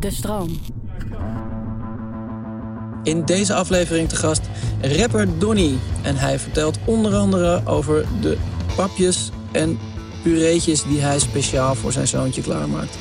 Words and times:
De 0.00 0.10
stroom. 0.10 0.60
In 3.02 3.24
deze 3.24 3.54
aflevering 3.54 4.08
te 4.08 4.16
gast 4.16 4.40
rapper 4.80 5.38
Donny. 5.38 5.78
En 6.02 6.16
hij 6.16 6.38
vertelt 6.38 6.78
onder 6.84 7.14
andere 7.14 7.66
over 7.66 8.06
de 8.20 8.36
papjes 8.76 9.30
en 9.52 9.78
pureetjes 10.22 10.82
die 10.82 11.00
hij 11.00 11.18
speciaal 11.18 11.74
voor 11.74 11.92
zijn 11.92 12.08
zoontje 12.08 12.42
klaarmaakt. 12.42 12.98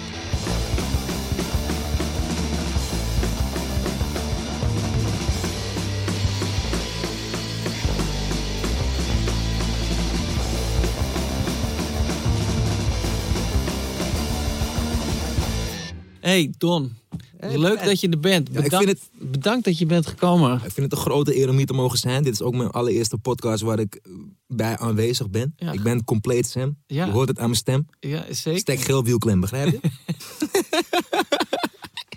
Hey 16.30 16.54
Don, 16.57 16.98
leuk 17.39 17.84
dat 17.84 18.00
je 18.00 18.09
er 18.09 18.20
bent. 18.20 18.49
Ja, 18.52 18.58
ik 18.58 18.63
Bedankt, 18.63 18.85
vind 18.85 19.31
bedankt 19.31 19.66
dat 19.66 19.77
je 19.77 19.85
bent 19.85 20.08
gekomen. 20.08 20.54
Ik 20.54 20.59
vind 20.59 20.76
het 20.76 20.91
een 20.91 20.98
grote 20.98 21.38
eer 21.38 21.49
om 21.49 21.58
hier 21.58 21.66
te 21.66 21.73
mogen 21.73 21.98
zijn. 21.98 22.23
Dit 22.23 22.34
is 22.34 22.41
ook 22.41 22.55
mijn 22.55 22.70
allereerste 22.70 23.17
podcast 23.17 23.63
waar 23.63 23.80
ik 23.80 24.02
bij 24.48 24.77
aanwezig 24.77 25.30
ben. 25.30 25.54
Ja. 25.55 25.71
Ik 25.71 25.84
ben 25.84 26.04
compleet 26.04 26.48
Sam. 26.48 26.77
Ja. 26.88 27.05
Je 27.05 27.12
hoort 27.12 27.27
het 27.27 27.38
aan 27.40 27.45
mijn 27.45 27.55
stem. 27.55 27.88
Ja, 27.99 28.26
zeker. 28.30 28.59
Stek 28.59 28.80
geel 28.80 29.04
wielklem, 29.04 29.40
begrijp 29.40 29.71
je? 29.71 29.80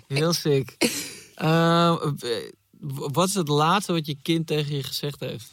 Heel 0.19 0.33
sick. 0.33 0.77
Eh, 1.35 1.95
wat 3.13 3.27
is 3.27 3.33
het 3.33 3.47
laatste 3.47 3.91
wat 3.91 4.05
je 4.05 4.17
kind 4.21 4.47
tegen 4.47 4.75
je 4.75 4.83
gezegd 4.83 5.19
heeft? 5.19 5.51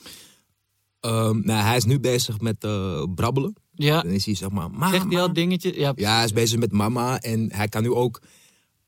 Ehm, 1.01 1.41
nou, 1.43 1.63
hij 1.63 1.77
is 1.77 1.85
nu 1.85 2.01
bezig 2.01 2.41
met 2.41 2.65
eh, 2.65 3.03
brabbelen. 3.15 3.55
Ja, 3.75 4.03
Dan 4.03 4.13
is 4.13 4.25
hij 4.25 4.35
zeg 4.35 4.51
maar, 4.51 4.71
mama. 4.71 4.91
zegt 4.91 5.05
hij 5.13 5.21
al 5.21 5.33
dingetjes? 5.33 5.77
Ja, 5.77 5.93
Ja, 5.97 6.15
hij 6.15 6.25
is 6.25 6.33
bezig 6.33 6.59
met 6.59 6.73
mama. 6.73 7.19
En 7.21 7.53
hij 7.53 7.69
kan 7.69 7.83
nu 7.83 7.91
ook, 7.91 8.21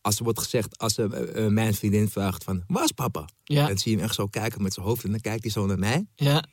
als 0.02 0.18
er 0.18 0.24
wordt 0.24 0.38
gezegd, 0.38 0.78
als 0.78 0.98
eh, 0.98 1.44
eh, 1.44 1.52
mijn 1.52 1.74
vriendin 1.74 2.08
vraagt 2.08 2.44
van, 2.44 2.62
waar 2.66 2.84
is 2.84 2.92
papa? 2.92 3.28
Ja. 3.44 3.66
Dan 3.66 3.78
zie 3.78 3.90
je 3.90 3.96
hem 3.96 4.06
echt 4.06 4.14
zo 4.14 4.26
kijken 4.26 4.62
met 4.62 4.72
zijn 4.74 4.86
hoofd. 4.86 5.04
En 5.04 5.10
dan 5.10 5.20
kijkt 5.20 5.42
hij 5.42 5.52
zo 5.52 5.66
naar 5.66 5.78
mij. 5.78 6.06
ja. 6.14 6.44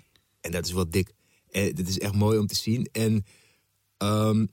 En 0.41 0.51
dat 0.51 0.65
is 0.65 0.71
wel 0.71 0.89
dik. 0.89 1.13
En 1.51 1.73
dit 1.75 1.87
is 1.87 1.99
echt 1.99 2.13
mooi 2.13 2.37
om 2.37 2.47
te 2.47 2.55
zien. 2.55 2.89
En 2.91 3.25
ehm, 3.97 4.45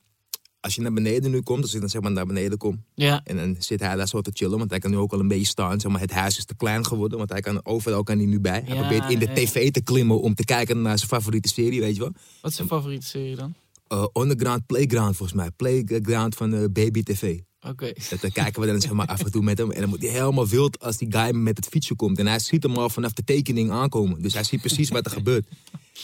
als 0.60 0.74
je 0.74 0.80
naar 0.80 0.92
beneden 0.92 1.30
nu 1.30 1.40
komt, 1.40 1.62
als 1.62 1.74
ik 1.74 1.80
dan 1.80 1.88
zeg 1.88 2.02
maar 2.02 2.10
naar 2.12 2.26
beneden 2.26 2.58
kom. 2.58 2.84
ja. 2.94 3.20
En 3.24 3.36
dan 3.36 3.56
zit 3.58 3.80
hij 3.80 3.96
daar 3.96 4.08
zo 4.08 4.20
te 4.20 4.30
chillen, 4.34 4.58
want 4.58 4.70
hij 4.70 4.78
kan 4.78 4.90
nu 4.90 4.96
ook 4.96 5.12
al 5.12 5.20
een 5.20 5.28
beetje 5.28 5.46
staan. 5.46 5.80
Zeg 5.80 5.90
maar, 5.92 6.00
het 6.00 6.10
huis 6.10 6.38
is 6.38 6.44
te 6.44 6.56
klein 6.56 6.84
geworden, 6.86 7.18
want 7.18 7.30
hij 7.30 7.40
kan 7.40 7.64
overal 7.66 8.02
kan 8.02 8.16
hij 8.16 8.26
nu 8.26 8.40
bij. 8.40 8.62
Hij 8.64 8.74
Ja, 8.74 8.80
probeert 8.80 9.10
in 9.10 9.18
de 9.18 9.26
ja, 9.26 9.32
tv 9.34 9.70
te 9.70 9.82
klimmen 9.82 10.20
om 10.20 10.34
te 10.34 10.44
kijken 10.44 10.82
naar 10.82 10.96
zijn 10.98 11.10
favoriete 11.10 11.48
serie, 11.48 11.80
weet 11.80 11.94
je 11.94 12.00
wel. 12.00 12.12
Wat 12.40 12.50
is 12.50 12.56
je 12.56 12.66
favoriete 12.66 13.06
serie 13.06 13.36
dan? 13.36 13.54
Uh, 13.92 14.04
Underground 14.12 14.66
Playground 14.66 15.16
volgens 15.16 15.38
mij. 15.38 15.50
Playground 15.50 16.34
van 16.34 16.54
eh, 16.54 16.64
Baby 16.72 17.02
TV. 17.02 17.38
Oké. 17.68 17.92
Dan 18.20 18.30
kijken 18.32 18.60
we 18.60 18.66
dan 18.66 18.80
zeg 18.80 18.92
maar 18.92 19.06
af 19.06 19.20
en 19.24 19.30
toe 19.30 19.42
met 19.42 19.58
hem. 19.58 19.70
En 19.70 19.80
dan 19.80 19.88
moet 19.88 20.02
hij 20.02 20.10
helemaal 20.10 20.46
wild 20.46 20.80
als 20.80 20.96
die 20.96 21.12
guy 21.12 21.30
met 21.34 21.56
het 21.56 21.66
fietsje 21.66 21.94
komt. 21.94 22.18
En 22.18 22.26
hij 22.26 22.38
ziet 22.38 22.62
hem 22.62 22.76
al 22.76 22.88
vanaf 22.90 23.12
de 23.12 23.24
tekening 23.24 23.70
aankomen. 23.70 24.22
Dus 24.22 24.34
hij 24.34 24.44
ziet 24.44 24.60
precies 24.60 24.88
wat 24.88 25.04
er 25.06 25.10
gebeurt. 25.12 25.46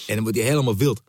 En 0.06 0.14
dan 0.14 0.22
wordt 0.22 0.38
hij 0.38 0.46
helemaal 0.46 0.76
wild. 0.76 1.02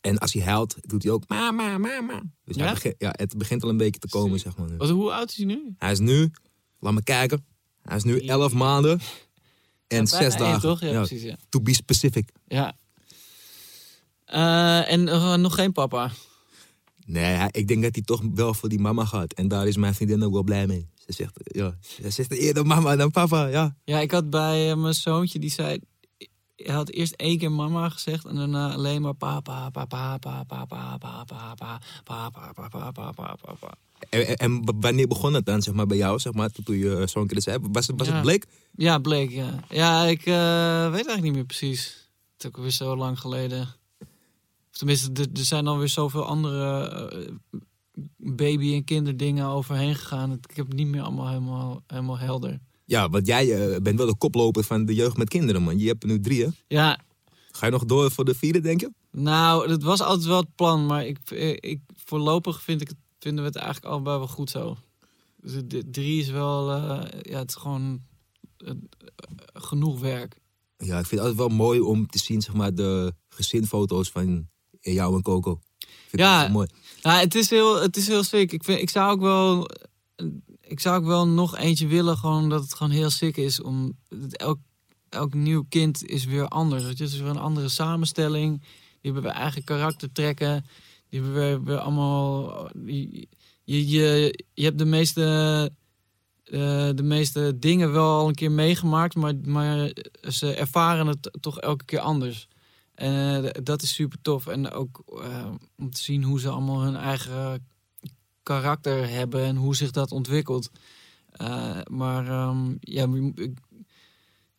En 0.00 0.18
als 0.18 0.32
hij 0.32 0.42
huilt, 0.42 0.76
doet 0.80 1.02
hij 1.02 1.12
ook 1.12 1.28
mama, 1.28 1.78
mama. 1.78 2.22
Dus 2.44 2.56
Ja? 2.56 2.64
hij 2.64 2.72
begint, 2.74 2.94
ja, 2.98 3.10
het 3.16 3.38
begint 3.38 3.62
al 3.62 3.68
een 3.68 3.76
beetje 3.76 4.00
te 4.00 4.08
komen, 4.08 4.38
zeg 4.38 4.56
maar. 4.56 4.76
Wat, 4.76 4.90
hoe 4.90 5.12
oud 5.12 5.30
is 5.30 5.36
hij 5.36 5.46
nu? 5.46 5.74
Hij 5.78 5.92
is 5.92 5.98
nu, 5.98 6.30
laat 6.78 6.92
me 6.92 7.02
kijken. 7.02 7.44
Hij 7.82 7.96
is 7.96 8.02
nu 8.02 8.18
11 8.20 8.52
maanden 8.52 9.00
en 9.86 9.98
Ja, 9.98 10.04
6 10.06 10.18
bijna 10.18 10.34
één, 10.34 10.38
dagen. 10.38 10.60
toch? 10.60 10.80
Ja, 10.80 10.92
precies, 10.92 11.22
ja. 11.22 11.36
To 11.48 11.60
be 11.60 11.74
specific. 11.74 12.28
Ja. 12.46 12.76
Eh, 14.24 14.92
en 14.92 15.04
nog 15.40 15.54
geen 15.54 15.72
papa? 15.72 16.10
Nee, 17.06 17.48
ik 17.50 17.68
denk 17.68 17.82
dat 17.82 17.94
hij 17.94 18.04
toch 18.04 18.22
wel 18.34 18.54
voor 18.54 18.68
die 18.68 18.80
mama 18.80 19.04
gaat. 19.04 19.32
En 19.32 19.48
daar 19.48 19.66
is 19.66 19.76
mijn 19.76 19.94
vriendin 19.94 20.22
ook 20.24 20.32
wel 20.32 20.42
blij 20.42 20.66
mee. 20.66 20.88
Ze 21.06 21.12
zegt, 21.12 21.32
ja, 21.44 21.76
ze 22.02 22.10
zegt 22.10 22.32
eerder 22.32 22.66
mama 22.66 22.96
dan 22.96 23.10
papa, 23.10 23.46
ja. 23.46 23.76
Ja, 23.84 24.00
ik 24.00 24.10
had 24.10 24.30
bij 24.30 24.70
eh, 24.70 24.76
mijn 24.76 24.94
zoontje, 24.94 25.38
die 25.38 25.50
zei... 25.50 25.78
Hij 26.56 26.74
had 26.74 26.90
eerst 26.90 27.12
één 27.14 27.38
keer 27.38 27.52
mama 27.52 27.88
gezegd 27.88 28.24
en 28.24 28.34
daarna 28.34 28.72
alleen 28.72 29.02
maar 29.02 29.14
papa, 29.14 29.70
papa, 29.70 30.18
papa, 30.18 30.44
papa, 30.44 31.24
papa, 31.24 31.54
papa, 32.04 32.40
papa, 32.40 32.68
papa, 32.68 32.92
papa, 33.12 33.34
papa. 33.40 33.74
En, 34.36 34.80
wanneer 34.80 35.06
begon 35.08 35.34
het 35.34 35.46
dan, 35.46 35.62
zeg 35.62 35.74
maar, 35.74 35.86
bij 35.86 35.96
jou, 35.96 36.18
zeg 36.18 36.32
maar, 36.32 36.50
toen 36.64 36.76
je 36.76 36.96
eh, 36.96 37.06
zo'n 37.06 37.26
keer 37.26 37.42
zei? 37.42 37.58
Was, 37.72 37.86
het- 37.86 37.98
was 37.98 38.06
Ja. 38.08 38.12
het 38.12 38.22
bleek? 38.22 38.46
Ja, 38.76 38.98
bleek, 38.98 39.30
ja. 39.30 39.60
Ja, 39.68 40.04
ik 40.04 40.18
eh, 40.26 40.82
weet 40.84 40.92
eigenlijk 41.06 41.22
niet 41.22 41.32
meer 41.32 41.44
precies. 41.44 42.08
Het 42.32 42.44
is 42.44 42.46
ook 42.46 42.56
weer 42.56 42.70
zo 42.70 42.96
lang 42.96 43.20
geleden. 43.20 43.68
Of 44.72 44.78
tenminste, 44.78 45.10
er, 45.12 45.44
zijn 45.44 45.64
dan 45.64 45.78
weer 45.78 45.88
zoveel 45.88 46.24
andere 46.24 46.88
eh, 46.88 47.32
baby- 48.16 48.74
en 48.74 48.84
kinderdingen 48.84 49.46
overheen 49.46 49.94
gegaan. 49.94 50.32
Ik 50.32 50.56
heb 50.56 50.66
het 50.66 50.76
niet 50.76 50.86
meer 50.86 51.02
allemaal 51.02 51.28
helemaal, 51.28 51.82
helemaal 51.86 52.18
helder. 52.18 52.60
Ja, 52.84 53.08
want 53.08 53.26
jij 53.26 53.72
eh, 53.74 53.80
bent 53.80 53.98
wel 53.98 54.06
de 54.06 54.16
koploper 54.16 54.64
van 54.64 54.84
de 54.84 54.94
jeugd 54.94 55.16
met 55.16 55.28
kinderen, 55.28 55.62
man. 55.62 55.78
Je 55.78 55.86
hebt 55.86 56.02
er 56.02 56.08
nu 56.08 56.20
drie, 56.20 56.44
hè? 56.44 56.48
Ja, 56.68 56.98
Ga 57.50 57.66
je 57.66 57.72
nog 57.72 57.84
door 57.84 58.10
voor 58.10 58.24
de 58.24 58.34
vierde, 58.34 58.60
denk 58.60 58.80
je? 58.80 58.90
nou, 59.10 59.68
dat 59.68 59.82
was 59.82 60.00
altijd 60.00 60.26
wel 60.26 60.40
het 60.40 60.54
plan. 60.54 60.86
Maar 60.86 61.06
ik, 61.06 61.18
eh, 61.30 61.48
ik, 61.50 61.80
voorlopig 62.04 62.62
vind 62.62 62.80
ik 62.80 62.92
vinden 63.18 63.44
we 63.44 63.50
het 63.50 63.58
eigenlijk 63.58 63.86
allebei 63.94 64.18
wel 64.18 64.28
goed 64.28 64.50
zo. 64.50 64.76
Dus 65.40 65.52
de, 65.64 65.90
drie 65.90 66.20
is 66.20 66.30
wel, 66.30 66.70
ja, 67.22 67.38
het 67.38 67.48
is 67.48 67.54
gewoon 67.54 68.00
genoeg 69.52 70.00
werk. 70.00 70.40
Ja, 70.76 70.98
ik 70.98 71.06
vind 71.06 71.20
het 71.20 71.30
altijd 71.30 71.36
wel 71.48 71.56
mooi 71.56 71.80
om 71.80 72.06
te 72.06 72.18
zien, 72.18 72.42
zeg 72.42 72.54
maar, 72.54 72.74
de 72.74 73.14
gezinfoto's 73.28 74.10
van 74.10 74.48
jou 74.82 75.14
en 75.14 75.22
Coco. 75.22 75.60
Vind 76.08 76.22
Ja. 76.22 76.48
mooi. 76.48 76.68
Ja, 77.00 77.18
het 77.18 77.34
is 77.34 77.50
heel, 77.50 77.82
het 77.82 77.96
is 77.96 78.08
heel 78.08 78.22
sick. 78.22 78.52
Ik, 78.52 78.64
vind, 78.64 78.80
ik 78.80 78.90
zou 78.90 79.10
ook 79.10 79.20
wel, 79.20 79.68
ik 80.60 80.80
zou 80.80 80.98
ook 80.98 81.06
wel 81.06 81.28
nog 81.28 81.56
eentje 81.56 81.86
willen, 81.86 82.16
gewoon 82.16 82.48
dat 82.48 82.62
het 82.62 82.74
gewoon 82.74 82.92
heel 82.92 83.10
sick 83.10 83.36
is. 83.36 83.62
Om 83.62 83.98
elk, 84.30 84.58
elk 85.08 85.34
nieuw 85.34 85.64
kind 85.68 86.04
is 86.04 86.24
weer 86.24 86.48
anders. 86.48 86.84
Het 86.84 87.00
is 87.00 87.18
weer 87.18 87.28
een 87.28 87.36
andere 87.38 87.68
samenstelling. 87.68 88.60
Die 88.60 89.12
hebben 89.12 89.22
weer 89.22 89.40
eigen 89.40 89.64
karaktertrekken. 89.64 90.66
Die 91.08 91.22
hebben 91.22 91.64
weer 91.64 91.78
allemaal. 91.78 92.68
Je, 92.86 93.28
je, 93.64 93.88
je, 93.88 94.38
je 94.54 94.64
hebt 94.64 94.78
de 94.78 94.84
meeste, 94.84 95.22
eh, 96.44 96.88
de 96.94 97.02
meeste 97.02 97.58
dingen 97.58 97.92
wel 97.92 98.18
al 98.18 98.28
een 98.28 98.34
keer 98.34 98.52
meegemaakt, 98.52 99.14
maar, 99.14 99.34
maar 99.44 99.92
ze 100.28 100.54
ervaren 100.54 101.06
het 101.06 101.38
toch 101.40 101.60
elke 101.60 101.84
keer 101.84 102.00
anders. 102.00 102.48
Eh, 103.02 103.44
dat 103.62 103.82
is 103.82 103.94
super 103.94 104.18
tof. 104.22 104.46
En 104.46 104.70
ook 104.70 105.02
eh, 105.22 105.50
om 105.76 105.90
te 105.90 106.02
zien 106.02 106.22
hoe 106.22 106.40
ze 106.40 106.48
allemaal 106.48 106.80
hun 106.80 106.96
eigen 106.96 107.66
karakter 108.42 109.08
hebben 109.08 109.44
en 109.44 109.56
hoe 109.56 109.76
zich 109.76 109.90
dat 109.90 110.12
ontwikkelt. 110.12 110.70
Eh, 111.30 111.78
maar 111.90 112.26
ehm, 112.26 112.74
ja, 112.80 113.06
ik, 113.34 113.56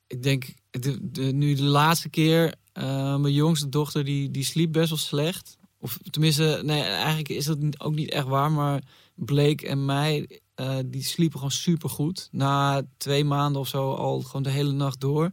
ik 0.07 0.23
denk 0.23 0.53
de, 0.69 1.21
nu 1.21 1.53
de 1.53 1.63
laatste 1.63 2.09
keer, 2.09 2.55
mijn 2.73 3.33
jongste 3.33 3.69
dochter 3.69 4.03
die, 4.03 4.31
die 4.31 4.43
sliep 4.43 4.71
best 4.71 4.89
wel 4.89 4.97
slecht. 4.97 5.57
Of 5.77 5.97
tenminste, 6.09 6.61
nee, 6.65 6.81
eigenlijk 6.81 7.29
is 7.29 7.45
dat 7.45 7.79
ook 7.79 7.95
niet 7.95 8.11
echt 8.11 8.27
waar. 8.27 8.51
Maar 8.51 8.83
Blake 9.15 9.67
en 9.67 9.85
mij, 9.85 10.41
die 10.85 11.03
sliepen 11.03 11.37
gewoon 11.37 11.51
super 11.51 11.89
goed. 11.89 12.27
Na 12.31 12.81
twee 12.97 13.23
maanden 13.23 13.61
of 13.61 13.67
zo 13.67 13.93
al 13.93 14.21
gewoon 14.21 14.43
de 14.43 14.49
hele 14.49 14.71
nacht 14.71 14.99
door. 14.99 15.31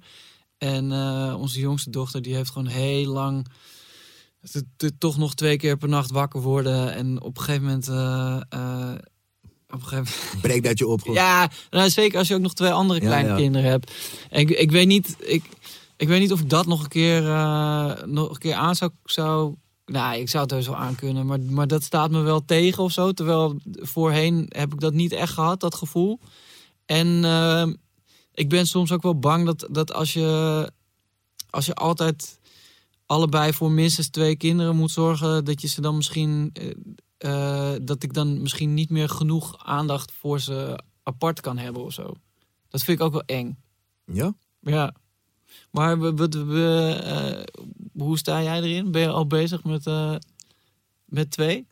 En 0.61 0.93
eh, 0.93 1.35
onze 1.39 1.61
jongste 1.61 1.91
dochter 1.91 2.23
die 2.23 2.35
heeft 2.35 2.51
gewoon 2.51 2.67
heel 2.67 3.13
lang 3.13 3.47
toch 4.99 5.17
nog 5.17 5.35
twee 5.35 5.57
keer 5.57 5.77
per 5.77 5.89
nacht 5.89 6.11
wakker 6.11 6.41
worden. 6.41 6.95
En 6.95 7.23
op 7.23 7.37
een 7.37 7.43
gegeven 7.43 7.65
moment. 7.67 7.89
eh, 7.89 8.93
op 9.69 9.83
een 9.83 9.87
gegeven 9.87 10.15
moment 10.25 10.41
Breek 10.41 10.65
dat 10.65 10.79
je 10.79 10.87
op, 10.87 11.01
ja, 11.13 11.51
nou, 11.71 11.91
zeker 11.91 12.19
als 12.19 12.29
je 12.29 12.35
ook 12.35 12.41
nog 12.41 12.55
twee 12.55 12.71
andere 12.71 13.01
kleine 13.01 13.29
ja. 13.29 13.37
kinderen 13.37 13.71
hebt. 13.71 13.93
En 14.31 14.41
ik, 14.41 14.51
ik 14.51 14.71
weet 14.71 14.87
niet, 14.87 15.17
ik, 15.19 15.45
ik 15.97 16.09
weet 16.09 16.21
niet 16.21 16.33
of 16.33 16.41
ik 16.41 16.51
dat 16.51 16.67
nog 16.67 16.83
een 16.83 16.89
keer, 16.89 17.23
nog 18.07 18.31
een 18.31 18.39
keer 18.39 18.55
aan 18.55 18.75
zou, 18.75 18.91
zou. 19.05 19.55
Nou, 19.85 20.19
ik 20.21 20.29
zou 20.29 20.43
het 20.43 20.53
heus 20.53 20.67
wel 20.67 20.77
aan 20.77 20.95
kunnen, 20.95 21.27
maar, 21.27 21.41
maar 21.41 21.67
dat 21.67 21.83
staat 21.83 22.11
me 22.11 22.21
wel 22.21 22.45
tegen 22.45 22.83
of 22.83 22.93
zo. 22.93 23.13
Terwijl 23.13 23.61
voorheen 23.73 24.47
heb 24.49 24.73
ik 24.73 24.81
dat 24.81 24.93
niet 24.93 25.13
echt 25.13 25.33
gehad, 25.33 25.61
dat 25.61 25.75
gevoel. 25.75 26.21
En 26.87 27.25
eh, 27.25 27.69
ik 28.41 28.49
ben 28.49 28.67
soms 28.67 28.93
ook 28.93 29.03
wel 29.03 29.19
bang 29.19 29.47
dat, 29.47 29.69
dat 29.71 29.93
als 29.93 30.13
je, 30.13 30.71
als 31.51 31.67
je 31.67 31.75
altijd 31.75 32.41
allebei 33.07 33.53
voor 33.53 33.71
minstens 33.71 34.09
twee 34.09 34.37
kinderen 34.37 34.77
moet 34.77 34.91
zorgen, 34.91 35.45
dat 35.45 35.61
je 35.61 35.69
ze 35.69 35.81
dan 35.81 35.97
misschien 35.97 36.51
eh, 36.53 37.73
eh, 37.75 37.81
dat 37.83 38.03
ik 38.03 38.13
dan 38.13 38.43
misschien 38.43 38.75
niet 38.75 38.91
meer 38.91 39.09
genoeg 39.09 39.65
aandacht 39.65 40.13
voor 40.13 40.41
ze 40.41 40.83
apart 41.03 41.41
kan 41.41 41.59
hebben 41.59 41.85
of 41.85 41.93
zo. 41.93 42.15
Dat 42.69 42.83
vind 42.83 42.99
ik 42.99 43.05
ook 43.05 43.13
wel 43.13 43.23
eng. 43.23 43.59
Ja? 44.05 44.35
Ja. 44.61 44.95
Maar 45.71 46.01
we, 46.01 46.15
we, 46.15 46.45
we, 46.45 47.01
eh, 47.05 47.63
hoe 48.03 48.19
sta 48.19 48.43
jij 48.43 48.63
erin? 48.63 48.91
Ben 48.91 49.01
je 49.01 49.09
al 49.09 49.27
bezig 49.27 49.65
met, 49.65 49.85
met 51.05 51.31
twee? 51.31 51.67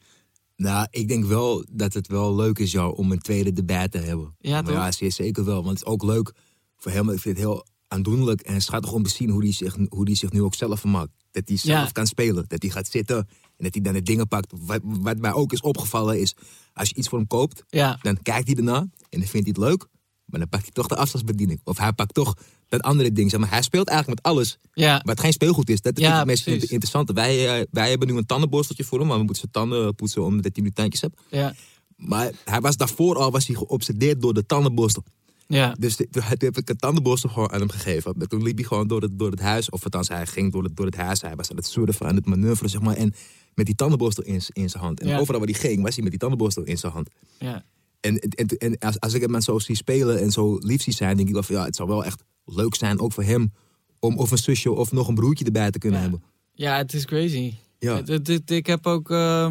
Nou, 0.56 0.86
ik 0.90 1.08
denk 1.08 1.24
wel 1.24 1.64
dat 1.70 1.94
het 1.94 2.06
wel 2.06 2.34
leuk 2.34 2.58
is 2.58 2.72
jou, 2.72 2.96
om 2.96 3.12
een 3.12 3.20
tweede 3.20 3.52
erbij 3.52 3.88
te 3.88 3.98
hebben. 3.98 4.34
Ja, 4.38 4.62
Maar 4.62 4.90
toch? 4.90 4.98
ja, 4.98 5.10
zeker 5.10 5.44
wel. 5.44 5.62
Want 5.62 5.78
het 5.78 5.86
is 5.86 5.92
ook 5.92 6.02
leuk 6.02 6.34
voor 6.78 6.92
hem. 6.92 7.10
Ik 7.10 7.20
vind 7.20 7.36
het 7.36 7.46
heel 7.46 7.66
aandoenlijk 7.88 8.40
en 8.40 8.60
schattig 8.62 8.92
om 8.92 9.02
te 9.02 9.10
zien 9.10 9.30
hoe 9.30 9.42
hij 9.42 9.52
zich, 9.52 9.76
hoe 9.88 10.04
die 10.04 10.16
zich 10.16 10.32
nu 10.32 10.42
ook 10.42 10.54
zelf 10.54 10.80
vermaakt. 10.80 11.10
Dat 11.30 11.48
hij 11.48 11.56
zelf 11.56 11.84
Ja. 11.86 11.90
kan 11.92 12.06
spelen. 12.06 12.44
Dat 12.48 12.62
hij 12.62 12.70
gaat 12.70 12.86
zitten 12.88 13.16
en 13.16 13.64
dat 13.64 13.75
hij 13.75 13.82
dan 13.82 13.92
de 13.92 14.02
dingen 14.02 14.28
pakt. 14.28 14.52
Wat, 14.60 14.80
wat 14.82 15.19
mij 15.19 15.32
ook 15.32 15.52
is 15.52 15.60
opgevallen 15.60 16.20
is, 16.20 16.34
als 16.72 16.88
je 16.88 16.94
iets 16.94 17.08
voor 17.08 17.19
hem 17.19 17.26
koopt, 17.26 17.62
Ja, 17.69 17.98
dan 18.02 18.22
kijkt 18.22 18.46
hij 18.46 18.56
ernaar. 18.56 18.80
En 19.08 19.19
dan 19.20 19.28
vindt 19.28 19.32
hij 19.32 19.42
het 19.48 19.58
leuk. 19.58 19.86
Maar 20.25 20.40
dan 20.40 20.48
pakt 20.48 20.62
hij 20.62 20.72
toch 20.72 20.86
de 20.86 20.96
afstandsbediening. 20.96 21.60
Of 21.64 21.78
hij 21.78 21.92
pakt 21.92 22.14
toch 22.14 22.34
dat 22.69 22.80
andere 22.82 23.12
ding. 23.12 23.30
Zeg 23.30 23.40
maar, 23.40 23.50
hij 23.50 23.62
speelt 23.62 23.88
eigenlijk 23.88 24.22
met 24.22 24.32
alles. 24.32 24.58
Ja, 24.72 25.00
het 25.04 25.20
geen 25.20 25.32
speelgoed 25.32 25.70
is. 25.70 25.80
Dat 25.80 25.98
is 25.98 26.04
Ja, 26.04 26.16
het 26.19 26.26
meest 26.26 26.44
precies. 26.44 26.70
interessante. 26.70 27.12
Wij, 27.12 27.58
eh, 27.60 27.66
wij 27.70 27.90
hebben 27.90 28.08
nu 28.08 28.16
een 28.16 28.26
tandenborsteltje 28.26 28.84
voor 28.84 28.98
hem. 28.98 29.06
Maar 29.08 29.16
we 29.19 29.22
moeten 29.25 29.40
zijn 29.40 29.52
tanden 29.69 29.94
poetsen 29.94 30.25
omdat 30.25 30.50
hij 30.54 30.64
nu 30.64 30.70
tandjes 30.70 31.00
heeft. 31.00 31.14
ja, 31.30 31.54
Maar 31.96 32.32
hij 32.44 32.60
was 32.60 32.76
daarvoor 32.76 33.16
al 33.16 33.30
was 33.30 33.46
hij 33.46 33.56
geobsedeerd 33.56 34.20
door 34.20 34.34
de 34.34 34.46
tandenborstel. 34.46 35.04
Ja. 35.48 35.74
Dus 35.78 35.96
de- 35.96 36.08
toen 36.10 36.22
heb 36.22 36.42
ik 36.56 36.68
een 36.68 36.76
tandenborstel 36.76 37.30
gewoon 37.30 37.50
aan 37.52 37.58
hem 37.60 37.70
gegeven. 37.70 38.14
En 38.18 38.28
Toen 38.28 38.42
liep 38.42 38.56
hij 38.56 38.66
gewoon 38.66 38.86
door 38.88 39.00
het, 39.02 39.18
door 39.18 39.30
het 39.30 39.40
huis. 39.40 39.70
Of 39.70 39.84
althans, 39.84 40.08
hij 40.08 40.26
ging 40.26 40.52
door 40.52 40.62
het, 40.62 40.76
door 40.76 40.86
het 40.86 40.96
huis. 40.96 41.20
Hij 41.20 41.36
was 41.36 41.50
aan 41.50 41.56
het 41.56 41.66
surfen, 41.66 42.06
aan 42.06 42.14
het 42.14 42.26
manoeuvren, 42.26 42.70
zeg 42.70 42.80
maar. 42.80 42.94
En 42.96 43.14
met 43.54 43.66
die 43.66 43.74
tandenborstel 43.74 44.24
in, 44.24 44.40
in 44.52 44.70
zijn 44.70 44.82
hand. 44.82 45.00
En 45.00 45.08
Ja. 45.08 45.18
overal 45.18 45.40
waar 45.40 45.48
hij 45.48 45.58
ging, 45.60 45.82
was 45.82 45.92
hij 45.94 46.02
met 46.02 46.10
die 46.10 46.20
tandenborstel 46.20 46.62
in 46.62 46.78
zijn 46.78 46.92
hand. 46.92 47.08
ja. 47.38 47.64
En, 48.00 48.18
en, 48.18 48.46
en 48.46 48.78
als, 48.78 49.00
als 49.00 49.14
ik 49.14 49.20
hem 49.22 49.40
zo 49.40 49.58
zie 49.58 49.74
spelen 49.76 50.20
en 50.20 50.30
zo 50.30 50.56
lief 50.58 50.82
zie 50.82 50.92
zijn, 50.92 51.16
denk 51.16 51.28
ik 51.28 51.34
wel 51.34 51.42
van 51.42 51.54
ja, 51.56 51.64
het 51.64 51.76
zou 51.76 51.88
wel 51.88 52.04
echt 52.04 52.22
leuk 52.44 52.74
zijn, 52.74 53.00
ook 53.00 53.12
voor 53.12 53.22
hem, 53.22 53.52
om 53.98 54.16
of 54.18 54.30
een 54.30 54.38
zusje 54.38 54.72
of 54.72 54.92
nog 54.92 55.08
een 55.08 55.14
broertje 55.14 55.44
erbij 55.44 55.70
te 55.70 55.78
kunnen 55.78 55.98
Ja. 55.98 56.04
hebben. 56.08 56.22
Ja, 56.54 56.76
het 56.76 56.92
is 56.94 57.04
crazy. 57.04 57.54
Ja. 57.78 57.96
Het- 57.96 58.08
het- 58.08 58.26
het- 58.26 58.50
ik 58.50 58.66
heb 58.66 58.86
ook. 58.86 59.10
eh, 59.10 59.50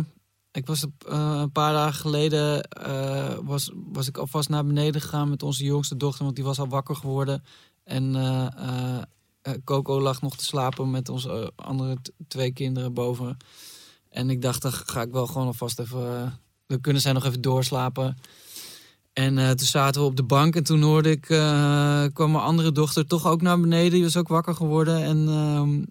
ik 0.51 0.65
was 0.67 0.81
een- 0.81 0.93
eh, 1.07 1.37
een 1.41 1.51
paar 1.51 1.73
dagen 1.73 1.99
geleden. 1.99 2.63
eh, 2.63 3.37
was, 3.43 3.71
was 3.91 4.07
ik 4.07 4.17
alvast 4.17 4.49
naar 4.49 4.65
beneden 4.65 5.01
gegaan 5.01 5.29
met 5.29 5.43
onze 5.43 5.63
jongste 5.63 5.97
dochter, 5.97 6.23
want 6.23 6.35
die 6.35 6.45
was 6.45 6.59
al 6.59 6.67
wakker 6.67 6.95
geworden. 6.95 7.43
En 7.83 8.15
eh, 8.15 8.97
Coco 9.63 10.01
lag 10.01 10.21
nog 10.21 10.35
te 10.37 10.43
slapen 10.45 10.91
met 10.91 11.09
onze 11.09 11.51
andere 11.55 11.97
twee 12.27 12.51
kinderen 12.53 12.93
boven. 12.93 13.37
En 14.09 14.29
ik 14.29 14.41
dacht, 14.41 14.61
dan 14.61 14.71
ga 14.71 15.01
ik 15.01 15.11
wel 15.11 15.27
gewoon 15.27 15.47
alvast 15.47 15.79
even. 15.79 16.39
dan 16.67 16.81
kunnen 16.81 17.01
zij 17.01 17.11
nog 17.13 17.25
even 17.25 17.41
doorslapen. 17.41 18.17
En 19.13 19.35
toen 19.57 19.67
zaten 19.67 20.01
we 20.01 20.07
op 20.07 20.15
de 20.15 20.23
bank 20.23 20.55
en 20.55 20.63
toen 20.63 20.81
hoorde 20.81 21.09
ik, 21.09 21.21
kwam 22.13 22.31
mijn 22.31 22.43
andere 22.43 22.71
dochter 22.71 23.07
toch 23.07 23.25
ook 23.27 23.41
naar 23.41 23.59
beneden. 23.59 23.91
Die 23.91 24.03
was 24.03 24.17
ook 24.17 24.27
wakker 24.27 24.55
geworden. 24.55 25.03
En 25.03 25.27
ehm, 25.27 25.83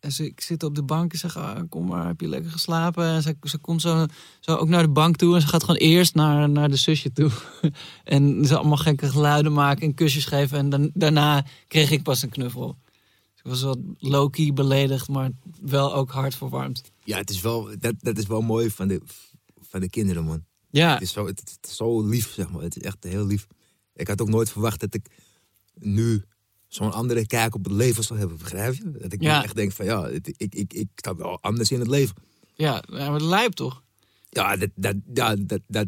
en 0.00 0.12
ze, 0.12 0.24
ik 0.24 0.40
zit 0.40 0.62
op 0.62 0.74
de 0.74 0.82
bank 0.82 1.12
en 1.12 1.18
zeg, 1.18 1.36
ah, 1.36 1.60
kom 1.68 1.86
maar, 1.86 2.06
heb 2.06 2.20
je 2.20 2.28
lekker 2.28 2.50
geslapen? 2.50 3.04
En 3.04 3.22
ze, 3.22 3.36
ze 3.42 3.58
komt 3.58 3.80
zo, 3.80 4.06
zo 4.40 4.54
ook 4.54 4.68
naar 4.68 4.82
de 4.82 4.88
bank 4.88 5.16
toe 5.16 5.34
en 5.34 5.40
ze 5.40 5.46
gaat 5.46 5.64
gewoon 5.64 5.80
eerst 5.80 6.14
naar, 6.14 6.50
naar 6.50 6.70
de 6.70 6.76
zusje 6.76 7.12
toe. 7.12 7.30
en 8.04 8.46
ze 8.46 8.56
allemaal 8.56 8.76
gekke 8.76 9.10
geluiden 9.10 9.52
maken 9.52 9.82
en 9.82 9.94
kusjes 9.94 10.24
geven. 10.24 10.58
En 10.58 10.70
dan, 10.70 10.90
daarna 10.94 11.44
kreeg 11.68 11.90
ik 11.90 12.02
pas 12.02 12.22
een 12.22 12.28
knuffel. 12.28 12.78
Dus 13.32 13.42
ik 13.42 13.50
was 13.50 13.62
wat 13.62 13.78
low-key 13.98 14.52
beledigd, 14.52 15.08
maar 15.08 15.30
wel 15.60 15.94
ook 15.94 16.10
hard 16.10 16.34
verwarmd. 16.34 16.92
Ja, 17.04 17.16
het 17.16 17.30
is 17.30 17.40
wel, 17.40 17.68
dat, 17.78 17.94
dat 17.98 18.18
is 18.18 18.26
wel 18.26 18.40
mooi 18.40 18.70
van 18.70 18.88
de, 18.88 19.00
van 19.60 19.80
de 19.80 19.90
kinderen, 19.90 20.24
man. 20.24 20.44
Ja, 20.70 20.92
Het 20.92 21.02
is, 21.02 21.12
zo, 21.12 21.26
het, 21.26 21.40
het 21.40 21.70
is 21.70 21.76
zo 21.76 22.02
lief, 22.06 22.32
zeg 22.32 22.50
maar. 22.50 22.62
Het 22.62 22.76
is 22.76 22.82
echt 22.82 23.04
heel 23.04 23.26
lief. 23.26 23.46
Ik 23.94 24.08
had 24.08 24.20
ook 24.20 24.28
nooit 24.28 24.50
verwacht 24.50 24.80
dat 24.80 24.94
ik 24.94 25.06
nu 25.74 26.24
zo'n 26.70 26.92
andere 26.92 27.26
kijk 27.26 27.54
op 27.54 27.64
het 27.64 27.72
leven 27.72 28.04
zou 28.04 28.18
hebben, 28.18 28.38
begrijp 28.38 28.74
je? 28.74 28.90
Dat 28.98 29.12
ik 29.12 29.22
Ja. 29.22 29.42
echt 29.44 29.54
denk 29.56 29.72
van 29.72 29.84
ja, 29.84 30.04
het- 30.10 30.34
ik, 30.36 30.54
ik, 30.54 30.72
ik 30.72 30.88
sta 30.94 31.14
wel 31.16 31.38
anders 31.40 31.70
in 31.70 31.78
het 31.78 31.88
leven. 31.88 32.14
ja, 32.54 32.82
maar 32.88 33.20
lijp 33.20 33.52
toch? 33.52 33.82
Ja, 34.28 34.56
dat, 34.56 34.68
dat, 34.74 34.94
ja 35.14 35.36
dat, 35.36 35.60
dat, 35.66 35.86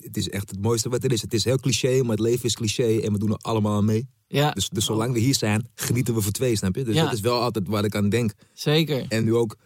het 0.00 0.16
is 0.16 0.28
echt 0.28 0.50
het 0.50 0.60
mooiste 0.62 0.88
wat 0.88 1.04
er 1.04 1.12
is. 1.12 1.22
Het 1.22 1.34
is 1.34 1.44
heel 1.44 1.58
cliché, 1.58 2.00
maar 2.02 2.10
het 2.10 2.20
leven 2.20 2.44
is 2.44 2.54
cliché 2.54 2.98
en 3.00 3.12
we 3.12 3.18
doen 3.18 3.30
er 3.30 3.36
allemaal 3.36 3.76
aan 3.76 3.84
mee. 3.84 4.08
Ja, 4.26 4.50
Dus, 4.50 4.68
dus 4.68 4.84
zolang 4.84 5.12
we 5.12 5.18
hier 5.18 5.34
zijn, 5.34 5.68
genieten 5.74 6.14
we 6.14 6.20
voor 6.20 6.32
twee, 6.32 6.56
snap 6.56 6.74
je? 6.76 6.84
Dus 6.84 6.94
Ja. 6.94 7.04
dat 7.04 7.12
is 7.12 7.20
wel 7.20 7.40
altijd 7.42 7.68
waar 7.68 7.84
ik 7.84 7.94
aan 7.94 8.08
denk. 8.08 8.32
zeker. 8.52 9.06
En 9.08 9.24
nu 9.24 9.34
ook 9.34 9.56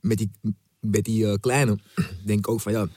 met 0.00 0.18
die, 0.18 0.30
met 0.80 1.04
die 1.04 1.26
eh, 1.26 1.34
kleine, 1.40 1.78
denk 2.24 2.38
ik 2.38 2.48
ook 2.48 2.60
van 2.60 2.72
ja, 2.72 2.88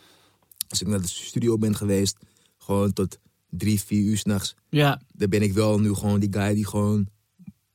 als 0.70 0.82
ik 0.82 0.88
naar 0.88 1.02
de 1.02 1.08
studio 1.08 1.58
ben 1.58 1.76
geweest, 1.76 2.18
gewoon 2.58 2.94
tot 2.94 3.18
drie, 3.52 3.82
vier 3.82 4.04
uur 4.04 4.18
s'nachts, 4.18 4.56
Ja, 4.70 5.02
dan 5.14 5.30
ben 5.30 5.42
ik 5.42 5.54
wel 5.54 5.80
nu 5.80 5.94
gewoon 5.94 6.20
die 6.20 6.34
guy 6.34 6.54
die 6.54 6.66
gewoon 6.68 7.08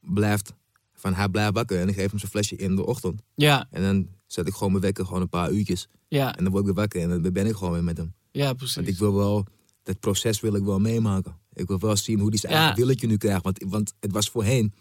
blijft, 0.01 0.53
van 0.95 1.15
hij 1.15 1.29
blijft 1.29 1.55
wakker 1.55 1.81
en 1.81 1.89
ik 1.89 1.95
geef 1.95 2.11
hem 2.11 2.19
zijn 2.19 2.31
flesje 2.31 2.57
in 2.57 2.77
de 2.77 2.87
ochtend. 2.87 3.23
ja, 3.35 3.67
En 3.71 3.83
dan 3.83 4.09
zet 4.27 4.47
ik 4.47 4.53
gewoon 4.55 4.71
mijn 4.71 4.83
wekker 4.83 5.05
gewoon 5.07 5.21
een 5.21 5.29
paar 5.29 5.51
uurtjes 5.53 5.89
ja, 6.09 6.35
en 6.37 6.43
dan 6.43 6.53
word 6.53 6.67
ik 6.67 6.75
weer 6.75 6.81
wakker 6.81 7.03
en 7.03 7.23
dan 7.23 7.33
ben 7.33 7.47
ik 7.47 7.55
gewoon 7.55 7.73
weer 7.73 7.85
met 7.85 7.97
hem. 7.97 8.15
ja, 8.31 8.53
precies. 8.53 8.75
Want 8.75 8.89
ik 8.89 8.99
wil 8.99 9.15
wel, 9.15 9.47
dat 9.83 10.01
proces 10.01 10.41
wil 10.41 10.55
ik 10.55 10.63
wel 10.63 10.79
meemaken. 10.79 11.37
Ik 11.53 11.67
wil 11.69 11.79
wel 11.79 11.97
zien 11.97 12.21
hoe 12.21 12.31
die 12.31 12.41
zijn 12.41 12.53
Ja. 12.53 12.59
eigen 12.59 12.77
willetje 12.79 13.07
nu 13.07 13.17
krijgt. 13.17 13.43
Want, 13.45 13.65
want 13.69 13.93
het 14.01 14.13
was 14.13 14.29
voorheen, 14.31 14.73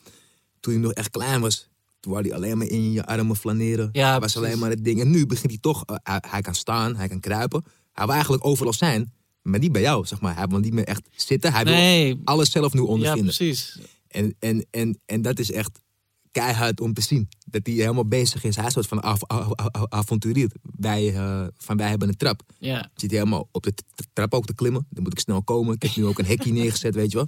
toen 0.59 0.73
hij 0.73 0.81
nog 0.81 0.91
echt 0.91 1.09
klein 1.09 1.41
was, 1.41 1.69
toen 1.99 2.11
wou 2.13 2.27
hij 2.27 2.35
alleen 2.35 2.57
maar 2.57 2.67
in 2.67 2.91
je 2.91 3.05
armen 3.05 3.35
flaneren. 3.35 3.89
Ja, 3.91 4.09
was 4.11 4.19
precies. 4.19 4.37
alleen 4.37 4.59
maar 4.59 4.69
het 4.69 4.83
ding. 4.83 4.99
En 5.01 5.09
nu 5.09 5.25
begint 5.25 5.51
hij 5.51 5.59
toch, 5.61 5.83
eh, 5.85 5.95
hij, 6.03 6.23
hij 6.27 6.41
kan 6.41 6.55
staan, 6.55 6.95
hij 6.95 7.07
kan 7.07 7.19
kruipen. 7.19 7.63
Hij 7.91 8.05
wil 8.05 8.13
eigenlijk 8.13 8.45
overal 8.45 8.73
zijn, 8.73 9.13
maar 9.45 9.59
niet 9.59 9.71
bij 9.71 9.81
jou, 9.81 10.05
zeg 10.05 10.21
maar. 10.21 10.35
Hij 10.35 10.47
wil 10.47 10.59
niet 10.59 10.73
meer 10.73 10.83
echt 10.85 11.07
zitten. 11.15 11.53
Hij 11.53 11.63
wil 11.63 11.73
Nee, 11.73 12.21
alles 12.23 12.51
zelf 12.51 12.73
nu 12.73 12.79
ja, 12.81 12.85
ondervinden. 12.87 13.23
precies. 13.35 13.79
en, 14.07 14.35
en, 14.39 14.65
en, 14.71 14.99
en 15.05 15.21
dat 15.21 15.39
is 15.39 15.51
echt 15.51 15.79
keihard 16.31 16.81
om 16.81 16.93
te 16.93 17.01
zien. 17.01 17.29
Dat 17.45 17.61
hij 17.65 17.75
helemaal 17.75 18.07
bezig 18.07 18.43
is. 18.43 18.55
Hij 18.55 18.65
is 18.65 18.73
soort 18.73 18.87
van 18.87 19.01
av, 19.01 19.23
av, 19.27 19.51
av- 19.55 19.85
avonturier. 19.89 20.51
Wij, 20.61 21.15
eh, 21.15 21.45
van 21.57 21.77
wij 21.77 21.89
hebben 21.89 22.07
een 22.07 22.17
trap. 22.17 22.41
Ja, 22.59 22.89
Zit 22.95 23.09
hij 23.11 23.19
helemaal 23.19 23.47
op 23.51 23.63
de 23.63 23.73
trap 24.13 24.33
ook 24.33 24.45
te 24.45 24.55
klimmen. 24.55 24.87
Dan 24.89 25.03
moet 25.03 25.11
ik 25.11 25.19
snel 25.19 25.43
komen. 25.43 25.73
Ik 25.75 25.81
heb 25.81 25.95
nu 25.95 26.05
ook 26.05 26.19
een 26.19 26.25
hekje 26.25 26.51
neergezet, 26.61 26.95
weet 26.95 27.11
je 27.11 27.17
wel. 27.17 27.27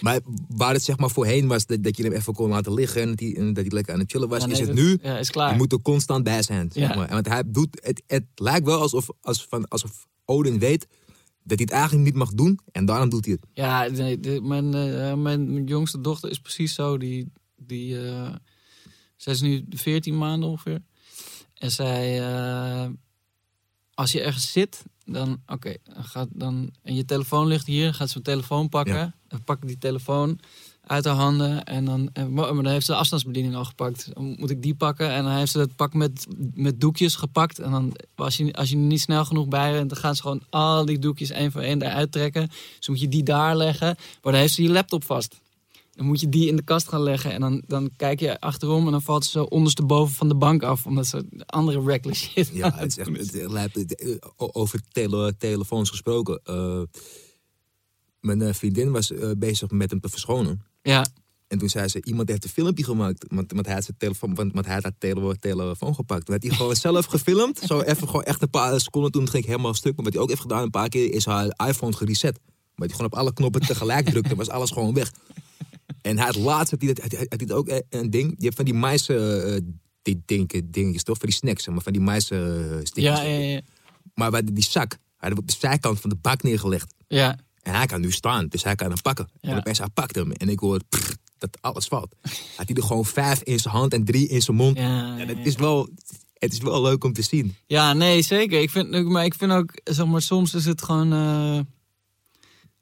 Maar 0.00 0.20
waar 0.48 0.72
het 0.72 0.82
zeg 0.82 0.96
maar 0.98 1.10
voorheen 1.10 1.46
was 1.46 1.66
dat, 1.66 1.82
dat 1.82 1.96
je 1.96 2.02
hem 2.02 2.12
even 2.12 2.34
kon 2.34 2.48
laten 2.48 2.74
liggen 2.74 3.02
en 3.02 3.08
dat 3.08 3.20
hij, 3.20 3.36
en 3.36 3.52
dat 3.52 3.64
hij 3.64 3.72
lekker 3.72 3.92
aan 3.94 4.00
het 4.00 4.10
chillen 4.10 4.28
was, 4.28 4.44
Ja, 4.44 4.50
is 4.50 4.58
het 4.60 4.74
nu. 4.74 4.98
Ja, 5.02 5.18
is 5.18 5.30
klaar. 5.30 5.50
Je 5.50 5.56
moet 5.56 5.72
er 5.72 5.80
constant 5.82 6.24
bij 6.24 6.42
zijn. 6.42 6.70
Zeg 6.72 6.88
Ja. 6.88 6.94
maar. 6.96 7.08
Want 7.08 7.28
hij 7.28 7.42
doet, 7.46 7.78
het, 7.82 8.02
het 8.06 8.24
lijkt 8.34 8.66
wel 8.66 8.80
alsof, 8.80 9.08
als 9.20 9.46
van, 9.48 9.68
alsof 9.68 10.06
Odin 10.24 10.58
weet 10.58 10.86
dat 11.44 11.58
hij 11.58 11.66
het 11.66 11.70
eigenlijk 11.70 12.04
niet 12.04 12.14
mag 12.14 12.30
doen 12.32 12.58
en 12.72 12.84
daarom 12.84 13.08
doet 13.08 13.24
hij 13.24 13.34
het. 13.40 13.46
Ja, 13.52 13.86
nee, 13.88 14.20
de- 14.20 14.40
mijn, 14.40 14.74
eh, 14.74 15.14
mijn, 15.14 15.52
mijn 15.52 15.64
jongste 15.66 16.00
dochter 16.00 16.30
is 16.30 16.38
precies 16.40 16.74
zo. 16.74 16.98
Die, 16.98 17.32
die, 17.56 18.06
eh, 18.08 18.34
zij 19.16 19.32
is 19.32 19.40
nu 19.40 19.64
14 19.70 20.18
maanden 20.18 20.48
ongeveer. 20.48 20.82
En 21.54 21.70
zij, 21.70 22.20
eh, 22.28 22.88
als 23.94 24.12
je 24.12 24.20
ergens 24.20 24.52
zit, 24.52 24.82
dan, 25.04 25.42
oké, 25.46 25.76
gaat 25.84 26.28
dan, 26.32 26.70
en 26.82 26.94
je 26.94 27.04
telefoon 27.04 27.46
ligt 27.46 27.66
hier, 27.66 27.94
gaat 27.94 28.08
ze 28.08 28.20
mijn 28.22 28.36
telefoon 28.36 28.68
pakken. 28.68 28.94
Ja. 28.94 29.14
Dan 29.28 29.44
pak 29.44 29.62
ik 29.62 29.68
die 29.68 29.78
telefoon 29.78 30.38
uit 30.86 31.04
haar 31.04 31.14
handen 31.14 31.64
en 31.64 31.84
dan, 31.84 32.10
en, 32.12 32.32
maar 32.32 32.46
dan 32.54 32.66
heeft 32.66 32.86
ze 32.86 32.92
de 32.92 32.98
afstandsbediening 32.98 33.54
al 33.54 33.64
gepakt. 33.64 34.10
Dan 34.14 34.34
moet 34.38 34.50
ik 34.50 34.62
die 34.62 34.74
pakken 34.74 35.10
en 35.10 35.24
dan 35.24 35.32
heeft 35.32 35.52
ze 35.52 35.58
dat 35.58 35.76
pak 35.76 35.94
met, 35.94 36.26
met 36.54 36.80
doekjes 36.80 37.14
gepakt. 37.14 37.58
En 37.58 37.70
dan, 37.70 37.96
als 38.14 38.36
je, 38.36 38.52
als 38.52 38.70
je 38.70 38.76
niet 38.76 39.00
snel 39.00 39.24
genoeg 39.24 39.48
bij 39.48 39.72
bent, 39.72 39.88
dan 39.88 39.98
gaan 39.98 40.14
ze 40.14 40.22
gewoon 40.22 40.42
al 40.50 40.84
die 40.84 40.98
doekjes 40.98 41.30
één 41.30 41.52
voor 41.52 41.60
één 41.60 41.82
eruit 41.82 42.12
trekken. 42.12 42.48
Dus 42.78 42.88
moet 42.88 43.00
je 43.00 43.08
die 43.08 43.22
daar 43.22 43.56
leggen, 43.56 43.86
maar 44.22 44.32
dan 44.32 44.40
heeft 44.40 44.54
ze 44.54 44.62
je 44.62 44.70
laptop 44.70 45.04
vast. 45.04 45.42
Dan 45.92 46.06
moet 46.06 46.20
je 46.20 46.28
die 46.28 46.48
in 46.48 46.56
de 46.56 46.62
kast 46.62 46.88
gaan 46.88 47.02
leggen 47.02 47.32
en 47.32 47.40
dan, 47.40 47.62
dan 47.66 47.90
kijk 47.96 48.20
je 48.20 48.40
achterom 48.40 48.84
en 48.86 48.90
dan 48.92 49.02
valt 49.02 49.24
ze 49.24 49.30
zo 49.30 49.42
ondersteboven 49.44 50.14
van 50.14 50.28
de 50.28 50.34
bank 50.34 50.62
af. 50.62 50.86
Omdat 50.86 51.06
ze 51.06 51.24
andere 51.46 51.82
reckless 51.84 52.20
shit 52.22 52.50
Ja, 52.52 52.72
het 52.74 52.86
is 52.90 52.98
echt, 52.98 53.32
het 53.32 53.50
lijkt- 53.52 53.74
het- 53.74 53.94
eh, 54.00 54.16
over 54.36 54.80
tele, 54.92 55.36
telefoons 55.36 55.90
gesproken. 55.90 56.40
eh, 56.44 56.82
mijn 58.20 58.42
eh, 58.42 58.52
vriendin 58.54 58.90
was 58.90 59.10
eh, 59.12 59.30
bezig 59.36 59.70
met 59.70 59.90
hem 59.90 60.00
te 60.00 60.08
verschonen. 60.08 60.62
Ja, 60.90 61.06
En 61.46 61.58
toen 61.58 61.68
zei 61.68 61.88
ze, 61.88 62.04
iemand 62.04 62.28
heeft 62.28 62.44
een 62.44 62.50
filmpje 62.50 62.84
gemaakt. 62.84 63.24
Want, 63.28 63.52
want 63.52 63.66
hij 63.66 63.74
had 63.74 63.84
zijn 63.84 63.96
telefoon, 63.98 64.34
want, 64.34 64.52
want 64.52 64.64
hij 64.64 64.74
had 64.74 64.82
haar 64.82 64.98
tele, 64.98 65.38
telefoon 65.38 65.94
gepakt. 65.94 66.24
Toen 66.26 66.34
had 66.34 66.44
hij 66.44 66.52
gewoon 66.56 66.76
zelf 66.86 67.04
gefilmd. 67.06 67.58
Zo 67.66 67.80
even 67.80 68.06
gewoon 68.06 68.22
echt 68.22 68.42
een 68.42 68.50
paar 68.50 68.80
seconden. 68.80 69.10
Toen 69.12 69.28
ging 69.28 69.42
ik 69.42 69.48
helemaal 69.48 69.74
stuk. 69.74 69.94
Maar 69.96 70.04
wat 70.04 70.12
hij 70.12 70.22
ook 70.22 70.28
heeft 70.28 70.40
gedaan 70.40 70.62
een 70.62 70.70
paar 70.70 70.88
keer, 70.88 71.12
is 71.12 71.24
haar 71.26 71.46
iPhone 71.68 71.92
gereset. 71.96 72.38
Maar 72.74 72.86
hij 72.88 72.96
gewoon 72.96 73.12
op 73.12 73.18
alle 73.18 73.32
knoppen 73.32 73.60
tegelijk 73.60 74.08
drukte, 74.10 74.34
was 74.34 74.48
alles 74.48 74.70
gewoon 74.70 74.94
weg. 74.94 75.12
En 76.02 76.16
hij 76.16 76.26
had 76.26 76.36
laatst, 76.36 76.70
had 76.70 76.80
hij, 76.82 76.92
dat- 76.92 77.02
had 77.02 77.12
hij, 77.12 77.26
had 77.28 77.40
hij 77.40 77.56
ook 77.56 77.68
eh, 77.68 77.78
een 77.88 78.10
ding. 78.10 78.34
Je 78.38 78.44
hebt 78.44 78.56
van 78.56 78.64
die 78.64 78.74
mais, 78.74 79.08
eh, 79.08 79.56
die 80.02 80.22
dingetjes, 80.26 81.02
toch? 81.02 81.18
Van 81.18 81.28
die 81.28 81.36
snacks, 81.38 81.66
maar 81.68 81.80
van 81.82 81.92
die 81.92 82.00
mais 82.02 82.30
eh, 82.30 82.40
stickers. 82.82 83.18
ja, 83.18 83.22
ja, 83.22 83.38
ja. 83.38 83.60
Maar 84.14 84.32
hadden 84.32 84.54
die 84.54 84.64
zak, 84.64 84.98
hadden 85.16 85.36
we 85.38 85.42
op 85.44 85.50
de 85.50 85.56
zijkant 85.60 86.00
van 86.00 86.10
de 86.10 86.16
bak 86.16 86.42
neergelegd. 86.42 86.94
ja. 87.08 87.38
En 87.64 87.74
hij 87.74 87.86
kan 87.86 88.00
nu 88.00 88.12
staan, 88.12 88.46
dus 88.48 88.64
hij 88.64 88.74
kan 88.74 88.88
hem 88.88 89.02
pakken. 89.02 89.28
Ja. 89.40 89.50
En 89.50 89.56
opeens 89.56 89.78
hij 89.78 89.88
pakt 89.94 90.14
hem. 90.14 90.32
En 90.32 90.48
ik 90.48 90.58
hoor 90.58 90.80
prrr, 90.88 91.16
dat 91.38 91.58
alles 91.60 91.86
valt. 91.86 92.14
Had 92.56 92.68
hij 92.68 92.76
er 92.76 92.82
gewoon 92.82 93.04
vijf 93.04 93.42
in 93.42 93.58
zijn 93.58 93.74
hand 93.74 93.92
en 93.92 94.04
drie 94.04 94.28
in 94.28 94.42
zijn 94.42 94.56
mond. 94.56 94.78
Ja, 94.78 95.18
En 95.18 95.38
is 95.38 95.54
wel, 95.54 95.88
het 96.38 96.52
is 96.52 96.58
wel 96.58 96.82
leuk 96.82 97.04
om 97.04 97.12
te 97.12 97.22
zien. 97.22 97.56
Ja, 97.66 97.92
nee, 97.92 98.22
zeker. 98.22 98.60
Ik 98.60 98.70
vind, 98.70 99.04
maar 99.04 99.24
ik 99.24 99.34
vind 99.34 99.52
ook, 99.52 99.70
zeg 99.84 100.06
maar, 100.06 100.22
soms 100.22 100.54
is 100.54 100.64
het 100.64 100.82
gewoon 100.82 101.12
eh, 101.12 101.60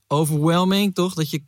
overwhelming, 0.07 0.95
toch? 0.95 1.15
Dat 1.15 1.31
je, 1.31 1.43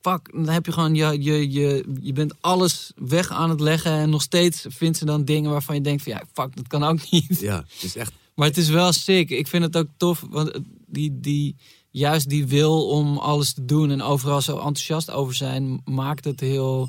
fuck, 0.00 0.32
dan 0.32 0.48
heb 0.48 0.66
je 0.66 0.72
gewoon, 0.72 0.94
je, 0.94 1.22
je, 1.22 1.50
je, 1.50 1.84
je 2.00 2.12
bent 2.12 2.34
alles 2.40 2.92
weg 2.96 3.30
aan 3.30 3.50
het 3.50 3.60
leggen 3.60 3.92
en 3.92 4.10
nog 4.10 4.22
steeds 4.22 4.66
vindt 4.68 4.98
ze 4.98 5.04
dan 5.04 5.24
dingen 5.24 5.50
waarvan 5.50 5.74
je 5.74 5.80
denkt 5.80 6.02
van, 6.02 6.12
ja, 6.12 6.22
fuck, 6.32 6.56
dat 6.56 6.66
kan 6.66 6.84
ook 6.84 7.10
niet. 7.10 7.40
Ja, 7.40 7.56
het 7.56 7.82
is 7.82 7.96
echt... 7.96 8.12
Maar 8.34 8.48
het 8.48 8.56
is 8.56 8.68
wel 8.68 8.92
sick. 8.92 9.30
Ik 9.30 9.46
vind 9.46 9.64
het 9.64 9.76
ook 9.76 9.88
tof, 9.96 10.24
want 10.30 10.60
die, 10.86 11.20
die, 11.20 11.56
juist 11.98 12.28
die 12.28 12.46
wil 12.46 12.88
om 12.88 13.18
alles 13.18 13.52
te 13.52 13.64
doen 13.64 13.90
en 13.90 14.02
overal 14.02 14.40
zo 14.40 14.56
enthousiast 14.56 15.10
over 15.10 15.34
zijn, 15.34 15.80
maakt 15.84 16.24
het 16.24 16.40
heel. 16.40 16.88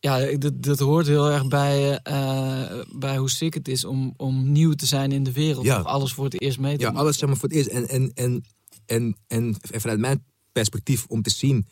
Ja, 0.00 0.36
dat, 0.36 0.62
dat 0.62 0.78
hoort 0.78 1.06
heel 1.06 1.30
erg 1.30 1.48
bij, 1.48 1.98
eh, 2.02 2.80
bij 2.92 3.16
hoe 3.16 3.30
sick 3.30 3.54
het 3.54 3.68
is 3.68 3.84
om, 3.84 4.14
om 4.16 4.52
nieuw 4.52 4.72
te 4.72 4.86
zijn 4.86 5.12
in 5.12 5.22
de 5.22 5.32
wereld. 5.32 5.64
Ja. 5.64 5.78
Of 5.80 5.86
alles 5.86 6.12
voor 6.12 6.24
het 6.24 6.40
eerst 6.40 6.58
mee 6.58 6.74
te 6.74 6.80
Ja, 6.80 6.86
maken. 6.86 7.02
alles 7.02 7.18
zeg 7.18 7.28
maar 7.28 7.38
voor 7.38 7.48
het 7.48 7.58
eerst. 7.58 7.68
En, 7.68 7.88
en, 7.88 8.10
en 8.14 8.44
en, 8.86 9.16
en 9.28 9.56
vanuit 9.80 9.98
mijn 10.00 10.24
perspectief 10.52 11.06
om 11.06 11.22
te 11.22 11.30
zien 11.30 11.66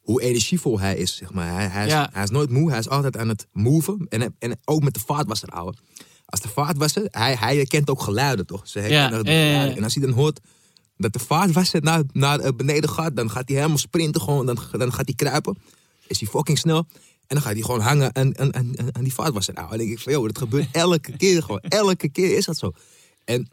hoe 0.00 0.22
energievol 0.22 0.80
hij 0.80 0.96
is, 0.96 1.16
zeg 1.16 1.32
maar. 1.32 1.52
Hij, 1.52 1.66
hij, 1.66 1.86
is, 1.86 1.92
Ja. 1.92 2.08
hij 2.12 2.22
is 2.22 2.30
nooit 2.30 2.50
moe, 2.50 2.70
hij 2.70 2.78
is 2.78 2.88
altijd 2.88 3.16
aan 3.16 3.28
het 3.28 3.46
moven. 3.52 4.06
En, 4.08 4.36
en 4.38 4.58
ook 4.64 4.82
met 4.82 4.94
de 4.94 5.00
vaatwasser, 5.00 5.48
ouwe. 5.48 5.74
Als 6.26 6.40
de 6.40 6.48
vaatwasser, 6.48 7.08
hij, 7.10 7.34
hij 7.34 7.56
herkent 7.56 7.90
ook 7.90 8.00
geluiden, 8.00 8.46
toch? 8.46 8.68
Ze 8.68 8.78
herkennen 8.78 9.32
ja, 9.32 9.64
ja. 9.64 9.76
En 9.76 9.84
als 9.84 9.94
hij 9.94 10.06
dan 10.06 10.14
hoort 10.14 10.40
dat 10.96 11.12
de 11.12 11.18
vaatwasser 11.18 11.82
naar, 11.82 12.02
naar 12.12 12.40
eh, 12.40 12.52
beneden 12.56 12.90
gaat, 12.90 13.16
dan 13.16 13.30
gaat 13.30 13.48
hij 13.48 13.56
helemaal 13.56 13.78
sprinten, 13.78 14.20
gewoon, 14.20 14.46
dan, 14.46 14.58
dan 14.72 14.92
gaat 14.92 15.06
hij 15.06 15.14
kruipen. 15.14 15.58
Is 16.06 16.20
hij 16.20 16.28
fucking 16.28 16.58
snel. 16.58 16.86
En 17.26 17.34
dan 17.36 17.42
gaat 17.42 17.52
hij 17.52 17.62
gewoon 17.62 17.80
hangen 17.80 18.14
aan, 18.14 18.38
aan, 18.38 18.54
aan, 18.54 18.74
aan 18.92 19.02
die 19.02 19.14
vaatwasser. 19.14 19.54
Nou, 19.54 19.64
en 19.72 19.78
dan 19.78 19.86
denk 19.86 19.98
ik 19.98 20.02
van, 20.02 20.12
joh, 20.12 20.26
dat 20.26 20.38
gebeurt 20.38 20.68
elke 20.86 21.16
keer 21.16 21.42
gewoon. 21.42 21.60
Elke 21.60 22.08
keer 22.08 22.36
is 22.36 22.44
dat 22.44 22.56
zo. 22.56 22.72
En 23.24 23.48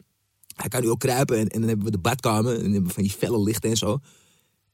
hij 0.56 0.68
kan 0.68 0.82
nu 0.82 0.90
ook 0.90 1.00
kruipen. 1.00 1.38
En, 1.38 1.48
en 1.48 1.58
dan 1.60 1.68
hebben 1.68 1.86
we 1.86 1.92
de 1.92 1.98
badkamer. 1.98 2.54
En 2.54 2.62
dan 2.62 2.72
hebben 2.72 2.88
we 2.88 2.94
van 2.94 3.02
die 3.02 3.12
felle 3.12 3.42
lichten 3.42 3.70
en 3.70 3.76
zo. 3.76 3.98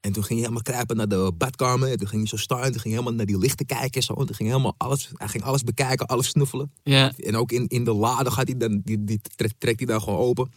En 0.00 0.12
toen 0.12 0.22
ging 0.24 0.28
hij 0.40 0.48
helemaal 0.48 0.62
kruipen 0.62 0.96
naar 0.96 1.08
de 1.08 1.32
badkamer. 1.36 1.90
En 1.90 1.96
toen 1.98 2.08
ging 2.08 2.20
hij 2.20 2.30
zo 2.30 2.36
staan. 2.36 2.62
Toen 2.62 2.70
ging 2.80 2.82
hij 2.82 2.92
helemaal 2.92 3.12
naar 3.14 3.26
die 3.26 3.38
lichten 3.38 3.66
kijken 3.66 3.90
en 3.92 4.02
zo. 4.02 4.12
En 4.12 4.26
toen 4.26 4.34
ging 4.34 4.48
hij 4.48 4.58
helemaal 4.58 4.74
alles, 4.78 5.10
hij 5.14 5.28
ging 5.28 5.42
alles 5.44 5.62
bekijken, 5.64 6.06
alles 6.06 6.28
snuffelen. 6.28 6.72
Ja. 6.82 7.12
En 7.16 7.36
ook 7.36 7.52
in, 7.52 7.66
in 7.68 7.84
de 7.84 7.92
lade 7.92 8.30
gaat 8.30 8.46
hij 8.48 8.56
dan, 8.56 8.80
die, 8.84 9.04
die 9.04 9.20
trekt, 9.36 9.78
hij 9.78 9.86
dan 9.86 10.02
gewoon 10.02 10.18
open. 10.18 10.50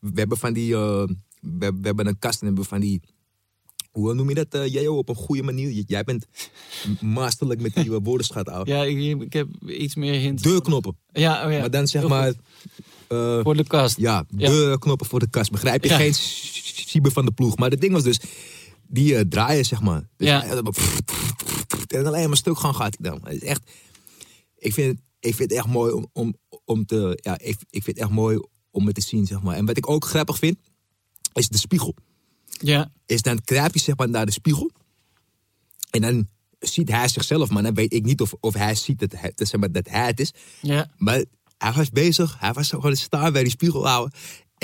We 0.00 0.10
hebben 0.14 0.38
van 0.38 0.52
die, 0.52 0.74
eh, 0.74 1.04
we, 1.40 1.58
we 1.58 1.80
hebben 1.82 2.06
een 2.06 2.18
kast 2.18 2.40
en 2.40 2.46
hebben 2.46 2.64
van 2.64 2.80
die, 2.80 3.00
hoe 3.90 4.14
noem 4.14 4.28
je 4.28 4.34
dat, 4.34 4.46
eh 4.54 4.66
Jeo, 4.72 4.96
op 4.96 5.08
een 5.08 5.14
goede 5.14 5.42
manier? 5.42 5.82
Jij 5.86 6.04
bent 6.04 6.26
masterlijk 7.00 7.60
met 7.60 7.74
die 7.74 7.94
eh, 7.94 7.98
woordenschat, 8.02 8.48
ouwe. 8.48 8.70
Ja, 8.70 8.82
ik, 8.84 9.20
ik 9.22 9.32
heb 9.32 9.48
iets 9.66 9.94
meer 9.94 10.14
hints. 10.20 10.42
Deurknoppen. 10.42 10.96
Ja, 11.12 11.46
oh 11.46 11.52
ja. 11.52 11.58
Maar 11.60 11.70
dan 11.70 11.86
zeg 11.86 12.08
maar, 12.08 12.32
Voor 13.42 13.56
de 13.56 13.64
kast. 13.66 13.98
ja, 13.98 14.24
Ja. 14.36 14.48
deurknoppen 14.48 15.06
voor 15.06 15.18
de 15.20 15.30
kast. 15.30 15.50
Begrijp 15.50 15.82
je? 15.84 15.88
Ja. 15.90 15.96
Geen 15.96 16.14
cyber 16.14 17.12
van 17.12 17.24
de 17.24 17.32
ploeg. 17.32 17.56
Maar 17.56 17.70
het 17.70 17.80
ding 17.80 17.92
was 17.92 18.02
dus, 18.02 18.20
die 18.92 19.16
eh, 19.16 19.24
draaien 19.28 19.64
zeg 19.64 19.80
maar. 19.80 20.08
Dus 20.16 20.28
Ja. 20.28 20.40
hij 20.40 20.62
en 21.88 22.06
alleen 22.06 22.28
maar 22.28 22.36
stuk 22.36 22.58
gaan 22.58 22.74
gaat 22.74 22.96
hij 23.00 23.10
dan. 23.10 23.20
Het 23.24 23.34
is 23.34 23.48
echt, 23.48 23.70
ik 24.56 24.72
vind, 24.72 25.00
ik 25.20 25.34
vind 25.34 25.50
het 25.50 25.58
echt 25.58 25.68
mooi 25.68 25.92
om, 25.92 26.06
om, 26.12 26.36
om 26.64 26.86
te, 26.86 27.18
ja, 27.22 27.38
ik, 27.38 27.56
ik 27.70 27.82
vind 27.82 27.86
het 27.86 27.98
echt 27.98 28.10
mooi 28.10 28.40
om 28.70 28.86
het 28.86 28.94
te 28.94 29.00
zien 29.00 29.26
zeg 29.26 29.42
maar. 29.42 29.56
En 29.56 29.66
wat 29.66 29.76
ik 29.76 29.88
ook 29.90 30.04
grappig 30.04 30.38
vind, 30.38 30.56
is 31.32 31.48
de 31.48 31.58
spiegel. 31.58 31.94
Ja. 32.46 32.92
Is 33.06 33.22
dan 33.22 33.40
kruip 33.44 33.74
je 33.74 33.80
zeg 33.80 33.96
maar 33.96 34.08
naar 34.08 34.26
de 34.26 34.32
spiegel. 34.32 34.70
En 35.90 36.00
dan 36.00 36.28
ziet 36.58 36.88
hij 36.88 37.08
zichzelf, 37.08 37.50
maar 37.50 37.62
dan 37.62 37.74
weet 37.74 37.92
ik 37.92 38.04
niet 38.04 38.20
of, 38.20 38.34
of 38.40 38.54
hij 38.54 38.74
ziet 38.74 38.98
dat, 38.98 39.12
hij, 39.12 39.32
dat, 39.34 39.48
zeg 39.48 39.60
maar, 39.60 39.72
dat 39.72 39.88
hij 39.88 40.06
het 40.06 40.20
is. 40.20 40.32
Ja. 40.60 40.90
Maar 40.96 41.24
hij 41.58 41.72
was 41.72 41.90
bezig, 41.90 42.36
hij 42.40 42.52
was 42.52 42.68
gewoon 42.68 42.96
staan 42.96 43.32
bij 43.32 43.42
die 43.42 43.52
spiegel 43.52 43.86
houden. 43.86 44.18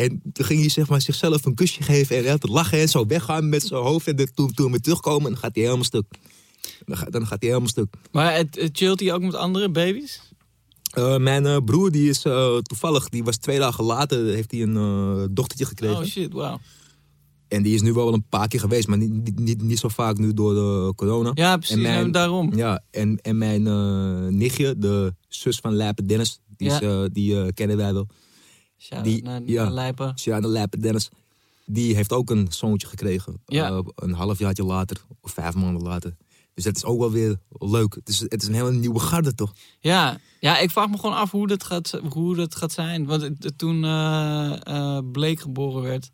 En 0.04 0.20
toen 0.32 0.44
ging 0.44 0.60
hij 0.60 0.68
zeg 0.68 0.88
maar, 0.88 1.00
zichzelf 1.00 1.44
een 1.44 1.54
kusje 1.54 1.82
geven 1.82 2.26
en 2.26 2.40
te 2.40 2.46
lachen 2.46 2.78
en 2.78 2.88
zo 2.88 3.06
weggaan 3.06 3.48
met 3.48 3.62
zijn 3.62 3.80
hoofd. 3.82 4.06
En 4.08 4.16
de- 4.16 4.32
toen, 4.34 4.52
toen 4.52 4.72
we 4.72 4.80
terugkomen, 4.80 5.30
dan 5.30 5.40
gaat 5.40 5.54
hij 5.54 5.64
helemaal 5.64 5.84
stuk. 5.84 6.04
Dan, 6.84 6.96
gaat- 6.96 7.12
dan 7.12 7.20
gaat 7.26 7.40
hij 7.40 7.48
helemaal 7.48 7.68
stuk. 7.68 7.94
Maar 8.12 8.34
het, 8.36 8.56
het 8.60 8.76
chillt 8.78 9.00
hij 9.00 9.12
ook 9.12 9.22
met 9.22 9.34
andere 9.34 9.68
baby's? 9.70 10.20
Eh, 10.92 11.16
mijn 11.16 11.46
eh, 11.46 11.56
broer, 11.64 11.90
die 11.90 12.08
is 12.08 12.22
eh, 12.24 12.56
toevallig, 12.56 13.08
die 13.08 13.24
was 13.24 13.36
twee 13.36 13.58
dagen 13.58 13.84
later, 13.84 14.24
heeft 14.24 14.50
hij 14.50 14.62
een 14.62 15.28
dochtertje 15.34 15.64
gekregen. 15.66 15.96
Oh 15.96 16.04
shit, 16.04 16.32
wauw. 16.32 16.58
En 17.48 17.62
die 17.62 17.74
is 17.74 17.82
nu 17.82 17.92
wel 17.92 18.12
een 18.14 18.24
paar 18.28 18.48
keer 18.48 18.60
geweest, 18.60 18.88
maar 18.88 18.98
niet, 18.98 19.38
niet, 19.38 19.62
niet, 19.62 19.78
zo 19.78 19.88
vaak 19.88 20.18
nu 20.18 20.34
door 20.34 20.54
de 20.54 20.92
corona. 20.96 21.30
Ja, 21.34 21.56
precies. 21.56 21.76
En 21.76 21.82
mijn- 21.82 22.12
daarom. 22.12 22.54
Ja, 22.56 22.82
en, 22.90 23.16
en 23.20 23.38
mijn 23.38 23.62
nichtje, 24.36 24.78
de 24.78 25.14
zus 25.28 25.56
van 25.56 25.74
Lijpen 25.74 26.06
Dennis, 26.06 26.40
die, 26.56 26.70
Ja. 26.70 27.08
die 27.08 27.52
kennen 27.52 27.76
wij 27.76 27.92
wel. 27.92 28.06
Shout-out 28.78 29.04
Die- 29.12 29.22
naar, 29.22 29.42
ja. 29.44 29.62
naar 29.62 29.72
Lijpen. 29.72 30.18
Sjana 30.18 30.48
Lijpen 30.48 30.80
Dennis, 30.80 31.08
die 31.64 31.94
heeft 31.94 32.12
ook 32.12 32.30
een 32.30 32.46
zoontje 32.50 32.86
gekregen. 32.88 33.40
Ja. 33.46 33.68
Eh, 33.68 33.78
een 33.94 34.12
halfjaartje 34.12 34.64
later, 34.64 34.96
of 35.20 35.30
vijf 35.30 35.54
maanden 35.54 35.82
later. 35.82 36.16
Dus 36.54 36.64
dat 36.64 36.76
is 36.76 36.84
ook 36.84 36.98
wel 36.98 37.10
weer 37.10 37.38
leuk. 37.48 37.94
Het 37.94 38.08
is, 38.08 38.20
het 38.20 38.42
is 38.42 38.48
een 38.48 38.54
hele 38.54 38.72
nieuwe 38.72 38.98
garde, 38.98 39.34
toch? 39.34 39.52
Ja. 39.80 40.18
ja, 40.40 40.58
ik 40.58 40.70
vraag 40.70 40.88
me 40.88 40.98
gewoon 40.98 41.16
af 41.16 41.30
hoe 41.30 41.46
dat 41.46 41.64
gaat, 41.64 42.00
hoe 42.08 42.36
dat 42.36 42.54
gaat 42.54 42.72
zijn. 42.72 43.06
Want 43.06 43.30
toen 43.58 43.84
eh 43.84 44.66
eh, 44.66 44.98
Blake 45.12 45.40
geboren 45.40 45.82
werd, 45.82 46.10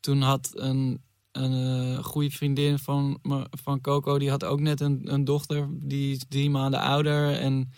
toen 0.00 0.20
had 0.22 0.50
een, 0.52 1.02
een 1.32 2.04
goede 2.04 2.30
vriendin 2.30 2.78
van, 2.78 3.18
van 3.50 3.80
Coco, 3.80 4.18
die 4.18 4.30
had 4.30 4.44
ook 4.44 4.60
net 4.60 4.80
een, 4.80 5.00
een 5.12 5.24
dochter, 5.24 5.68
die 5.70 6.14
is 6.14 6.24
drie 6.28 6.50
maanden 6.50 6.80
ouder. 6.80 7.32
En 7.32 7.70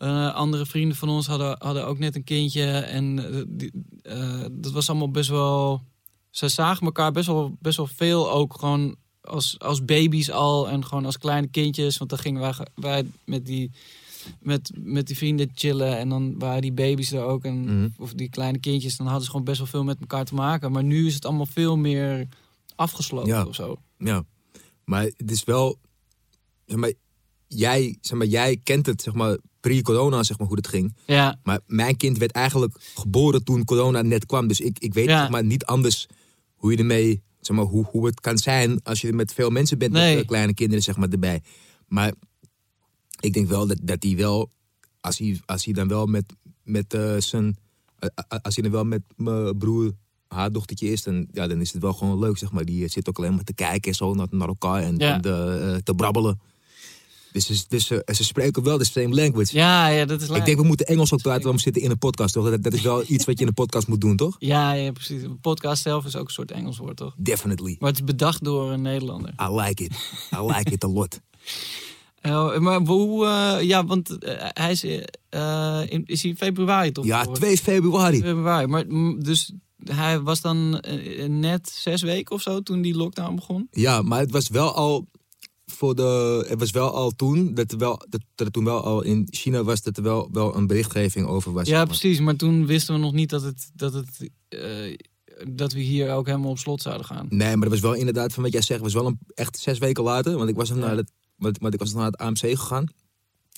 eh, 0.00 0.34
andere 0.34 0.66
vrienden 0.66 0.96
van 0.96 1.08
ons 1.08 1.26
hadden, 1.26 1.56
hadden 1.58 1.86
ook 1.86 1.98
net 1.98 2.14
een 2.16 2.24
kindje. 2.24 2.64
En 2.70 3.34
eh, 3.34 3.42
die, 3.48 3.72
eh, 4.02 4.44
dat 4.52 4.72
was 4.72 4.88
allemaal 4.88 5.10
best 5.10 5.28
wel. 5.30 5.82
Ze 6.30 6.48
zagen 6.48 6.86
elkaar 6.86 7.12
best 7.12 7.26
wel, 7.26 7.56
best 7.58 7.76
wel 7.76 7.86
veel 7.86 8.30
ook 8.30 8.54
gewoon 8.58 8.96
als, 9.20 9.58
als 9.58 9.84
baby's 9.84 10.30
al. 10.30 10.68
En 10.68 10.84
gewoon 10.84 11.04
als 11.04 11.18
kleine 11.18 11.46
kindjes. 11.46 11.98
Want 11.98 12.10
dan 12.10 12.18
gingen 12.18 12.40
wij, 12.40 12.54
wij 12.74 13.04
met, 13.24 13.46
die, 13.46 13.70
met, 14.40 14.70
met 14.74 15.06
die 15.06 15.16
vrienden 15.16 15.50
chillen. 15.54 15.98
En 15.98 16.08
dan 16.08 16.38
waren 16.38 16.62
die 16.62 16.72
baby's 16.72 17.12
er 17.12 17.22
ook. 17.22 17.44
En, 17.44 17.60
Mhm. 17.64 17.88
Of 17.98 18.12
die 18.14 18.28
kleine 18.30 18.58
kindjes. 18.58 18.96
Dan 18.96 19.06
hadden 19.06 19.24
ze 19.24 19.30
gewoon 19.30 19.44
best 19.46 19.58
wel 19.58 19.66
veel 19.66 19.84
met 19.84 20.00
elkaar 20.00 20.24
te 20.24 20.34
maken. 20.34 20.72
Maar 20.72 20.84
nu 20.84 21.06
is 21.06 21.14
het 21.14 21.24
allemaal 21.24 21.46
veel 21.46 21.76
meer 21.76 22.28
afgesloten 22.76 23.28
Ja. 23.28 23.44
of 23.44 23.54
zo. 23.54 23.76
Ja. 23.98 24.24
Maar 24.84 25.02
het 25.02 25.30
is 25.30 25.44
wel... 25.44 25.78
Zeg 26.66 26.78
maar, 26.78 26.92
jij, 27.46 27.96
zeg 28.00 28.18
maar, 28.18 28.26
jij 28.26 28.56
kent 28.56 28.86
het, 28.86 29.02
zeg 29.02 29.14
maar, 29.14 29.38
pre-corona, 29.60 30.22
zeg 30.22 30.38
maar, 30.38 30.46
hoe 30.46 30.56
het 30.56 30.68
ging. 30.68 30.96
Ja, 31.06 31.38
Maar 31.42 31.60
mijn 31.66 31.96
kind 31.96 32.18
werd 32.18 32.30
eigenlijk 32.32 32.76
geboren 32.94 33.44
toen 33.44 33.64
corona 33.64 34.02
net 34.02 34.26
kwam. 34.26 34.46
Dus 34.48 34.60
ik, 34.60 34.78
ik 34.78 34.94
weet 34.94 35.06
Ja. 35.06 35.20
zeg 35.20 35.30
maar, 35.30 35.44
niet 35.44 35.64
anders 35.64 36.06
hoe 36.54 36.70
je 36.70 36.76
ermee... 36.76 37.22
Zeg 37.40 37.56
maar, 37.56 37.64
hoe, 37.64 37.84
hoe 37.90 38.06
het 38.06 38.20
kan 38.20 38.38
zijn 38.38 38.82
als 38.82 39.00
je 39.00 39.12
met 39.12 39.32
veel 39.32 39.50
mensen 39.50 39.78
bent 39.78 39.92
Nee. 39.92 40.14
met 40.14 40.22
eh, 40.22 40.28
kleine 40.28 40.54
kinderen 40.54 40.82
zeg 40.82 40.96
maar, 40.96 41.08
erbij. 41.08 41.42
Maar 41.88 42.12
ik 43.20 43.32
denk 43.32 43.48
wel 43.48 43.66
dat, 43.66 43.78
dat 43.82 44.02
hij 44.02 44.16
wel... 44.16 44.50
Als 45.00 45.18
hij, 45.18 45.40
als 45.46 45.64
hij 45.64 45.74
dan 45.74 45.88
wel 45.88 46.06
met, 46.06 46.24
met 46.64 46.94
eh, 46.94 47.14
zijn... 47.18 47.56
eh, 47.98 48.08
als 48.42 48.54
hij 48.54 48.62
dan 48.62 48.72
wel 48.72 48.84
met 48.84 49.02
mijn 49.16 49.58
broer, 49.58 49.92
haar 50.28 50.52
dochtertje 50.52 50.88
is... 50.92 51.02
Dan, 51.02 51.26
ja, 51.32 51.46
dan 51.46 51.60
is 51.60 51.72
het 51.72 51.82
wel 51.82 51.92
gewoon 51.92 52.18
leuk, 52.18 52.38
zeg 52.38 52.52
maar. 52.52 52.64
Die 52.64 52.88
zit 52.88 53.08
ook 53.08 53.18
alleen 53.18 53.34
maar 53.34 53.44
te 53.44 53.54
kijken 53.54 53.90
en 53.90 53.96
zo 53.96 54.14
naar, 54.14 54.26
naar 54.30 54.48
elkaar 54.48 54.82
en, 54.82 54.96
Ja. 54.98 55.14
en 55.14 55.20
te, 55.20 55.80
te 55.84 55.94
brabbelen. 55.94 56.40
Dus, 57.32 57.46
ze- 57.46 57.64
dus 57.68 57.90
eh, 57.90 58.14
ze 58.14 58.24
spreken 58.24 58.62
wel 58.62 58.78
de 58.78 58.84
same 58.84 59.14
language. 59.14 59.56
ja, 59.56 59.86
ja 59.86 60.04
dat 60.04 60.20
is 60.20 60.26
Ik 60.28 60.32
leuk. 60.34 60.44
denk, 60.44 60.58
we 60.58 60.64
moeten 60.66 60.86
Engels 60.86 61.12
ook 61.12 61.22
praten, 61.22 61.42
want 61.42 61.54
we 61.56 61.60
zitten 61.62 61.82
in 61.82 61.90
een 61.90 61.98
podcast, 61.98 62.34
toch? 62.34 62.50
Dat, 62.50 62.62
dat 62.62 62.72
is 62.72 62.80
wel 62.82 63.02
iets 63.06 63.24
wat 63.24 63.34
je 63.36 63.42
in 63.42 63.48
een 63.48 63.54
podcast 63.54 63.86
moet 63.88 64.00
doen, 64.00 64.16
toch? 64.16 64.36
Ja, 64.38 64.72
ja, 64.72 64.92
precies. 64.92 65.22
Een 65.22 65.40
podcast 65.40 65.82
zelf 65.82 66.04
is 66.04 66.16
ook 66.16 66.26
een 66.26 66.32
soort 66.32 66.50
Engels 66.50 66.78
woord, 66.78 66.96
toch? 66.96 67.14
Definitely. 67.18 67.76
Maar 67.78 67.88
het 67.90 67.98
is 67.98 68.04
bedacht 68.04 68.44
door 68.44 68.70
een 68.72 68.82
Nederlander. 68.82 69.34
I 69.42 69.54
like 69.54 69.84
it. 69.84 69.92
I 70.34 70.40
like 70.46 70.70
it 70.70 70.84
a 70.84 70.88
lot. 70.88 71.20
Eh, 72.20 72.58
maar 72.58 72.80
hoe, 72.80 73.26
eh, 73.26 73.62
ja, 73.62 73.84
want 73.86 74.18
eh, 74.24 74.34
hij 74.38 74.70
is, 74.70 74.84
in, 74.84 76.04
is 76.06 76.22
hij 76.22 76.30
in 76.30 76.36
februari 76.36 76.92
toch? 76.92 77.04
Ja, 77.04 77.18
geboren? 77.18 77.40
2 77.40 77.56
februari. 77.58 78.20
februari. 78.20 78.66
Maar 78.66 78.84
mm, 78.88 79.22
dus 79.24 79.52
hij 79.84 80.20
was 80.20 80.40
dan 80.40 80.84
net 81.26 81.70
zes 81.74 82.02
weken 82.02 82.34
of 82.34 82.42
zo 82.42 82.60
toen 82.62 82.82
die 82.82 82.94
lockdown 82.96 83.34
begon? 83.34 83.68
Ja, 83.70 84.02
maar 84.02 84.20
het 84.20 84.30
was 84.30 84.48
wel 84.48 84.72
al 84.74 85.06
voor 85.80 85.94
de. 85.94 86.44
Het 86.48 86.58
was 86.58 86.70
wel 86.70 86.94
al 86.94 87.10
toen 87.10 87.54
dat 87.54 87.72
er 87.72 87.78
wel 87.78 88.02
dat, 88.08 88.20
er 88.34 88.50
toen 88.50 88.64
wel 88.64 88.82
al 88.84 89.02
in 89.02 89.26
China 89.30 89.62
was 89.62 89.82
dat 89.82 89.96
er 89.96 90.02
wel, 90.02 90.28
wel 90.32 90.56
een 90.56 90.66
berichtgeving 90.66 91.26
over 91.26 91.52
was. 91.52 91.68
Ja, 91.68 91.76
maar. 91.76 91.86
precies. 91.86 92.20
Maar 92.20 92.36
toen 92.36 92.66
wisten 92.66 92.94
we 92.94 93.00
nog 93.00 93.12
niet 93.12 93.30
dat, 93.30 93.42
het, 93.42 93.70
dat, 93.74 93.92
het, 93.92 94.30
eh, 94.48 94.96
dat 95.48 95.72
we 95.72 95.80
hier 95.80 96.12
ook 96.12 96.26
helemaal 96.26 96.50
op 96.50 96.58
slot 96.58 96.82
zouden 96.82 97.06
gaan. 97.06 97.26
Nee, 97.28 97.50
maar 97.50 97.60
dat 97.68 97.70
was 97.70 97.80
wel 97.80 97.94
inderdaad 97.94 98.32
van 98.32 98.42
wat 98.42 98.52
jij 98.52 98.62
zegt, 98.62 98.80
was 98.80 98.94
wel 98.94 99.06
een, 99.06 99.18
echt 99.34 99.58
zes 99.58 99.78
weken 99.78 100.02
later, 100.04 100.36
want 100.36 100.48
ik 100.48 100.56
was 100.56 100.68
Ja. 100.68 100.74
naar 100.74 100.96
het, 100.96 101.12
want, 101.36 101.58
want 101.58 101.74
ik 101.74 101.80
was 101.80 101.92
naar 101.94 102.04
het 102.06 102.16
AMC 102.16 102.38
gegaan. 102.38 102.86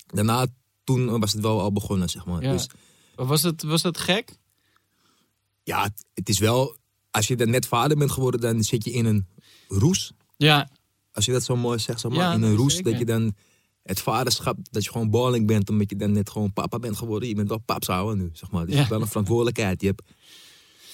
Daarna 0.07 0.47
toen 0.85 1.21
was 1.21 1.33
het 1.33 1.43
wel 1.43 1.61
al 1.61 1.73
begonnen, 1.73 2.09
zeg 2.09 2.26
maar. 2.26 2.43
Ja. 2.43 2.52
Dus 2.52 2.67
Was 3.14 3.43
het, 3.43 3.62
was 3.62 3.83
dat 3.83 3.99
gek? 3.99 4.37
ja, 5.62 5.83
het, 5.83 6.05
het 6.14 6.29
is 6.29 6.38
wel. 6.38 6.76
Als 7.11 7.26
je 7.29 7.37
dan 7.37 7.50
net 7.50 7.67
vader 7.67 7.97
bent 7.97 8.11
geworden, 8.11 8.41
dan 8.41 8.62
zit 8.62 8.85
je 8.85 8.91
in 8.93 9.05
een 9.05 9.26
roes. 9.69 10.12
Ja, 10.37 10.69
Als 11.12 11.25
je 11.25 11.33
dat 11.33 11.45
zo 11.45 11.57
mooi 11.57 11.78
zegt, 11.78 12.00
zeg 12.00 12.11
maar, 12.11 12.21
Ja, 12.21 12.33
in 12.33 12.42
een 12.42 12.57
roes, 12.57 12.75
zeker. 12.75 12.90
dat 12.90 13.00
je 13.00 13.07
dan 13.07 13.35
het 13.83 14.00
vaderschap, 14.00 14.57
dat 14.71 14.85
je 14.85 14.90
gewoon 14.90 15.11
balling 15.11 15.47
bent, 15.47 15.71
omdat 15.71 15.90
je 15.90 15.97
dan 15.97 16.12
net 16.12 16.31
gewoon 16.31 16.52
papa 16.52 16.78
bent 16.78 16.97
geworden. 16.97 17.28
Je 17.28 17.35
bent 17.35 17.49
wel 17.49 17.59
papsouwer 17.59 18.16
nu, 18.16 18.31
zeg 18.33 18.50
maar. 18.50 18.62
Dus 18.62 18.73
je 18.73 18.78
hebt 18.78 18.90
wel 18.90 19.00
een 19.00 19.07
verantwoordelijkheid. 19.07 19.81
Je 19.81 19.87
hebt 19.87 20.02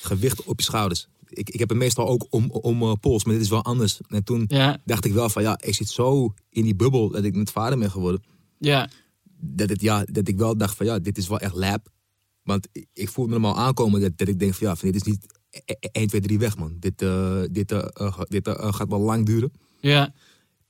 gewicht 0.00 0.42
op 0.44 0.58
je 0.58 0.64
schouders. 0.64 1.08
Ik, 1.28 1.50
ik 1.50 1.58
heb 1.58 1.68
het 1.68 1.78
meestal 1.78 2.08
ook 2.08 2.26
om, 2.30 2.50
om 2.50 2.82
eh, 2.82 2.92
pols, 3.00 3.25
maar 3.25 3.34
dit 3.34 3.42
is 3.42 3.48
wel 3.50 3.64
anders. 3.64 4.00
En 4.08 4.25
toen 4.25 4.44
dacht 4.84 5.04
ik 5.04 5.12
wel 5.12 5.28
van, 5.28 5.42
ja, 5.42 5.58
ik 5.60 5.75
zit 5.75 5.88
zo 5.88 6.34
in 6.50 6.62
die 6.64 6.75
bubbel 6.75 7.08
dat 7.10 7.25
ik 7.25 7.34
net 7.34 7.50
vader 7.50 7.78
ben 7.78 7.90
geworden. 7.90 8.22
ja. 8.58 8.88
Dat, 9.40 9.68
het, 9.68 9.80
ja, 9.80 10.04
dat 10.04 10.28
ik 10.28 10.37
wel 10.38 10.56
dacht 10.56 10.76
van, 10.76 10.87
ja, 10.87 10.98
dit 10.98 11.18
is 11.18 11.28
wel 11.28 11.38
echt 11.38 11.54
lab. 11.54 11.88
Want 12.42 12.68
ik, 12.92 13.08
voelde 13.08 13.30
me 13.32 13.38
normaal 13.38 13.64
aankomen 13.64 14.00
dat, 14.00 14.18
dat 14.18 14.28
ik 14.28 14.38
denk 14.38 14.54
van, 14.54 14.66
ja, 14.66 14.76
van, 14.76 14.90
dit 14.90 15.06
is 15.06 15.12
niet 15.12 15.26
1, 15.92 16.06
2, 16.06 16.20
3 16.20 16.38
weg, 16.38 16.56
man. 16.56 16.76
Dit, 16.78 17.02
eh, 17.02 17.42
dit, 17.50 17.72
eh, 17.72 18.20
dit 18.28 18.48
gaat 18.48 18.88
wel 18.88 19.00
lang 19.00 19.26
duren. 19.26 19.52
Ja, 19.80 20.14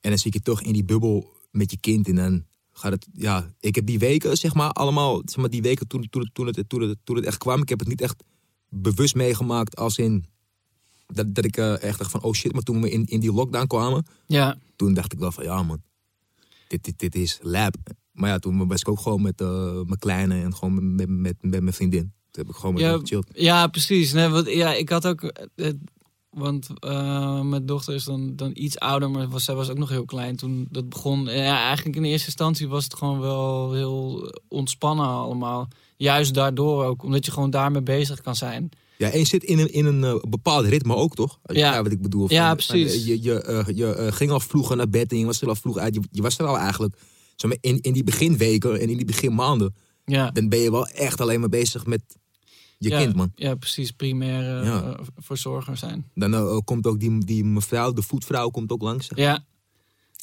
En 0.00 0.10
dan 0.10 0.18
zit 0.18 0.32
je 0.34 0.40
toch 0.40 0.62
in 0.62 0.72
die 0.72 0.84
bubbel 0.84 1.32
met 1.50 1.70
je 1.70 1.76
kind. 1.80 2.08
En 2.08 2.14
dan 2.14 2.44
gaat 2.72 2.92
het, 2.92 3.06
ja, 3.12 3.52
ik 3.60 3.74
heb 3.74 3.86
die 3.86 3.98
weken, 3.98 4.36
zeg 4.36 4.54
maar, 4.54 4.70
allemaal, 4.70 5.22
zeg 5.24 5.36
maar, 5.36 5.50
die 5.50 5.62
weken 5.62 5.86
toen, 5.88 6.08
toen, 6.10 6.22
het- 6.22 6.34
toen, 6.34 6.46
het, 6.46 6.64
toen, 6.68 6.80
het, 6.82 6.98
toen 7.04 7.16
het 7.16 7.24
echt 7.24 7.38
kwam. 7.38 7.62
Ik 7.62 7.68
heb 7.68 7.78
het 7.78 7.88
niet 7.88 8.00
echt 8.00 8.22
bewust 8.68 9.14
meegemaakt 9.14 9.76
als 9.76 9.98
in, 9.98 10.24
dat, 11.06 11.34
dat 11.34 11.44
ik 11.44 11.56
eh, 11.56 11.82
echt 11.82 11.98
dacht 11.98 12.10
van, 12.10 12.22
oh 12.22 12.32
shit. 12.32 12.52
Maar 12.52 12.62
toen 12.62 12.80
we 12.82 12.90
in, 12.90 13.04
in 13.06 13.20
die 13.20 13.32
lockdown 13.32 13.66
kwamen, 13.66 14.06
Ja, 14.26 14.58
toen 14.76 14.94
dacht 14.94 15.12
ik 15.12 15.18
wel 15.18 15.32
van, 15.32 15.44
ja 15.44 15.62
man, 15.62 15.82
dit, 16.68 16.84
dit, 16.84 16.98
dit 16.98 17.14
is 17.14 17.38
lab. 17.42 17.76
Maar 18.12 18.30
ja, 18.30 18.38
toen 18.38 18.68
was 18.68 18.80
ik 18.80 18.88
ook 18.88 19.00
gewoon 19.00 19.22
met 19.22 19.40
eh, 19.40 19.72
mijn 19.74 19.98
kleine 19.98 20.42
en 20.42 20.54
gewoon 20.54 20.94
met, 20.94 21.08
met, 21.08 21.36
met 21.40 21.60
mijn 21.62 21.72
vriendin. 21.74 22.12
Toen 22.30 22.44
heb 22.44 22.48
ik 22.54 22.54
gewoon 22.60 22.74
met 22.74 22.82
Ja, 22.82 22.98
gechilled. 22.98 23.28
ja 23.34 23.66
precies. 23.66 24.12
Nee, 24.12 24.28
want, 24.28 24.46
ja, 24.50 24.74
ik 24.74 24.88
had 24.88 25.06
ook... 25.06 25.32
want 26.30 26.68
eh, 26.78 27.40
mijn 27.42 27.66
dochter 27.66 27.94
is 27.94 28.04
dan, 28.04 28.36
dan 28.36 28.50
iets 28.54 28.78
ouder, 28.78 29.10
maar 29.10 29.28
was, 29.28 29.44
zij 29.44 29.54
was 29.54 29.68
ook 29.70 29.78
nog 29.78 29.88
heel 29.88 30.04
klein 30.04 30.36
toen 30.36 30.66
dat 30.70 30.88
begon. 30.88 31.24
Ja, 31.24 31.62
eigenlijk 31.66 31.96
in 31.96 32.04
eerste 32.04 32.26
instantie 32.26 32.68
was 32.68 32.84
het 32.84 32.94
gewoon 32.94 33.20
wel 33.20 33.72
heel 33.72 34.32
ontspannen 34.48 35.06
allemaal. 35.06 35.68
Juist 35.96 36.34
daardoor 36.34 36.84
ook, 36.84 37.02
omdat 37.02 37.24
je 37.26 37.30
gewoon 37.32 37.50
daarmee 37.50 37.82
bezig 37.82 38.20
kan 38.20 38.34
zijn. 38.36 38.70
Ja, 38.96 39.10
en 39.10 39.18
je 39.18 39.24
zit 39.24 39.44
in 39.44 39.58
een, 39.58 39.72
in 39.72 39.84
een 39.86 40.04
eh, 40.04 40.14
bepaald 40.28 40.66
ritme 40.66 40.94
ook, 40.94 41.14
toch? 41.14 41.38
Je 41.42 41.58
Ja. 41.58 41.82
wat 41.82 41.92
ik 41.92 42.02
bedoel. 42.02 42.32
Ja, 42.32 42.46
Van- 42.46 42.56
precies. 42.56 43.04
je 43.06 43.22
je, 43.22 43.42
eh, 43.42 43.76
je 43.76 43.94
eh, 43.94 44.12
ging 44.12 44.30
al 44.30 44.40
vroeger 44.40 44.76
naar 44.76 44.88
bed 44.88 45.12
en 45.12 45.18
je 45.18 45.26
was 45.26 45.40
er 45.42 45.48
al 45.48 45.54
vroeg 45.54 45.76
uit. 45.78 45.94
Je, 45.94 46.00
je 46.10 46.22
was 46.22 46.38
er 46.38 46.46
al 46.46 46.58
eigenlijk, 46.58 46.96
zeg 47.36 47.50
maar, 47.50 47.58
in, 47.60 47.80
in 47.80 47.92
die 47.92 48.04
beginweken 48.04 48.80
en 48.80 48.88
in 48.88 48.96
die 48.96 49.06
beginmaanden, 49.06 49.74
Ja, 50.04 50.30
dan 50.30 50.48
ben 50.48 50.58
je 50.58 50.70
wel 50.70 50.86
echt 50.86 51.20
alleen 51.20 51.40
maar 51.40 51.48
bezig 51.48 51.86
met 51.86 52.02
je 52.78 52.88
ja, 52.88 52.98
kind, 52.98 53.14
man. 53.16 53.32
Ja, 53.34 53.54
precies. 53.54 53.90
Primair 53.90 54.58
eh, 54.60 54.64
Ja. 54.66 54.98
verzorger 55.16 55.76
zijn. 55.76 56.10
Dan 56.14 56.34
eh, 56.34 56.58
komt 56.64 56.86
ook 56.86 57.00
die, 57.00 57.24
die 57.24 57.44
mevrouw, 57.44 57.92
de 57.92 58.02
voetvrouw, 58.02 58.48
komt 58.48 58.72
ook 58.72 58.82
langs. 58.82 59.08
Ja, 59.14 59.44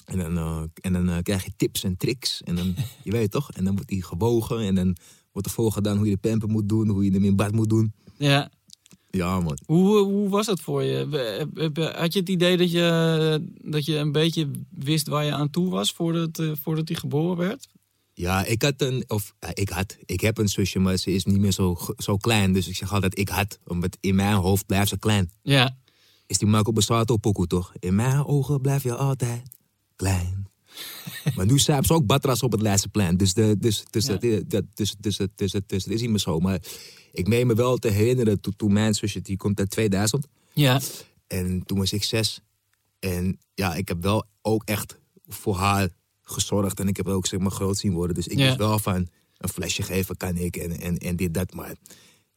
En 0.06 0.18
dan, 0.18 0.38
eh, 0.38 0.64
en 0.82 0.94
dan 1.06 1.22
krijg 1.24 1.46
je 1.46 1.52
tips 1.58 1.84
en 1.84 1.98
tricks. 1.98 2.42
En 2.44 2.56
dan, 2.56 2.76
je 3.04 3.12
weet 3.12 3.32
toch? 3.32 3.52
En 3.52 3.64
dan 3.64 3.74
wordt 3.74 3.90
die 3.90 4.04
gewogen. 4.04 4.60
En 4.60 4.76
dan 4.76 4.96
wordt 5.32 5.48
er 5.48 5.54
voorgedaan 5.54 5.98
hoe 5.98 6.06
je 6.06 6.18
de 6.22 6.30
pamper 6.30 6.50
moet 6.50 6.70
doen. 6.70 6.90
Hoe 6.90 7.04
je 7.06 7.12
hem 7.12 7.24
in 7.24 7.36
bad 7.36 7.52
moet 7.52 7.70
doen. 7.70 7.94
ja. 8.18 8.50
Ja, 9.10 9.40
man. 9.40 9.58
Hoe, 9.66 9.98
hoe 9.98 10.30
was 10.30 10.46
dat 10.46 10.60
voor 10.62 10.84
je? 10.84 10.98
Had 11.96 12.14
je 12.14 12.20
het 12.20 12.30
idee 12.30 12.58
dat 12.58 12.72
je, 12.72 13.48
dat 13.64 13.86
je 13.86 13.98
een 13.98 14.12
beetje 14.12 14.50
wist 14.70 15.08
waar 15.08 15.26
je 15.26 15.32
aan 15.32 15.50
toe 15.50 15.70
was 15.70 15.92
voordat, 15.92 16.44
voordat 16.62 16.88
hij 16.88 16.98
geboren 16.98 17.38
werd? 17.38 17.68
Ja, 18.18 18.46
ik 18.46 18.62
had 18.62 18.82
een... 18.82 19.04
Of 19.08 19.34
eh, 19.40 19.50
ik 19.54 19.70
had... 19.70 19.98
Ik 20.06 20.22
heb 20.22 20.38
een 20.38 20.48
zusje, 20.50 20.80
maar 20.80 20.98
ze 20.98 21.12
is 21.12 21.26
niet 21.26 21.40
meer 21.40 21.52
zo, 21.52 21.78
zo 21.98 22.18
klein. 22.18 22.54
Dus 22.54 22.68
ik 22.68 22.76
zeg 22.76 22.94
altijd 22.94 23.18
ik 23.20 23.30
had. 23.30 23.60
Omdat 23.68 23.98
in 24.00 24.16
mijn 24.16 24.36
hoofd 24.36 24.66
blijft 24.66 24.90
ze 24.90 24.98
klein. 24.98 25.32
Ja, 25.42 25.78
Is 26.28 26.38
die 26.38 26.48
Marco 26.48 26.72
Bassato 26.72 27.18
pokoe 27.18 27.48
toch? 27.48 27.74
In 27.80 27.96
mijn 27.96 28.26
ogen 28.26 28.62
blijf 28.62 28.84
je 28.84 28.96
altijd 28.96 29.42
klein. 29.96 30.48
maar 31.36 31.46
nu 31.46 31.60
zijn 31.60 31.84
ze 31.84 31.94
ook 31.94 32.06
batras 32.06 32.44
op 32.44 32.52
het 32.52 32.62
Leidseplein. 32.62 33.18
Dus, 33.18 33.34
de, 33.34 33.56
dus, 33.60 33.84
dus, 33.90 34.06
Ja. 34.06 34.18
dat, 34.48 34.64
dus, 34.74 34.96
dus, 35.00 35.18
dus, 35.18 35.18
dus, 35.36 35.52
dus, 35.52 35.84
dat 35.84 35.94
is 35.94 36.02
niet 36.02 36.10
meer 36.10 36.20
zo. 36.20 36.40
Maar 36.40 36.60
ik 37.12 37.28
meen 37.28 37.48
me 37.48 37.54
wel 37.56 37.78
te 37.78 37.88
herinneren 37.88 38.40
toen, 38.42 38.56
toen 38.56 38.74
mijn 38.74 38.94
zusje, 38.94 39.22
die 39.22 39.38
komt 39.38 39.60
uit 39.60 39.70
2000. 39.70 40.28
ja, 40.54 40.82
En 41.28 41.64
toen 41.66 41.78
was 41.78 41.94
ik 41.94 42.04
zes. 42.04 42.40
En 43.00 43.40
ja, 43.54 43.76
ik 43.76 43.88
heb 43.88 44.02
wel 44.02 44.26
ook 44.42 44.64
echt 44.64 45.00
voor 45.28 45.56
haar 45.56 45.90
gezorgd. 46.26 46.80
En 46.80 46.88
ik 46.88 46.98
heb 46.98 47.08
ook 47.08 47.26
zeg 47.26 47.40
maar 47.40 47.52
groot 47.52 47.78
zien 47.78 47.94
worden. 47.94 48.16
Dus 48.16 48.28
ik 48.28 48.38
Ja. 48.38 48.56
wel 48.56 48.80
van 48.80 49.08
een 49.38 49.50
flesje 49.50 49.82
geven 49.84 50.18
kan 50.18 50.38
ik 50.38 50.58
en, 50.58 50.80
en, 50.80 50.98
en 50.98 51.16
dit, 51.16 51.34
dat. 51.34 51.54
Maar 51.54 51.76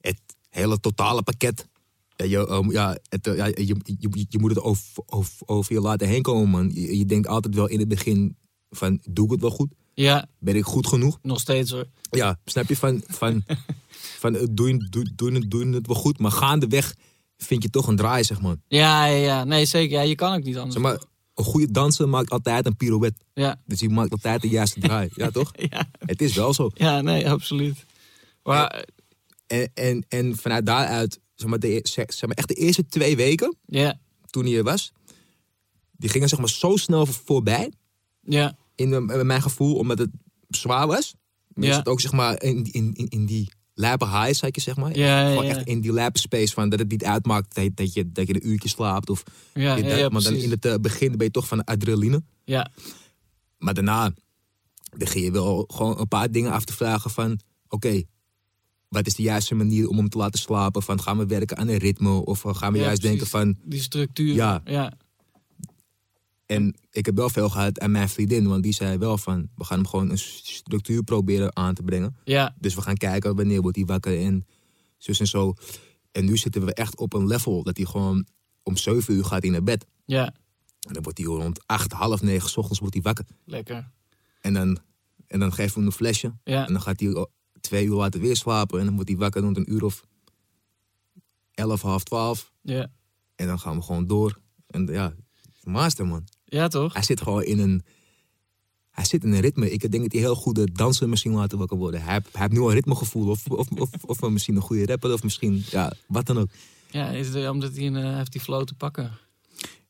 het 0.00 0.21
hele 0.50 0.80
totale 0.80 1.23
pakket. 1.23 1.68
Ja, 2.16 2.25
je, 2.25 2.37
um, 2.50 2.71
ja, 2.73 2.99
het, 3.09 3.25
ja, 3.37 3.47
je, 3.47 3.76
je, 3.85 4.26
je 4.28 4.38
moet 4.38 4.50
het 4.50 4.61
over, 4.61 5.02
over, 5.07 5.33
over 5.47 5.73
je 5.75 5.80
laten 5.80 6.09
heen 6.09 6.23
komen, 6.23 6.49
man. 6.49 6.71
Je, 6.75 6.99
je 6.99 7.07
denkt 7.07 7.26
altijd 7.26 7.54
wel 7.54 7.66
in 7.66 7.78
het 7.78 7.88
begin 7.88 8.37
van, 8.71 9.00
doe 9.11 9.25
ik 9.25 9.30
het 9.30 9.40
wel 9.40 9.50
goed? 9.50 9.73
ja, 9.95 10.26
Ben 10.38 10.57
ik 10.57 10.64
goed 10.64 10.87
genoeg? 10.87 11.18
nog 11.23 11.40
steeds 11.40 11.71
hoor. 11.71 11.87
Ja, 12.11 12.38
snap 12.45 12.68
je? 12.68 12.76
Van, 12.76 13.02
van, 13.07 13.45
van 14.23 14.33
doe, 14.50 14.68
je- 14.68 14.87
doe, 15.14 15.47
doe, 15.47 15.75
het 15.75 15.87
wel 15.87 15.97
goed? 15.97 16.18
Maar 16.18 16.30
gaandeweg 16.30 16.95
vind 17.37 17.62
je 17.62 17.71
toch 17.71 17.87
een 17.87 17.97
draai, 17.97 18.25
zeg 18.25 18.40
maar. 18.40 18.57
Ja, 18.68 19.04
ja, 19.07 19.16
ja. 19.16 19.45
Nee, 19.45 19.64
zeker. 19.64 19.97
Ja, 19.99 20.02
je 20.02 20.14
kan 20.14 20.35
ook 20.35 20.42
niet 20.45 20.57
anders. 20.57 20.75
Zeg 20.75 20.83
maar, 20.83 21.02
een 21.38 21.45
goede 21.45 21.71
danser 21.71 22.09
maakt 22.09 22.30
altijd 22.30 22.66
een 22.66 22.76
pirouette. 22.76 23.21
Ja, 23.35 23.61
Dus 23.66 23.79
die 23.79 23.88
maakt 23.88 24.11
altijd 24.11 24.42
de 24.42 24.48
juiste 24.48 24.81
draai. 24.81 25.09
Ja, 25.14 25.31
toch? 25.38 25.53
ja, 25.70 25.88
Het 25.98 26.22
is 26.22 26.35
wel 26.35 26.55
zo. 26.55 26.70
ja, 26.74 27.01
nee, 27.01 27.31
absoluut. 27.31 27.85
Maar, 28.42 28.85
En, 29.46 29.70
en, 29.74 30.05
en 30.09 30.37
vanuit 30.37 30.66
daaruit, 30.66 31.20
zeg 31.35 31.48
maar, 31.48 31.59
de, 31.59 31.74
e- 31.74 31.81
zeg 31.85 32.20
maar, 32.27 32.37
echt 32.37 32.48
de 32.48 32.55
eerste 32.55 32.87
twee 32.87 33.16
weken 33.16 33.57
ja, 33.66 33.98
toen 34.31 34.44
hij 34.44 34.57
er 34.57 34.62
was, 34.62 34.92
die 35.92 36.09
gingen 36.11 36.29
zeg 36.29 36.38
maar 36.38 36.48
zo 36.48 36.77
snel 36.77 37.07
voor- 37.07 37.22
voorbij. 37.24 37.72
ja, 38.20 38.57
In, 38.74 39.07
mijn 39.27 39.42
gevoel, 39.42 39.74
omdat 39.77 39.98
het 39.98 40.11
zwaar 40.48 40.87
was. 40.87 41.14
Maar 41.55 41.64
je 41.64 41.70
Ja. 41.70 41.77
zit 41.77 41.88
ook 41.88 42.01
zeg 42.01 42.12
maar 42.12 42.42
in, 42.42 42.64
in, 42.72 42.94
in, 42.94 43.09
in 43.09 43.27
die 43.27 43.51
lijpe 43.79 44.07
highs, 44.07 44.41
had 44.41 44.55
je 44.55 44.61
zeg 44.61 44.77
maar. 44.77 44.97
Ja, 44.97 45.29
ja, 45.29 45.43
echt 45.43 45.67
in 45.67 45.81
die 45.81 45.93
lijpe 45.93 46.19
space 46.19 46.53
van 46.53 46.69
dat 46.69 46.79
het 46.79 46.91
niet 46.91 47.05
uitmaakt 47.05 47.55
dat 47.55 47.64
je, 47.64 47.73
dat 47.75 47.93
je, 47.93 48.12
dat 48.12 48.27
je 48.27 48.35
een 48.35 48.49
uurtje 48.49 48.69
slaapt. 48.69 49.11
Of 49.11 49.23
ja, 49.55 49.75
dit, 49.75 49.99
dat. 49.99 50.12
maar 50.12 50.23
dan 50.23 50.35
in 50.35 50.51
het 50.51 50.64
eh, 50.64 50.75
begin 50.81 51.17
ben 51.17 51.27
je 51.27 51.33
toch 51.33 51.49
van 51.49 51.59
de 51.59 51.64
adrenaline. 51.64 52.23
Ja, 52.45 52.71
Maar 53.59 53.75
daarna 53.75 54.12
begin 54.97 55.23
je 55.23 55.31
wel 55.31 55.64
gewoon 55.69 56.01
een 56.01 56.09
paar 56.09 56.31
dingen 56.31 56.53
af 56.53 56.64
te 56.64 56.73
vragen 56.73 57.11
van... 57.11 57.41
Oké, 57.69 58.03
wat 58.88 59.07
is 59.07 59.14
de 59.14 59.23
juiste 59.23 59.55
manier 59.55 59.88
om 59.88 59.97
hem 59.97 60.09
te 60.09 60.19
laten 60.19 60.38
slapen? 60.38 60.83
Van 60.83 61.01
gaan 61.01 61.19
we 61.19 61.27
werken 61.27 61.57
aan 61.57 61.69
een 61.69 61.79
ritme? 61.79 62.25
Of 62.25 62.45
eh, 62.45 62.55
gaan 62.55 62.73
we 62.73 62.79
juist 62.79 63.03
denken 63.03 63.27
van... 63.27 63.57
die 63.64 63.81
structuur. 63.81 64.35
Ja. 64.35 64.62
En 66.48 66.74
ik 66.90 67.06
heb 67.06 67.16
wel 67.16 67.28
veel 67.30 67.48
gehad 67.48 67.80
aan 67.80 67.90
mijn 67.90 68.08
vriendin. 68.08 68.48
Want 68.48 68.62
die 68.62 68.72
zei 68.72 68.98
wel 68.98 69.18
van... 69.18 69.48
We 69.54 69.64
gaan 69.64 69.78
hem 69.78 69.87
gewoon 69.87 70.11
een 70.11 70.18
structuur 70.18 71.02
proberen 71.02 71.56
aan 71.56 71.74
te 71.74 71.82
brengen. 71.82 72.16
ja, 72.24 72.54
Dus 72.58 72.74
we 72.74 72.80
gaan 72.82 72.96
kijken 72.96 73.37
wanneer 73.37 73.61
wordt 73.61 73.76
hij 73.76 73.84
wakker 73.84 74.20
en 74.20 74.46
zus 74.96 75.20
en 75.20 75.26
zo. 75.26 75.54
En 76.12 76.24
nu 76.24 76.37
zitten 76.37 76.64
we 76.64 76.74
echt 76.74 76.96
op 76.96 77.12
een 77.12 77.26
level 77.26 77.62
dat 77.62 77.76
hij 77.76 77.87
gewoon... 77.87 78.26
Om 78.62 78.76
7 78.76 79.14
uur 79.14 79.24
gaat 79.24 79.42
hij 79.42 79.50
naar 79.50 79.62
bed. 79.62 79.87
ja, 80.04 80.24
En 80.80 80.92
dan 80.92 81.02
wordt 81.02 81.18
hij 81.18 81.26
rond 81.26 81.66
8, 81.66 81.92
half 81.92 82.22
9 82.22 82.48
's 82.50 82.56
ochtends 82.56 82.78
wordt 82.78 82.94
hij 82.94 83.02
wakker. 83.02 83.24
lekker. 83.44 83.90
En 84.40 84.54
dan, 84.54 84.78
en 85.26 85.38
dan 85.40 85.52
geven 85.52 85.72
we 85.72 85.78
hem 85.78 85.87
een 85.87 85.92
flesje. 85.92 86.34
Ja, 86.44 86.66
En 86.66 86.72
dan 86.72 86.82
gaat 86.82 87.00
hij 87.00 87.26
twee 87.61 87.84
uur 87.87 87.94
later 87.94 88.20
weer 88.20 88.37
slapen. 88.37 88.78
En 88.78 88.84
dan 88.84 88.94
wordt 88.94 89.08
hij 89.11 89.18
wakker 89.18 89.42
rond 89.42 89.56
een 89.56 89.72
uur 89.72 89.84
of 89.84 90.04
elf, 91.54 91.82
half 91.82 92.02
twaalf. 92.04 92.52
ja, 92.62 92.90
En 93.34 93.46
dan 93.46 93.58
gaan 93.58 93.76
we 93.76 93.82
gewoon 93.82 94.06
door. 94.06 94.38
En 94.66 94.87
ja, 94.87 95.14
master 95.62 96.06
man. 96.06 96.24
Ja, 96.48 96.68
toch? 96.68 96.92
Hij 96.92 97.02
zit 97.02 97.20
gewoon 97.20 97.42
in 97.42 97.58
een... 97.58 97.82
Hij 98.90 99.04
zit 99.06 99.24
in 99.24 99.32
een 99.32 99.40
ritme. 99.40 99.70
Ik 99.70 99.80
denk 99.90 100.02
dat 100.02 100.12
hij 100.12 100.20
heel 100.20 100.34
goede 100.34 100.72
danser 100.72 101.08
misschien 101.08 101.32
laten 101.32 101.58
wakker 101.58 101.76
worden. 101.76 102.02
Hij, 102.02 102.12
heeft- 102.12 102.28
hij 102.32 102.40
heeft 102.40 102.52
nu 102.52 102.58
al 102.61 102.72
ritmegevoel. 102.72 103.28
Of, 103.30 103.46
of, 103.50 103.66
of, 103.76 103.90
of 104.06 104.30
misschien 104.30 104.56
een 104.56 104.62
goede 104.62 104.87
rapper. 104.87 105.12
Of 105.12 105.22
misschien, 105.22 105.62
ja, 105.70 105.92
wat 106.06 106.26
dan 106.26 106.38
ook. 106.38 106.48
Ja, 106.90 107.08
is 107.08 107.28
het, 107.34 107.48
omdat 107.48 107.76
hij 107.76 107.87
een, 107.87 107.96
eh, 107.96 108.16
heeft 108.16 108.32
die 108.32 108.40
flow 108.40 108.64
te 108.64 108.74
pakken. 108.74 109.11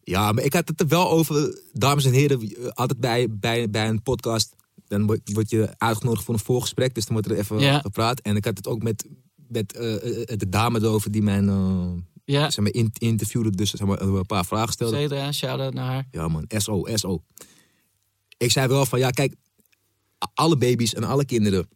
Ja, 0.04 0.32
maar 0.32 0.44
ik 0.44 0.52
had 0.52 0.68
het 0.68 0.80
er 0.80 0.88
wel 0.88 1.10
over, 1.10 1.60
dames 1.72 2.04
en 2.04 2.12
heren, 2.12 2.72
altijd 2.74 3.00
bij, 3.00 3.26
bij, 3.30 3.70
bij 3.70 3.88
een 3.88 4.02
podcast. 4.02 4.54
Dan 4.88 5.06
word, 5.06 5.50
je 5.50 5.74
uitgenodigd 5.78 6.24
voor 6.24 6.34
een 6.34 6.40
voorgesprek, 6.40 6.94
dus 6.94 7.04
dan 7.04 7.12
wordt 7.14 7.30
er 7.30 7.36
even 7.38 7.58
Ja. 7.58 7.78
gepraat. 7.80 8.20
En 8.20 8.36
ik 8.36 8.44
had 8.44 8.56
het 8.56 8.66
ook 8.66 8.82
met, 8.82 9.06
met 9.48 9.72
eh, 9.72 9.94
eh, 10.30 10.38
de 10.38 10.48
dame 10.48 10.78
erover 10.80 11.10
die 11.10 11.22
mijn 11.22 11.48
Ja, 12.30 12.50
maar, 12.56 12.72
in- 12.72 12.92
interviewde, 12.98 13.50
dus 13.50 13.70
zeg 13.70 13.86
maar, 13.86 14.00
een 14.00 14.26
paar 14.26 14.44
vragen 14.46 14.72
stelde. 14.72 14.96
Cedra, 14.96 15.32
shout-out 15.32 15.74
naar 15.74 15.86
haar. 15.86 16.06
Ja 16.10 16.28
man, 16.28 16.44
SO, 16.48 16.82
SO. 16.94 17.22
Ik 18.36 18.50
zei 18.50 18.66
wel 18.68 18.86
van, 18.86 18.98
ja 18.98 19.10
kijk, 19.10 19.34
alle 20.34 20.56
baby's 20.56 20.94
en 20.94 21.04
alle 21.04 21.24
kinderen, 21.24 21.68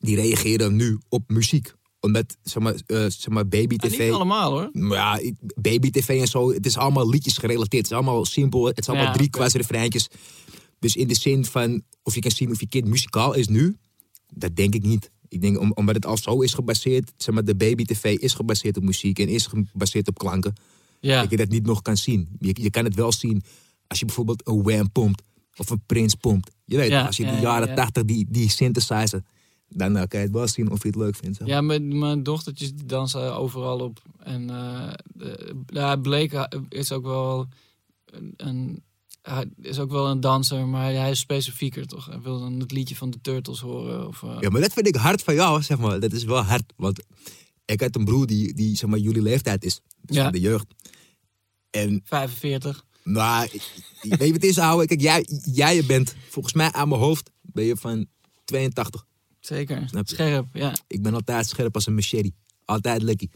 die 0.00 0.16
reageren 0.16 0.76
nu 0.76 0.98
op 1.08 1.30
muziek. 1.30 1.74
Omdat, 2.00 2.36
zeg 2.42 2.62
maar, 2.62 2.74
eh, 2.86 2.96
zeg 2.98 3.28
maar 3.28 3.48
baby 3.48 3.74
Ja, 3.78 3.88
tv... 3.88 3.98
niet 3.98 4.12
allemaal 4.12 4.50
hoor. 4.50 4.70
Ja, 4.92 5.20
baby 5.60 5.90
tv 5.90 6.20
en 6.20 6.26
zo, 6.26 6.52
het 6.52 6.66
is 6.66 6.76
allemaal 6.76 7.08
liedjes 7.08 7.38
gerelateerd. 7.38 7.82
Het 7.82 7.90
is 7.90 7.96
allemaal 7.96 8.24
simpel, 8.24 8.64
het 8.66 8.78
is 8.78 8.88
allemaal 8.88 9.06
Ja, 9.06 9.12
drie 9.12 9.26
oké. 9.26 9.36
kwart 9.38 9.52
refreintjes. 9.52 10.08
Dus 10.78 10.96
in 10.96 11.08
de 11.08 11.14
zin 11.14 11.44
van, 11.44 11.82
of 12.02 12.14
je 12.14 12.20
kan 12.20 12.30
zien 12.30 12.50
of 12.50 12.60
je 12.60 12.68
kind 12.68 12.86
muzikaal 12.86 13.34
is 13.34 13.48
nu, 13.48 13.76
dat 14.34 14.56
denk 14.56 14.74
ik 14.74 14.82
niet. 14.82 15.10
Ik 15.34 15.40
denk, 15.40 15.58
om, 15.60 15.72
omdat 15.74 15.94
het 15.94 16.06
al 16.06 16.16
zo 16.16 16.40
is 16.40 16.54
gebaseerd, 16.54 17.12
zeg 17.16 17.34
maar, 17.34 17.44
de 17.44 17.54
baby 17.56 17.84
tv 17.84 18.04
is 18.18 18.34
gebaseerd 18.34 18.76
op 18.76 18.82
muziek 18.82 19.18
en 19.18 19.28
is 19.28 19.46
gebaseerd 19.46 20.08
op 20.08 20.18
klanken, 20.18 20.54
Ja, 21.00 21.20
dat 21.20 21.30
je 21.30 21.36
dat 21.36 21.48
niet 21.48 21.66
nog 21.66 21.82
kan 21.82 21.96
zien. 21.96 22.28
Je, 22.38 22.56
je 22.62 22.70
kan 22.70 22.84
het 22.84 22.94
wel 22.94 23.12
zien 23.12 23.42
als 23.86 23.98
je 23.98 24.04
bijvoorbeeld 24.04 24.46
een 24.48 24.62
Wham 24.62 24.90
pompt 24.92 25.22
of 25.56 25.70
een 25.70 25.82
Prince 25.86 26.16
pompt. 26.16 26.50
Je 26.64 26.76
weet, 26.76 26.88
Ja, 26.90 27.06
als 27.06 27.16
je 27.16 27.22
in 27.22 27.28
de 27.28 27.34
ja, 27.34 27.40
jaren 27.42 27.68
ja. 27.68 27.74
tachtig 27.74 28.04
die, 28.04 28.26
die 28.28 28.50
synthesizer, 28.50 29.22
dan 29.68 29.96
eh, 29.96 30.02
kan 30.08 30.20
je 30.20 30.26
het 30.26 30.34
wel 30.34 30.48
zien 30.48 30.70
of 30.70 30.82
je 30.82 30.88
het 30.88 30.96
leuk 30.96 31.16
vindt. 31.16 31.38
ja 31.44 31.60
mijn, 31.60 31.98
mijn 31.98 32.22
dochtertjes 32.22 32.72
dansen 32.84 33.36
overal 33.36 33.78
op. 33.80 34.02
En 34.18 34.50
eh 34.50 34.92
de- 35.14 35.62
ja, 35.66 35.96
Blake 35.96 36.50
is 36.68 36.92
ook 36.92 37.04
wel 37.04 37.46
een, 38.04 38.32
een, 38.36 38.82
hij 39.24 39.46
is 39.60 39.78
ook 39.78 39.90
wel 39.90 40.06
een 40.08 40.20
danser, 40.20 40.66
maar 40.66 40.92
hij 40.92 41.10
is 41.10 41.18
specifieker 41.18 41.86
toch? 41.86 42.06
Hij 42.06 42.20
wil 42.20 42.40
dan 42.40 42.60
het 42.60 42.72
liedje 42.72 42.96
van 42.96 43.10
de 43.10 43.20
Turtles 43.20 43.60
horen. 43.60 44.06
Of, 44.08 44.22
eh, 44.22 44.36
Ja, 44.40 44.50
maar 44.50 44.60
dat 44.60 44.72
vind 44.72 44.86
ik 44.86 44.94
hard 44.96 45.22
van 45.22 45.34
jou, 45.34 45.62
zeg 45.62 45.78
maar. 45.78 46.00
Dat 46.00 46.12
is 46.12 46.24
wel 46.24 46.42
hard. 46.42 46.72
Want 46.76 47.00
ik 47.64 47.80
had 47.80 47.96
een 47.96 48.04
broer 48.04 48.26
die, 48.26 48.54
die 48.54 48.76
zeg 48.76 48.90
maar, 48.90 48.98
jullie 48.98 49.22
leeftijd 49.22 49.64
is. 49.64 49.80
Dus 50.00 50.16
Ja. 50.16 50.22
van 50.22 50.32
de 50.32 50.40
jeugd. 50.40 50.66
En, 51.70 52.00
45. 52.04 52.84
nou, 53.04 53.48
weet 53.50 53.62
je 54.00 54.18
wat 54.18 54.28
het 54.28 54.44
is, 54.44 54.58
ouwe? 54.58 54.86
Kijk, 54.86 55.00
jij, 55.00 55.26
jij 55.52 55.84
bent, 55.86 56.14
volgens 56.28 56.54
mij 56.54 56.72
aan 56.72 56.88
mijn 56.88 57.00
hoofd, 57.00 57.30
ben 57.40 57.64
je 57.64 57.76
van 57.76 58.06
82. 58.44 59.06
Zeker. 59.40 59.90
Scherp, 60.02 60.46
ja. 60.52 60.72
Ik 60.86 61.02
ben 61.02 61.14
altijd 61.14 61.46
scherp 61.48 61.74
als 61.74 61.86
een 61.86 61.94
machete. 61.94 62.32
Altijd 62.64 63.02
lekker. 63.02 63.28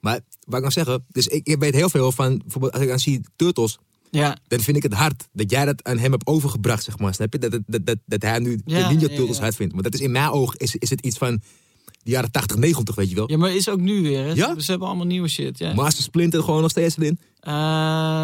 Maar 0.00 0.20
wat 0.40 0.58
ik 0.58 0.64
nog 0.64 0.72
zeggen, 0.72 1.04
dus 1.08 1.26
ik, 1.26 1.46
ik 1.46 1.58
weet 1.58 1.74
heel 1.74 1.88
veel 1.88 2.12
van, 2.12 2.38
bijvoorbeeld 2.38 2.72
als 2.72 2.82
ik 2.82 2.88
dan 2.88 2.98
zie 2.98 3.20
Turtles, 3.36 3.78
Ja, 4.10 4.36
dan 4.48 4.60
vind 4.60 4.76
ik 4.76 4.82
het 4.82 4.92
hard 4.94 5.28
dat 5.32 5.50
jij 5.50 5.64
dat 5.64 5.84
aan 5.84 5.98
hem 5.98 6.10
hebt 6.10 6.26
overgebracht, 6.26 6.84
zeg 6.84 6.98
maar. 6.98 7.14
Snap 7.14 7.32
je? 7.32 7.38
Dat, 7.38 7.50
dat, 7.66 7.86
dat, 7.86 7.96
dat, 8.06 8.22
hij 8.22 8.38
nu 8.38 8.60
Ja, 8.64 8.88
de 8.88 8.94
Ninja 8.94 9.08
ja, 9.10 9.16
Turtles 9.16 9.36
ja. 9.36 9.42
hard 9.42 9.54
vindt. 9.54 9.74
Maar 9.74 9.82
dat 9.82 9.94
is 9.94 10.00
in 10.00 10.10
mijn 10.10 10.30
oog 10.30 10.56
is, 10.56 10.76
is 10.76 10.90
het 10.90 11.00
iets 11.00 11.18
van 11.18 11.40
de 12.02 12.10
jaren 12.10 12.30
80, 12.30 12.56
90, 12.56 12.94
weet 12.94 13.08
je 13.08 13.14
wel. 13.14 13.30
ja 13.30 13.36
maar 13.36 13.54
is 13.54 13.68
ook 13.68 13.80
nu 13.80 14.02
weer. 14.02 14.24
Hè? 14.24 14.32
Ja? 14.32 14.58
Ze 14.58 14.70
hebben 14.70 14.88
allemaal 14.88 15.06
nieuwe 15.06 15.28
shit. 15.28 15.58
Ja, 15.58 15.74
Master 15.74 16.02
Splinter 16.02 16.42
gewoon 16.42 16.60
nog 16.62 16.70
steeds 16.70 16.96
erin. 16.96 17.18
Eh, 17.40 17.52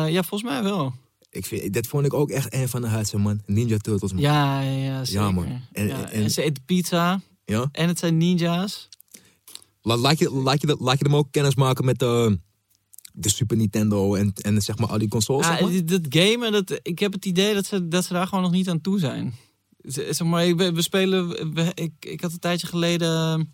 ja 0.08 0.22
volgens 0.22 0.42
mij 0.50 0.62
wel. 0.62 0.92
Ik 1.30 1.46
vind, 1.46 1.72
dat 1.74 1.86
vond 1.86 2.06
ik 2.06 2.14
ook 2.14 2.30
echt 2.30 2.54
een 2.54 2.68
van 2.68 2.80
de 2.80 2.88
hardste, 2.88 3.18
man. 3.18 3.40
Ninja 3.46 3.76
Turtles, 3.76 4.12
man. 4.12 4.20
Ja, 4.22 4.60
ja, 4.60 4.70
ja, 4.84 5.04
zeker. 5.04 5.34
man. 5.34 5.44
En- 5.46 5.62
En, 5.72 5.86
ja, 5.86 6.10
en- 6.10 6.22
en 6.22 6.30
ze 6.30 6.42
eten 6.42 6.62
pizza. 6.64 7.20
Ja? 7.44 7.68
En 7.72 7.88
het 7.88 7.98
zijn 7.98 8.16
ninja's. 8.16 8.88
Laat, 9.82 9.98
laat, 9.98 10.18
je, 10.18 10.30
laat, 10.30 10.60
je, 10.60 10.76
laat 10.80 10.98
je 10.98 11.04
hem 11.04 11.16
ook 11.16 11.28
kennis 11.30 11.54
maken 11.54 11.84
met 11.84 11.98
de, 11.98 12.38
de 13.12 13.28
Super 13.28 13.56
Nintendo 13.56 14.14
en, 14.14 14.32
en 14.34 14.62
zeg 14.62 14.78
maar 14.78 14.88
al 14.88 14.98
die 14.98 15.08
consoles, 15.08 15.46
Ja, 15.46 15.52
zeg 15.52 15.60
maar? 15.62 15.70
dit- 15.70 15.88
dat 15.88 16.00
gamen, 16.08 16.52
dat, 16.52 16.80
ik 16.82 16.98
heb 16.98 17.12
het 17.12 17.24
idee 17.24 17.54
dat 17.54 17.66
ze, 17.66 17.88
dat 17.88 18.04
ze 18.04 18.12
daar 18.12 18.26
gewoon 18.26 18.42
nog 18.44 18.52
niet 18.52 18.68
aan 18.68 18.80
toe 18.80 18.98
zijn. 18.98 19.34
Zeg 19.82 20.22
maar, 20.24 20.56
we, 20.56 20.82
spelen, 20.82 21.28
we- 21.54 21.72
ik, 21.74 21.92
ik 22.00 22.20
had 22.20 22.32
een 22.32 22.38
tijdje 22.38 22.66
geleden 22.66 23.52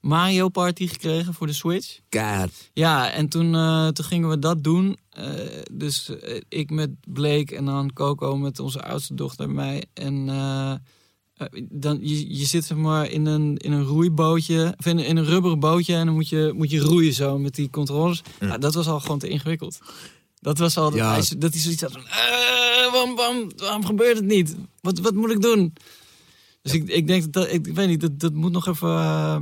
Mario 0.00 0.48
Party 0.48 0.86
gekregen 0.86 1.34
voor 1.34 1.46
de 1.46 1.52
Switch. 1.52 1.98
Keihard. 2.08 2.70
Ja, 2.72 3.10
en 3.10 3.28
toen, 3.28 3.54
eh, 3.54 3.88
toen 3.88 4.04
gingen 4.04 4.28
we 4.28 4.38
dat 4.38 4.64
doen. 4.64 4.96
Eh, 5.10 5.30
dus 5.72 6.08
eh, 6.08 6.40
ik 6.48 6.70
met 6.70 6.90
Blake 7.08 7.56
en 7.56 7.64
dan 7.64 7.92
Coco 7.92 8.36
met 8.36 8.58
onze 8.58 8.82
oudste 8.84 9.14
dochter 9.14 9.50
mij. 9.50 9.84
En 9.94 10.28
dan, 11.70 11.98
je, 12.02 12.36
je 12.38 12.44
zit 12.44 12.64
zeg 12.64 12.78
maar 12.78 13.10
in 13.10 13.26
een, 13.26 13.56
in 13.56 13.72
een 13.72 13.84
roeibootje, 13.84 14.74
of 14.78 14.86
in, 14.86 14.98
in 14.98 15.16
een 15.16 15.24
rubberen 15.24 15.60
bootje. 15.60 15.94
En 15.94 16.06
dan 16.06 16.14
moet 16.14 16.28
je, 16.28 16.52
moet 16.56 16.70
je 16.70 16.78
roeien 16.80 17.12
zo 17.12 17.38
met 17.38 17.54
die 17.54 17.70
controllers. 17.70 18.22
Ja. 18.40 18.46
Ja, 18.46 18.58
dat 18.58 18.74
was 18.74 18.86
al 18.86 19.00
gewoon 19.00 19.18
te 19.18 19.28
ingewikkeld. 19.28 19.78
Dat 20.40 20.58
was 20.58 20.76
al, 20.76 20.94
Ja. 20.94 21.14
dat, 21.16 21.34
dat 21.38 21.52
hij 21.52 21.62
zoiets 21.62 21.82
had 21.82 21.92
van, 21.92 22.06
eh, 22.06 22.92
waarom, 22.92 23.16
waarom, 23.16 23.50
waarom 23.56 23.84
gebeurt 23.84 24.16
het 24.16 24.26
niet? 24.26 24.56
Wat, 24.80 24.98
wat 24.98 25.14
moet 25.14 25.30
ik 25.30 25.40
doen? 25.40 25.72
Dus 26.62 26.72
ik, 26.72 26.88
ik 26.88 27.06
denk 27.06 27.32
dat, 27.32 27.52
ik 27.52 27.66
weet 27.66 27.88
niet, 27.88 28.00
dat, 28.00 28.20
dat 28.20 28.32
moet 28.32 28.52
nog 28.52 28.66
even, 28.66 28.88
eh, 28.88 29.36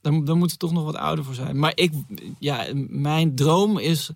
daar, 0.00 0.24
daar 0.24 0.36
moeten 0.36 0.58
we 0.58 0.66
toch 0.66 0.72
nog 0.72 0.84
wat 0.84 0.96
ouder 0.96 1.24
voor 1.24 1.34
zijn. 1.34 1.58
Maar 1.58 1.72
ik, 1.74 1.92
ja, 2.38 2.66
mijn 2.88 3.34
droom 3.34 3.78
is 3.78 4.10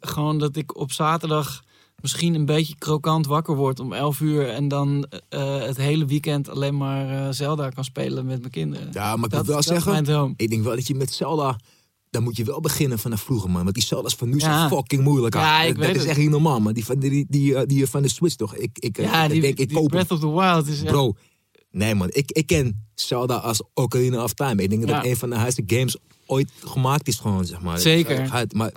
gewoon 0.00 0.38
dat 0.38 0.56
ik 0.56 0.76
op 0.76 0.92
zaterdag 0.92 1.64
misschien 2.02 2.34
een 2.34 2.44
beetje 2.46 2.74
krokant 2.78 3.26
wakker 3.26 3.56
word 3.56 3.80
om 3.80 3.92
11 3.92 4.20
uur. 4.20 4.48
En 4.48 4.68
dan 4.68 5.06
eh, 5.28 5.60
het 5.60 5.76
hele 5.76 6.04
weekend 6.06 6.48
alleen 6.48 6.76
maar 6.76 7.08
eh, 7.26 7.32
Zelda 7.32 7.68
kan 7.70 7.84
spelen 7.84 8.26
met 8.26 8.38
mijn 8.38 8.50
kinderen. 8.50 8.88
Ja, 8.92 9.16
maar 9.16 9.24
ik 9.24 9.30
dat, 9.30 9.38
moet 9.38 9.46
wel 9.48 9.56
dat 9.56 9.64
zeggen, 9.64 10.32
ik 10.36 10.50
denk 10.50 10.62
wel 10.62 10.74
dat 10.74 10.86
je 10.86 10.94
met 10.94 11.12
Zelda, 11.12 11.58
dan 12.10 12.22
moet 12.22 12.36
je 12.36 12.44
wel 12.44 12.60
beginnen 12.60 12.98
vanaf 12.98 13.22
vroeger, 13.22 13.50
man. 13.50 13.62
Want 13.62 13.74
die 13.74 13.84
Zelda's 13.84 14.14
van 14.14 14.28
nu 14.28 14.40
zijn 14.40 14.68
fucking 14.68 15.02
moeilijk. 15.02 15.34
Ja, 15.34 15.60
ah. 15.60 15.66
ik 15.68 15.74
dat, 15.76 15.84
weet 15.84 15.94
dat 15.94 16.02
is 16.02 16.08
echt 16.08 16.18
niet 16.18 16.30
normaal, 16.30 16.60
man. 16.60 16.72
Die 16.72 16.84
van, 16.84 16.98
die, 16.98 17.26
die, 17.28 17.54
eh, 17.56 17.62
die 17.66 17.86
van 17.86 18.02
de 18.02 18.08
Switch 18.08 18.34
toch? 18.34 18.54
Ik, 18.54 18.78
ik, 18.78 18.98
eh, 18.98 19.04
Ja, 19.04 19.24
ik 19.24 19.30
die, 19.30 19.40
denk, 19.40 19.58
ik 19.58 19.68
die 19.68 19.76
koop. 19.76 19.88
Breath 19.88 20.10
of 20.10 20.20
the 20.20 20.30
Wild 20.32 20.66
is 20.66 20.82
echt- 20.82 20.90
Bro, 20.92 21.14
nee 21.70 21.94
man, 21.94 22.08
ik, 22.12 22.30
ik 22.30 22.46
ken 22.46 22.86
Zelda 22.94 23.36
als 23.36 23.62
Ocarina 23.74 24.22
of 24.22 24.32
Time. 24.32 24.62
Ik 24.62 24.70
denk 24.70 24.80
dat 24.86 24.90
Ja. 24.90 25.04
een 25.04 25.16
van 25.16 25.30
de 25.30 25.36
hardste 25.36 25.62
games 25.66 25.96
ooit 26.26 26.50
gemaakt 26.64 27.08
is 27.08 27.18
gewoon, 27.18 27.44
zeg 27.44 27.60
maar. 27.60 27.78
Zeker. 27.78 28.46
Maar, 28.54 28.72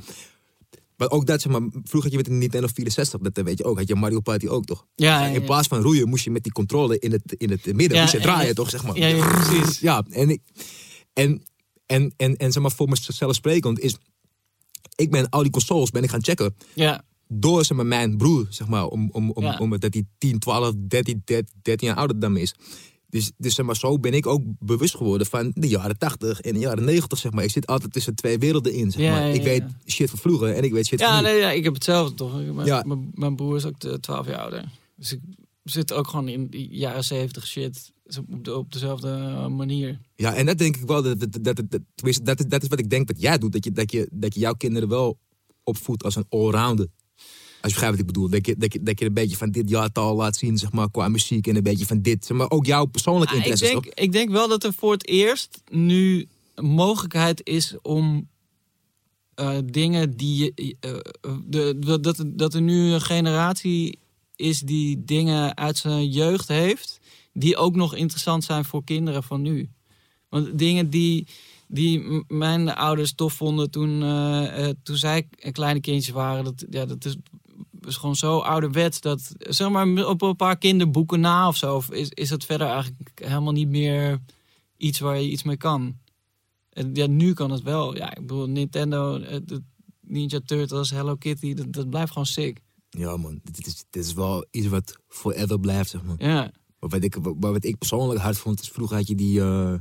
maar 0.97 1.09
ook 1.09 1.25
dat, 1.25 1.41
zeg 1.41 1.51
maar, 1.51 1.61
vroeger 1.71 2.01
had 2.01 2.11
je 2.11 2.17
met 2.17 2.27
een 2.27 2.37
Nintendo 2.37 2.67
64, 2.73 3.19
dat 3.19 3.45
weet 3.45 3.57
je 3.57 3.63
ook, 3.63 3.77
had 3.77 3.87
je 3.87 3.95
Mario 3.95 4.19
Party 4.19 4.47
ook 4.47 4.65
toch? 4.65 4.85
Ja, 4.95 5.19
ja, 5.21 5.27
In 5.27 5.39
ja. 5.39 5.45
plaats 5.45 5.67
van 5.67 5.81
roeien 5.81 6.09
moest 6.09 6.23
je 6.23 6.31
met 6.31 6.43
die 6.43 6.51
controle 6.51 6.99
in 6.99 7.11
het, 7.11 7.35
in 7.37 7.49
het 7.49 7.73
midden, 7.75 7.99
moest 7.99 8.11
je 8.11 8.17
en- 8.17 8.23
draaien 8.23 8.55
toch, 8.55 8.69
zeg 8.69 8.83
maar. 8.83 8.97
Ja, 8.97 9.27
precies. 9.43 9.79
Ja, 9.79 10.03
en, 10.09 10.29
ik, 10.29 10.41
en, 11.13 11.43
en, 11.85 12.13
en, 12.17 12.35
en 12.35 12.51
zeg 12.51 12.61
maar, 12.61 12.71
voor 12.71 12.89
mezelf 12.89 13.35
sprekend 13.35 13.79
is, 13.79 13.95
ik 14.95 15.11
ben 15.11 15.29
al 15.29 15.41
die 15.41 15.51
consoles 15.51 15.89
ben 15.91 16.03
ik 16.03 16.09
gaan 16.09 16.23
checken 16.23 16.55
Ja, 16.73 17.03
door 17.27 17.65
zeg 17.65 17.77
maar, 17.77 17.85
mijn 17.85 18.17
broer, 18.17 18.45
zeg 18.49 18.67
maar, 18.67 18.85
om, 18.87 19.09
om, 19.11 19.31
om, 19.31 19.45
omdat 19.59 19.93
hij 19.93 20.03
10, 20.17 20.39
12, 20.39 20.73
13, 20.87 21.21
13, 21.25 21.47
13 21.61 21.87
jaar 21.87 21.97
ouder 21.97 22.19
dan 22.19 22.31
me 22.33 22.41
is. 22.41 22.55
Dus, 23.15 23.31
dus 23.37 23.55
zeg 23.55 23.65
maar, 23.65 23.75
zo 23.75 23.99
ben 23.99 24.13
ik 24.13 24.25
ook 24.25 24.41
bewust 24.59 24.95
geworden 24.95 25.27
van 25.27 25.51
de 25.53 25.67
jaren 25.67 25.97
80 25.97 26.41
en 26.41 26.53
de 26.53 26.59
jaren 26.59 26.83
90, 26.83 27.17
zeg 27.17 27.31
maar. 27.31 27.43
Ik 27.43 27.49
zit 27.49 27.67
altijd 27.67 27.93
tussen 27.93 28.15
twee 28.15 28.37
werelden 28.37 28.73
in, 28.73 28.91
zeg 28.91 29.09
maar. 29.11 29.27
ja, 29.27 29.33
Ik 29.33 29.43
weet 29.43 29.63
shit 29.85 30.09
van 30.09 30.19
vroeger 30.19 30.53
en 30.53 30.63
ik 30.63 30.71
weet 30.71 30.85
shit 30.87 30.99
ja, 30.99 31.13
van 31.13 31.23
nu. 31.23 31.29
nee, 31.29 31.39
ja 31.39 31.51
ik 31.51 31.63
heb 31.63 31.73
hetzelfde 31.73 32.15
toch. 32.15 32.33
Mijn, 32.33 32.67
Ja. 32.67 32.83
mijn, 33.13 33.35
broer 33.35 33.55
is 33.55 33.65
ook 33.65 33.79
de 33.79 33.99
12 33.99 34.27
jaar 34.27 34.39
ouder. 34.39 34.71
Dus 34.95 35.11
ik 35.11 35.19
zit 35.63 35.93
ook 35.93 36.07
gewoon 36.07 36.27
in 36.27 36.47
die 36.47 36.67
jaren 36.69 37.03
70 37.03 37.47
shit. 37.47 37.91
Op, 38.31 38.43
de, 38.43 38.57
op 38.57 38.71
dezelfde 38.71 39.09
eh, 39.09 39.47
manier. 39.47 39.99
Ja, 40.15 40.33
en 40.33 40.45
dat 40.45 40.57
denk 40.57 40.75
ik 40.75 40.85
wel, 40.85 41.01
dat, 41.01 41.19
dat, 41.19 41.43
dat, 41.43 41.61
dat, 41.69 41.81
is, 42.03 42.19
dat 42.19 42.63
is 42.63 42.67
wat 42.67 42.79
ik 42.79 42.89
denk 42.89 43.07
dat 43.07 43.21
jij 43.21 43.37
doet. 43.37 43.51
Dat 43.51 43.63
je, 43.63 43.71
dat 43.71 43.91
je, 43.91 44.07
dat 44.11 44.33
je 44.33 44.39
jouw 44.39 44.53
kinderen 44.53 44.89
wel 44.89 45.17
opvoedt 45.63 46.03
als 46.03 46.15
een 46.15 46.25
allrounder. 46.29 46.87
Als 47.65 47.73
je 47.73 47.79
begrijpt 47.79 47.97
wat 47.97 47.99
ik 47.99 48.13
bedoel. 48.13 48.29
Dat 48.29 48.45
je, 48.45 48.55
dat, 48.57 48.73
je, 48.73 48.83
dat 48.83 48.99
je 48.99 49.05
een 49.05 49.13
beetje 49.13 49.37
van 49.37 49.51
dit 49.51 49.69
jaartal 49.69 50.15
laat 50.15 50.35
zien, 50.35 50.57
zeg 50.57 50.71
maar, 50.71 50.91
qua 50.91 51.07
muziek. 51.07 51.47
En 51.47 51.55
een 51.55 51.63
beetje 51.63 51.85
van 51.85 52.01
dit. 52.01 52.29
Maar 52.29 52.49
ook 52.49 52.65
jouw 52.65 52.85
persoonlijke 52.85 53.33
Ah, 53.33 53.39
ik, 53.39 53.45
interesses, 53.45 53.71
denk, 53.81 53.83
toch? 53.95 54.03
ik 54.03 54.11
denk 54.11 54.29
wel 54.29 54.47
dat 54.47 54.63
er 54.63 54.73
voor 54.73 54.91
het 54.91 55.07
eerst 55.07 55.61
nu 55.71 56.27
mogelijkheid 56.55 57.41
is 57.47 57.75
om 57.81 58.27
eh, 59.35 59.57
dingen 59.65 60.17
die 60.17 60.53
je. 60.55 60.75
eh, 60.79 60.91
de, 61.47 61.75
de- 61.79 61.99
dat, 61.99 62.23
dat 62.27 62.53
er 62.53 62.61
nu 62.61 62.91
een 62.91 63.01
generatie 63.01 63.99
is 64.35 64.59
die 64.59 65.03
dingen 65.05 65.57
uit 65.57 65.77
zijn 65.77 66.09
jeugd 66.09 66.47
heeft. 66.47 66.99
die 67.33 67.57
ook 67.57 67.75
nog 67.75 67.95
interessant 67.95 68.43
zijn 68.43 68.65
voor 68.65 68.83
kinderen 68.83 69.23
van 69.23 69.41
nu. 69.41 69.69
Want 70.29 70.57
dingen 70.59 70.89
die. 70.89 71.27
Die 71.67 72.23
mijn 72.27 72.69
ouders 72.75 73.13
tof 73.13 73.33
vonden 73.33 73.71
toen, 73.71 74.03
eh, 74.03 74.69
toen 74.83 74.95
zij 74.97 75.27
kleine 75.51 75.79
kindjes 75.79 76.13
waren. 76.13 76.43
Dat, 76.43 76.65
ja, 76.69 76.85
dat 76.85 77.05
is, 77.05 77.15
is 77.87 77.97
gewoon 77.97 78.15
zo 78.15 78.39
ouderwets 78.39 79.01
dat, 79.01 79.31
zeg 79.37 79.69
maar, 79.69 80.07
op 80.07 80.21
een 80.21 80.35
paar 80.35 80.57
kinderboeken 80.57 81.19
na 81.19 81.47
of 81.47 81.55
zo, 81.55 81.83
is, 81.89 82.09
is 82.09 82.29
het 82.29 82.45
verder 82.45 82.67
eigenlijk 82.67 83.21
helemaal 83.23 83.53
niet 83.53 83.67
meer 83.67 84.19
iets 84.77 84.99
waar 84.99 85.19
je 85.19 85.29
iets 85.29 85.43
mee 85.43 85.57
kan. 85.57 85.97
En 86.69 86.89
ja, 86.93 87.07
nu 87.07 87.33
kan 87.33 87.51
het 87.51 87.61
wel. 87.61 87.95
Ja, 87.95 88.15
ik 88.15 88.21
bedoel, 88.21 88.47
Nintendo, 88.47 89.19
de 89.19 89.63
Ninja 90.01 90.39
Turtles, 90.45 90.89
Hello 90.89 91.15
Kitty, 91.15 91.53
dat, 91.53 91.73
dat 91.73 91.89
blijft 91.89 92.11
gewoon 92.11 92.25
sick. 92.25 92.61
Ja, 92.89 93.17
man. 93.17 93.39
Dit 93.43 93.67
is, 93.67 93.85
dit 93.89 94.05
is 94.05 94.13
wel 94.13 94.45
iets 94.51 94.67
wat 94.67 94.97
forever 95.07 95.59
blijft, 95.59 95.89
zeg 95.89 96.03
maar. 96.03 96.15
Ja, 96.17 96.51
Maar 96.79 96.89
wat 96.89 97.03
ik, 97.03 97.15
wat, 97.15 97.35
wat 97.39 97.63
ik 97.63 97.77
persoonlijk 97.77 98.19
hard 98.19 98.37
vond, 98.37 98.61
is 98.61 98.69
vroeger 98.69 98.97
had 98.97 99.07
je 99.07 99.15
die, 99.15 99.41
eh, 99.41 99.73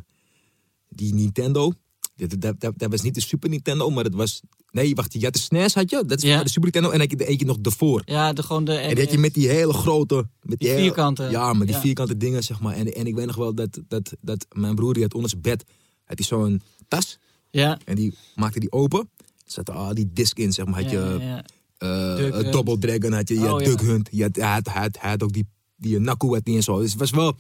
die 0.89 1.15
Nintendo. 1.15 1.73
Dat, 2.17 2.41
dat, 2.41 2.61
dat, 2.61 2.73
dat 2.77 2.91
was 2.91 3.03
niet 3.03 3.15
de 3.15 3.21
Super 3.21 3.49
Nintendo, 3.49 3.91
maar 3.91 4.05
dat 4.05 4.15
was... 4.15 4.43
Nee, 4.71 4.95
wacht, 4.95 5.13
je 5.13 5.21
had 5.25 5.33
de 5.33 5.39
SNES, 5.39 5.75
had 5.75 5.91
je? 5.91 6.05
Dat 6.07 6.23
is 6.23 6.29
Ja. 6.29 6.43
de 6.43 6.49
Super 6.49 6.63
Nintendo. 6.63 6.91
En 6.91 6.99
dan 6.99 7.09
had 7.09 7.19
je 7.21 7.27
eentje 7.27 7.47
nog 7.47 7.59
ervoor. 7.63 8.03
ja 8.05 8.33
de, 8.33 8.43
gewoon 8.43 8.65
de... 8.65 8.75
En 8.75 8.99
had 8.99 9.11
je 9.11 9.19
met 9.19 9.35
die 9.35 9.49
hele 9.49 9.73
grote... 9.73 10.27
Met 10.43 10.59
Die 10.59 10.69
hele- 10.69 10.81
vierkanten. 10.81 11.31
Ja, 11.31 11.53
met 11.53 11.67
die 11.67 11.77
Ja. 11.77 11.83
vierkante 11.83 12.17
dingen, 12.17 12.43
zeg 12.45 12.61
maar. 12.61 12.75
En, 12.75 12.95
en 12.95 13.07
ik 13.07 13.15
weet 13.15 13.27
nog 13.27 13.37
wel 13.37 13.55
dat, 13.55 13.81
dat, 13.89 14.13
dat 14.21 14.47
mijn 14.53 14.75
broer, 14.75 14.93
die 14.95 15.03
had 15.03 15.15
onder 15.15 15.31
zijn 15.31 15.43
bed... 15.43 15.65
had 16.05 16.19
hij 16.19 16.27
zo'n 16.27 16.63
tas. 16.89 17.19
Ja, 17.51 17.79
En 17.85 17.95
die 17.95 18.15
maakte 18.35 18.61
die 18.61 18.73
open. 18.73 19.11
Er 19.19 19.25
zaten 19.53 19.75
al 19.75 19.95
die 19.95 20.11
disc 20.13 20.39
in, 20.39 20.53
zeg 20.53 20.67
maar. 20.67 20.83
Had 20.83 20.91
je 20.91 21.17
ja, 21.21 21.45
eh, 21.79 22.39
eh. 22.47 22.53
Double 22.53 22.79
Dragon, 22.79 23.13
had 23.13 23.29
je, 23.29 23.35
je 23.35 23.41
Oh, 23.41 23.51
had. 23.51 23.65
Duck 23.65 23.81
Hunt. 23.81 24.09
Je 24.13 24.23
had, 24.23 24.37
hij, 24.37 24.49
had, 24.53 24.69
hij, 24.73 24.83
had, 24.83 25.01
hij 25.01 25.11
had 25.11 25.23
ook 25.23 25.33
die, 25.33 25.47
die 25.77 25.99
Naku 25.99 26.27
had 26.29 26.45
die 26.45 26.57
en 26.57 26.63
zo. 26.63 26.79
Dus 26.81 26.91
het 26.91 27.01
was 27.01 27.11
wel... 27.11 27.37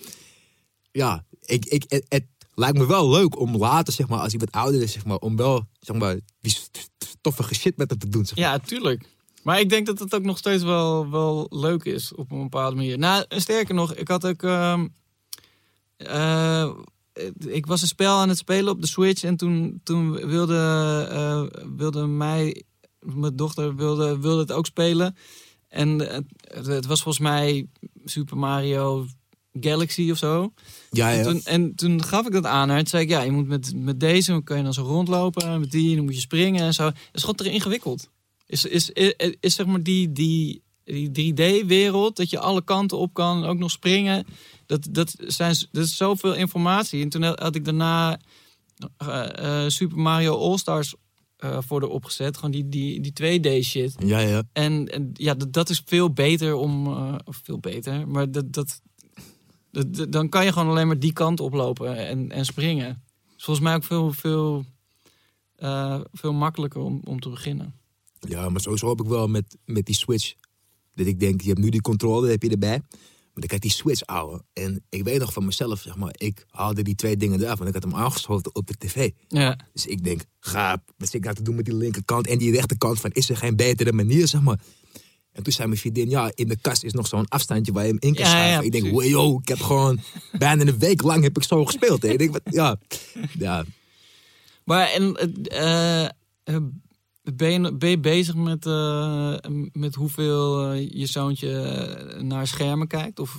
Ja, 0.92 1.24
ik, 1.44 1.64
ik, 1.64 1.84
het, 1.88 2.04
het 2.08 2.24
lijkt 2.55 2.79
me 2.79 2.87
wel 2.87 3.11
leuk 3.11 3.38
om 3.38 3.57
later, 3.57 3.93
zeg 3.93 4.09
maar, 4.09 4.19
als 4.19 4.35
wat 4.35 4.53
ouder 4.53 4.83
is, 4.83 4.93
zeg 4.93 5.05
maar... 5.05 5.19
om 5.19 5.37
wel, 5.37 5.67
zeg 5.81 5.97
maar, 5.97 6.19
die 6.40 6.57
stoffige 6.99 7.55
shit 7.55 7.77
met 7.77 7.90
hem 7.90 7.99
te 7.99 8.09
doen, 8.09 8.25
zeg 8.27 8.38
maar. 8.38 8.45
Ja, 8.45 8.59
tuurlijk. 8.59 9.09
Maar 9.43 9.61
ik 9.61 9.69
denk 9.69 9.87
dat 9.87 9.99
het 9.99 10.14
ook 10.14 10.23
nog 10.23 10.38
steeds 10.38 10.62
wel, 10.62 11.11
wel 11.11 11.47
leuk 11.51 11.85
is 11.85 12.14
op 12.14 12.31
een 12.31 12.43
bepaalde 12.43 12.77
manier. 12.77 12.99
Nou, 12.99 13.25
sterker 13.29 13.75
nog, 13.75 13.95
ik 13.95 14.09
had 14.09 14.27
ook. 14.27 14.43
ehm, 14.43 14.87
eh, 15.97 16.71
ik 17.47 17.67
was 17.67 17.83
een 17.83 17.88
spel 17.88 18.19
aan 18.19 18.29
het 18.29 18.38
spelen 18.38 18.73
op 18.73 18.81
de 18.81 18.87
Switch 18.87 19.23
en 19.23 19.37
toen, 19.37 19.81
toen 19.83 20.12
wilde, 20.12 20.57
eh, 21.11 21.62
wilde 21.77 22.07
mij, 22.07 22.62
mijn 23.01 23.37
dochter 23.37 23.77
wilde, 23.77 24.19
wilde 24.19 24.40
het 24.40 24.53
ook 24.53 24.67
spelen. 24.67 25.17
En 25.69 25.99
het, 25.99 26.67
het 26.67 26.87
was 26.87 27.03
volgens 27.03 27.25
mij 27.25 27.69
Super 28.05 28.37
Mario 28.37 29.07
Galaxy 29.61 30.11
of 30.11 30.19
zo. 30.19 30.53
Ja, 30.90 31.09
ja. 31.11 31.17
En, 31.19 31.23
toen, 31.25 31.40
en 31.45 31.75
toen 31.75 32.03
gaf 32.05 32.27
ik 32.27 32.33
dat 32.33 32.45
aan 32.45 32.69
haar. 32.69 32.79
Toen 32.79 32.87
zei 32.87 33.03
ik, 33.03 33.09
ja, 33.09 33.23
je 33.23 33.31
moet 33.31 33.47
met, 33.47 33.73
met 33.75 34.01
deze 34.01 34.40
kun 34.45 34.57
je 34.57 34.62
dan 34.62 34.73
zo 34.75 34.83
rondlopen. 34.83 35.61
Met 35.61 35.71
die, 35.71 35.97
dan 35.97 36.05
moet 36.05 36.14
je 36.14 36.21
springen 36.21 36.62
en 36.64 36.75
zo. 36.75 36.85
Het 36.85 36.97
is 37.12 37.21
gewoon 37.21 37.37
te 37.37 37.51
ingewikkeld. 37.51 38.11
Is, 38.47 38.64
is, 38.64 38.90
is, 38.90 39.14
is 39.40 39.55
zeg 39.55 39.67
maar 39.67 39.83
die, 39.83 40.12
die, 40.12 40.62
die 41.11 41.33
3D-wereld, 41.33 42.17
dat 42.17 42.31
je 42.31 42.38
alle 42.38 42.62
kanten 42.64 42.99
op 42.99 43.14
kan 43.14 43.43
en 43.43 43.49
ook 43.49 43.59
nog 43.59 43.71
springen. 43.71 44.27
Dat, 44.67 44.88
dat, 44.90 45.14
zijn, 45.19 45.57
dat 45.73 45.85
is 45.85 45.97
zoveel 45.97 46.35
informatie. 46.35 47.03
En 47.03 47.09
toen 47.09 47.23
had 47.23 47.55
ik 47.55 47.64
daarna 47.64 48.21
eh, 48.97 49.62
eh, 49.64 49.71
Super 49.71 49.99
Mario 49.99 50.37
All-Stars 50.37 50.95
eh, 51.37 51.59
voor 51.67 51.81
de 51.81 51.88
opgezet. 51.88 52.35
Gewoon 52.37 52.51
die, 52.51 52.69
die, 52.69 53.01
die 53.12 53.40
2D-shit. 53.40 53.95
Ja, 54.07 54.19
ja. 54.19 54.43
En, 54.53 54.88
en 54.88 55.11
ja, 55.12 55.35
dat, 55.35 55.53
dat 55.53 55.71
is 55.71 55.83
veel 55.85 56.12
beter 56.12 56.55
om. 56.55 56.87
of 57.25 57.40
veel 57.43 57.59
beter, 57.59 58.09
maar 58.09 58.31
dat- 58.31 58.53
dat- 58.53 58.81
Dan 60.08 60.28
kan 60.28 60.44
je 60.44 60.52
gewoon 60.52 60.68
alleen 60.68 60.87
maar 60.87 60.98
die 60.98 61.12
kant 61.12 61.40
oplopen 61.40 61.96
en, 61.96 62.30
en 62.30 62.44
springen. 62.44 63.02
Volgens 63.37 63.66
mij 63.66 63.74
ook 63.74 63.84
veel, 63.84 64.12
veel 64.12 64.64
eh, 65.56 66.00
veel 66.12 66.32
makkelijker 66.32 66.80
om, 66.80 67.00
om 67.04 67.20
te 67.20 67.28
beginnen. 67.28 67.74
Ja, 68.20 68.48
maar 68.48 68.60
sowieso 68.60 68.88
heb 68.88 69.00
ik 69.00 69.06
wel 69.06 69.28
met, 69.28 69.56
met 69.64 69.87
die 69.87 69.94
switch. 69.94 70.34
Dat 70.94 71.06
ik 71.06 71.20
denk, 71.20 71.40
je 71.40 71.48
hebt 71.48 71.60
nu 71.60 71.68
die 71.68 71.80
controle, 71.80 72.30
heb 72.30 72.42
je 72.42 72.50
erbij. 72.50 72.78
Maar 72.78 73.42
dan 73.42 73.46
krijg 73.46 73.62
die 73.62 73.70
switch 73.70 74.06
ouwe. 74.06 74.42
En 74.52 74.84
ik 74.88 75.04
weet 75.04 75.18
nog 75.18 75.32
van 75.32 75.44
mezelf, 75.44 75.80
zeg 75.80 75.96
maar, 75.96 76.14
ik 76.16 76.46
haalde 76.50 76.82
die 76.82 76.94
twee 76.94 77.16
dingen 77.16 77.40
eraf. 77.40 77.56
Want 77.58 77.68
ik 77.68 77.74
had 77.74 77.92
hem 77.92 77.94
aangeschoten 77.94 78.54
op 78.54 78.66
de 78.66 78.74
tv. 78.78 79.10
Ja, 79.28 79.58
Dus 79.72 79.87
ik 79.87 80.04
denk, 80.04 80.24
ga, 80.40 80.82
wat 80.96 81.08
zit 81.08 81.14
ik 81.14 81.24
nou 81.24 81.34
te 81.34 81.42
doen 81.42 81.54
met 81.54 81.64
die 81.64 81.74
linkerkant 81.74 82.26
en 82.26 82.38
die 82.38 82.52
rechterkant? 82.52 83.00
Van, 83.00 83.10
is 83.10 83.30
er 83.30 83.37
geen 83.37 83.56
betere 83.56 83.92
manier, 83.92 84.28
zeg 84.28 84.42
maar? 84.42 84.60
En 85.35 85.42
toen 85.42 85.53
zei 85.53 85.68
mijn 85.68 85.81
vriendin, 85.81 86.09
ja, 86.09 86.31
in 86.35 86.49
de 86.49 86.57
kast 86.61 86.85
is 86.85 86.92
nog 86.92 87.07
zo'n 87.07 87.29
afstandje 87.29 87.73
waar 87.73 87.87
je 87.87 87.88
hem 87.88 88.01
in 88.01 88.14
kan 88.14 88.25
Ja, 88.25 88.31
ja, 88.31 88.37
schuiven. 88.37 88.64
ik 88.64 88.73
denk, 88.73 88.90
wow, 88.90 89.05
yo, 89.05 89.38
ik 89.38 89.49
heb 89.49 89.61
gewoon 89.61 90.01
bijna 90.38 90.62
een 90.62 90.79
week 90.79 91.03
lang 91.03 91.23
heb 91.23 91.37
ik 91.37 91.42
zo 91.42 91.64
gespeeld. 91.64 92.03
Hè. 92.03 92.09
Ik 92.09 92.18
denk, 92.18 92.33
wat, 92.33 92.42
ja, 92.51 92.77
ja, 93.38 93.64
maar 94.64 94.88
en, 94.90 95.14
eh, 95.44 96.05
eh, 96.05 96.11
ben, 97.23 97.62
je, 97.62 97.75
ben 97.75 97.90
je 97.90 97.99
bezig 97.99 98.35
met, 98.35 98.66
eh, 98.66 99.37
met 99.73 99.94
hoeveel 99.94 100.73
je 100.73 101.07
zoontje 101.07 102.18
naar 102.20 102.47
schermen 102.47 102.87
kijkt? 102.87 103.18
Of, 103.18 103.38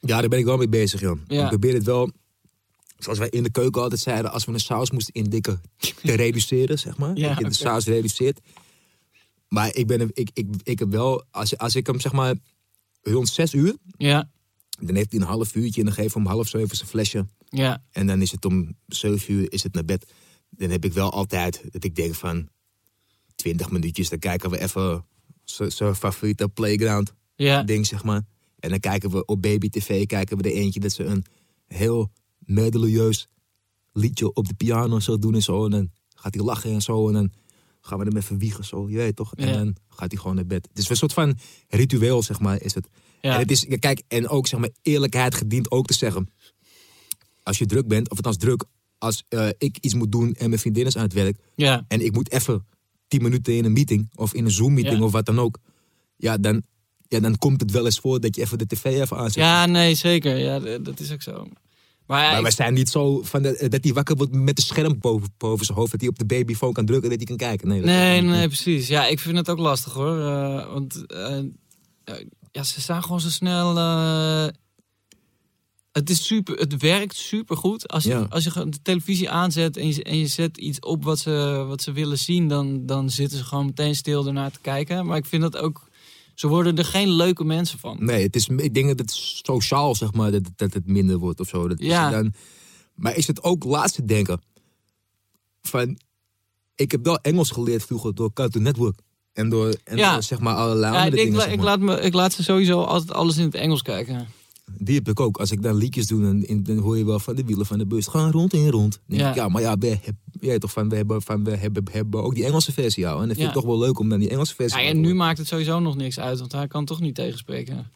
ja, 0.00 0.20
daar 0.20 0.28
ben 0.28 0.38
ik 0.38 0.44
wel 0.44 0.56
mee 0.56 0.68
bezig, 0.68 1.00
Jan. 1.00 1.20
Ja. 1.26 1.42
Ik 1.42 1.48
probeer 1.48 1.74
het 1.74 1.84
wel, 1.84 2.10
zoals 2.98 3.18
wij 3.18 3.28
in 3.28 3.42
de 3.42 3.50
keuken 3.50 3.82
altijd 3.82 4.00
zeiden, 4.00 4.32
als 4.32 4.44
we 4.44 4.52
een 4.52 4.60
saus 4.60 4.90
moesten 4.90 5.14
indikken, 5.14 5.60
te 6.02 6.14
reduceren, 6.14 6.78
zeg 6.78 6.96
maar. 6.96 7.16
Ja, 7.16 7.28
dat 7.28 7.38
je 7.38 7.44
de 7.44 7.54
saus 7.54 7.84
reduceert. 7.84 8.40
Maar 9.52 9.74
ik, 9.74 9.86
ben, 9.86 10.10
ik, 10.12 10.30
ik, 10.32 10.46
ik 10.62 10.78
heb 10.78 10.90
wel, 10.90 11.24
als, 11.30 11.58
als 11.58 11.76
ik 11.76 11.86
hem 11.86 12.00
zeg 12.00 12.12
maar 12.12 12.34
rond 13.02 13.28
zes 13.28 13.54
uur, 13.54 13.76
ja, 13.96 14.30
dan 14.80 14.94
heeft 14.94 15.10
hij 15.10 15.20
een 15.20 15.26
half 15.26 15.54
uurtje 15.54 15.80
en 15.80 15.86
dan 15.86 15.94
geef 15.94 16.06
ik 16.06 16.14
hem 16.14 16.26
om 16.26 16.32
half 16.32 16.48
zeven 16.48 16.76
zijn 16.76 16.88
flesje. 16.88 17.26
ja, 17.48 17.84
En 17.90 18.06
dan 18.06 18.22
is 18.22 18.30
het 18.30 18.44
om 18.44 18.76
7 18.86 19.32
uur 19.34 19.52
is 19.52 19.62
het 19.62 19.74
naar 19.74 19.84
bed. 19.84 20.12
Dan 20.50 20.70
heb 20.70 20.84
ik 20.84 20.92
wel 20.92 21.10
altijd 21.10 21.62
dat 21.70 21.84
ik 21.84 21.94
denk 21.94 22.14
van 22.14 22.48
20 23.34 23.70
minuutjes, 23.70 24.08
dan 24.08 24.18
kijken 24.18 24.50
we 24.50 24.60
even 24.60 25.04
zijn 25.44 25.94
favoriete 25.94 26.48
playground 26.48 27.12
ja, 27.34 27.62
ding, 27.62 27.86
zeg 27.86 28.04
maar. 28.04 28.22
En 28.58 28.70
dan 28.70 28.80
kijken 28.80 29.10
we 29.10 29.24
op 29.24 29.42
Baby 29.42 29.68
TV, 29.68 30.06
kijken 30.06 30.36
we 30.36 30.42
er 30.42 30.56
eentje 30.56 30.80
dat 30.80 30.92
ze 30.92 31.04
een 31.04 31.24
heel 31.66 32.10
melodieus 32.38 33.28
liedje 33.92 34.34
op 34.34 34.48
de 34.48 34.54
piano 34.54 35.00
zo 35.00 35.18
doen 35.18 35.34
en 35.34 35.42
zo. 35.42 35.64
En 35.64 35.70
dan 35.70 35.90
gaat 36.14 36.34
hij 36.34 36.44
lachen 36.44 36.72
en 36.72 36.82
zo. 36.82 37.08
En 37.08 37.14
dan 37.14 37.32
gaan 37.84 37.98
we 37.98 38.04
hem 38.04 38.16
even 38.16 38.38
wiegen 38.38 38.64
zo, 38.64 38.90
je 38.90 38.96
weet 38.96 39.16
toch? 39.16 39.34
En 39.34 39.46
Ja. 39.48 39.52
dan 39.56 39.76
gaat 39.88 40.10
hij 40.10 40.20
gewoon 40.20 40.36
naar 40.36 40.46
bed. 40.46 40.68
Het 40.68 40.78
is 40.78 40.88
een 40.88 40.96
soort 40.96 41.12
van 41.12 41.38
ritueel, 41.68 42.22
zeg 42.22 42.40
maar, 42.40 42.62
is 42.62 42.74
het. 42.74 42.88
ja. 43.20 43.32
En 43.34 43.38
het 43.38 43.50
is, 43.50 43.66
kijk, 43.78 44.02
en 44.08 44.28
ook 44.28 44.46
zeg 44.46 44.60
maar, 44.60 44.70
eerlijkheid 44.82 45.34
gedient 45.34 45.70
ook 45.70 45.86
te 45.86 45.94
zeggen. 45.94 46.28
Als 47.42 47.58
je 47.58 47.66
druk 47.66 47.88
bent, 47.88 48.10
of 48.10 48.16
althans 48.16 48.36
druk, 48.36 48.64
als 48.98 49.24
eh, 49.28 49.48
ik 49.58 49.78
iets 49.80 49.94
moet 49.94 50.12
doen 50.12 50.34
en 50.34 50.48
mijn 50.48 50.60
vriendin 50.60 50.86
is 50.86 50.96
aan 50.96 51.02
het 51.02 51.12
werk. 51.12 51.36
ja. 51.54 51.84
en 51.88 52.04
ik 52.04 52.12
moet 52.12 52.30
even 52.32 52.66
tien 53.08 53.22
minuten 53.22 53.56
in 53.56 53.64
een 53.64 53.72
meeting 53.72 54.10
of 54.14 54.34
in 54.34 54.44
een 54.44 54.50
Zoom-meeting 54.50 54.98
Ja. 54.98 55.04
of 55.04 55.12
wat 55.12 55.26
dan 55.26 55.38
ook. 55.38 55.58
Ja 56.16 56.36
dan, 56.38 56.62
ja, 57.08 57.20
dan 57.20 57.38
komt 57.38 57.60
het 57.60 57.70
wel 57.70 57.84
eens 57.84 57.98
voor 57.98 58.20
dat 58.20 58.34
je 58.36 58.42
even 58.42 58.58
de 58.58 58.66
tv 58.66 58.84
even 58.84 59.16
aanzet. 59.16 59.34
Ja, 59.34 59.66
nee, 59.66 59.94
zeker. 59.94 60.36
Ja, 60.36 60.78
dat 60.78 61.00
is 61.00 61.12
ook 61.12 61.22
zo. 61.22 61.46
Maar, 62.12 62.26
Maar 62.28 62.36
ik- 62.36 62.42
wij 62.42 62.50
zijn 62.50 62.74
niet 62.74 62.88
zo 62.88 63.22
van 63.22 63.42
de- 63.42 63.66
dat 63.68 63.84
hij 63.84 63.92
wakker 63.92 64.16
wordt 64.16 64.32
met 64.32 64.58
een 64.58 64.64
scherm 64.64 64.98
boven, 64.98 65.34
boven 65.38 65.66
zijn 65.66 65.78
hoofd. 65.78 65.90
Dat 65.90 66.00
hij 66.00 66.08
op 66.08 66.18
de 66.18 66.24
babyfoon 66.24 66.72
kan 66.72 66.86
drukken 66.86 67.10
en 67.10 67.18
dat 67.18 67.28
hij 67.28 67.36
kan 67.36 67.48
kijken. 67.48 67.68
Nee, 67.68 67.80
nee, 67.80 68.20
niet. 68.20 68.30
nee, 68.30 68.46
precies. 68.46 68.88
Ja, 68.88 69.06
ik 69.06 69.18
vind 69.20 69.36
het 69.36 69.50
ook 69.50 69.58
lastig 69.58 69.92
hoor. 69.92 70.18
Eh, 70.20 70.72
want 70.72 71.06
eh, 71.06 71.38
eh, 71.38 71.44
ja, 72.52 72.62
ze 72.62 72.80
staan 72.80 73.02
gewoon 73.02 73.20
zo 73.20 73.28
snel. 73.28 73.76
eh, 73.76 74.46
het, 75.92 76.10
is 76.10 76.26
super, 76.26 76.56
het 76.58 76.76
werkt 76.82 77.16
super 77.16 77.56
goed. 77.56 77.88
Als 77.88 78.04
je, 78.04 78.10
Ja. 78.10 78.26
als 78.28 78.44
je 78.44 78.50
de 78.68 78.82
televisie 78.82 79.30
aanzet 79.30 79.76
en 79.76 79.88
je, 79.94 80.02
en 80.02 80.18
je 80.18 80.26
zet 80.26 80.56
iets 80.58 80.80
op 80.80 81.04
wat 81.04 81.18
ze, 81.18 81.64
wat 81.68 81.82
ze 81.82 81.92
willen 81.92 82.18
zien, 82.18 82.48
dan, 82.48 82.86
dan 82.86 83.10
zitten 83.10 83.38
ze 83.38 83.44
gewoon 83.44 83.66
meteen 83.66 83.94
stil 83.94 84.26
ernaar 84.26 84.50
te 84.50 84.60
kijken. 84.60 85.06
Maar 85.06 85.16
ik 85.16 85.26
vind 85.26 85.42
dat 85.42 85.56
ook. 85.56 85.90
Ze 86.34 86.48
worden 86.48 86.76
er 86.78 86.84
geen 86.84 87.08
leuke 87.10 87.44
mensen 87.44 87.78
van. 87.78 87.96
Nee, 88.00 88.22
het 88.22 88.36
is, 88.36 88.48
ik 88.48 88.74
denk 88.74 88.86
dat 88.88 88.98
het 88.98 89.10
sociaal, 89.44 89.94
zeg 89.94 90.12
maar, 90.12 90.30
dat, 90.30 90.42
dat 90.56 90.74
het 90.74 90.86
minder 90.86 91.18
wordt 91.18 91.40
of 91.40 91.48
zo. 91.48 91.68
Dat 91.68 91.80
is 91.80 91.86
Ja. 91.86 92.10
dan, 92.10 92.34
maar 92.94 93.16
is 93.16 93.26
het 93.26 93.42
ook 93.42 93.64
laatste 93.64 94.04
denken 94.04 94.40
van... 95.62 95.98
Ik 96.74 96.90
heb 96.90 97.04
wel 97.04 97.18
Engels 97.18 97.50
geleerd 97.50 97.84
vroeger 97.84 98.14
door 98.14 98.32
Cartoon 98.32 98.62
Network. 98.62 98.98
En 99.32 99.48
door, 99.48 99.74
en 99.84 99.96
Ja. 99.96 100.12
door 100.12 100.22
zeg 100.22 100.40
maar, 100.40 100.54
allerlei 100.54 100.92
Ja, 100.92 100.98
andere 100.98 101.16
ik, 101.16 101.22
dingen. 101.22 101.38
la- 101.38 101.44
zeg 101.44 101.52
ik, 101.52 101.60
laat 101.62 101.80
me, 101.80 102.00
ik 102.00 102.12
laat 102.14 102.32
ze 102.32 102.42
sowieso 102.42 102.82
altijd 102.82 103.12
alles 103.12 103.36
in 103.36 103.44
het 103.44 103.54
Engels 103.54 103.82
kijken. 103.82 104.26
Die 104.78 104.94
heb 104.94 105.08
ik 105.08 105.20
ook. 105.20 105.36
Als 105.36 105.50
ik 105.50 105.62
dan 105.62 105.74
liedjes 105.76 106.06
doe, 106.06 106.22
dan, 106.22 106.42
in- 106.42 106.62
dan 106.62 106.78
hoor 106.78 106.96
je 106.98 107.04
wel 107.04 107.18
van 107.18 107.34
de 107.36 107.44
wielen 107.44 107.66
van 107.66 107.78
de 107.78 107.86
bus. 107.86 108.06
Gaan 108.06 108.30
rond 108.30 108.52
en 108.52 108.70
rond. 108.70 109.00
Ja. 109.06 109.28
ik, 109.28 109.34
ja, 109.34 109.48
maar 109.48 109.62
ja, 109.62 109.78
we, 109.78 109.98
jij 110.40 110.58
toch 110.58 110.72
van, 110.72 110.88
we, 110.88 110.96
hebben, 110.96 111.22
van, 111.22 111.44
we 111.44 111.56
hebben, 111.56 111.84
hebben 111.90 112.22
ook 112.22 112.34
die 112.34 112.44
Engelse 112.44 112.72
versie. 112.72 113.02
Ja. 113.02 113.12
En 113.12 113.18
dat 113.18 113.26
vind 113.26 113.38
Ja. 113.38 113.46
ik 113.46 113.52
toch 113.52 113.64
wel 113.64 113.78
leuk 113.78 113.98
om 113.98 114.08
dan 114.08 114.18
die 114.20 114.28
Engelse 114.28 114.54
versie 114.54 114.80
Ja, 114.80 114.86
en 114.88 115.00
nu 115.00 115.14
maakt 115.14 115.38
het 115.38 115.46
sowieso 115.46 115.80
nog 115.80 115.96
niks 115.96 116.18
uit, 116.20 116.38
want 116.38 116.52
hij 116.52 116.66
kan 116.66 116.84
toch 116.84 117.00
niet 117.00 117.14
tegenspreken. 117.14 117.90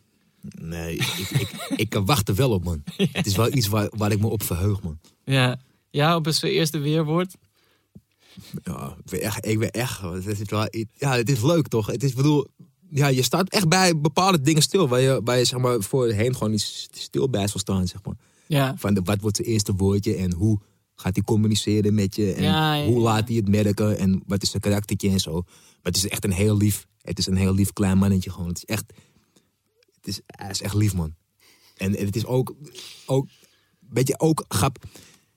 Nee, 0.61 0.95
ik, 0.97 1.03
ik, 1.39 1.73
ik 1.77 1.89
kan 1.89 2.05
wachten 2.05 2.35
wel 2.35 2.51
op, 2.51 2.65
man. 2.65 2.83
Het 3.13 3.27
is 3.27 3.37
wel 3.37 3.53
iets 3.55 3.67
waar, 3.69 3.91
waar 3.97 4.13
ik 4.13 4.21
me 4.21 4.27
op 4.29 4.43
verheug, 4.43 4.83
man. 4.83 4.99
Ja, 5.25 5.61
ja 5.91 6.17
op 6.17 6.27
zijn 6.31 6.53
eerste 6.53 6.79
weerwoord. 6.79 7.35
Ja, 8.63 8.97
ik 9.05 9.11
ben 9.11 9.21
echt, 9.21 9.47
ik 9.47 9.59
ben 9.59 9.71
echt, 9.71 10.01
het 10.01 10.41
is 10.41 10.49
wel, 10.51 10.69
ja, 10.97 11.17
het 11.17 11.29
is 11.29 11.43
leuk 11.43 11.69
toch? 11.69 11.87
Het 11.87 12.03
is, 12.03 12.13
bedoel, 12.15 12.47
ja, 12.97 13.07
je 13.07 13.23
staat 13.23 13.49
echt 13.49 13.69
bij 13.69 14.01
bepaalde 14.01 14.41
dingen 14.41 14.63
stil, 14.63 14.89
waar 14.89 15.01
je, 15.01 15.21
waar 15.25 15.39
je 15.39 15.45
zeg 15.45 15.61
maar, 15.61 15.81
voorheen 15.81 16.33
gewoon 16.33 16.51
niet 16.51 16.89
stil 16.91 17.31
bij 17.31 17.49
zal 17.49 17.61
staan, 17.61 17.87
zeg 17.87 18.05
maar. 18.05 18.15
Ja, 18.47 18.75
Van 18.77 18.95
de, 18.95 19.01
wat 19.05 19.21
wordt 19.21 19.37
zijn 19.37 19.49
eerste 19.49 19.75
woordje 19.75 20.15
en 20.15 20.33
hoe 20.33 20.59
gaat 20.95 21.15
hij 21.15 21.25
communiceren 21.25 21.95
met 21.95 22.17
je 22.17 22.33
en 22.33 22.43
Ja, 22.43 22.75
ja, 22.75 22.87
hoe 22.87 23.01
laat 23.01 23.29
hij 23.29 23.37
het 23.37 23.49
merken 23.49 23.99
en 23.99 24.23
wat 24.27 24.43
is 24.43 24.51
zijn 24.51 24.63
karaktertje 24.63 25.11
en 25.11 25.21
zo. 25.21 25.33
Maar 25.33 25.93
het 25.93 25.97
is 25.97 26.09
echt 26.09 26.25
een 26.25 26.33
heel 26.33 26.57
lief, 26.57 26.87
het 27.03 27.19
is 27.19 27.27
een 27.27 27.37
heel 27.37 27.55
lief 27.55 27.73
klein 27.73 27.99
mannetje 27.99 28.31
gewoon. 28.31 28.49
Het 28.49 28.57
is 28.57 28.65
echt, 28.65 28.93
het 29.95 30.07
is, 30.07 30.21
hij 30.27 30.51
is 30.51 30.63
echt 30.63 30.75
lief 30.75 30.95
man. 30.95 31.15
En, 31.77 31.97
en 31.97 32.07
het 32.07 32.17
is 32.17 32.27
ook, 32.27 32.55
ook, 33.07 33.29
weet 33.89 34.09
je, 34.09 34.21
ook 34.21 34.45
grap. 34.49 34.85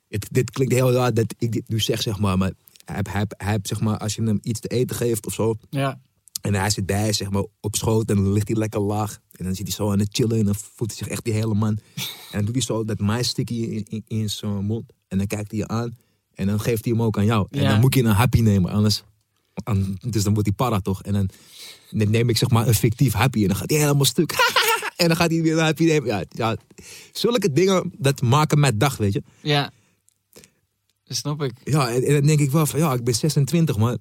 Het, 0.07 0.27
dit 0.31 0.51
klinkt 0.51 0.73
heel 0.73 0.91
raar 0.91 1.13
dat 1.13 1.33
ik 1.37 1.51
dit 1.51 1.67
nu 1.67 1.79
zeg, 1.79 2.01
zeg 2.01 2.19
maar, 2.19 2.37
maar 2.37 2.51
hij, 2.85 3.05
hij, 3.09 3.25
hij, 3.37 3.59
zeg 3.61 3.79
maar, 3.79 3.97
als 3.97 4.15
je 4.15 4.23
hem 4.23 4.39
iets 4.41 4.59
te 4.59 4.67
eten 4.67 4.95
geeft 4.95 5.25
of 5.25 5.33
zo, 5.33 5.55
ja, 5.69 5.99
en 6.41 6.53
hij 6.53 6.69
zit 6.69 6.85
bij, 6.85 7.13
zeg 7.13 7.29
maar, 7.29 7.45
op 7.59 7.75
schoot 7.75 8.09
en 8.09 8.15
dan 8.15 8.31
ligt 8.33 8.47
hij 8.47 8.57
lekker 8.57 8.79
laag. 8.81 9.19
En 9.31 9.45
dan 9.45 9.55
zit 9.55 9.67
hij 9.67 9.75
zo 9.75 9.91
aan 9.91 9.99
het 9.99 10.09
chillen 10.11 10.37
en 10.39 10.45
dan 10.45 10.55
voelt 10.55 10.89
hij 10.89 10.97
zich 10.97 11.07
echt 11.07 11.23
die 11.23 11.33
hele 11.33 11.53
man. 11.53 11.77
En 11.95 12.05
dan 12.31 12.45
doet 12.45 12.53
hij 12.55 12.63
zo 12.63 12.83
dat 12.85 13.25
sticky 13.25 13.53
in, 13.53 13.85
in, 13.89 14.03
in 14.07 14.29
zijn 14.29 14.65
mond. 14.65 14.93
En 15.07 15.17
dan 15.17 15.27
kijkt 15.27 15.51
hij 15.51 15.59
je 15.59 15.67
aan 15.67 15.97
en 16.33 16.47
dan 16.47 16.59
geeft 16.59 16.83
hij 16.85 16.93
hem 16.93 17.01
ook 17.03 17.17
aan 17.17 17.25
jou. 17.25 17.47
En 17.51 17.61
Ja. 17.61 17.69
dan 17.69 17.79
moet 17.79 17.93
je 17.95 18.03
een 18.03 18.11
happy 18.11 18.41
nemen, 18.41 18.71
anders... 18.71 19.03
an- 19.63 19.97
Dus 20.09 20.23
dan 20.23 20.33
wordt 20.33 20.47
hij 20.47 20.55
para 20.57 20.79
toch? 20.79 21.03
En 21.03 21.13
dan, 21.13 21.29
neem 22.09 22.29
ik 22.29 22.37
zeg 22.37 22.49
maar 22.49 22.67
een 22.67 22.73
fictief 22.73 23.13
happy 23.13 23.41
en 23.41 23.47
dan 23.47 23.55
gaat 23.57 23.69
hij 23.69 23.79
helemaal 23.79 24.05
stuk. 24.05 24.31
en 24.97 25.07
dan 25.07 25.15
gaat 25.17 25.29
hij 25.31 25.41
weer 25.41 25.57
een 25.57 25.63
happy 25.63 25.83
nemen. 25.85 26.07
Ja, 26.07 26.23
ja, 26.29 26.57
zulke 27.11 27.51
dingen, 27.51 27.91
dat 27.97 28.21
maken 28.21 28.59
mijn 28.59 28.77
dag, 28.77 28.97
weet 28.97 29.13
je. 29.13 29.23
ja. 29.41 29.71
Dat 31.03 31.17
snap 31.17 31.41
ik. 31.43 31.51
Ja, 31.63 31.89
en, 31.91 32.03
en 32.03 32.13
dan 32.13 32.25
denk 32.25 32.39
ik 32.39 32.51
wel 32.51 32.65
van, 32.65 32.79
ja, 32.79 32.93
ik 32.93 33.03
ben 33.03 33.13
26, 33.15 33.77
maar 33.77 33.97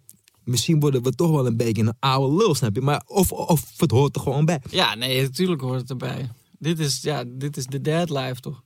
misschien 0.48 0.80
worden 0.80 1.02
we 1.02 1.10
toch 1.14 1.30
wel 1.30 1.46
een 1.46 1.56
beetje 1.56 1.82
een 1.82 1.96
oude 1.98 2.36
lul, 2.36 2.54
snap 2.54 2.74
je? 2.74 2.80
Maar 2.80 3.02
of, 3.06 3.32
of 3.32 3.72
het 3.76 3.90
hoort 3.90 4.16
er 4.16 4.22
gewoon 4.22 4.44
bij. 4.44 4.60
Ja, 4.70 4.94
nee, 4.94 5.22
natuurlijk 5.22 5.60
hoort 5.60 5.80
het 5.80 5.90
erbij. 5.90 6.30
Dit 6.58 6.78
is, 6.78 7.02
ja, 7.02 7.24
dit 7.26 7.56
is 7.56 7.66
de 7.66 7.80
dad 7.80 8.10
life, 8.10 8.40
toch? 8.40 8.62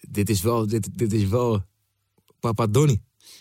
Dit 0.00 0.28
is 0.30 0.40
wel, 0.42 0.66
dit, 0.66 0.88
dit 0.98 1.12
is 1.12 1.24
wel 1.28 1.62
Papa 2.40 2.66
Donny. 2.66 3.00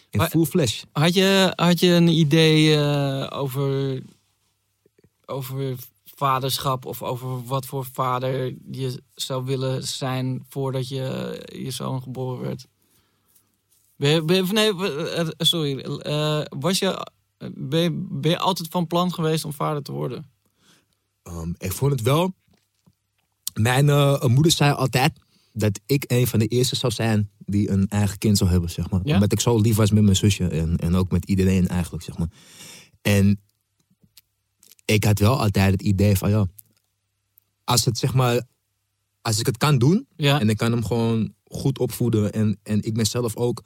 In 0.09 0.19
Maar- 0.19 0.29
full 0.29 0.45
flash. 0.45 0.83
Had 0.91 1.13
je, 1.13 1.53
had 1.55 1.79
je 1.79 1.87
een 1.87 2.07
idee 2.07 2.75
eh, 2.75 3.39
over, 3.39 4.01
over 5.25 5.75
vaderschap 6.15 6.85
of 6.85 7.03
over 7.03 7.43
wat 7.45 7.65
voor 7.65 7.85
vader 7.93 8.53
je 8.71 9.01
zou 9.15 9.45
willen 9.45 9.83
zijn 9.87 10.45
voordat 10.49 10.87
je 10.87 11.39
je 11.55 11.71
zoon 11.71 12.01
geboren 12.01 12.41
werd? 12.41 12.67
Ben 13.95 14.11
je, 14.11 14.23
ben 14.23 14.35
je- 14.45 14.53
nee, 14.53 14.73
eh, 14.75 15.19
eh, 15.19 15.27
sorry. 15.37 15.79
eh, 15.79 16.41
was 16.49 16.79
je, 16.79 17.07
ben, 17.38 17.82
je, 17.82 18.08
ben 18.10 18.32
je 18.32 18.39
altijd 18.39 18.67
van 18.67 18.88
plan 18.88 19.13
geweest 19.13 19.45
om 19.45 19.54
vader 19.54 19.84
te 19.84 19.91
worden? 19.91 20.26
Um, 21.23 21.56
ik 21.58 21.71
vond 21.71 21.91
het 21.91 22.02
wel. 22.02 22.34
Mijn 23.54 23.89
eh, 23.89 24.23
moeder 24.23 24.52
zei 24.52 24.73
altijd 24.73 25.19
dat 25.54 25.80
ik 25.86 26.04
een 26.08 26.28
van 26.28 26.39
de 26.39 26.47
eerste 26.47 26.76
zou 26.76 26.93
zijn 26.93 27.30
die 27.38 27.69
een 27.69 27.88
eigen 27.88 28.17
kind 28.17 28.38
zou 28.38 28.50
hebben, 28.50 28.69
zeg 28.69 28.89
maar. 28.89 29.02
Ja? 29.04 29.13
Omdat 29.13 29.32
ik 29.32 29.39
zo 29.39 29.60
lief 29.60 29.76
was 29.76 29.91
met 29.91 30.04
mijn 30.04 30.15
zusje 30.15 30.47
en, 30.47 30.78
en 30.78 30.95
ook 30.95 31.12
met 31.12 31.26
iedereen 31.26 31.67
eigenlijk, 31.67 32.04
zeg 32.04 32.17
maar. 32.17 32.30
En 33.02 33.41
ik 34.86 35.04
had 35.04 35.19
wel 35.19 35.39
altijd 35.39 35.71
het 35.71 35.82
idee 35.82 36.17
van, 36.17 36.30
ja, 36.30 36.47
als 37.63 37.86
het 37.86 37.97
zeg 37.97 38.13
maar, 38.13 38.41
als 39.21 39.39
ik 39.39 39.45
het 39.45 39.58
kan 39.58 39.78
doen, 39.78 40.08
Ja, 40.15 40.39
En 40.39 40.50
ik 40.50 40.58
kan 40.58 40.71
hem 40.71 40.86
gewoon 40.86 41.34
goed 41.43 41.80
opvoeden. 41.80 42.34
En, 42.34 42.60
en 42.63 42.84
ik 42.84 42.93
ben 42.93 43.06
zelf 43.06 43.36
ook 43.36 43.63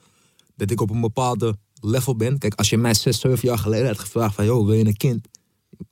dat 0.56 0.70
ik 0.70 0.80
op 0.80 0.90
een 0.90 1.00
bepaalde 1.00 1.56
level 1.84 2.16
ben. 2.16 2.38
Kijk, 2.38 2.54
als 2.54 2.70
je 2.70 2.76
mij 2.78 2.94
zes, 2.94 3.20
zeven 3.20 3.48
jaar 3.48 3.58
geleden 3.58 3.86
had 3.86 3.98
gevraagd 3.98 4.34
van... 4.34 4.44
joh, 4.44 4.66
wil 4.66 4.74
je 4.74 4.86
een 4.86 4.96
kind? 4.96 5.28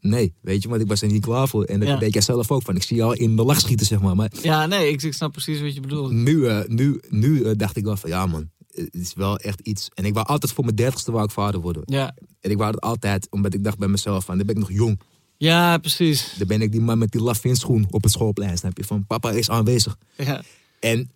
Nee, 0.01 0.35
weet 0.41 0.63
je, 0.63 0.69
want 0.69 0.81
ik 0.83 0.89
was 0.89 1.03
er 1.03 1.09
niet 1.13 1.25
klaar 1.25 1.49
voor. 1.49 1.65
En 1.65 1.81
dat 1.81 1.89
Ja. 1.89 1.99
weet 1.99 2.13
jij 2.13 2.23
zelf 2.23 2.51
ook 2.51 2.63
van. 2.63 2.77
Ik 2.77 2.83
zie 2.83 2.97
je 2.97 3.03
al 3.03 3.13
in 3.13 3.37
de 3.37 3.43
lach 3.45 3.61
schieten, 3.61 3.87
zeg 3.87 4.01
maar. 4.01 4.17
Maar 4.17 4.31
ja 4.43 4.67
nee, 4.67 4.89
ik, 4.91 5.03
ik 5.03 5.13
snap 5.15 5.33
precies 5.33 5.61
wat 5.61 5.75
je 5.75 5.81
bedoelt. 5.81 6.13
nu, 6.13 6.47
eh, 6.47 6.61
nu, 6.67 7.01
nu 7.09 7.43
eh, 7.43 7.53
dacht 7.57 7.77
ik 7.77 7.85
wel 7.85 7.97
van... 7.97 8.11
ja 8.11 8.27
man, 8.27 8.51
het 8.73 8.89
is 8.95 9.15
wel 9.15 9.39
echt 9.39 9.61
iets. 9.61 9.89
En 9.95 10.05
ik 10.05 10.15
wou 10.15 10.27
altijd 10.27 10.53
voor 10.53 10.65
mijn 10.65 10.77
dertigste 10.77 11.13
wou 11.13 11.25
ik 11.25 11.31
vader 11.31 11.61
worden. 11.61 11.83
Ja, 11.87 12.15
En 12.41 12.51
ik 12.51 12.57
wou 12.57 12.71
het 12.71 12.81
altijd, 12.81 13.27
omdat 13.31 13.55
ik 13.55 13.65
dacht 13.65 13.79
bij 13.79 13.89
mezelf 13.89 14.25
van, 14.25 14.37
dan 14.37 14.47
ben 14.47 14.55
ik 14.55 14.61
nog 14.61 14.73
jong. 14.73 15.01
ja 15.37 15.79
precies. 15.79 16.35
Dan 16.39 16.47
ben 16.47 16.63
ik 16.63 16.73
die 16.73 16.81
man 16.81 16.99
met 16.99 17.13
die 17.13 17.23
lafinschoen 17.23 17.87
op 17.91 18.03
het 18.03 18.13
schoolplein, 18.13 18.59
snap 18.59 18.77
je? 18.77 18.85
Van 18.85 19.07
papa 19.07 19.31
is 19.31 19.51
aanwezig. 19.51 19.97
Ja, 20.17 20.43
En 20.81 21.11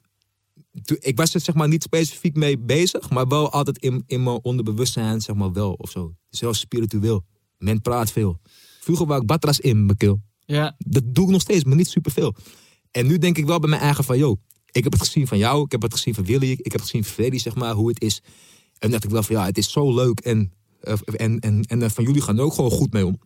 ik 0.99 1.17
was 1.17 1.35
er 1.35 1.41
zeg 1.41 1.55
maar 1.55 1.69
niet 1.69 1.83
specifiek 1.83 2.37
mee 2.37 2.59
bezig, 2.59 3.11
maar 3.11 3.29
wel 3.29 3.51
altijd 3.51 3.79
in, 3.79 4.03
in 4.07 4.23
mijn 4.23 4.39
onderbewustzijn 4.43 5.21
zeg 5.21 5.37
maar 5.37 5.53
wel 5.53 5.73
of 5.73 5.91
zo. 5.91 6.15
Zelfs 6.31 6.59
spiritueel. 6.61 7.25
Men 7.59 7.81
praat 7.81 8.13
veel. 8.13 8.41
Vroeger 8.81 9.07
wou 9.07 9.21
ik 9.21 9.27
batras 9.27 9.61
in 9.61 9.85
mijn 9.85 9.97
keel. 9.97 10.21
ja, 10.47 10.75
Dat 10.79 11.03
doe 11.07 11.25
ik 11.25 11.31
nog 11.31 11.41
steeds, 11.41 11.65
maar 11.65 11.77
niet 11.77 11.89
superveel. 11.89 12.35
En 12.91 13.07
nu 13.07 13.19
denk 13.19 13.39
ik 13.39 13.47
wel 13.47 13.59
bij 13.59 13.69
mijn 13.69 13.83
eigen 13.83 14.05
van, 14.05 14.19
yo, 14.19 14.37
ik 14.71 14.83
heb 14.85 14.93
het 14.93 15.03
gezien 15.03 15.27
van 15.27 15.39
jou, 15.39 15.65
ik 15.65 15.73
heb 15.73 15.83
het 15.83 15.93
gezien 15.93 16.15
van 16.15 16.25
Willy, 16.25 16.51
ik 16.51 16.63
heb 16.63 16.73
het 16.73 16.83
gezien 16.83 17.05
van 17.05 17.13
Freddy, 17.13 17.39
zeg 17.39 17.55
maar, 17.55 17.73
hoe 17.75 17.89
het 17.89 18.01
is. 18.03 18.23
En 18.79 18.91
dacht 18.91 19.05
ik 19.05 19.11
wel 19.11 19.23
van, 19.23 19.37
ja, 19.37 19.45
het 19.45 19.59
is 19.59 19.71
zo 19.73 19.95
leuk 19.95 20.21
en, 20.21 20.53
en, 21.17 21.39
en, 21.41 21.63
en 21.63 21.91
van 21.91 22.05
jullie 22.05 22.21
gaan 22.23 22.39
er 22.39 22.45
ook 22.45 22.53
gewoon 22.55 22.71
goed 22.71 22.93
mee 22.93 23.07
om. 23.07 23.19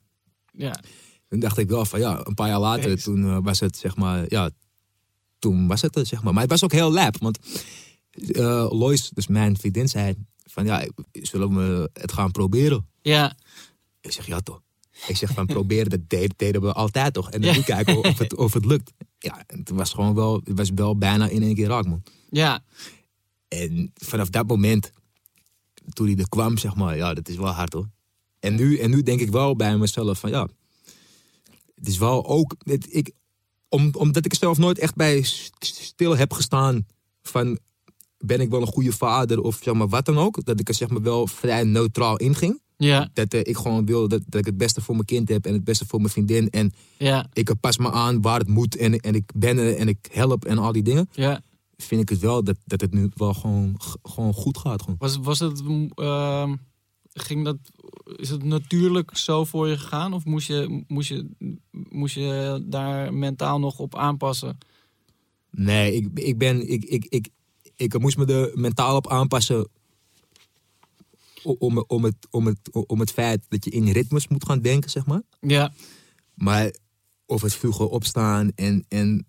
ja. 0.52 0.80
Toen 1.28 1.40
dacht 1.40 1.58
ik 1.58 1.68
wel 1.68 1.84
van, 1.84 2.00
ja, 2.00 2.26
een 2.26 2.34
paar 2.34 2.48
jaar 2.48 2.61
later, 2.61 3.02
toen 3.02 3.24
eh, 3.24 3.38
was 3.42 3.61
het, 3.61 3.76
zeg 3.76 3.96
maar, 3.96 4.24
ja, 4.28 4.50
toen 5.38 5.66
was 5.66 5.83
het, 5.83 5.96
eh, 5.96 6.05
zeg 6.05 6.22
maar. 6.22 6.33
Maar 6.33 6.42
het 6.42 6.51
was 6.51 6.64
ook 6.64 6.72
heel 6.72 6.92
lap, 6.92 7.16
want 7.18 7.38
eh 8.33 8.66
Lois, 8.70 9.09
dus 9.14 9.27
mijn 9.27 9.57
vriendin, 9.57 9.88
zei 9.88 10.14
van, 10.44 10.64
ja, 10.64 10.88
zullen 11.12 11.55
we 11.57 11.90
het 11.92 12.12
gaan 12.12 12.31
proberen? 12.31 12.87
Ja, 13.03 13.37
Ik 14.01 14.12
zeg, 14.12 14.27
ja 14.27 14.40
toch. 14.40 14.62
Ik 15.07 15.16
zeg 15.16 15.31
van 15.33 15.46
proberen, 15.46 15.90
dat 15.90 16.09
deden, 16.09 16.35
deden 16.37 16.61
we 16.61 16.72
altijd 16.72 17.14
toch. 17.14 17.31
En 17.31 17.40
dan 17.40 17.55
Ja. 17.55 17.62
kijken 17.62 17.96
of 18.05 18.18
het, 18.18 18.37
of 18.37 18.53
het 18.53 18.64
lukt. 18.64 18.92
Ja, 19.18 19.42
en 19.46 19.59
het 19.59 19.70
was 19.70 19.92
gewoon 19.92 20.14
wel, 20.14 20.40
het 20.44 20.57
was 20.59 20.70
wel 20.74 20.96
bijna 20.98 21.29
in 21.29 21.42
één 21.42 21.55
keer 21.55 21.68
raak, 21.68 21.87
man. 21.87 22.03
ja, 22.31 22.64
En 23.48 23.92
vanaf 23.94 24.29
dat 24.31 24.46
moment, 24.46 24.90
toen 25.92 26.07
hij 26.07 26.16
er 26.16 26.29
kwam, 26.29 26.59
zeg 26.59 26.74
maar, 26.74 26.96
ja, 26.96 27.14
dat 27.14 27.29
is 27.29 27.37
wel 27.37 27.48
hard 27.51 27.72
hoor. 27.72 27.88
En 28.40 28.55
nu, 28.55 28.79
en 28.79 28.90
nu 28.90 29.03
denk 29.03 29.20
ik 29.20 29.31
wel 29.31 29.57
bij 29.57 29.77
mezelf 29.79 30.18
van, 30.18 30.31
ja, 30.31 30.48
het 31.74 31.88
is 31.88 31.98
wel 31.98 32.27
ook, 32.27 32.55
het, 32.59 32.87
ik, 32.94 33.11
om, 33.68 33.90
omdat 33.92 34.24
ik 34.24 34.35
zelf 34.35 34.59
nooit 34.59 34.78
echt 34.78 34.94
bij 34.94 35.22
st- 35.22 35.54
stil 35.64 36.16
heb 36.16 36.33
gestaan 36.33 36.87
van, 37.22 37.59
ben 38.18 38.40
ik 38.40 38.50
wel 38.50 38.61
een 38.61 38.66
goede 38.66 38.92
vader 38.92 39.40
of 39.40 39.59
zeg 39.62 39.74
maar 39.74 39.88
wat 39.88 40.04
dan 40.04 40.18
ook. 40.18 40.44
Dat 40.44 40.61
ik 40.61 40.68
er 40.68 40.74
zeg 40.74 40.88
maar 40.88 41.02
wel 41.02 41.26
vrij 41.26 41.64
neutraal 41.64 42.16
in 42.16 42.35
ging. 42.35 42.61
ja, 42.76 43.11
Dat 43.12 43.35
eh, 43.35 43.40
ik 43.40 43.57
gewoon 43.57 43.87
wil 43.87 44.09
dat, 44.09 44.22
dat 44.26 44.40
ik 44.40 44.46
het 44.46 44.57
beste 44.59 44.81
voor 44.81 44.94
mijn 44.94 45.07
kind 45.07 45.28
heb 45.28 45.46
en 45.46 45.52
het 45.52 45.64
beste 45.64 45.87
voor 45.87 45.98
mijn 46.00 46.12
vriendin. 46.12 46.50
En 46.50 46.72
ja, 46.98 47.26
ik 47.33 47.50
pas 47.61 47.78
me 47.78 47.90
aan 47.90 48.22
waar 48.22 48.38
het 48.38 48.48
moet 48.48 48.76
en, 48.76 49.00
en 49.00 49.14
ik 49.14 49.31
ben 49.35 49.59
er 49.59 49.76
en 49.76 49.88
ik 49.88 50.09
help 50.12 50.44
en 50.44 50.59
al 50.59 50.72
die 50.72 50.83
dingen. 50.83 51.09
ja. 51.12 51.40
Vind 51.81 52.00
ik 52.00 52.09
het 52.09 52.18
wel 52.18 52.44
dat, 52.44 52.57
dat 52.64 52.81
het 52.81 52.92
nu 52.94 53.11
wel 53.14 53.35
gewoon, 53.35 53.76
gewoon 54.02 54.33
goed 54.33 54.59
gaat. 54.59 54.83
Gewoon. 54.83 54.96
Was, 54.98 55.16
was 55.16 55.38
het, 55.38 55.62
ehm, 55.94 56.54
ging 57.12 57.44
dat, 57.44 57.57
is 58.16 58.31
het 58.31 58.44
natuurlijk 58.44 59.16
zo 59.16 59.44
voor 59.44 59.68
je 59.68 59.79
gegaan? 59.79 60.12
Of 60.12 60.25
moest 60.25 60.47
je, 60.47 60.85
moest 60.87 61.09
je, 61.09 61.29
moest 61.71 62.14
je 62.14 62.64
daar 62.66 63.14
mentaal 63.14 63.59
nog 63.59 63.79
op 63.79 63.97
aanpassen? 63.97 64.59
Nee, 65.51 65.94
ik, 65.94 66.09
ik 66.14 66.38
ben. 66.38 66.71
Ik, 66.71 66.85
ik, 66.85 67.05
ik, 67.05 67.29
ik 67.77 67.99
moest 67.99 68.16
me 68.16 68.25
er 68.27 68.59
mentaal 68.59 68.97
op 68.97 69.09
aanpassen. 69.09 69.68
Om, 71.42 71.85
om, 71.87 72.05
het, 72.05 72.14
om, 72.31 72.47
het, 72.47 72.87
om 72.87 73.01
het 73.01 73.11
feit 73.11 73.44
dat 73.49 73.64
je 73.64 73.71
in 73.71 73.90
ritmes 73.90 74.29
moet 74.29 74.44
gaan 74.44 74.61
denken, 74.61 74.90
zeg 74.90 75.07
maar. 75.07 75.23
Ja, 75.40 75.73
Maar 76.35 76.75
of 77.27 77.42
het 77.42 77.55
vroeger 77.55 77.87
opstaan 77.87 78.53
en, 78.55 78.85
en, 78.88 79.27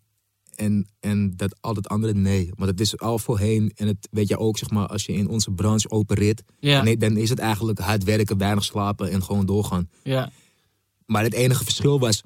en, 0.59 0.87
en 0.99 1.35
dat 1.35 1.55
al 1.61 1.75
het 1.75 1.87
andere, 1.87 2.13
nee. 2.13 2.49
Maar 2.55 2.67
dat 2.67 2.79
is 2.79 2.97
al 2.97 3.19
voorheen. 3.19 3.71
En 3.75 3.87
het 3.87 4.07
weet 4.11 4.27
je 4.27 4.37
ook, 4.37 4.57
zeg 4.57 4.69
maar, 4.69 4.87
als 4.87 5.05
je 5.05 5.13
in 5.13 5.27
onze 5.27 5.51
branche 5.51 5.89
opereert. 5.91 6.41
ja, 6.59 6.81
Nee, 6.81 6.97
dan 6.97 7.17
is 7.17 7.29
het 7.29 7.39
eigenlijk 7.39 7.79
hard 7.79 8.03
werken, 8.03 8.37
weinig 8.37 8.63
slapen 8.63 9.09
en 9.11 9.23
gewoon 9.23 9.45
doorgaan. 9.45 9.89
ja, 10.03 10.31
Maar 11.05 11.23
het 11.23 11.33
enige 11.33 11.63
verschil 11.63 11.99
was, 11.99 12.23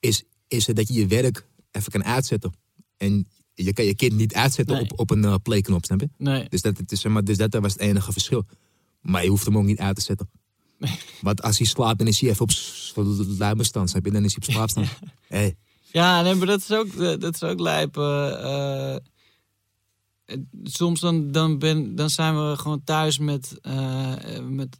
is, 0.00 0.22
is 0.48 0.64
dat 0.64 0.88
je 0.88 0.94
je 0.94 1.06
werk 1.06 1.46
even 1.70 1.92
kan 1.92 2.04
uitzetten. 2.04 2.52
En 2.96 3.28
je 3.54 3.72
kan 3.72 3.84
je 3.84 3.94
kind 3.94 4.12
niet 4.12 4.34
uitzetten 4.34 4.74
Nee. 4.76 4.84
op, 4.84 4.98
op 4.98 5.10
een 5.10 5.24
eh, 5.24 5.34
playknop, 5.42 5.84
snap 5.84 6.00
je? 6.00 6.08
nee, 6.18 6.48
Dus 6.48 6.62
dat, 6.62 6.76
het 6.78 6.92
is, 6.92 7.00
zeg 7.00 7.12
maar, 7.12 7.24
dus 7.24 7.36
dat 7.36 7.54
was 7.54 7.72
het 7.72 7.80
enige 7.82 8.12
verschil. 8.12 8.44
Maar 9.00 9.22
je 9.22 9.28
hoeft 9.28 9.44
hem 9.44 9.58
ook 9.58 9.64
niet 9.64 9.78
uit 9.78 9.96
te 9.96 10.02
zetten. 10.02 10.30
Want 11.20 11.42
als 11.42 11.58
hij 11.58 11.66
slaapt, 11.66 11.98
dan 11.98 12.06
is 12.06 12.20
hij 12.20 12.30
even 12.30 12.42
op 12.42 12.50
luimerstand, 13.38 13.90
snap 13.90 14.04
je? 14.04 14.10
Dan 14.10 14.24
is 14.24 14.34
hij 14.34 14.46
op 14.46 14.52
slaapstand. 14.52 14.88
Hey, 15.28 15.56
Ja, 15.96 16.22
nee, 16.22 16.34
maar 16.34 16.46
dat 16.46 16.60
is 16.60 16.72
ook, 16.72 16.86
eh, 16.86 17.18
dat 17.18 17.34
is 17.34 17.42
ook 17.42 17.60
lijp. 17.60 17.96
eh, 17.96 18.94
eh, 18.94 19.00
soms 20.62 21.00
dan, 21.00 21.30
dan, 21.32 21.58
ben, 21.58 21.94
dan 21.94 22.10
zijn 22.10 22.34
we 22.34 22.56
gewoon 22.56 22.84
thuis 22.84 23.18
met, 23.18 23.60
met 24.48 24.78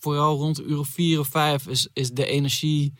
vooral 0.00 0.36
rond 0.36 0.60
uur 0.60 0.78
of 0.78 0.88
vier 0.88 1.18
of 1.18 1.28
vijf 1.28 1.66
is, 1.66 1.88
is 1.92 2.10
de 2.10 2.26
energie 2.26 2.92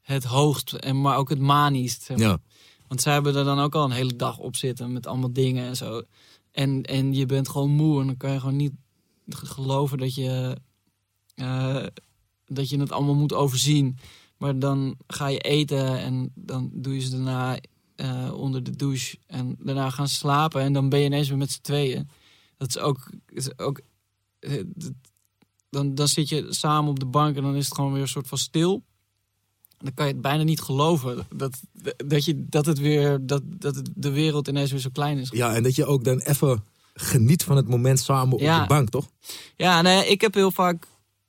het 0.00 0.24
hoogst, 0.24 0.72
en 0.72 1.00
maar 1.00 1.16
ook 1.16 1.28
het 1.28 1.38
maniest. 1.38 2.02
zeg 2.02 2.16
maar. 2.16 2.26
ja. 2.26 2.40
Want 2.88 3.00
zij 3.00 3.12
hebben 3.12 3.36
er 3.36 3.44
dan 3.44 3.58
ook 3.58 3.74
al 3.74 3.84
een 3.84 3.90
hele 3.90 4.16
dag 4.16 4.38
op 4.38 4.56
zitten 4.56 4.92
met 4.92 5.06
allemaal 5.06 5.32
dingen 5.32 5.66
en 5.66 5.76
zo. 5.76 6.02
En, 6.52 6.82
en 6.82 7.14
je 7.14 7.26
bent 7.26 7.48
gewoon 7.48 7.70
moe 7.70 8.00
en 8.00 8.06
dan 8.06 8.16
kan 8.16 8.32
je 8.32 8.40
gewoon 8.40 8.56
niet 8.56 8.74
geloven 9.28 9.98
dat 9.98 10.14
je, 10.14 10.56
dat 12.46 12.68
je 12.68 12.78
het 12.78 12.92
allemaal 12.92 13.14
moet 13.14 13.32
overzien. 13.32 13.98
Maar 14.44 14.58
dan 14.58 14.96
ga 15.06 15.26
je 15.26 15.38
eten 15.38 15.98
en 15.98 16.30
dan 16.34 16.70
doe 16.72 16.94
je 16.94 17.00
ze 17.00 17.10
daarna 17.10 17.58
eh, 17.96 18.32
onder 18.34 18.62
de 18.62 18.76
douche. 18.76 19.16
En 19.26 19.56
daarna 19.58 19.90
gaan 19.90 20.08
ze 20.08 20.14
slapen 20.14 20.60
en 20.62 20.72
dan 20.72 20.88
ben 20.88 20.98
je 20.98 21.04
ineens 21.04 21.28
weer 21.28 21.38
met 21.38 21.52
z'n 21.52 21.60
tweeën. 21.60 22.08
Dat 22.56 22.68
is 22.68 22.78
ook... 22.78 23.10
Is 23.28 23.58
ook 23.58 23.80
dan, 25.70 25.94
dan 25.94 26.08
zit 26.08 26.28
je 26.28 26.46
samen 26.50 26.90
op 26.90 26.98
de 26.98 27.06
bank 27.06 27.36
en 27.36 27.42
dan 27.42 27.54
is 27.56 27.64
het 27.64 27.74
gewoon 27.74 27.92
weer 27.92 28.02
een 28.02 28.08
soort 28.08 28.28
van 28.28 28.38
stil. 28.38 28.82
Dan 29.78 29.94
kan 29.94 30.06
je 30.06 30.12
het 30.12 30.20
bijna 30.22 30.42
niet 30.42 30.60
geloven 30.60 31.26
dat, 31.36 31.60
dat, 32.06 32.24
je, 32.24 32.44
dat, 32.48 32.66
het 32.66 32.78
weer, 32.78 33.26
dat, 33.26 33.42
dat 33.46 33.74
het, 33.76 33.90
de 33.94 34.10
wereld 34.10 34.48
ineens 34.48 34.70
weer 34.70 34.80
zo 34.80 34.90
klein 34.92 35.18
is. 35.18 35.28
ja, 35.30 35.54
en 35.54 35.62
dat 35.62 35.74
je 35.74 35.84
ook 35.86 36.04
dan 36.04 36.18
even 36.18 36.64
geniet 36.94 37.44
van 37.44 37.56
het 37.56 37.68
moment 37.68 38.00
samen 38.00 38.34
op 38.34 38.40
Ja. 38.40 38.60
de 38.60 38.66
bank, 38.66 38.88
toch? 38.88 39.08
Ja, 39.56 39.82
nee, 39.82 40.06
ik 40.06 40.20
heb 40.20 40.34
heel 40.34 40.50
vaak. 40.50 40.86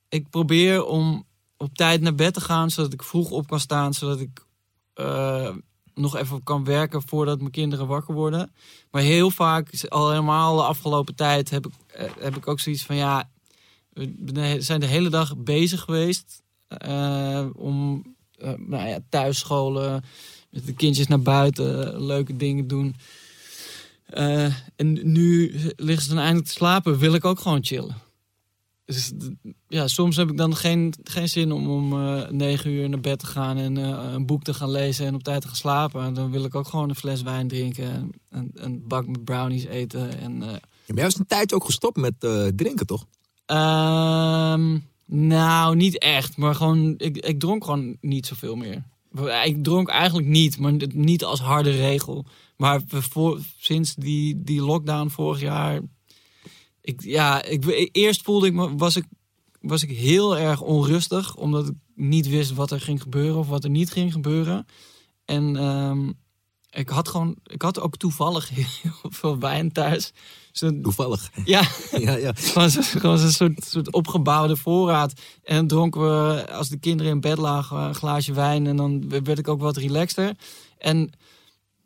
Ik 0.10 0.30
probeer 0.30 0.86
om 0.86 1.26
op 1.58 1.76
tijd 1.76 2.02
naar 2.02 2.16
bed 2.16 2.34
te 2.34 2.42
gaan, 2.42 2.70
zodat 2.70 2.94
ik 2.94 3.04
vroeg 3.04 3.30
op 3.30 3.48
kan 3.48 3.60
staan, 3.60 3.94
zodat 3.94 4.20
ik 4.20 4.46
eh, 4.94 5.56
nog 5.94 6.16
even 6.16 6.44
kan 6.44 6.64
werken 6.64 7.02
voordat 7.08 7.40
mijn 7.40 7.52
kinderen 7.52 7.88
wakker 7.88 8.14
worden. 8.14 8.54
Maar 8.92 9.02
heel 9.02 9.32
vaak, 9.32 9.86
al 9.88 10.10
helemaal 10.10 10.56
de 10.56 10.64
afgelopen 10.64 11.16
tijd, 11.16 11.50
heb 11.50 11.66
ik, 11.66 11.74
eh, 11.88 12.12
heb 12.20 12.36
ik 12.36 12.48
ook 12.48 12.60
zoiets 12.60 12.84
van 12.84 12.96
ja, 12.96 13.30
we 13.94 14.56
zijn 14.60 14.80
de 14.80 14.86
hele 14.86 15.10
dag 15.10 15.38
bezig 15.38 15.82
geweest 15.82 16.44
eh, 16.68 17.46
om 17.54 18.04
nou 18.58 18.88
ja, 18.88 19.00
thuisscholen, 19.10 20.04
met 20.50 20.66
de 20.66 20.74
kindjes 20.74 21.08
naar 21.08 21.22
buiten, 21.22 22.02
leuke 22.06 22.36
dingen 22.36 22.68
doen. 22.68 22.96
En 24.76 25.12
nu 25.12 25.52
liggen 25.76 26.04
ze 26.04 26.10
dan 26.10 26.18
eindelijk 26.18 26.48
te 26.48 26.54
slapen, 26.54 26.98
wil 26.98 27.14
ik 27.14 27.26
ook 27.26 27.40
gewoon 27.40 27.64
chillen. 27.64 28.05
Dus 28.86 29.12
ja, 29.68 29.88
soms 29.88 30.16
heb 30.16 30.30
ik 30.30 30.38
dan 30.38 30.56
geen, 30.56 30.94
geen 31.04 31.30
zin 31.30 31.52
om 31.52 31.70
om 31.70 31.94
eh, 31.94 32.30
negen 32.30 32.72
uur 32.72 32.90
naar 32.90 33.00
bed 33.00 33.20
te 33.20 33.26
gaan 33.26 33.58
en 33.58 33.78
eh, 33.78 34.14
een 34.14 34.26
boek 34.26 34.44
te 34.44 34.54
gaan 34.54 34.72
lezen 34.72 35.06
en 35.06 35.16
op 35.16 35.24
tijd 35.24 35.42
te 35.42 35.48
gaan 35.48 35.56
slapen. 35.56 36.04
En 36.04 36.14
dan 36.14 36.32
wil 36.32 36.44
ik 36.44 36.56
ook 36.56 36.68
gewoon 36.68 36.90
een 36.90 36.96
fles 36.96 37.22
wijn 37.22 37.48
drinken 37.48 37.86
en 37.86 38.12
een, 38.30 38.52
een 38.54 38.88
bak 38.88 39.08
met 39.08 39.24
brownies 39.24 39.66
eten. 39.66 40.20
En, 40.20 40.44
eh, 40.44 40.50
Ja, 40.50 40.58
maar 40.88 40.96
jij 40.96 41.04
was 41.04 41.20
een 41.20 41.26
tijdje 41.26 41.56
ook 41.56 41.66
gestopt 41.66 41.98
met 41.98 42.14
drinken, 42.56 42.86
toch? 42.86 43.06
Ehm, 43.46 44.78
nou, 45.06 45.76
niet 45.76 46.00
echt. 46.00 46.38
Maar 46.38 46.56
gewoon, 46.56 46.94
ik, 46.98 47.18
ik 47.18 47.40
dronk 47.40 47.64
gewoon 47.64 47.98
niet 48.02 48.26
zoveel 48.26 48.56
meer. 48.56 48.84
Ik 49.44 49.64
dronk 49.64 49.90
eigenlijk 49.90 50.28
niet, 50.28 50.58
maar 50.58 50.74
niet 50.94 51.24
als 51.24 51.40
harde 51.40 51.72
regel. 51.72 52.26
Maar 52.58 52.82
voor, 52.88 53.40
sinds 53.58 53.96
die, 53.96 54.44
die 54.44 54.62
lockdown 54.62 55.10
vorig 55.10 55.42
jaar. 55.42 55.82
Ik, 56.86 57.02
ja, 57.04 57.44
ik, 57.44 57.90
eerst 57.92 58.22
voelde 58.22 58.48
ik 58.48 58.54
me, 58.54 58.76
was 58.76 58.96
ik, 58.96 59.06
was 59.62 59.84
ik 59.84 59.98
heel 59.98 60.38
erg 60.38 60.62
onrustig. 60.62 61.36
Omdat 61.36 61.68
ik 61.68 61.74
niet 61.96 62.30
wist 62.30 62.54
wat 62.54 62.72
er 62.72 62.82
ging 62.82 63.02
gebeuren 63.02 63.38
of 63.40 63.48
wat 63.48 63.64
er 63.64 63.70
niet 63.70 63.92
ging 63.92 64.12
gebeuren. 64.12 64.66
En 65.26 65.56
ehm, 65.56 66.12
ik 66.70 66.90
had 66.90 67.08
gewoon, 67.08 67.36
ik 67.44 67.62
had 67.62 67.80
ook 67.80 67.98
toevallig 67.98 68.50
heel 68.54 68.92
veel 69.12 69.40
wijn 69.40 69.72
thuis. 69.72 70.12
Dan- 70.52 70.82
Toevallig. 70.82 71.32
ja, 71.46 71.62
ja, 71.98 72.16
ja. 72.16 72.32
gewoon 72.36 72.70
zo- 72.70 72.82
gewoon 72.82 73.18
zo'n 73.18 73.30
soort, 73.32 73.64
soort 73.66 73.92
opgebouwde 73.94 74.56
voorraad. 74.56 75.14
En 75.44 75.68
dronken 75.68 76.02
we, 76.02 76.52
als 76.52 76.70
de 76.70 76.78
kinderen 76.80 77.12
in 77.12 77.20
bed 77.22 77.38
lagen, 77.38 77.78
een 77.78 77.96
glaasje 77.96 78.34
wijn. 78.34 78.68
En 78.68 78.76
dan 78.76 79.10
werd 79.10 79.40
ik 79.40 79.48
ook 79.48 79.60
wat 79.62 79.78
relaxter. 79.78 80.36
En 80.78 81.10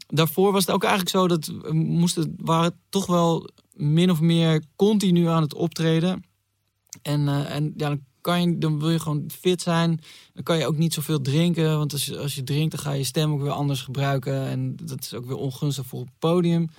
daarvoor 0.07 0.51
was 0.51 0.65
het 0.65 0.75
ook 0.75 0.83
eigenlijk 0.83 1.15
zo 1.15 1.27
dat 1.27 1.45
we 1.45 1.73
moesten, 1.73 2.33
waren 2.37 2.79
toch 2.89 3.05
wel 3.05 3.49
min 3.79 4.11
of 4.11 4.21
meer 4.21 4.63
continu 4.75 5.27
aan 5.27 5.41
het 5.41 5.53
optreden. 5.53 6.23
En, 7.01 7.27
eh, 7.27 7.55
en 7.55 7.73
ja, 7.77 7.87
dan, 7.87 7.99
kan 8.21 8.41
je, 8.41 8.57
dan 8.57 8.79
wil 8.79 8.89
je 8.89 8.99
gewoon 8.99 9.29
fit 9.39 9.61
zijn. 9.61 9.99
Dan 10.33 10.43
kan 10.43 10.57
je 10.57 10.67
ook 10.67 10.77
niet 10.77 10.93
zoveel 10.93 11.21
drinken. 11.21 11.77
Want 11.77 11.93
als 11.93 12.05
je, 12.05 12.17
als 12.17 12.35
je 12.35 12.43
drinkt, 12.43 12.71
dan 12.71 12.79
ga 12.79 12.91
je 12.91 13.03
stem 13.03 13.31
ook 13.31 13.41
weer 13.41 13.51
anders 13.51 13.81
gebruiken. 13.81 14.47
En 14.47 14.75
dat 14.83 15.03
is 15.03 15.13
ook 15.13 15.25
weer 15.25 15.37
ongunstig 15.37 15.85
voor 15.85 15.99
het 15.99 16.19
podium. 16.19 16.69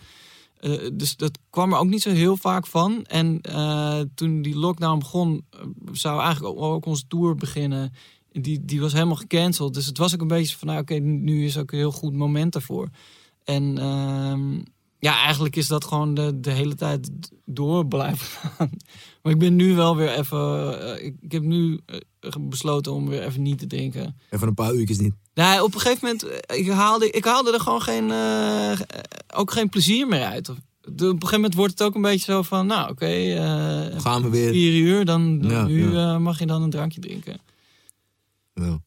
Eh, 0.61 0.89
dus 0.93 1.17
dat 1.17 1.39
kwam 1.51 1.73
er 1.73 1.79
ook 1.79 1.89
niet 1.89 2.03
zo 2.03 2.11
heel 2.11 2.37
vaak 2.37 2.67
van. 2.67 3.05
En 3.05 3.41
eh, 3.41 4.01
toen 4.15 4.43
die 4.43 4.57
lockdown 4.57 4.99
begon, 4.99 5.45
zou 5.93 6.21
eigenlijk 6.21 6.57
ook, 6.57 6.63
ook 6.63 6.87
onze 6.87 7.07
tour 7.09 7.35
beginnen. 7.35 7.93
Die, 8.33 8.65
die 8.65 8.81
was 8.81 8.93
helemaal 8.93 9.17
gecanceld. 9.17 9.75
Dus 9.75 9.87
het 9.87 9.99
was 9.99 10.15
ook 10.15 10.21
een 10.21 10.27
beetje 10.27 10.57
van, 10.57 10.69
nou, 10.69 10.81
oké, 10.81 10.95
nu 10.95 11.45
is 11.45 11.59
ook 11.59 11.73
een 11.73 11.79
heel 11.79 11.93
goed 11.93 12.13
moment 12.13 12.53
daarvoor. 12.53 12.89
En 13.45 13.79
ehm, 13.79 14.59
ja, 15.01 15.23
eigenlijk 15.23 15.57
is 15.57 15.67
dat 15.67 15.85
gewoon 15.85 16.15
de, 16.15 16.41
de 16.41 16.51
hele 16.51 16.75
tijd 16.75 17.11
door 17.45 17.87
blijven 17.87 18.27
gaan. 18.27 18.71
Maar 19.23 19.33
ik 19.33 19.39
ben 19.39 19.57
nu 19.57 19.75
wel 19.75 19.97
weer 19.97 20.11
even. 20.19 20.81
eh, 20.97 21.05
ik, 21.05 21.17
ik 21.21 21.33
heb 21.33 21.43
nu 21.43 21.81
eh, 21.87 22.31
besloten 22.41 22.93
om 22.93 23.09
weer 23.09 23.23
even 23.23 23.43
niet 23.43 23.59
te 23.59 23.67
drinken. 23.67 24.17
Even 24.31 24.49
een 24.49 24.55
paar 24.55 24.75
uurtjes 24.75 24.99
niet. 24.99 25.15
Nou, 25.35 25.63
op 25.63 25.75
een 25.75 25.81
gegeven 25.81 26.01
moment, 26.03 26.23
eh, 26.47 26.59
ik 26.59 26.69
haalde, 26.71 27.11
ik 27.11 27.25
haalde 27.25 27.53
er 27.53 27.61
gewoon 27.61 27.83
geen, 27.83 28.11
ook 29.35 29.51
geen 29.51 29.69
plezier 29.69 30.07
meer 30.07 30.25
uit. 30.25 30.49
Of- 30.49 30.57
de- 30.81 30.91
Op 30.91 31.01
een 31.01 31.07
gegeven 31.13 31.35
moment 31.35 31.55
wordt 31.55 31.73
het 31.73 31.83
ook 31.83 31.95
een 31.95 32.03
beetje 32.03 32.33
zo 32.33 32.43
van, 32.43 32.67
nou 32.67 32.91
oké, 32.91 33.07
Gaan 34.01 34.23
we 34.23 34.29
weer. 34.29 34.51
vier 34.53 34.73
uur, 34.81 35.05
dan, 35.05 35.39
dan 35.41 35.51
Ja, 35.51 35.65
nu 35.67 35.93
ja. 35.93 36.19
mag 36.19 36.39
je 36.39 36.47
dan 36.47 36.63
een 36.63 36.71
drankje 36.71 37.01
drinken. 37.01 37.41
Ja. 38.55 38.79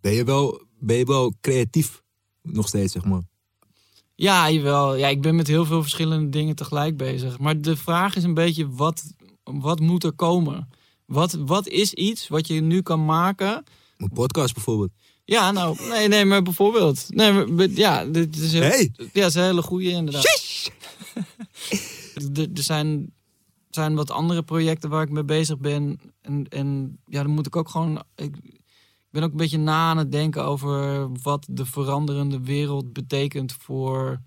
Ben, 0.00 0.12
je 0.12 0.24
wel, 0.24 0.62
ben 0.78 0.96
je 0.96 1.04
wel 1.04 1.34
creatief 1.40 2.02
nog 2.42 2.68
steeds, 2.68 2.92
zeg 2.92 3.04
maar? 3.04 3.22
Ja, 4.20 4.50
jawel. 4.50 4.96
Ja, 4.96 5.08
ik 5.08 5.20
ben 5.20 5.34
met 5.36 5.46
heel 5.46 5.64
veel 5.64 5.82
verschillende 5.82 6.28
dingen 6.28 6.56
tegelijk 6.56 6.96
bezig. 6.96 7.38
Maar 7.38 7.60
de 7.60 7.76
vraag 7.76 8.16
is 8.16 8.22
een 8.22 8.34
beetje, 8.34 8.70
wat, 8.70 9.02
wat 9.42 9.80
moet 9.80 10.04
er 10.04 10.12
komen? 10.12 10.68
Wat, 11.06 11.32
wat 11.32 11.68
is 11.68 11.92
iets 11.94 12.28
wat 12.28 12.46
je 12.46 12.60
nu 12.60 12.82
kan 12.82 13.04
maken? 13.04 13.64
Een 13.96 14.10
podcast 14.12 14.54
bijvoorbeeld. 14.54 14.90
Ja, 15.24 15.50
nou, 15.50 15.76
nee, 15.88 16.08
nee, 16.08 16.24
maar 16.24 16.42
bijvoorbeeld. 16.42 17.06
Nee, 17.08 17.32
maar, 17.32 17.68
ja, 17.68 18.04
dit 18.04 18.36
is 18.36 18.52
heel, 18.52 18.62
Hey! 18.62 18.92
ja, 18.96 19.08
dat 19.12 19.28
is 19.28 19.34
een 19.34 19.42
hele 19.42 19.62
goede 19.62 19.90
inderdaad. 19.90 20.24
er, 22.34 22.48
er 22.54 22.62
zijn, 22.62 23.12
zijn 23.70 23.94
wat 23.94 24.10
andere 24.10 24.42
projecten 24.42 24.90
waar 24.90 25.02
ik 25.02 25.10
mee 25.10 25.24
bezig 25.24 25.58
ben. 25.58 26.00
En, 26.20 26.48
en 26.48 26.98
ja, 27.06 27.22
dan 27.22 27.32
moet 27.32 27.46
ik 27.46 27.56
ook 27.56 27.68
gewoon. 27.68 28.02
Ik 28.16 28.59
ben 29.10 29.22
ook 29.22 29.30
een 29.30 29.36
beetje 29.36 29.58
na 29.58 29.90
aan 29.90 29.98
het 29.98 30.12
denken 30.12 30.44
over 30.44 31.08
wat 31.22 31.46
de 31.50 31.66
veranderende 31.66 32.40
wereld 32.40 32.92
betekent 32.92 33.52
voor 33.52 34.20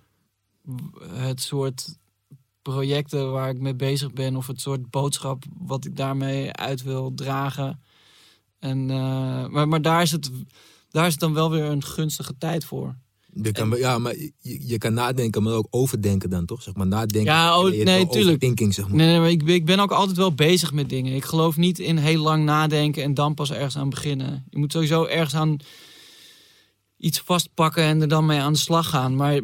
het 1.07 1.41
soort 1.41 1.97
projecten 2.61 3.31
waar 3.31 3.49
ik 3.49 3.59
mee 3.59 3.75
bezig 3.75 4.13
ben. 4.13 4.35
Of 4.35 4.47
het 4.47 4.61
soort 4.61 4.89
boodschap 4.89 5.43
wat 5.57 5.85
ik 5.85 5.95
daarmee 5.95 6.51
uit 6.53 6.83
wil 6.83 7.13
dragen. 7.13 7.81
En, 8.59 8.89
eh, 8.89 9.47
maar, 9.47 9.67
maar 9.67 9.81
daar 9.81 10.01
is, 10.01 10.11
het, 10.11 10.31
daar 10.89 11.05
is 11.05 11.11
het 11.11 11.21
dan 11.21 11.33
wel 11.33 11.51
weer 11.51 11.63
een 11.63 11.83
gunstige 11.83 12.37
tijd 12.37 12.65
voor. 12.65 12.95
Je 13.41 13.51
kan, 13.51 13.73
ja, 13.77 13.97
maar 13.97 14.15
je, 14.17 14.67
je 14.67 14.77
kan 14.77 14.93
nadenken, 14.93 15.43
maar 15.43 15.53
ook 15.53 15.67
overdenken 15.69 16.29
dan, 16.29 16.45
toch? 16.45 16.61
Zeg 16.61 16.73
maar 16.73 16.87
nadenken. 16.87 17.33
Ja, 17.33 17.59
oh, 17.59 17.69
nee, 17.83 18.07
tuurlijk. 18.07 18.43
zeg 18.69 18.87
maar. 18.87 18.95
Nee, 18.97 19.07
nee, 19.07 19.19
maar 19.19 19.29
ik, 19.29 19.45
ben- 19.45 19.55
ik 19.55 19.65
ben 19.65 19.79
ook 19.79 19.91
altijd 19.91 20.17
wel 20.17 20.33
bezig 20.33 20.73
met 20.73 20.89
dingen. 20.89 21.15
Ik 21.15 21.25
geloof 21.25 21.57
niet 21.57 21.79
in 21.79 21.97
heel 21.97 22.21
lang 22.21 22.45
nadenken 22.45 23.03
en 23.03 23.13
dan 23.13 23.33
pas 23.33 23.51
ergens 23.51 23.77
aan 23.77 23.89
beginnen. 23.89 24.45
Je 24.49 24.57
moet 24.57 24.71
sowieso 24.71 25.05
ergens 25.05 25.35
aan 25.35 25.57
iets 26.97 27.19
vastpakken 27.19 27.83
en 27.83 28.01
er 28.01 28.07
dan 28.07 28.25
mee 28.25 28.39
aan 28.39 28.53
de 28.53 28.59
slag 28.59 28.89
gaan. 28.89 29.15
Maar 29.15 29.41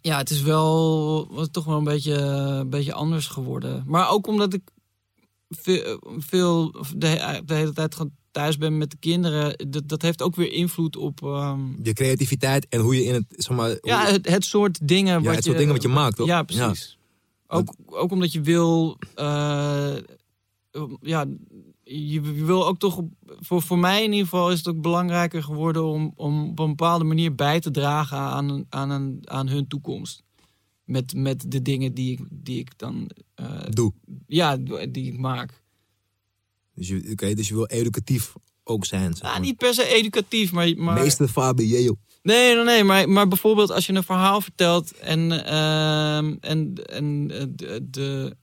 ja, 0.00 0.16
het 0.16 0.30
is 0.30 0.42
wel 0.42 1.28
was 1.30 1.48
toch 1.50 1.64
wel 1.64 1.76
een 1.78 1.84
beetje, 1.84 2.14
een 2.14 2.70
beetje 2.70 2.92
anders 2.92 3.26
geworden. 3.26 3.84
Maar 3.86 4.10
ook 4.10 4.26
omdat 4.26 4.54
ik 4.54 4.62
veel, 5.48 6.00
veel 6.18 6.70
de, 6.96 7.42
de 7.44 7.54
hele 7.54 7.72
tijd 7.72 7.94
thuis 8.32 8.56
ben 8.56 8.78
met 8.78 8.90
de 8.90 8.96
kinderen. 8.96 9.70
Dat, 9.70 9.88
dat 9.88 10.02
heeft 10.02 10.22
ook 10.22 10.36
weer 10.36 10.52
invloed 10.52 10.96
op 10.96 11.22
ehm, 11.22 11.60
Je 11.82 11.92
creativiteit 11.92 12.66
en 12.68 12.80
hoe 12.80 12.96
je 12.96 13.04
in 13.04 13.14
het, 13.14 13.24
zeg 13.28 13.56
maar... 13.56 13.78
ja, 13.82 14.06
het, 14.06 14.28
het 14.28 14.44
soort 14.44 14.88
dingen 14.88 15.12
ja, 15.12 15.26
wat 15.26 15.34
het 15.34 15.36
je... 15.36 15.42
soort 15.42 15.58
dingen 15.58 15.72
wat 15.72 15.82
je 15.82 15.88
maakt, 15.88 16.16
toch? 16.16 16.26
Ja, 16.26 16.42
precies. 16.42 16.98
Ook, 17.46 17.74
ook 17.86 18.10
omdat 18.12 18.32
je 18.32 18.40
wil... 18.40 18.98
eh, 19.14 19.94
ja, 21.00 21.26
je, 21.84 22.20
je 22.22 22.44
wil 22.44 22.66
ook 22.66 22.78
toch... 22.78 23.02
Voor, 23.26 23.62
voor 23.62 23.78
mij 23.78 23.98
in 24.04 24.10
ieder 24.10 24.28
geval 24.28 24.50
is 24.50 24.58
het 24.58 24.68
ook 24.68 24.80
belangrijker 24.80 25.42
geworden... 25.42 25.84
om, 25.84 26.12
om 26.16 26.48
op 26.48 26.58
een 26.58 26.68
bepaalde 26.68 27.04
manier 27.04 27.34
bij 27.34 27.60
te 27.60 27.70
dragen 27.70 28.18
aan, 28.18 28.64
aan, 28.68 28.90
een, 28.90 29.20
aan 29.24 29.48
hun 29.48 29.66
toekomst. 29.66 30.22
Met, 30.84 31.14
met 31.14 31.44
de 31.50 31.62
dingen 31.62 31.94
die 31.94 32.12
ik, 32.12 32.20
die 32.30 32.58
ik 32.58 32.78
dan... 32.78 33.10
eh, 33.34 33.60
Doe. 33.68 33.92
ja, 34.26 34.56
die 34.90 35.12
ik 35.12 35.18
maak. 35.18 35.61
Dus 36.74 36.88
je, 36.88 37.08
oké, 37.12 37.34
dus 37.34 37.48
je 37.48 37.54
wil 37.54 37.66
educatief 37.66 38.32
ook 38.64 38.84
zijn, 38.84 39.14
zeg 39.14 39.30
Ah, 39.30 39.40
niet 39.40 39.56
per 39.56 39.74
se 39.74 39.86
educatief, 39.86 40.52
maar... 40.52 40.76
maar 40.76 40.94
Meester 40.94 41.28
Fabi 41.28 41.66
Jeo. 41.66 41.96
Nee, 42.22 42.54
nee, 42.54 42.64
nee. 42.64 42.84
Maar, 42.84 43.08
maar 43.08 43.28
bijvoorbeeld 43.28 43.70
als 43.70 43.86
je 43.86 43.92
een 43.92 44.02
verhaal 44.02 44.40
vertelt 44.40 44.98
en, 44.98 45.44
ehm, 45.46 46.36
en, 46.40 46.74
en 46.84 47.30
eh, 47.30 47.44
de, 47.50 47.86
de, 47.90 48.36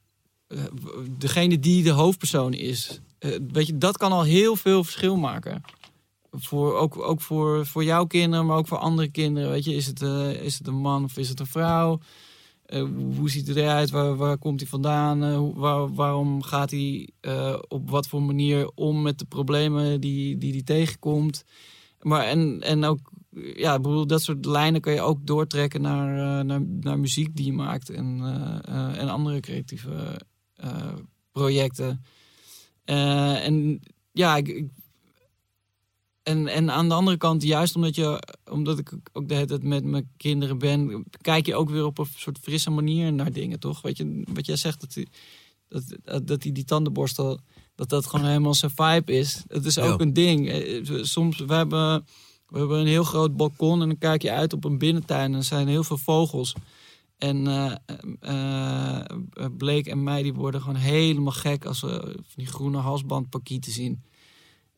eh, 0.48 0.64
degene 1.18 1.60
die 1.60 1.84
de 1.84 1.90
hoofdpersoon 1.90 2.54
is, 2.54 3.00
eh, 3.20 3.36
weet 3.52 3.68
je, 3.68 3.78
dat 3.78 3.98
kan 3.98 4.12
al 4.12 4.24
heel 4.24 4.56
veel 4.56 4.84
verschil 4.84 5.16
maken. 5.16 5.62
Voor, 6.32 6.76
ook 6.76 6.98
ook 6.98 7.22
voor, 7.22 7.66
voor 7.66 7.84
jouw 7.84 8.06
kinderen, 8.06 8.46
maar 8.46 8.58
ook 8.58 8.68
voor 8.68 8.78
andere 8.78 9.08
kinderen. 9.08 9.50
Weet 9.50 9.64
je, 9.64 9.74
is 9.74 9.86
het, 9.86 10.02
is 10.42 10.58
het 10.58 10.68
een 10.68 10.82
man 10.82 11.04
of 11.04 11.18
is 11.18 11.30
het 11.30 11.40
een 11.40 11.46
vrouw? 11.46 12.00
Eh, 12.70 12.84
hoe 13.16 13.30
ziet 13.30 13.48
hij 13.48 13.56
eruit? 13.56 13.90
Waar, 13.90 14.16
waar 14.16 14.38
komt 14.38 14.60
hij 14.60 14.70
vandaan? 14.70 15.24
Eh, 15.24 15.44
waarom 15.96 16.42
gaat 16.42 16.72
hij 16.72 17.10
eh, 17.20 17.60
op 17.68 17.90
wat 17.90 18.08
voor 18.08 18.22
manier 18.22 18.72
om 18.76 19.02
met 19.02 19.20
de 19.20 19.26
problemen 19.26 20.02
die 20.02 20.38
die, 20.38 20.52
die 20.52 20.64
tegenkomt? 20.64 21.44
Maar 22.02 22.24
en, 22.26 22.62
en 22.62 22.84
ook, 22.84 23.12
ja, 23.56 23.76
ik 23.76 23.82
bedoel, 23.82 24.08
dat 24.08 24.22
soort 24.22 24.46
lijnen 24.46 24.82
kun 24.82 24.94
je 24.94 25.02
ook 25.02 25.28
doortrekken 25.28 25.82
naar, 25.82 26.46
naar, 26.46 26.62
naar 26.62 27.00
muziek 27.00 27.36
die 27.36 27.46
je 27.46 27.54
maakt 27.54 27.90
en, 27.90 28.22
en 28.98 29.10
andere 29.10 29.40
creatieve 29.40 30.22
projecten. 31.32 32.04
En 32.86 33.80
ja, 34.12 34.36
ik- 34.38 34.68
en, 36.24 36.48
en 36.48 36.72
aan 36.72 36.88
de 36.88 36.94
andere 36.94 37.18
kant, 37.18 37.44
juist 37.44 37.76
omdat, 37.76 37.96
je, 37.96 38.22
omdat 38.52 38.80
ik 38.80 38.94
ook 39.14 39.28
de 39.28 39.34
hele 39.34 39.46
tijd 39.46 39.64
met 39.64 39.84
mijn 39.84 40.12
kinderen 40.18 40.58
ben, 40.58 41.04
kijk 41.22 41.46
je 41.46 41.56
ook 41.56 41.70
weer 41.70 41.86
op 41.86 41.98
een 41.98 42.08
soort 42.16 42.40
frisse 42.42 42.70
manier 42.70 43.14
naar 43.14 43.32
dingen, 43.32 43.60
toch? 43.60 43.82
Weet 43.82 43.98
je, 43.98 44.24
wat 44.34 44.46
jij 44.46 44.56
zegt, 44.56 44.80
dat 44.80 44.94
die, 44.94 45.08
dat, 45.68 46.28
dat 46.28 46.42
die, 46.42 46.52
die 46.52 46.66
tandenborstel, 46.66 47.40
dat 47.76 47.90
dat 47.90 48.06
gewoon 48.06 48.26
helemaal 48.26 48.54
zijn 48.54 48.72
vibe 48.76 49.12
is. 49.14 49.44
Het 49.48 49.66
is 49.66 49.78
ook 49.78 50.00
Ja. 50.00 50.06
een 50.06 50.14
ding. 50.14 50.50
Eh, 50.50 51.04
Soms, 51.04 51.40
we 51.40 51.54
hebben, 51.54 52.06
we 52.48 52.58
hebben 52.58 52.80
een 52.80 52.88
heel 52.88 53.04
groot 53.04 53.36
balkon 53.38 53.82
en 53.82 53.88
dan 53.88 53.98
kijk 53.98 54.22
je 54.22 54.32
uit 54.32 54.54
op 54.54 54.64
een 54.66 54.78
binnentuin 54.78 55.32
en 55.32 55.38
er 55.38 55.44
zijn 55.44 55.68
heel 55.68 55.84
veel 55.84 55.98
vogels. 55.98 56.54
En 57.18 57.48
eh 57.48 57.76
eh, 58.20 59.00
eh, 59.00 59.46
Blake 59.58 59.90
en 59.90 60.04
mij 60.04 60.24
die 60.24 60.34
worden 60.34 60.62
gewoon 60.62 60.76
helemaal 60.76 61.32
gek 61.32 61.66
als 61.66 61.82
we 61.82 62.02
van 62.14 62.34
die 62.36 62.46
groene 62.48 62.78
halsbandparkieten 62.78 63.72
zien. 63.72 64.04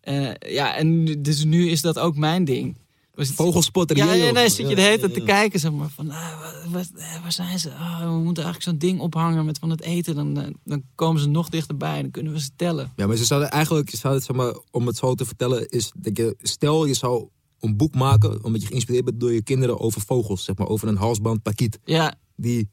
Eh, 0.01 0.29
ja, 0.39 0.75
en 0.75 1.05
dus 1.21 1.43
nu 1.43 1.69
is 1.69 1.81
dat 1.81 1.99
ook 1.99 2.15
mijn 2.15 2.45
ding. 2.45 2.79
Vogelspotter 3.15 3.97
ja, 3.97 4.13
ja, 4.13 4.31
nee, 4.31 4.49
zit 4.49 4.69
je 4.69 4.75
de 4.75 4.81
hele 4.81 4.99
tijd 4.99 5.13
te 5.13 5.21
kijken, 5.21 5.59
zeg 5.59 5.71
maar, 5.71 5.89
van 5.89 6.09
ah, 6.09 6.39
waar, 6.39 6.65
waar, 6.69 6.85
eh, 6.95 7.21
waar 7.21 7.31
zijn 7.31 7.59
ze? 7.59 7.73
Ah, 7.73 7.99
we 7.99 8.19
moeten 8.19 8.43
eigenlijk 8.43 8.63
zo'n 8.63 8.89
ding 8.89 8.99
ophangen 8.99 9.45
met 9.45 9.59
van 9.59 9.69
het 9.69 9.81
eten. 9.81 10.15
Dan, 10.15 10.39
eh, 10.39 10.47
dan 10.63 10.83
komen 10.95 11.21
ze 11.21 11.27
nog 11.27 11.49
dichterbij 11.49 11.95
en 11.95 12.01
dan 12.01 12.11
kunnen 12.11 12.33
we 12.33 12.39
ze 12.39 12.49
tellen. 12.55 12.91
Ja, 12.95 13.07
maar 13.07 13.15
ze 13.15 13.25
zouden 13.25 13.51
eigenlijk, 13.51 13.89
ze 13.89 13.97
zouden, 13.97 14.23
zeg 14.23 14.35
maar, 14.35 14.55
om 14.71 14.87
het 14.87 14.97
zo 14.97 15.15
te 15.15 15.25
vertellen, 15.25 15.69
is 15.69 15.91
dat 15.95 16.17
je, 16.17 16.35
stel 16.41 16.85
je 16.85 16.93
zou 16.93 17.27
een 17.59 17.77
boek 17.77 17.95
maken, 17.95 18.43
omdat 18.43 18.61
je 18.61 18.67
geïnspireerd 18.67 19.05
bent 19.05 19.19
door 19.19 19.33
je 19.33 19.43
kinderen 19.43 19.79
over 19.79 20.01
vogels, 20.01 20.43
zeg 20.43 20.57
maar, 20.57 20.67
over 20.67 20.87
een 20.87 20.97
halsband 20.97 21.41
pakiet, 21.41 21.79
Ja, 21.83 22.15
die 22.35 22.69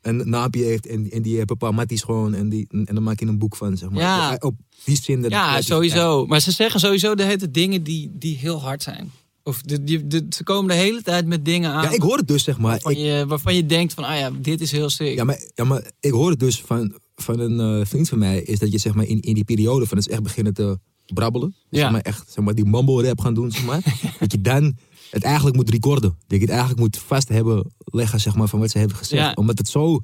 een 0.00 0.28
naampje 0.30 0.64
heeft 0.64 0.86
en, 0.86 1.10
en 1.10 1.22
die 1.22 1.36
heeft 1.36 1.50
een 1.50 1.56
paar 1.56 1.74
matties 1.74 2.02
gewoon 2.02 2.34
en, 2.34 2.48
die, 2.48 2.66
en 2.68 2.94
dan 2.94 3.02
maak 3.02 3.20
je 3.20 3.26
een 3.26 3.38
boek 3.38 3.56
van, 3.56 3.76
zeg 3.76 3.90
maar. 3.90 4.00
Ja. 4.00 4.36
Op 4.38 4.54
die 4.84 4.96
zin. 5.02 5.24
ja 5.28 5.60
sowieso. 5.60 6.26
Maar 6.26 6.40
ze 6.40 6.50
zeggen 6.50 6.80
sowieso 6.80 7.14
de 7.14 7.24
hele 7.24 7.50
dingen 7.50 7.82
die, 7.82 8.10
die 8.12 8.36
heel 8.36 8.60
hard 8.60 8.82
zijn. 8.82 9.10
Of 9.42 9.62
de, 9.62 9.84
die, 9.84 10.06
de, 10.06 10.26
ze 10.28 10.42
komen 10.42 10.68
de 10.68 10.82
hele 10.82 11.02
tijd 11.02 11.26
met 11.26 11.44
dingen 11.44 11.70
aan 11.70 11.82
Ja, 11.82 11.90
ik 11.90 12.02
hoor 12.02 12.16
het 12.16 12.28
dus, 12.28 12.44
zeg 12.44 12.58
maar. 12.58 12.70
waarvan, 12.70 12.92
Ik, 12.92 12.98
je, 12.98 13.24
waarvan 13.28 13.54
je 13.54 13.66
denkt 13.66 13.94
van, 13.94 14.04
ah 14.04 14.18
ja, 14.18 14.30
dit 14.40 14.60
is 14.60 14.70
heel 14.72 14.90
sick. 14.90 15.14
ja, 15.16 15.24
maar, 15.24 15.40
ja, 15.54 15.64
maar 15.64 15.90
ik 16.00 16.10
hoor 16.10 16.30
het 16.30 16.38
dus 16.38 16.60
van, 16.60 16.98
van 17.14 17.38
een 17.38 17.80
eh, 17.80 17.86
vriend 17.86 18.08
van 18.08 18.18
mij, 18.18 18.42
is 18.42 18.58
dat 18.58 18.72
je 18.72 18.78
zeg 18.78 18.94
maar 18.94 19.04
in, 19.04 19.20
in 19.20 19.34
die 19.34 19.44
periode 19.44 19.86
van 19.86 19.98
het 19.98 20.08
echt 20.08 20.22
beginnen 20.22 20.54
te 20.54 20.78
brabbelen, 21.06 21.48
dus 21.48 21.58
Ja. 21.70 21.78
zeg 21.80 21.90
maar 21.90 22.00
echt 22.00 22.32
zeg 22.32 22.44
maar, 22.44 22.54
die 22.54 22.64
mumble 22.64 23.02
rap 23.06 23.20
gaan 23.20 23.34
doen, 23.34 23.50
zeg 23.50 23.64
maar, 23.64 23.82
dat 24.20 24.32
je 24.32 24.40
dan 24.40 24.76
het 25.10 25.22
eigenlijk 25.22 25.56
moet 25.56 25.70
recorden. 25.70 26.10
Dat 26.26 26.38
je 26.38 26.44
het 26.44 26.48
eigenlijk 26.50 26.80
moet 26.80 26.98
vast 26.98 27.28
hebben 27.28 27.72
leggen, 27.84 28.20
zeg 28.20 28.34
maar, 28.34 28.48
van 28.48 28.58
wat 28.60 28.70
ze 28.70 28.78
hebben 28.78 28.96
gezegd. 28.96 29.22
Ja. 29.22 29.32
Omdat 29.34 29.58
het 29.58 29.68
zo, 29.68 30.00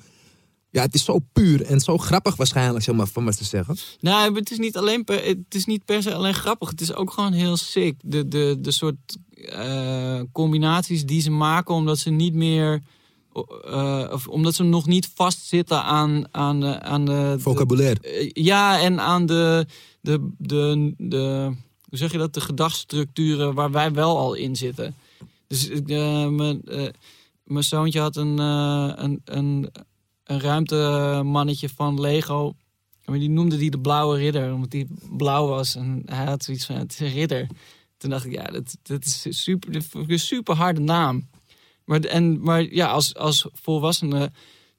ja, 0.70 0.82
het 0.82 0.94
is 0.94 1.04
zo 1.04 1.18
puur 1.32 1.62
en 1.62 1.80
zo 1.80 1.98
grappig 1.98 2.36
waarschijnlijk, 2.36 2.84
zeg 2.84 2.94
maar, 2.94 3.06
van 3.06 3.24
wat 3.24 3.36
ze 3.36 3.44
zeggen. 3.44 3.76
Nou, 4.00 4.34
het 4.34 4.50
is 4.50 4.58
niet 4.58 4.76
alleen 4.76 5.04
per, 5.04 5.24
het 5.24 5.54
is 5.54 5.64
niet 5.64 5.84
per 5.84 6.02
se 6.02 6.14
alleen 6.14 6.34
grappig. 6.34 6.70
Het 6.70 6.80
is 6.80 6.94
ook 6.94 7.12
gewoon 7.12 7.32
heel 7.32 7.56
sick. 7.56 7.94
De, 8.04 8.28
de, 8.28 8.56
de 8.60 8.70
soort 8.70 9.16
eh, 9.34 10.20
combinaties 10.32 11.04
die 11.06 11.20
ze 11.20 11.30
maken, 11.30 11.74
omdat 11.74 11.98
ze 11.98 12.10
niet 12.10 12.34
meer. 12.34 12.82
eh, 13.64 14.08
of 14.12 14.28
omdat 14.28 14.54
ze 14.54 14.62
nog 14.62 14.86
niet 14.86 15.10
vastzitten 15.14 15.82
aan, 15.82 16.24
aan, 16.30 16.60
de, 16.60 16.80
aan 16.80 17.04
de, 17.04 17.36
Vocabulaire. 17.38 18.00
eh, 18.00 18.30
ja, 18.32 18.80
en 18.80 19.00
aan 19.00 19.26
de, 19.26 19.66
de, 20.00 20.30
de, 20.38 20.94
de, 20.98 21.50
hoe 21.88 21.98
zeg 21.98 22.12
je 22.12 22.18
dat, 22.18 22.34
de 22.34 22.40
gedachtstructuren 22.40 23.54
waar 23.54 23.70
wij 23.70 23.92
wel 23.92 24.18
al 24.18 24.34
in 24.34 24.56
zitten. 24.56 24.94
Dus 25.46 25.68
mijn, 25.84 26.62
mijn 27.44 27.64
zoontje 27.64 28.00
had 28.00 28.16
een, 28.16 28.38
een, 28.38 29.20
een, 29.24 29.70
een 30.30 30.40
ruimtemannetje 30.40 31.68
van 31.68 32.00
Lego. 32.00 32.54
Maar 33.04 33.18
die 33.18 33.30
noemde 33.30 33.56
die 33.56 33.70
de 33.70 33.78
Blauwe 33.78 34.16
Ridder, 34.16 34.52
omdat 34.52 34.70
die 34.70 34.86
blauw 35.16 35.46
was. 35.46 35.74
En 35.74 36.02
hij 36.04 36.24
had 36.24 36.44
zoiets 36.44 36.66
van, 36.66 36.76
het 36.76 36.92
is 36.92 37.00
een 37.00 37.12
ridder. 37.12 37.46
Toen 37.96 38.10
dacht 38.10 38.24
ik, 38.24 38.32
ja, 38.32 38.44
dat, 38.44 38.76
dat 38.82 39.04
is 39.04 39.26
super, 39.42 39.84
een 39.92 40.18
super 40.18 40.54
harde 40.54 40.80
naam. 40.80 41.28
Maar, 41.84 42.00
en, 42.00 42.40
maar 42.40 42.62
ja, 42.62 42.90
als, 42.90 43.14
als 43.14 43.46
volwassene, 43.52 44.30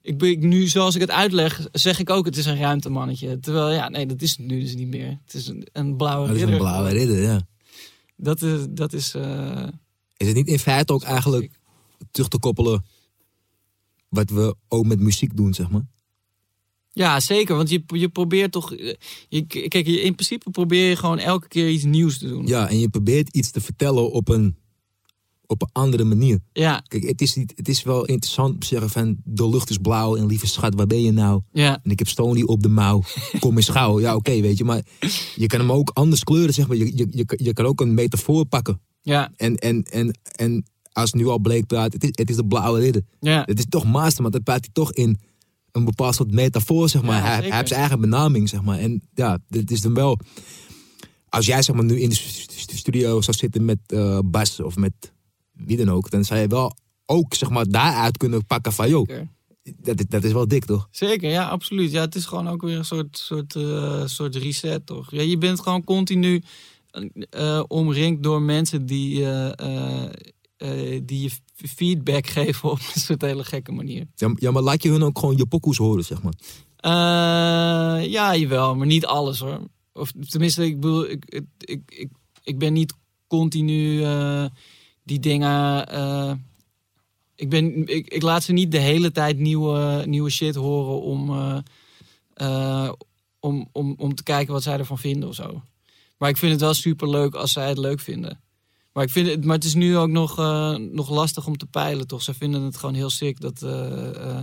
ik, 0.01 0.17
ben, 0.17 0.47
nu 0.47 0.67
zoals 0.67 0.95
ik 0.95 1.01
het 1.01 1.11
uitleg, 1.11 1.67
zeg 1.71 1.99
ik 1.99 2.09
ook, 2.09 2.25
het 2.25 2.37
is 2.37 2.45
een 2.45 2.59
ruimtemannetje. 2.59 3.39
Terwijl, 3.39 3.71
ja, 3.71 3.89
nee, 3.89 4.05
dat 4.05 4.21
is 4.21 4.29
het 4.29 4.45
nu 4.45 4.59
dus 4.59 4.75
niet 4.75 4.87
meer. 4.87 5.19
Het 5.25 5.33
is 5.33 5.47
een, 5.47 5.67
een 5.71 5.97
blauwe 5.97 6.27
ridder. 6.27 6.41
Het 6.41 6.49
is 6.49 6.55
een 6.55 6.65
blauwe 6.65 6.89
ridder, 6.89 7.21
ja. 7.21 7.41
Dat 8.15 8.41
is, 8.41 8.65
dat 8.69 8.93
is 8.93 9.15
uh, 9.15 9.67
is 10.17 10.27
het 10.27 10.35
niet 10.35 10.47
in 10.47 10.59
feite 10.59 10.93
ook 10.93 11.03
eigenlijk 11.03 11.51
terug 12.11 12.27
te 12.27 12.39
koppelen 12.39 12.85
wat 14.11 14.29
we 14.29 14.55
ook 14.67 14.85
met 14.85 14.99
muziek 14.99 15.37
doen, 15.37 15.53
zeg 15.53 15.69
maar? 15.69 15.85
Ja, 16.93 17.19
zeker. 17.19 17.55
Want 17.55 17.69
je, 17.69 17.83
je 17.87 18.09
probeert 18.09 18.51
toch. 18.51 18.75
Je, 19.29 19.45
kijk, 19.47 19.85
je, 19.85 20.01
in 20.01 20.13
principe 20.13 20.49
probeer 20.49 20.89
je 20.89 20.95
gewoon 20.95 21.17
elke 21.17 21.47
keer 21.47 21.69
iets 21.69 21.83
nieuws 21.83 22.17
te 22.17 22.27
doen. 22.27 22.47
Ja, 22.47 22.69
en 22.69 22.79
je 22.79 22.89
probeert 22.89 23.35
iets 23.35 23.51
te 23.51 23.61
vertellen 23.61 24.11
op 24.11 24.29
een, 24.29 24.55
op 25.45 25.61
een 25.61 25.69
andere 25.71 26.03
manier. 26.03 26.39
Ja. 26.53 26.83
Kijk, 26.87 27.03
het 27.03 27.21
is, 27.21 27.35
niet, 27.35 27.53
het 27.55 27.67
is 27.67 27.83
wel 27.83 28.05
interessant 28.05 28.53
om 28.53 28.59
te 28.59 28.67
zeggen 28.67 28.89
van 28.89 29.17
de 29.23 29.49
lucht 29.49 29.69
is 29.69 29.77
blauw 29.77 30.15
en 30.15 30.25
lieve 30.25 30.47
schat, 30.47 30.75
waar 30.75 30.87
ben 30.87 31.01
je 31.01 31.11
nou? 31.11 31.41
Ja. 31.51 31.79
En 31.83 31.91
ik 31.91 31.99
heb 31.99 32.07
Stony 32.07 32.41
op 32.41 32.63
de 32.63 32.69
mouw. 32.69 33.03
Kom 33.39 33.57
eens 33.57 33.69
gauw. 33.69 33.99
Ja, 33.99 34.15
oké, 34.15 34.41
weet 34.41 34.57
je. 34.57 34.63
Maar 34.63 34.81
je 35.35 35.47
kan 35.47 35.59
hem 35.59 35.71
ook 35.71 35.89
anders 35.93 36.23
kleuren, 36.23 36.53
zeg 36.53 36.67
maar. 36.67 36.77
Je, 36.77 36.97
je, 36.97 37.07
je, 37.09 37.25
je 37.43 37.53
kan 37.53 37.65
ook 37.65 37.81
een 37.81 37.93
metafoor 37.93 38.45
pakken. 38.45 38.81
Ja. 39.01 39.31
En, 39.35 39.55
en, 39.55 39.83
en, 39.83 40.19
en 40.35 40.65
als 40.91 41.13
nu 41.13 41.27
al 41.27 41.39
bleek 41.39 41.65
praat, 41.65 41.93
het 41.93 42.03
is, 42.03 42.09
het 42.11 42.29
is 42.29 42.35
de 42.35 42.45
blauwe 42.45 42.79
ridder. 42.79 43.01
Ja. 43.19 43.43
Het 43.45 43.59
is 43.59 43.65
toch 43.69 43.85
master, 43.85 44.21
maar 44.21 44.31
dat 44.31 44.43
praat 44.43 44.59
hij 44.59 44.69
toch 44.73 44.93
in 44.93 45.19
een 45.71 45.85
bepaald 45.85 46.15
soort 46.15 46.31
metafoor, 46.31 46.89
zeg 46.89 47.01
maar. 47.01 47.17
Ja, 47.17 47.23
hij, 47.23 47.51
heeft 47.57 47.67
zijn 47.67 47.79
eigen 47.79 47.99
benaming, 48.01 48.49
zeg 48.49 48.61
maar. 48.61 48.79
En 48.79 49.01
ja, 49.13 49.37
dit 49.47 49.71
is 49.71 49.81
dan 49.81 49.93
wel... 49.93 50.19
Als 51.29 51.45
jij 51.45 51.61
zeg 51.61 51.75
maar 51.75 51.83
nu 51.85 51.99
in 51.99 52.09
de 52.09 52.15
stu- 52.15 52.53
stu- 52.57 52.75
studio 52.77 53.21
zou 53.21 53.37
zitten 53.37 53.65
met 53.65 53.77
eh, 53.87 54.19
Bas 54.25 54.59
of 54.59 54.75
met 54.75 54.93
wie 55.51 55.77
dan 55.77 55.89
ook, 55.89 56.09
dan 56.09 56.23
zou 56.25 56.39
je 56.39 56.47
wel 56.47 56.75
ook 57.05 57.33
zeg 57.33 57.49
maar 57.49 57.65
daaruit 57.69 58.17
kunnen 58.17 58.45
pakken 58.45 58.73
van, 58.73 58.89
joh, 58.89 59.09
dat, 59.77 59.99
is- 59.99 60.05
dat 60.09 60.23
is 60.23 60.31
wel 60.31 60.47
dik, 60.47 60.65
toch? 60.65 60.87
Zeker, 60.91 61.29
ja, 61.29 61.47
absoluut. 61.47 61.91
Ja, 61.91 62.01
het 62.01 62.15
is 62.15 62.25
gewoon 62.25 62.47
ook 62.47 62.61
weer 62.61 62.77
een 62.77 62.85
soort, 62.85 63.17
soort, 63.17 63.55
eh, 63.55 64.05
soort 64.05 64.35
reset, 64.35 64.85
toch? 64.85 65.11
Ja, 65.11 65.21
je 65.21 65.37
bent 65.37 65.59
gewoon 65.59 65.83
continu 65.83 66.43
eh, 67.29 67.63
omringd 67.67 68.23
door 68.23 68.41
mensen 68.41 68.85
die, 68.85 69.25
eh, 70.61 71.01
die 71.03 71.21
je 71.21 71.29
feedback 71.67 72.27
geven 72.37 72.71
op 72.71 72.79
een 72.93 73.01
soort 73.01 73.21
hele 73.21 73.43
gekke 73.43 73.71
manier. 73.71 74.07
Ja, 74.15 74.33
ja, 74.35 74.51
maar 74.51 74.61
laat 74.61 74.83
je 74.83 74.89
hun 74.89 75.03
ook 75.03 75.19
gewoon 75.19 75.37
je 75.37 75.45
pokoes 75.45 75.77
horen, 75.77 76.03
zeg 76.03 76.21
maar. 76.21 76.33
Eh, 76.77 78.11
ja, 78.11 78.35
jawel, 78.35 78.75
maar 78.75 78.87
niet 78.87 79.05
alles 79.05 79.39
hoor. 79.39 79.59
Of 79.93 80.11
tenminste, 80.29 80.65
ik 80.65 80.79
bedoel, 80.79 81.09
ik, 81.09 81.25
ik, 81.25 81.43
ik, 81.57 81.81
ik, 81.85 82.09
ik 82.43 82.57
ben 82.57 82.73
niet 82.73 82.93
continu 83.27 84.03
eh, 84.03 84.45
die 85.03 85.19
dingen. 85.19 85.87
ik, 87.35 87.49
ben, 87.49 87.87
ik, 87.87 88.07
ik 88.07 88.21
laat 88.21 88.43
ze 88.43 88.53
niet 88.53 88.71
de 88.71 88.79
hele 88.79 89.11
tijd 89.11 89.37
nieuwe, 89.37 90.03
nieuwe 90.05 90.29
shit 90.29 90.55
horen 90.55 91.01
om, 91.01 91.29
om, 93.39 93.67
om, 93.71 93.93
om 93.97 94.15
te 94.15 94.23
kijken 94.23 94.53
wat 94.53 94.63
zij 94.63 94.77
ervan 94.77 94.97
vinden 94.97 95.29
of 95.29 95.35
zo. 95.35 95.61
Maar 96.17 96.29
ik 96.29 96.37
vind 96.37 96.51
het 96.51 96.61
wel 96.61 96.73
super 96.73 97.09
leuk 97.09 97.35
als 97.35 97.51
zij 97.51 97.69
het 97.69 97.77
leuk 97.77 97.99
vinden. 97.99 98.39
Maar, 98.93 99.03
ik 99.03 99.09
vind 99.09 99.27
het, 99.27 99.45
maar 99.45 99.55
het 99.55 99.63
is 99.65 99.73
nu 99.73 99.97
ook 99.97 100.09
nog, 100.09 100.39
eh, 100.39 100.75
nog 100.75 101.09
lastig 101.09 101.47
om 101.47 101.57
te 101.57 101.65
peilen, 101.65 102.07
toch? 102.07 102.21
Ze 102.23 102.33
vinden 102.33 102.61
het 102.61 102.77
gewoon 102.77 102.95
heel 102.95 103.09
sick 103.09 103.39
dat, 103.39 103.61
eh, 103.61 104.29
eh, 104.29 104.41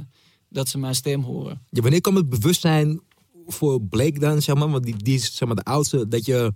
dat 0.48 0.68
ze 0.68 0.78
mijn 0.78 0.94
stem 0.94 1.22
horen. 1.22 1.62
Ja, 1.70 1.82
wanneer 1.82 2.00
kwam 2.00 2.16
het 2.16 2.28
bewustzijn 2.28 3.00
voor 3.46 3.82
Blake 3.82 4.18
dan, 4.18 4.42
zeg 4.42 4.54
maar, 4.54 4.70
want 4.70 4.84
die, 4.84 4.96
die 4.96 5.14
is 5.14 5.36
zeg 5.36 5.48
maar 5.48 5.56
de 5.56 5.64
oudste, 5.64 6.08
dat 6.08 6.24
je 6.26 6.52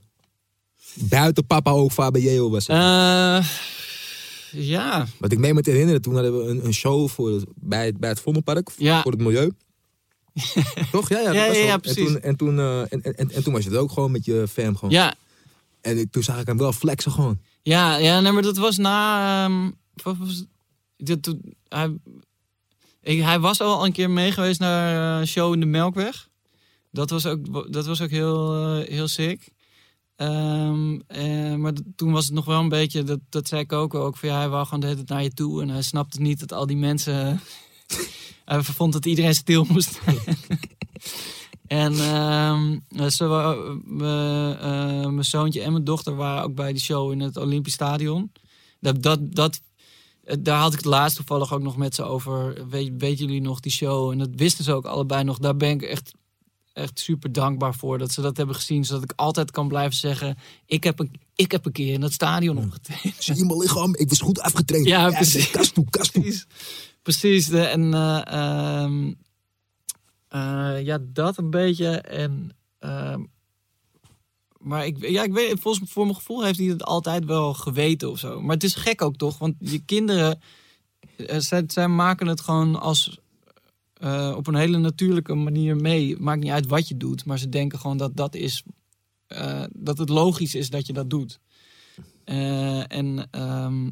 buiten 0.95 1.47
papa 1.47 1.70
ook 1.70 1.93
Fabio 1.93 2.51
was. 2.51 2.64
zeg 2.64 2.76
maar. 2.76 3.61
Ja, 4.53 5.07
Wat 5.18 5.32
ik 5.32 5.38
mee 5.38 5.53
moet 5.53 5.66
herinneren, 5.66 6.03
toen 6.03 6.14
hadden 6.14 6.38
we 6.38 6.51
een, 6.51 6.64
een 6.64 6.74
show 6.74 7.09
voor, 7.09 7.43
bij, 7.55 7.86
het- 7.86 7.99
bij 7.99 8.09
het 8.09 8.20
Vondelpark 8.20 8.70
Ja. 8.76 9.03
voor 9.03 9.12
het 9.12 9.20
milieu. 9.20 9.51
Toch? 10.93 11.09
Ja, 11.09 11.18
ja, 11.18 11.24
dat 11.26 11.34
Ja, 11.34 11.47
was 11.47 11.57
ja, 11.57 11.72
En 11.72 11.80
precies. 11.80 12.07
toen, 12.07 12.20
en, 12.20 12.36
toen, 12.36 12.59
en, 12.59 12.88
en, 13.03 13.30
en 13.30 13.43
toen 13.43 13.53
was 13.53 13.64
je 13.64 13.68
het 13.70 13.78
ook 13.78 13.93
gewoon 13.93 14.11
met 14.11 14.24
je 14.24 14.47
fam. 14.49 14.76
Gewoon. 14.76 14.95
ja, 14.95 15.14
En 15.80 15.99
ik, 15.99 16.11
toen 16.11 16.22
zag 16.22 16.40
ik 16.40 16.47
hem 16.47 16.59
wel 16.59 16.72
flexen 16.72 17.12
gewoon. 17.12 17.38
Ja, 17.63 17.97
ja 17.97 18.21
nee, 18.21 18.33
maar 18.33 18.43
dat 18.43 18.57
was 18.57 18.77
na. 18.77 19.45
ehm, 19.45 19.71
hij, 21.69 21.99
hij 23.03 23.41
was 23.41 23.61
al 23.61 23.85
een 23.85 23.93
keer 23.93 24.11
mee 24.11 24.33
geweest 24.33 24.61
naar 24.61 25.21
een 25.21 25.27
show 25.27 25.53
in 25.53 25.61
de 25.61 25.67
Melkweg. 25.67 26.29
Dat 26.91 27.11
was 27.11 27.27
ook, 27.27 27.73
dat 27.73 27.87
was 27.87 28.01
ook 28.01 28.11
heel, 28.11 28.55
eh, 28.57 28.89
heel 28.89 29.09
sick. 29.09 29.49
Ehm, 30.17 31.01
eh, 31.07 31.55
maar 31.55 31.73
toen 31.97 32.13
was 32.13 32.25
het 32.25 32.35
nog 32.35 32.45
wel 32.45 32.61
een 32.61 32.69
beetje, 32.69 33.03
dat, 33.03 33.21
dat 33.29 33.49
zei 33.49 33.61
ik 33.61 33.73
ook 33.73 33.95
ook 33.95 34.17
van 34.17 34.29
ja, 34.29 34.39
hij 34.39 34.49
wou 34.49 34.65
gewoon 34.65 34.81
de 34.81 34.87
hele 34.87 34.97
tijd 34.99 35.09
naar 35.09 35.23
je 35.23 35.35
toe. 35.35 35.63
En 35.63 35.69
hij 35.69 35.83
snapte 35.83 36.21
niet 36.21 36.41
dat 36.41 36.53
al 36.53 36.67
die 36.67 36.77
mensen, 36.77 37.41
hij 38.45 38.63
vond 38.63 38.93
dat 38.93 39.07
iedereen 39.07 39.35
stil 39.35 39.67
moest. 39.69 40.01
en 41.73 41.93
ehm, 41.93 42.79
ze, 43.11 43.25
eh, 43.25 45.07
mijn 45.11 45.25
zoontje 45.25 45.62
en 45.62 45.73
mijn 45.73 45.85
dochter 45.85 46.16
waren 46.16 46.43
ook 46.43 46.55
bij 46.55 46.73
die 46.73 46.83
show 46.83 47.12
in 47.12 47.20
het 47.20 47.37
Olympisch 47.37 47.73
Stadion. 47.73 48.33
Dat, 48.81 49.03
dat, 49.03 49.35
dat, 49.35 49.61
eh, 50.25 50.37
daar 50.41 50.59
had 50.59 50.73
ik 50.73 50.79
het 50.79 50.87
laatst 50.87 51.16
toevallig 51.16 51.53
ook 51.53 51.62
nog 51.62 51.77
met 51.77 51.95
ze 51.95 52.03
over. 52.03 52.68
Weet, 52.68 52.93
weten 52.99 53.27
jullie 53.27 53.41
nog 53.41 53.61
die 53.61 53.73
show? 53.73 54.11
En 54.11 54.18
dat 54.18 54.29
wisten 54.37 54.64
ze 54.64 54.73
ook 54.73 54.87
allebei 54.87 55.25
nog. 55.25 55.39
Daar 55.39 55.57
ben 55.57 55.70
ik 55.70 55.83
echt, 55.83 56.12
echt 56.73 57.01
super 57.01 57.33
dankbaar 57.33 57.75
voor 57.75 57.99
dat 57.99 58.12
ze 58.12 58.20
dat 58.20 58.37
hebben 58.37 58.57
gezien. 58.57 58.85
Zodat 58.85 59.03
ik 59.03 59.12
altijd 59.16 59.51
kan 59.51 59.68
blijven 59.68 59.97
zeggen: 59.97 60.37
ik 60.66 60.85
heb 60.85 60.99
een, 60.99 61.20
ik 61.35 61.53
heb 61.53 61.66
een 61.66 61.73
keer 61.73 61.93
in 61.93 62.01
dat 62.01 62.12
stadion 62.12 62.59
opgetreden. 62.59 63.12
Zie 63.18 63.37
je 63.37 63.45
mijn 63.45 63.59
lichaam? 63.59 63.97
Ik 63.97 64.09
was 64.09 64.20
goed 64.20 64.41
afgetraind. 64.41 64.89
Ja, 64.89 65.11
precies. 65.11 65.33
zei, 65.33 65.51
Kast 65.51 65.75
toe, 65.75 65.87
kast 65.91 66.12
toe. 66.12 66.23
Precies. 66.23 66.47
Precies. 67.03 67.47
De, 67.47 67.61
en 67.61 67.95
eh, 67.95 68.23
ehm, 68.27 69.12
eh, 70.33 70.85
ja, 70.85 70.99
dat 71.03 71.37
een 71.39 71.51
beetje. 71.51 71.89
En, 72.01 72.51
ehm, 72.78 73.24
maar 74.59 74.87
ik, 74.87 75.09
ja, 75.09 75.22
ik 75.22 75.33
weet, 75.33 75.61
volgens 75.61 75.91
voor 75.91 76.05
mijn 76.05 76.16
gevoel 76.16 76.45
heeft 76.45 76.59
hij 76.59 76.66
het 76.68 76.85
altijd 76.85 77.24
wel 77.24 77.55
geweten 77.55 78.11
of 78.11 78.18
zo. 78.18 78.41
Maar 78.41 78.55
het 78.55 78.64
is 78.64 78.74
gek 78.74 79.03
ook 79.03 79.16
toch? 79.16 79.39
Want 79.39 79.55
je 79.59 79.78
kinderen, 79.85 80.41
eh, 81.16 81.39
zij, 81.39 81.64
zij 81.66 81.89
maken 81.89 82.26
het 82.26 82.41
gewoon 82.41 82.80
als. 82.80 83.20
eh, 83.95 84.35
op 84.37 84.47
een 84.47 84.55
hele 84.55 84.78
natuurlijke 84.78 85.35
manier 85.35 85.76
mee. 85.76 86.16
Maakt 86.18 86.41
niet 86.41 86.51
uit 86.51 86.66
wat 86.66 86.89
je 86.89 86.97
doet, 86.97 87.24
maar 87.24 87.39
ze 87.39 87.49
denken 87.49 87.78
gewoon 87.78 87.97
dat 87.97 88.16
dat 88.16 88.35
is. 88.35 88.62
dat 89.70 89.99
het 89.99 90.09
logisch 90.09 90.55
is 90.55 90.70
dat 90.70 90.87
je 90.87 90.93
dat 90.93 91.11
doet. 91.11 91.41
En 92.89 93.28
ehm, 93.30 93.91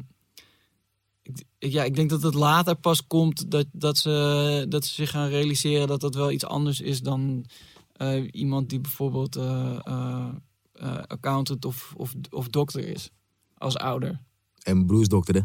ik, 1.23 1.71
ja, 1.71 1.83
ik 1.83 1.95
denk 1.95 2.09
dat 2.09 2.21
het 2.21 2.33
later 2.33 2.75
pas 2.75 3.07
komt 3.07 3.51
dat, 3.51 3.65
dat, 3.71 3.97
ze, 3.97 4.65
dat 4.69 4.85
ze 4.85 4.93
zich 4.93 5.09
gaan 5.09 5.29
realiseren 5.29 5.87
dat 5.87 6.01
dat 6.01 6.15
wel 6.15 6.31
iets 6.31 6.45
anders 6.45 6.79
is 6.81 7.01
dan 7.01 7.45
eh, 7.93 8.23
iemand 8.31 8.69
die 8.69 8.79
bijvoorbeeld 8.79 9.35
eh, 9.35 9.77
eh, 9.83 10.97
accountant 11.07 11.65
of, 11.65 11.93
of, 11.97 12.13
of 12.29 12.47
dokter 12.47 12.87
is 12.87 13.09
als 13.57 13.77
ouder. 13.77 14.19
En 14.63 14.85
broersdokter, 14.85 15.35
hè? 15.35 15.41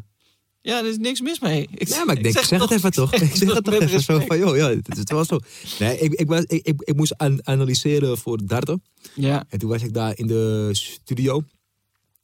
Ja, 0.61 0.79
er 0.79 0.87
is 0.89 0.99
niks 0.99 1.20
mis 1.20 1.41
mee. 1.41 1.68
Ik, 1.74 1.89
Ja, 1.89 2.05
maar 2.05 2.16
ik 2.16 2.22
denk, 2.22 2.35
ik 2.39 2.41
zeg 2.45 2.51
het 2.51 2.68
toch- 2.68 2.70
even 2.79 2.91
toch. 2.93 3.14
Ik 3.22 3.35
zeg 3.35 3.55
het 3.55 3.64
toch 3.64 3.74
even 3.74 4.01
zo 4.01 4.18
van, 4.18 4.39
joh, 4.39 4.57
ja, 4.57 4.68
het 4.68 4.99
is 4.99 5.03
wel 5.05 5.24
zo. 5.24 5.39
Nee, 5.79 5.99
ik, 5.99 6.12
ik, 6.12 6.27
was, 6.29 6.45
ik, 6.45 6.66
ik, 6.66 6.81
ik 6.83 6.97
moest 6.97 7.16
an- 7.18 7.47
analyseren 7.47 8.18
voor 8.18 8.47
darten. 8.47 8.83
Ja, 9.14 9.45
En 9.49 9.59
toen 9.59 9.68
was 9.68 9.83
ik 9.83 9.95
daar 9.95 10.18
in 10.18 10.27
de 10.27 10.68
studio. 10.72 11.43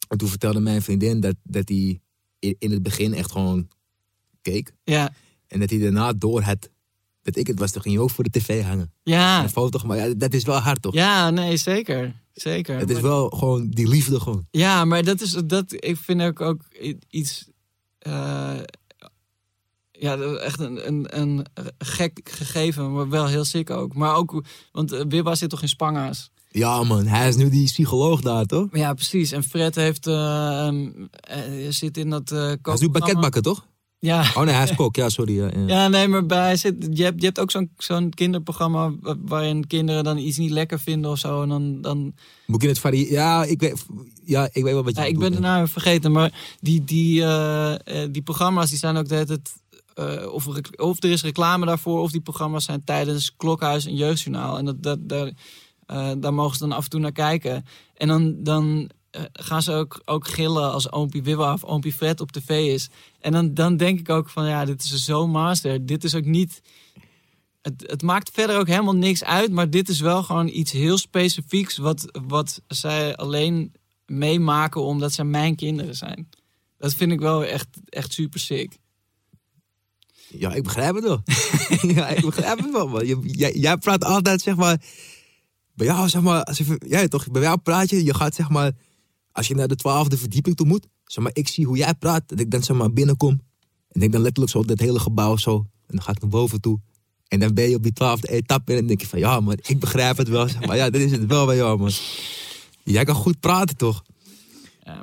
En 0.08 0.18
toen 0.18 0.28
vertelde 0.28 0.60
mijn 0.60 0.82
vriendin 0.82 1.20
dat, 1.20 1.34
dat 1.42 1.68
hij 1.68 2.00
in, 2.42 2.56
in 2.58 2.70
het 2.70 2.82
begin 2.82 3.14
echt 3.14 3.32
gewoon 3.32 3.68
keek. 4.42 4.72
ja, 4.84 5.12
En 5.46 5.60
dat 5.60 5.70
hij 5.70 5.78
daarna 5.78 6.12
door 6.12 6.42
had 6.42 6.68
dat 7.22 7.36
ik 7.36 7.46
het 7.46 7.58
was. 7.58 7.70
Toen 7.70 7.82
ging 7.82 7.94
hij 7.94 8.02
ook 8.04 8.10
voor 8.10 8.24
de 8.24 8.30
tv 8.30 8.62
hangen. 8.62 8.92
ja. 9.02 9.42
Een 9.42 9.48
foto 9.50 9.78
gemaakt. 9.78 10.00
Ja, 10.00 10.14
dat 10.14 10.34
is 10.34 10.44
wel 10.44 10.58
hard, 10.58 10.82
toch? 10.82 10.94
Ja, 10.94 11.30
nee, 11.30 11.56
zeker. 11.56 12.20
Zeker. 12.32 12.78
het 12.78 12.88
is 12.88 12.94
Maar- 12.94 13.02
wel 13.10 13.28
gewoon 13.28 13.68
die 13.70 13.88
liefde 13.88 14.20
gewoon. 14.20 14.46
Ja, 14.50 14.84
maar 14.84 15.04
dat 15.04 15.20
is 15.20 15.30
dat. 15.30 15.64
Ik 15.84 15.96
vind 15.96 16.22
ook 16.22 16.40
ook 16.40 16.62
iets. 17.08 17.48
eh, 17.98 18.58
ja, 19.92 20.16
echt 20.20 20.60
een, 20.60 20.86
een, 20.86 21.20
een 21.20 21.46
gek 21.78 22.20
gegeven, 22.32 22.92
maar 22.92 23.08
wel 23.08 23.26
heel 23.26 23.44
sick 23.44 23.70
ook. 23.70 23.94
Maar 23.94 24.14
ook, 24.14 24.44
want 24.72 24.92
eh, 24.92 25.04
Wibba 25.08 25.34
zit 25.34 25.50
toch 25.50 25.62
in 25.62 25.68
Spanga's? 25.68 26.30
Ja 26.52 26.82
man, 26.82 27.06
hij 27.06 27.28
is 27.28 27.36
nu 27.36 27.48
die 27.50 27.64
psycholoog 27.64 28.20
daar, 28.20 28.44
toch? 28.44 28.66
Ja, 28.72 28.94
precies. 28.94 29.32
En 29.32 29.42
Fred 29.42 29.74
heeft, 29.74 30.06
eh, 30.06 30.68
zit 31.68 31.96
in 31.96 32.10
dat 32.10 32.30
eh 32.30 32.38
Hij 32.38 32.74
is 32.74 32.80
nu 32.80 32.88
pakketbakken, 32.90 33.42
toch? 33.42 33.66
Ja. 33.98 34.20
Oh 34.36 34.42
nee, 34.42 34.54
hij 34.54 34.64
is 34.64 34.74
kok. 34.74 34.96
Ja, 34.96 35.08
sorry. 35.08 35.34
Ja, 35.34 35.50
ja. 35.56 35.66
Ja, 35.66 35.88
nee, 35.88 36.08
maar 36.08 36.26
bij 36.26 36.56
zit, 36.56 36.74
je, 36.92 37.02
hebt, 37.04 37.18
je 37.20 37.26
hebt 37.26 37.38
ook 37.40 37.50
zo'n 37.50 37.70
zo'n 37.76 38.10
kinderprogramma 38.10 38.92
wa- 39.00 39.16
waarin 39.24 39.66
kinderen 39.66 40.04
dan 40.04 40.18
iets 40.18 40.36
niet 40.38 40.50
lekker 40.50 40.80
vinden 40.80 41.10
of 41.10 41.18
zo. 41.18 41.42
En 41.42 41.48
dan, 41.48 41.80
dan 41.80 42.14
Moet 42.46 42.62
in 42.62 42.68
het 42.68 42.78
variëren? 42.78 43.12
Ja, 43.12 43.44
ik 43.44 43.60
weet, 43.60 43.84
ja, 44.24 44.48
ik 44.52 44.62
weet 44.62 44.72
wel 44.72 44.84
wat 44.84 44.94
je 44.94 45.00
Ja, 45.00 45.06
ik 45.06 45.18
ben 45.18 45.32
de 45.32 45.40
naam 45.40 45.68
vergeten, 45.68 46.12
maar 46.12 46.56
die, 46.60 46.84
die, 46.84 47.24
die 48.10 48.22
programma's 48.22 48.68
die 48.70 48.78
zijn 48.78 48.96
ook 48.96 49.08
de 49.08 49.14
hele 49.14 49.26
tijd 49.26 49.50
of, 50.76 51.02
er 51.02 51.10
is 51.10 51.22
reclame 51.22 51.66
daarvoor, 51.66 52.00
of 52.00 52.10
die 52.10 52.20
programma's 52.20 52.64
zijn 52.64 52.84
tijdens 52.84 53.36
Klokhuis 53.36 53.86
en 53.86 53.94
Jeugdjournaal. 53.94 54.58
En 54.58 54.64
dat, 54.64 54.82
dat, 54.82 55.08
daar, 55.08 55.30
eh, 55.86 56.10
daar 56.18 56.34
mogen 56.34 56.56
ze 56.56 56.62
dan 56.62 56.72
af 56.72 56.84
en 56.84 56.90
toe 56.90 57.00
naar 57.00 57.12
kijken. 57.12 57.64
En 57.94 58.08
dan, 58.08 58.42
dan 58.42 58.90
eh, 59.10 59.22
gaan 59.32 59.62
ze 59.62 59.72
ook, 59.72 60.02
ook 60.04 60.28
gillen 60.28 60.72
als 60.72 60.92
Oompie 60.92 61.22
Wibba 61.22 61.52
of 61.52 61.64
Oompie 61.64 61.92
Fred 61.92 62.20
op 62.20 62.32
tv 62.32 62.72
is. 62.72 62.88
En 63.20 63.32
dan, 63.32 63.54
dan 63.54 63.76
denk 63.76 63.98
ik 63.98 64.08
ook 64.08 64.28
van 64.28 64.46
ja, 64.46 64.64
dit 64.64 64.82
is 64.82 65.04
zo 65.04 65.26
master. 65.26 65.86
Dit 65.86 66.04
is 66.04 66.14
ook 66.14 66.24
niet... 66.24 66.62
Het, 67.62 67.84
het 67.86 68.02
maakt 68.02 68.30
verder 68.32 68.58
ook 68.58 68.66
helemaal 68.66 68.96
niks 68.96 69.24
uit, 69.24 69.50
maar 69.50 69.70
dit 69.70 69.88
is 69.88 70.00
wel 70.00 70.22
gewoon 70.22 70.48
iets 70.48 70.72
heel 70.72 70.98
specifieks 70.98 71.76
wat, 71.76 72.20
wat 72.26 72.62
zij 72.68 73.16
alleen 73.16 73.72
meemaken 74.06 74.82
omdat 74.82 75.12
zij 75.12 75.24
mijn 75.24 75.56
kinderen 75.56 75.96
zijn. 75.96 76.28
Dat 76.78 76.94
vind 76.94 77.12
ik 77.12 77.20
wel 77.20 77.44
echt, 77.44 77.68
echt 77.88 78.12
super 78.12 78.40
sick. 78.40 78.78
Ja, 80.28 80.52
ik 80.52 80.62
begrijp 80.62 80.94
het 80.94 81.04
wel. 81.04 81.22
ja, 81.94 82.08
ik 82.08 82.24
begrijp 82.24 82.58
het 82.58 82.72
wel, 82.72 82.88
man. 82.88 83.06
Jij 83.36 83.76
praat 83.76 84.04
altijd, 84.04 84.42
zeg 84.42 84.56
maar... 84.56 84.80
Bij 85.74 85.86
jou, 85.86 86.08
zeg 86.08 86.22
maar... 86.22 86.44
Als 86.44 86.62
jij 86.78 87.08
toch, 87.08 87.30
bij 87.30 87.42
jou 87.42 87.58
praat 87.58 87.90
je, 87.90 88.04
je 88.04 88.14
gaat, 88.14 88.34
zeg 88.34 88.48
maar... 88.48 88.72
Als 89.32 89.48
je 89.48 89.54
naar 89.54 89.68
de 89.68 89.76
twaalfde 89.76 90.16
verdieping 90.16 90.56
toe 90.56 90.66
moet... 90.66 90.86
Zeg 91.04 91.24
maar, 91.24 91.32
ik 91.34 91.48
zie 91.48 91.66
hoe 91.66 91.76
jij 91.76 91.94
praat. 91.94 92.28
Dat 92.28 92.40
ik 92.40 92.50
dan, 92.50 92.62
zeg 92.62 92.76
maar, 92.76 92.92
binnenkom. 92.92 93.40
En 93.88 94.02
ik 94.02 94.12
dan 94.12 94.20
letterlijk 94.20 94.52
zo 94.52 94.64
dat 94.64 94.78
hele 94.78 94.98
gebouw 94.98 95.36
zo... 95.36 95.56
En 95.56 95.98
dan 95.98 96.02
ga 96.02 96.10
ik 96.10 96.20
naar 96.20 96.30
boven 96.30 96.60
toe. 96.60 96.80
En 97.28 97.40
dan 97.40 97.54
ben 97.54 97.68
je 97.68 97.76
op 97.76 97.82
die 97.82 97.92
twaalfde 97.92 98.28
etappe. 98.28 98.72
En 98.72 98.78
dan 98.78 98.86
denk 98.86 99.00
je 99.00 99.06
van, 99.06 99.18
ja, 99.18 99.40
man, 99.40 99.58
ik 99.62 99.80
begrijp 99.80 100.16
het 100.16 100.28
wel. 100.28 100.48
Maar, 100.66 100.76
ja, 100.76 100.90
dit 100.90 101.00
is 101.00 101.10
het 101.10 101.26
wel 101.26 101.46
bij 101.46 101.56
jou, 101.56 101.78
man. 101.78 101.90
Jij 102.84 103.04
kan 103.04 103.14
goed 103.14 103.40
praten, 103.40 103.76
toch? 103.76 104.02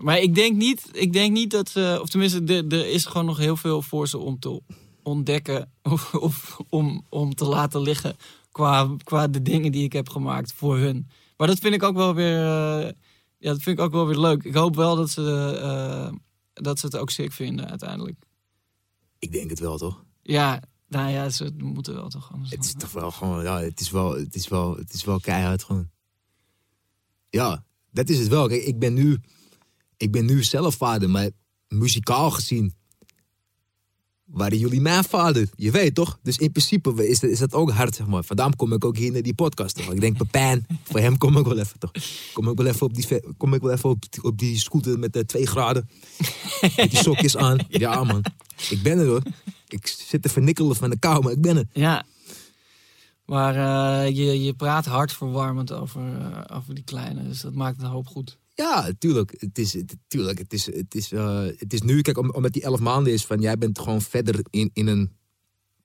Maar 0.02 0.20
ik 0.20 0.36
denk 0.36 0.56
niet, 0.56 0.90
ik 0.92 1.14
denk 1.14 1.32
niet 1.32 1.52
dat 1.52 1.70
ze, 1.70 2.00
of 2.02 2.10
tenminste, 2.10 2.44
er, 2.44 2.68
er 2.68 2.90
is 2.90 3.06
gewoon 3.06 3.26
nog 3.26 3.38
heel 3.38 3.58
veel 3.58 3.82
voor 3.82 4.08
ze 4.08 4.18
om 4.18 4.40
te 4.40 4.62
ontdekken 5.04 5.72
of, 5.94 6.14
of 6.14 6.58
om, 6.70 7.06
om 7.10 7.36
te 7.36 7.46
laten 7.46 7.82
liggen 7.82 8.16
qua, 8.60 8.96
qua 9.04 9.28
de 9.28 9.42
dingen 9.42 9.72
die 9.72 9.84
ik 9.84 9.94
heb 9.94 10.10
gemaakt 10.10 10.54
voor 10.54 10.78
hun. 10.78 11.08
Maar 11.38 11.48
dat 11.48 11.60
vind 11.60 11.74
ik 11.74 11.84
ook 11.84 11.96
wel 11.96 12.14
weer, 12.16 12.36
eh, 12.38 12.92
ja, 13.38 13.52
dat 13.52 13.62
vind 13.62 13.78
ik 13.78 13.84
ook 13.86 13.92
wel 13.92 14.08
weer 14.08 14.18
leuk. 14.18 14.44
Ik 14.44 14.54
hoop 14.56 14.76
wel 14.76 14.96
dat 14.96 15.10
ze, 15.10 15.60
eh, 15.62 16.16
dat 16.54 16.80
ze 16.80 16.86
het 16.86 16.98
ook 16.98 17.10
sick 17.10 17.32
vinden 17.32 17.70
uiteindelijk. 17.70 18.18
Ik 19.20 19.32
denk 19.32 19.50
het 19.50 19.60
wel, 19.60 19.78
toch? 19.78 20.04
Ja, 20.22 20.62
nou 20.88 21.10
ja, 21.10 21.30
ze 21.30 21.52
moeten 21.58 21.94
wel 21.94 22.10
toch 22.10 22.32
anders. 22.34 22.52
Het 22.52 22.64
is 22.66 22.72
dan- 22.72 22.82
toch 22.82 22.92
wel 22.92 23.12
gewoon, 23.12 23.44
ja, 23.44 23.60
het 23.60 23.80
is 23.80 23.92
wel, 23.92 24.16
het 24.16 24.36
is 24.36 24.48
wel, 24.48 24.76
het 24.78 24.94
is 24.94 25.04
wel 25.04 25.20
keihard 25.20 25.64
gewoon. 25.64 25.90
Ja, 27.30 27.64
dat 27.92 28.10
is 28.10 28.20
het 28.20 28.28
wel. 28.28 28.48
Kijk, 28.48 28.64
ik 28.64 28.80
ben 28.80 28.94
nu, 28.94 29.20
ik 29.98 30.12
ben 30.12 30.26
nu 30.26 30.44
zelf 30.44 30.76
vader, 30.76 31.10
maar 31.10 31.30
muzikaal 31.68 32.32
gezien 32.32 32.74
waren 34.32 34.58
jullie 34.58 34.82
mijn 34.82 35.04
vader. 35.04 35.50
Je 35.56 35.72
weet 35.72 35.96
toch? 35.96 36.20
Dus 36.24 36.38
in 36.38 36.52
principe 36.52 37.08
is 37.08 37.20
dat, 37.20 37.30
is 37.30 37.40
dat 37.40 37.54
ook 37.54 37.72
hard, 37.72 37.96
zeg 37.96 38.08
maar. 38.08 38.24
Vandaar 38.24 38.56
kom 38.56 38.74
ik 38.74 38.86
ook 38.86 38.98
hier 38.98 39.12
naar 39.12 39.22
die 39.22 39.34
podcast. 39.34 39.76
Toch? 39.76 39.94
Ik 39.94 40.02
denk, 40.02 40.18
Pepijn, 40.18 40.68
voor 40.84 41.00
hem 41.00 41.18
kom 41.18 41.38
ik 41.38 41.46
wel 41.46 41.60
even, 41.60 41.80
toch? 41.80 41.92
Kom 42.34 42.50
ik 42.50 42.58
wel 42.58 42.66
even 42.66 42.86
op 42.86 42.94
die, 42.94 43.22
kom 43.38 43.54
ik 43.54 43.62
wel 43.62 43.72
even 43.72 43.90
op, 43.90 44.04
op 44.22 44.38
die 44.38 44.60
scooter 44.60 45.00
met 45.00 45.14
de 45.14 45.26
twee 45.26 45.46
graden. 45.46 45.90
Met 46.62 46.92
die 46.92 47.00
sokjes 47.00 47.38
aan. 47.38 47.58
Ja, 47.70 48.04
man. 48.04 48.26
Ik 48.70 48.82
ben 48.82 49.00
er, 49.00 49.06
hoor. 49.06 49.22
Ik 49.68 49.88
zit 49.88 50.22
te 50.22 50.30
vernikkelen 50.30 50.76
van 50.76 50.90
de 50.90 51.00
kou, 51.00 51.24
maar 51.24 51.32
ik 51.32 51.42
ben 51.42 51.58
er. 51.58 51.66
Ja. 51.74 52.06
Maar 53.26 53.56
eh, 53.56 54.16
je, 54.16 54.44
je 54.44 54.54
praat 54.54 54.86
hartverwarmend 54.86 55.72
over, 55.72 56.02
eh, 56.02 56.58
over 56.58 56.76
die 56.76 56.84
kleine, 56.84 57.24
dus 57.24 57.42
dat 57.42 57.54
maakt 57.54 57.82
een 57.82 57.88
hoop 57.88 58.08
goed. 58.08 58.38
Ja, 58.60 58.92
tuurlijk. 59.00 59.36
Het 59.38 59.58
is, 59.58 59.76
tuurlijk, 60.08 60.38
het 60.38 60.54
is, 60.54 60.66
het 60.66 60.96
is, 60.96 61.12
eh, 61.12 61.44
het 61.58 61.74
is 61.74 61.82
nu, 61.82 62.02
kijk, 62.02 62.18
om- 62.18 62.32
omdat 62.32 62.54
die 62.54 62.62
elf 62.64 62.80
maanden 62.80 63.14
is, 63.14 63.26
van 63.26 63.42
jij 63.42 63.58
bent 63.58 63.80
gewoon 63.80 64.02
verder 64.02 64.40
in, 64.50 64.70
in 64.74 64.88
een 64.88 65.12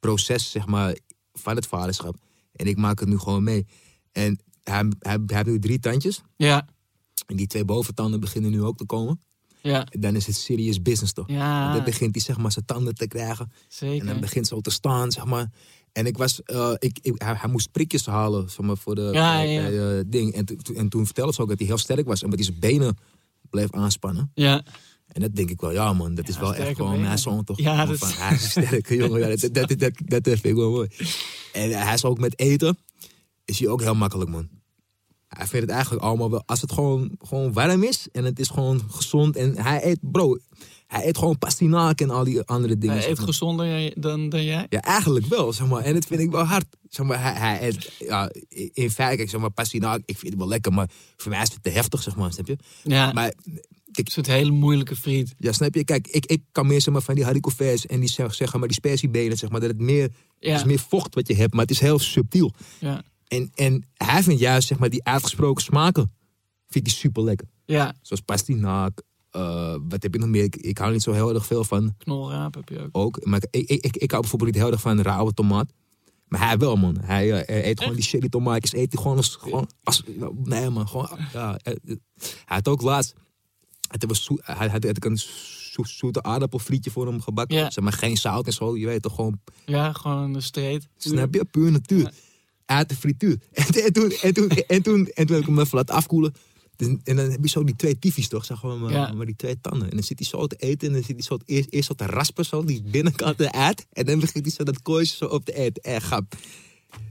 proces, 0.01 0.51
zeg 0.51 0.67
maar, 0.67 0.97
van 1.33 1.57
het 1.57 1.67
vaderschap. 1.67 2.17
En 2.53 2.67
ik 2.67 2.77
maak 2.77 3.01
het 3.01 3.09
nu 3.09 3.19
gewoon 3.19 3.43
mee. 3.45 3.67
En 4.13 4.39
hij, 4.63 4.85
hij, 4.99 5.19
hij 5.27 5.37
heeft 5.37 5.47
nu 5.47 5.59
drie 5.59 5.79
tandjes. 5.79 6.23
Ja, 6.37 6.69
En 7.27 7.37
die 7.37 7.47
twee 7.47 7.65
boventanden 7.65 8.21
beginnen 8.21 8.51
nu 8.51 8.63
ook 8.63 8.77
te 8.77 8.85
komen. 8.87 9.21
ja, 9.63 9.85
En 9.87 10.01
dan 10.01 10.17
is 10.17 10.27
het 10.27 10.37
serious 10.37 10.83
business 10.83 11.13
toch? 11.13 11.29
ja 11.29 11.73
Dan 11.75 11.85
begint 11.85 12.15
hij, 12.15 12.25
zeg 12.25 12.37
maar, 12.39 12.53
zijn 12.53 12.65
tanden 12.65 12.95
te 12.95 13.07
krijgen. 13.07 13.45
En 13.45 13.89
dan 13.89 13.99
zeker. 13.99 14.21
begint 14.21 14.47
zo 14.47 14.61
te 14.61 14.71
staan, 14.71 15.13
zeg 15.13 15.25
maar. 15.25 15.51
En 15.95 16.07
ik 16.07 16.17
was, 16.17 16.43
eh, 16.43 16.71
ik, 16.79 16.99
ik, 17.03 17.15
hij, 17.23 17.35
hij 17.39 17.51
moest 17.51 17.71
prikjes 17.71 18.07
halen, 18.07 18.51
zeg 18.51 18.79
voor 18.79 18.95
de 18.95 19.09
Ja, 19.13 19.33
bij- 19.37 19.53
ja. 19.53 19.63
bij, 19.63 19.99
eh, 19.99 20.05
ding. 20.07 20.35
En, 20.35 20.45
to- 20.45 20.75
en 20.75 20.89
toen 20.89 21.05
vertelde 21.05 21.33
ze 21.33 21.43
ook 21.43 21.49
dat 21.49 21.59
hij 21.59 21.67
heel 21.67 21.79
sterk 21.79 22.07
was. 22.07 22.23
Omdat 22.23 22.39
hij 22.39 22.49
zijn 22.49 22.61
benen 22.61 22.97
bleef 23.51 23.71
aanspannen. 23.73 24.31
Ja, 24.35 24.63
En 25.07 25.21
dat 25.21 25.35
denk 25.37 25.51
ik 25.51 25.61
wel, 25.61 25.73
ja 25.73 25.93
man, 25.93 26.15
dat 26.15 26.29
is 26.29 26.39
wel 26.39 26.55
echt 26.55 26.77
gewoon 26.77 26.91
benen. 26.91 27.07
mijn 27.07 27.19
zoon 27.19 27.45
toch? 27.45 27.59
Ja, 27.61 27.87
dat- 27.87 27.99
van, 27.99 28.09
hij 28.13 28.35
is 28.35 28.51
sterke 28.51 28.97
jongen, 29.05 29.21
ja, 29.21 29.29
dat, 29.29 29.41
dat, 29.41 29.69
dat, 29.69 29.79
dat, 29.79 29.93
dat 30.07 30.23
vind 30.25 30.45
ik 30.45 30.55
wel 30.55 30.71
mooi. 30.71 30.89
En 31.53 31.71
hij 31.71 31.95
is 31.95 32.05
ook 32.05 32.19
met 32.19 32.39
eten, 32.39 32.79
is 33.45 33.59
hij 33.59 33.69
ook 33.69 33.81
heel 33.81 33.95
makkelijk 33.95 34.31
man. 34.31 34.49
Hij 35.29 35.47
vindt 35.47 35.67
het 35.67 35.75
eigenlijk 35.75 36.05
allemaal 36.05 36.31
wel, 36.31 36.43
als 36.47 36.61
het 36.61 36.73
gewoon, 36.73 37.11
gewoon 37.19 37.53
warm 37.53 37.83
is 37.83 38.09
en 38.13 38.25
het 38.25 38.39
is 38.39 38.49
gewoon 38.49 38.81
gezond. 38.91 39.37
En 39.37 39.59
hij 39.59 39.85
eet, 39.87 39.99
bro, 40.01 40.39
hij 40.95 41.07
eet 41.09 41.19
gewoon 41.19 41.39
pastinaak 41.39 42.01
en 42.01 42.11
al 42.11 42.25
die 42.25 42.41
andere 42.41 42.79
dingen. 42.79 42.95
hij 42.95 43.01
zeg 43.03 43.11
eet 43.13 43.19
maar. 43.19 43.27
gezonder 43.27 43.93
dan, 44.01 44.29
dan 44.29 44.45
jij. 44.45 44.67
Ja, 44.69 44.81
eigenlijk 44.81 45.27
wel, 45.27 45.53
zeg 45.53 45.67
maar. 45.69 45.83
En 45.83 45.95
dat 45.95 46.05
vind 46.05 46.21
ik 46.21 46.31
wel 46.31 46.45
hard. 46.45 46.67
Zeg 46.89 47.07
maar, 47.07 47.23
hij, 47.23 47.33
hij 47.33 47.69
eet, 47.69 47.93
ja, 47.99 48.31
in 48.73 48.91
feite, 48.91 49.27
zeg 49.27 49.41
maar, 49.41 49.51
pastinaak, 49.51 50.03
ik 50.05 50.19
vind 50.19 50.31
het 50.33 50.41
wel 50.41 50.49
lekker, 50.49 50.73
maar 50.73 50.91
voor 51.17 51.31
mij 51.31 51.43
is 51.43 51.53
het 51.53 51.63
te 51.63 51.71
heftig, 51.71 52.03
zeg 52.03 52.17
maar, 52.17 52.33
snap 52.33 52.47
je? 52.47 52.57
Ja, 52.83 53.13
Maar 53.13 53.33
het 53.93 54.09
is 54.09 54.17
een 54.17 54.25
hele 54.25 54.51
moeilijke 54.51 54.97
friet. 54.97 55.35
Ja, 55.39 55.53
snap 55.53 55.75
je? 55.75 55.85
Kijk, 55.85 56.07
ik, 56.09 56.27
ik 56.27 56.43
kan 56.53 56.67
meer 56.67 56.81
zeg 56.81 56.93
maar, 56.93 57.03
van 57.03 57.15
die 57.15 57.25
haricots 57.25 57.87
en 57.87 58.01
die 58.01 58.09
zeg, 58.09 58.53
maar 58.53 58.69
die 58.69 58.73
spersiebenen, 58.77 59.37
zeg 59.37 59.51
maar, 59.51 59.61
dat 59.61 59.69
het 59.71 59.81
meer, 59.81 60.11
Ja. 60.39 60.51
het 60.51 60.61
is 60.61 60.67
meer 60.67 60.79
vocht 60.79 61.15
wat 61.15 61.29
je 61.29 61.35
hebt, 61.35 61.53
maar 61.53 61.63
het 61.63 61.71
is 61.71 61.81
heel 61.81 61.99
subtiel. 61.99 62.55
Ja, 62.81 63.03
En, 63.27 63.51
en 63.55 63.87
hij 63.95 64.23
vindt 64.23 64.41
juist 64.41 64.69
zeg 64.69 64.79
maar, 64.79 64.91
die 64.91 65.05
uitgesproken 65.05 65.63
smaken, 65.63 66.13
vindt 66.69 66.89
hij 66.91 66.97
super 66.97 67.23
lekker. 67.23 67.47
ja 67.65 67.95
Zoals 68.03 68.23
pastinaak, 68.23 69.03
eh, 69.35 69.77
wat 69.89 70.03
heb 70.03 70.13
je 70.15 70.19
nog 70.21 70.29
meer? 70.29 70.43
Ik, 70.43 70.57
ik 70.57 70.79
hou 70.79 70.93
niet 70.93 71.03
zo 71.03 71.13
heel 71.13 71.35
erg 71.35 71.47
veel 71.47 71.65
van 71.65 71.95
knolraap 71.99 72.55
heb 72.55 72.69
je 72.69 72.79
ook. 72.79 72.89
ook. 72.93 73.25
Maar 73.25 73.43
ik, 73.51 73.71
ik, 73.71 73.85
ik, 73.85 73.97
ik 73.97 74.11
hou 74.11 74.21
bijvoorbeeld 74.23 74.53
niet 74.53 74.63
heel 74.63 74.73
erg 74.73 74.81
van 74.81 75.01
rauwe 75.01 75.35
tomaat. 75.35 75.73
Maar 76.29 76.47
hij 76.47 76.59
wel, 76.59 76.77
man. 76.77 76.97
Hij 77.01 77.45
eh, 77.45 77.67
eet 77.67 77.81
gewoon 77.81 77.95
die 77.95 78.05
cherry 78.05 78.29
tomaatjes. 78.29 78.73
Eet 78.73 78.93
hij 78.93 79.03
gewoon 79.03 79.17
als... 79.17 79.37
Gewoon 79.37 79.69
als 79.83 80.03
nee, 80.45 80.71
man. 80.71 80.89
Gewoon, 80.89 81.09
ja, 81.33 81.59
eh, 81.63 81.75
hij 81.85 81.97
had 82.45 82.69
ook 82.69 82.83
laatst... 82.83 83.15
Was 84.07 84.25
zoet, 84.25 84.41
hij 84.45 84.69
had, 84.69 84.85
had 84.85 85.05
een 85.05 85.19
zo- 85.19 85.85
zoete 85.85 86.23
aardappelfrietje 86.23 86.91
voor 86.91 87.07
hem 87.07 87.21
gebakken. 87.21 87.57
Ja. 87.57 87.71
Zeg 87.71 87.85
maar 87.85 87.93
geen 87.93 88.17
zout 88.17 88.47
en 88.47 88.53
zo. 88.53 88.77
Je 88.77 88.87
weet 88.87 89.03
toch 89.03 89.15
gewoon... 89.15 89.41
Ja, 89.67 89.93
gewoon 89.93 90.35
een 90.35 90.43
street. 90.43 90.89
Snap 90.97 91.35
je? 91.35 91.45
Puur 91.45 91.73
natuur. 91.73 92.13
Uit 92.65 92.89
de 92.89 92.97
frituur. 92.97 93.39
En, 93.53 93.85
en, 93.85 93.93
toen, 93.93 94.11
en, 94.11 94.35
toen, 94.35 94.49
en, 94.49 94.83
toen, 94.83 95.07
en 95.07 95.27
toen 95.27 95.37
heb 95.37 95.43
ik 95.43 95.47
hem 95.47 95.59
even 95.59 95.77
laten 95.77 95.95
afkoelen. 95.95 96.35
Dus- 96.77 96.97
En 97.05 97.17
dan 97.17 97.31
heb 97.31 97.39
je 97.43 97.49
zo 97.49 97.65
die 97.65 97.77
twee 97.77 97.99
tyfies 97.99 98.29
toch? 98.29 98.45
Zeg 98.45 98.63
maar, 98.63 98.77
maar, 98.77 98.93
Ja. 98.93 99.13
maar 99.13 99.27
die 99.27 99.37
twee 99.37 99.61
tanden. 99.61 99.91
En 99.91 99.95
dan 99.97 100.05
zit 100.05 100.19
hij 100.19 100.29
zo 100.29 100.47
te 100.47 100.57
eten. 100.57 100.89
En 100.89 100.95
dan 100.95 101.03
zit 101.03 101.13
hij 101.17 101.23
zo 101.23 101.39
eerst, 101.45 101.69
eerst 101.71 101.87
zo 101.89 101.95
te 101.95 102.07
raspen, 102.07 102.45
zo, 102.45 102.65
die 102.65 102.83
binnenkant 102.83 103.41
eruit. 103.41 103.87
En 103.93 104.05
dan 104.07 104.21
begint 104.21 104.45
hij 104.45 104.55
zo 104.55 104.65
dat 104.65 104.83
kooisje 104.83 105.17
zo 105.17 105.25
op 105.25 105.45
te 105.45 105.55
eten. 105.55 105.83
Echt 105.83 106.07
grap. 106.07 106.35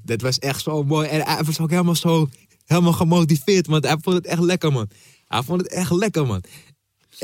Dat 0.03 0.21
was 0.21 0.39
echt 0.39 0.61
zo 0.63 0.83
mooi. 0.83 1.07
En 1.07 1.21
hij 1.25 1.43
was 1.43 1.59
ook 1.59 1.69
helemaal 1.69 1.95
zo 1.95 2.29
helemaal 2.65 2.93
gemotiveerd. 2.93 3.67
Want 3.67 3.83
hij 3.85 3.97
vond 4.01 4.15
het 4.15 4.25
echt 4.25 4.41
lekker, 4.41 4.71
man. 4.71 4.89
Hij 5.27 5.43
vond 5.43 5.61
het 5.61 5.71
echt 5.71 5.91
lekker, 5.91 6.25
man. 6.27 6.43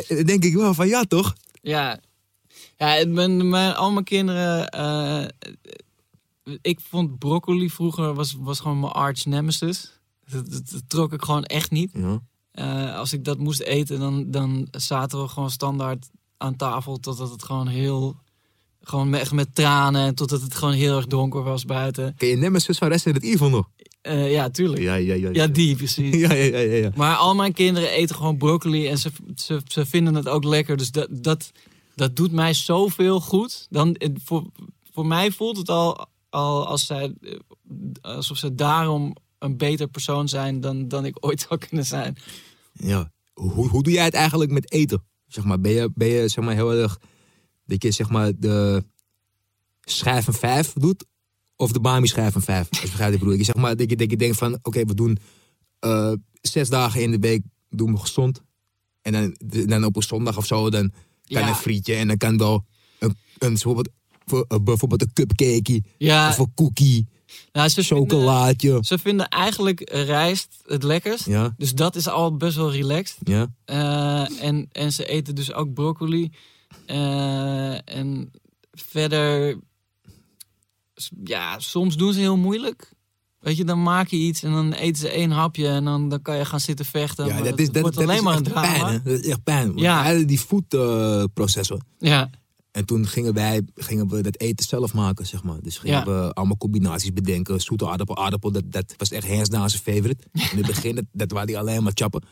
En 0.08 0.16
dan 0.16 0.26
denk 0.26 0.44
ik 0.44 0.54
wel 0.54 0.74
van 0.74 0.88
ja, 0.88 1.04
toch? 1.04 1.36
Ja, 1.62 2.00
ja 2.78 3.06
mijn, 3.08 3.50
mijn, 3.50 3.76
al 3.76 3.92
mijn 3.92 4.06
kinderen. 4.06 4.70
eh, 4.70 5.26
ik 6.62 6.80
vond 6.80 7.20
broccoli 7.20 7.70
vroeger 7.70 8.14
was, 8.14 8.36
was 8.40 8.60
gewoon 8.60 8.80
mijn 8.80 8.92
arch 8.92 9.26
nemesis. 9.26 10.00
Dat, 10.32 10.52
dat- 10.52 10.70
dat 10.70 10.84
trok 10.88 11.14
ik 11.14 11.22
gewoon 11.24 11.44
echt 11.44 11.72
niet. 11.72 11.92
Ja. 11.94 12.22
Eh, 12.60 12.96
als 12.96 13.14
ik 13.14 13.24
dat 13.24 13.38
moest 13.38 13.62
eten, 13.62 14.00
dan, 14.00 14.32
dan 14.32 14.68
zaten 14.72 15.22
we 15.22 15.28
gewoon 15.28 15.52
standaard 15.52 16.10
aan 16.38 16.56
tafel 16.56 17.00
totdat 17.00 17.32
het 17.32 17.44
gewoon 17.44 17.68
heel. 17.68 18.16
Gewoon 18.82 19.10
met, 19.10 19.22
echt 19.22 19.32
met 19.32 19.56
tranen 19.56 20.06
en 20.06 20.16
totdat 20.16 20.42
het 20.42 20.56
gewoon 20.56 20.74
heel 20.74 20.96
erg 20.96 21.08
donker 21.08 21.44
was 21.44 21.66
buiten. 21.66 22.16
Ken 22.18 22.28
je 22.28 22.36
Nemesis 22.36 22.78
van 22.78 22.88
Resident 22.88 23.24
Evil 23.24 23.50
nog? 23.50 23.70
Eh, 24.02 24.32
ja, 24.32 24.50
tuurlijk. 24.50 24.82
Ja, 24.82 24.96
Ja, 24.96 25.14
ja, 25.14 25.30
ja. 25.32 25.48
die 25.48 25.76
precies. 25.76 26.16
Ja, 26.28 26.34
ja, 26.34 26.44
ja, 26.44 26.58
ja. 26.58 26.76
ja. 26.76 26.92
Maar 26.96 27.16
al 27.16 27.36
mijn 27.36 27.54
kinderen 27.54 27.90
eten 27.90 28.16
gewoon 28.16 28.38
broccoli 28.38 28.88
en 28.88 28.98
ze, 28.98 29.12
ze, 29.36 29.62
ze 29.68 29.86
vinden 29.86 30.16
het 30.16 30.28
ook 30.28 30.44
lekker. 30.44 30.78
Dus 30.78 30.92
dat, 30.92 31.08
dat, 31.12 31.52
dat 31.96 32.16
doet 32.16 32.32
mij 32.32 32.54
zoveel 32.54 33.20
goed. 33.20 33.68
Dan, 33.70 33.96
voor, 34.24 34.46
voor 34.94 35.06
mij 35.06 35.32
voelt 35.32 35.58
het 35.58 35.70
al, 35.70 36.06
al 36.30 36.68
als 36.68 36.86
zij, 36.86 37.14
eh, 37.22 37.36
alsof 38.02 38.38
ze 38.38 38.56
daarom 38.56 39.16
een 39.40 39.58
beter 39.58 39.88
persoon 39.88 40.28
zijn 40.28 40.62
dan, 40.62 40.88
dan 40.88 41.06
ik 41.06 41.18
ooit 41.20 41.46
zou 41.50 41.60
kunnen 41.68 41.86
zijn. 41.86 42.18
Ja. 42.84 43.12
Hoe, 43.34 43.68
hoe 43.68 43.84
doe 43.84 43.94
jij 43.94 44.04
het 44.06 44.14
eigenlijk 44.14 44.52
met 44.52 44.72
eten? 44.72 45.04
Zeg 45.28 45.44
maar, 45.44 45.60
ben 45.60 45.72
je, 45.72 45.92
ben 45.96 46.08
je 46.08 46.28
zeg 46.28 46.44
maar, 46.46 46.56
heel 46.56 46.74
erg 46.74 47.00
dat 47.66 47.84
je 47.84 47.92
zeg 47.92 48.10
maar, 48.10 48.32
de 48.38 48.84
schijf 49.82 50.26
van 50.26 50.34
vijf 50.34 50.74
doet? 50.74 51.06
Of 51.56 51.72
de 51.72 51.80
bami 51.80 52.08
schijf 52.08 52.34
van 52.34 52.42
vijf? 52.42 52.68
Als 52.70 52.80
je 52.82 52.88
begrijpt 52.88 53.14
ik 53.14 53.20
bedoel. 53.20 53.34
Je, 53.36 53.44
zeg 53.44 53.56
maar, 53.56 53.76
dat, 53.76 53.90
je, 53.90 53.96
dat 53.96 54.10
je 54.12 54.18
denkt 54.18 54.38
van, 54.38 54.60
oké, 54.62 54.86
we 54.86 54.94
doen 54.94 55.18
eh, 55.80 56.12
zes 56.42 56.70
dagen 56.70 57.02
in 57.02 57.12
de 57.12 57.20
week 57.20 57.42
doen 57.70 57.92
we 57.92 57.98
gezond. 57.98 58.42
En 59.02 59.12
dan, 59.12 59.36
dan 59.68 59.84
op 59.84 59.96
een 59.96 60.04
zondag 60.04 60.38
of 60.38 60.46
zo, 60.46 60.70
dan 60.70 60.92
kan 60.92 61.42
Ja. 61.42 61.48
een 61.48 61.56
frietje 61.56 61.96
en 61.96 62.08
dan 62.08 62.18
kan 62.18 62.38
wel 62.38 62.66
een, 63.00 63.16
een 63.38 63.54
bijvoorbeeld 63.54 63.90
Voor, 64.26 64.46
eh, 64.48 64.58
bijvoorbeeld 64.64 65.02
een 65.02 65.14
cupcake. 65.14 65.84
Ja. 65.98 66.30
Of 66.30 66.38
een 66.38 66.54
cookie. 66.56 67.08
Nou, 67.52 67.70
ze 67.70 67.84
vinden, 67.84 68.10
Chocolaatje. 68.10 68.78
ze 68.82 68.98
vinden 68.98 69.28
eigenlijk 69.28 69.90
rijst 69.92 70.56
het 70.66 70.84
lekkerst. 70.84 71.26
Ja, 71.26 71.54
Dus 71.58 71.74
dat 71.74 71.96
is 71.96 72.08
al 72.08 72.36
best 72.38 72.56
wel 72.56 72.72
relaxed. 72.72 73.18
ja. 73.24 73.48
Eh, 73.66 74.44
en, 74.44 74.68
en 74.72 74.92
ze 74.94 75.06
eten 75.06 75.36
dus 75.36 75.54
ook 75.54 75.74
broccoli. 75.74 76.32
Eh, 76.86 77.90
en 77.96 78.32
verder, 78.72 79.58
ja, 81.24 81.60
soms 81.60 81.98
doen 81.98 82.14
ze 82.14 82.20
heel 82.20 82.38
moeilijk. 82.38 82.94
Weet 83.40 83.58
je, 83.58 83.64
dan 83.66 83.84
maak 83.84 84.08
je 84.08 84.18
iets 84.18 84.44
en 84.44 84.52
dan 84.52 84.72
eten 84.74 85.02
ze 85.02 85.10
één 85.10 85.32
hapje 85.32 85.68
en 85.68 85.84
dan, 85.86 86.10
dan 86.10 86.22
kan 86.22 86.38
je 86.38 86.46
gaan 86.46 86.60
zitten 86.60 86.86
vechten. 86.86 87.26
Ja, 87.26 87.42
dat 87.42 87.60
is, 87.60 87.70
dat, 87.70 87.82
wordt 87.82 87.96
dat 87.96 88.04
alleen 88.06 88.18
is 88.18 88.24
maar 88.24 88.36
een 88.38 88.44
drama. 88.44 88.62
pijn, 88.72 88.86
hè? 88.86 89.02
Dat 89.02 89.20
is 89.20 89.28
echt 89.28 89.44
pijn. 89.44 89.72
Ja. 89.78 90.14
die 90.14 90.40
voedprocessor. 90.40 91.82
Ja, 92.00 92.30
En 92.80 92.86
toen 92.86 93.08
gingen 93.08 93.34
wij 93.34 93.62
gingen 93.76 94.08
we 94.10 94.22
dat 94.22 94.40
eten 94.40 94.66
zelf 94.66 94.94
maken, 94.94 95.26
zeg 95.26 95.44
maar. 95.44 95.62
Dus 95.62 95.78
gingen 95.78 95.98
Ja. 95.98 96.06
we 96.06 96.34
allemaal 96.34 96.58
combinaties 96.58 97.14
bedenken. 97.14 97.62
Zoete 97.62 97.90
aardappel, 97.90 98.18
aardappel. 98.18 98.52
Dat, 98.52 98.64
dat 98.72 98.94
was 98.98 99.12
echt 99.12 99.28
hands 99.28 99.50
down 99.50 99.68
zijn 99.68 99.82
favorite. 99.84 100.24
In 100.52 100.58
het 100.58 100.66
begin, 100.66 100.96
dat, 100.96 101.06
dat 101.12 101.32
waren 101.32 101.48
die 101.48 101.58
alleen 101.58 101.84
maar 101.84 101.92
chappen. 101.96 102.24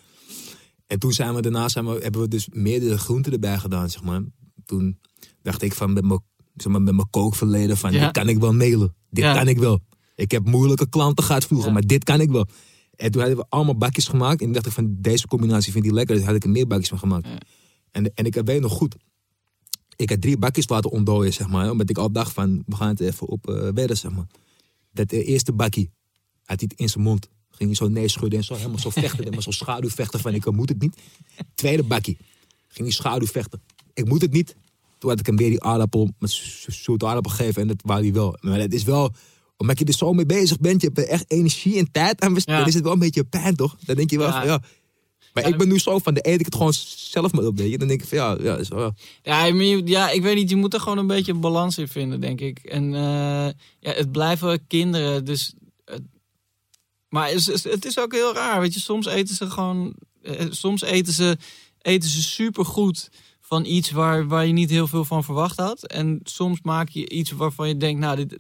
En 0.85 0.99
toen 0.99 1.13
zijn 1.13 1.33
we 1.35 1.41
daarna 1.41 1.69
zijn 1.69 1.85
we, 1.85 1.99
hebben 2.01 2.21
we 2.21 2.27
dus 2.27 2.47
meerdere 2.51 2.97
groenten 2.97 3.31
erbij 3.33 3.57
gedaan, 3.57 3.89
zeg 3.89 4.03
maar. 4.03 4.21
Toen 4.65 4.99
dacht 5.41 5.61
ik 5.61 5.73
van 5.73 5.93
met 5.93 6.05
mijn, 6.05 6.19
zeg 6.55 6.71
maar, 6.71 6.81
met 6.81 6.95
mijn 6.95 7.09
kookverleden 7.09 7.77
van, 7.77 7.91
Ja. 7.91 8.03
dit 8.03 8.11
kan 8.11 8.29
ik 8.29 8.37
wel 8.39 8.53
mailen. 8.53 8.95
Dit 9.09 9.23
Ja. 9.23 9.33
kan 9.33 9.47
ik 9.47 9.57
wel. 9.57 9.79
Ik 10.15 10.31
heb 10.31 10.45
moeilijke 10.45 10.89
klanten 10.89 11.23
gehad 11.23 11.45
vroeger, 11.45 11.73
maar 11.73 11.81
dit 11.85 12.03
kan 12.03 12.21
ik 12.21 12.29
wel. 12.29 12.47
En 12.95 13.11
toen 13.11 13.21
hadden 13.21 13.39
we 13.39 13.45
allemaal 13.49 13.77
bakjes 13.77 14.07
gemaakt. 14.07 14.39
En 14.39 14.45
toen 14.45 14.53
dacht 14.53 14.65
ik 14.65 14.71
van, 14.71 14.95
deze 14.99 15.27
combinatie 15.27 15.71
vind 15.71 15.85
ik 15.85 15.91
lekker. 15.91 16.15
Dus 16.15 16.25
had 16.25 16.35
ik 16.35 16.43
er 16.43 16.49
meer 16.49 16.67
bakjes 16.67 16.87
van 16.89 16.99
gemaakt. 16.99 17.27
En, 17.91 18.13
en 18.13 18.25
ik 18.25 18.41
weet 18.45 18.61
nog 18.61 18.71
goed. 18.71 18.95
Ik 19.97 20.09
had 20.09 20.21
drie 20.21 20.37
bakjes 20.37 20.69
laten 20.69 20.91
ontdooien, 20.91 21.33
zeg 21.33 21.47
maar. 21.47 21.71
Omdat 21.71 21.89
ik 21.89 21.97
al 21.97 22.11
dacht 22.11 22.33
van, 22.33 22.63
we 22.65 22.75
gaan 22.75 22.87
het 22.87 22.99
even 22.99 23.27
op 23.27 23.49
eh 23.49 23.69
wedden, 23.73 23.97
zeg 23.97 24.11
maar. 24.11 24.27
Dat 24.91 25.11
eh, 25.11 25.27
eerste 25.27 25.51
bakkie, 25.53 25.89
had 26.45 26.59
hij 26.59 26.69
in 26.75 26.89
zijn 26.89 27.03
mond. 27.03 27.29
Ging 27.49 27.69
hij 27.69 27.77
zo 27.77 27.87
nee 27.87 28.07
schudden 28.07 28.39
en 28.39 28.45
zo 28.45 28.55
helemaal 28.55 28.79
zo 28.79 28.89
vechten. 28.89 29.17
helemaal 29.19 29.41
zo 29.41 29.51
schaduwvechten 29.51 30.19
van, 30.19 30.33
ik 30.33 30.45
eh, 30.45 30.53
moet 30.53 30.69
het 30.69 30.81
niet. 30.81 30.97
Tweede 31.55 31.83
bakkie, 31.83 32.17
ging 32.67 32.87
hij 32.87 32.91
schaduwvechten. 32.97 33.61
Ik 33.93 34.07
moet 34.07 34.21
het 34.21 34.31
niet. 34.31 34.55
Toen 34.97 35.09
had 35.09 35.19
ik 35.19 35.25
hem 35.25 35.35
weer 35.37 35.49
die 35.49 35.61
aardappel, 35.63 36.09
met 36.19 36.31
zo- 36.31 36.71
zoete 36.71 37.05
aardappel 37.07 37.31
gegeven. 37.31 37.61
En 37.61 37.67
dat 37.67 37.81
wou 37.83 38.01
hij 38.01 38.13
wel. 38.13 38.37
Maar 38.41 38.59
het 38.59 38.73
is 38.73 38.83
wel, 38.83 39.13
omdat 39.57 39.79
je 39.79 39.85
er 39.85 39.93
zo 39.93 40.13
mee 40.13 40.25
bezig 40.25 40.59
bent. 40.59 40.81
Je 40.81 40.91
hebt 40.93 41.07
echt 41.09 41.31
energie 41.31 41.77
en 41.77 41.91
tijd 41.91 42.21
aan 42.21 42.33
besteed. 42.33 42.53
Ja. 42.53 42.59
Dan 42.59 42.67
is 42.67 42.73
het 42.73 42.83
wel 42.83 42.93
een 42.93 42.99
beetje 42.99 43.23
pijn, 43.23 43.55
toch? 43.55 43.75
Dan 43.85 43.95
denk 43.95 44.09
je 44.09 44.17
wel 44.17 44.27
Ja. 44.27 44.39
van, 44.39 44.45
ja... 44.47 44.61
Maar 45.41 45.45
Ja, 45.45 45.51
ik 45.53 45.57
ben 45.57 45.67
nu 45.73 45.79
zo 45.79 45.99
van, 45.99 46.13
dan 46.13 46.23
eet 46.31 46.39
ik 46.39 46.45
het 46.45 46.55
gewoon 46.55 46.73
zelf 46.95 47.31
maar 47.31 47.45
op, 47.45 47.57
weet 47.57 47.71
je. 47.71 47.77
Dan 47.77 47.87
denk 47.87 48.01
ik 48.01 48.07
van, 48.07 48.17
ja, 48.17 48.37
ja, 48.41 48.55
is 48.57 48.67
wel... 48.67 48.93
Ja, 49.23 49.45
je- 49.45 49.81
ja, 49.85 50.09
ik 50.09 50.21
weet 50.21 50.35
niet, 50.35 50.49
je 50.49 50.55
moet 50.55 50.73
er 50.73 50.79
gewoon 50.79 50.97
een 50.97 51.07
beetje 51.07 51.33
balans 51.33 51.77
in 51.77 51.87
vinden, 51.87 52.21
denk 52.21 52.41
ik. 52.41 52.59
En 52.59 52.93
eh, 52.95 53.01
ja, 53.79 53.91
het 53.93 54.11
blijven 54.11 54.67
kinderen, 54.67 55.25
dus... 55.25 55.53
maar 57.09 57.27
het 57.29 57.47
is, 57.47 57.63
het 57.63 57.85
is 57.85 57.99
ook 57.99 58.13
heel 58.13 58.33
raar, 58.33 58.59
weet 58.61 58.73
je. 58.73 58.79
Soms 58.79 59.05
eten 59.05 59.35
ze 59.35 59.49
gewoon... 59.49 59.93
eh, 60.21 60.45
soms 60.49 60.81
eten 60.81 61.13
ze, 61.13 61.37
eten 61.81 62.09
ze 62.09 62.21
supergoed 62.23 63.09
van 63.41 63.65
iets 63.65 63.91
waar, 63.91 64.27
waar 64.27 64.45
je 64.45 64.53
niet 64.53 64.69
heel 64.69 64.87
veel 64.87 65.05
van 65.05 65.23
verwacht 65.23 65.57
had. 65.57 65.87
En 65.87 66.19
soms 66.23 66.59
maak 66.61 66.89
je 66.89 67.09
iets 67.09 67.31
waarvan 67.31 67.67
je 67.67 67.77
denkt, 67.77 67.99
nou, 67.99 68.15
dit... 68.25 68.37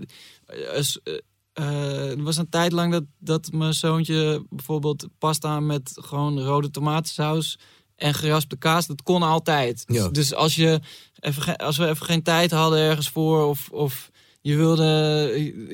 eh, 1.57 2.09
er 2.09 2.23
was 2.23 2.37
een 2.37 2.49
tijd 2.49 2.71
lang 2.71 2.91
dat, 2.91 3.03
dat 3.19 3.51
mijn 3.51 3.73
zoontje 3.73 4.45
bijvoorbeeld 4.49 5.07
pasta 5.17 5.59
met 5.59 5.91
gewoon 6.01 6.39
rode 6.39 6.71
tomatensaus 6.71 7.59
en 7.95 8.13
geraspte 8.13 8.57
kaas, 8.57 8.87
dat 8.87 9.03
kon 9.03 9.23
altijd. 9.23 9.83
Dus- 9.87 9.97
Ja. 9.97 10.09
Dus 10.09 10.33
als, 10.33 10.55
je 10.55 10.79
even, 11.19 11.55
als 11.57 11.77
we 11.77 11.87
even 11.87 12.05
geen 12.05 12.23
tijd 12.23 12.51
hadden 12.51 12.79
ergens 12.79 13.09
voor 13.09 13.45
of, 13.45 13.69
of 13.71 14.09
je, 14.41 14.55
wilde, 14.55 14.83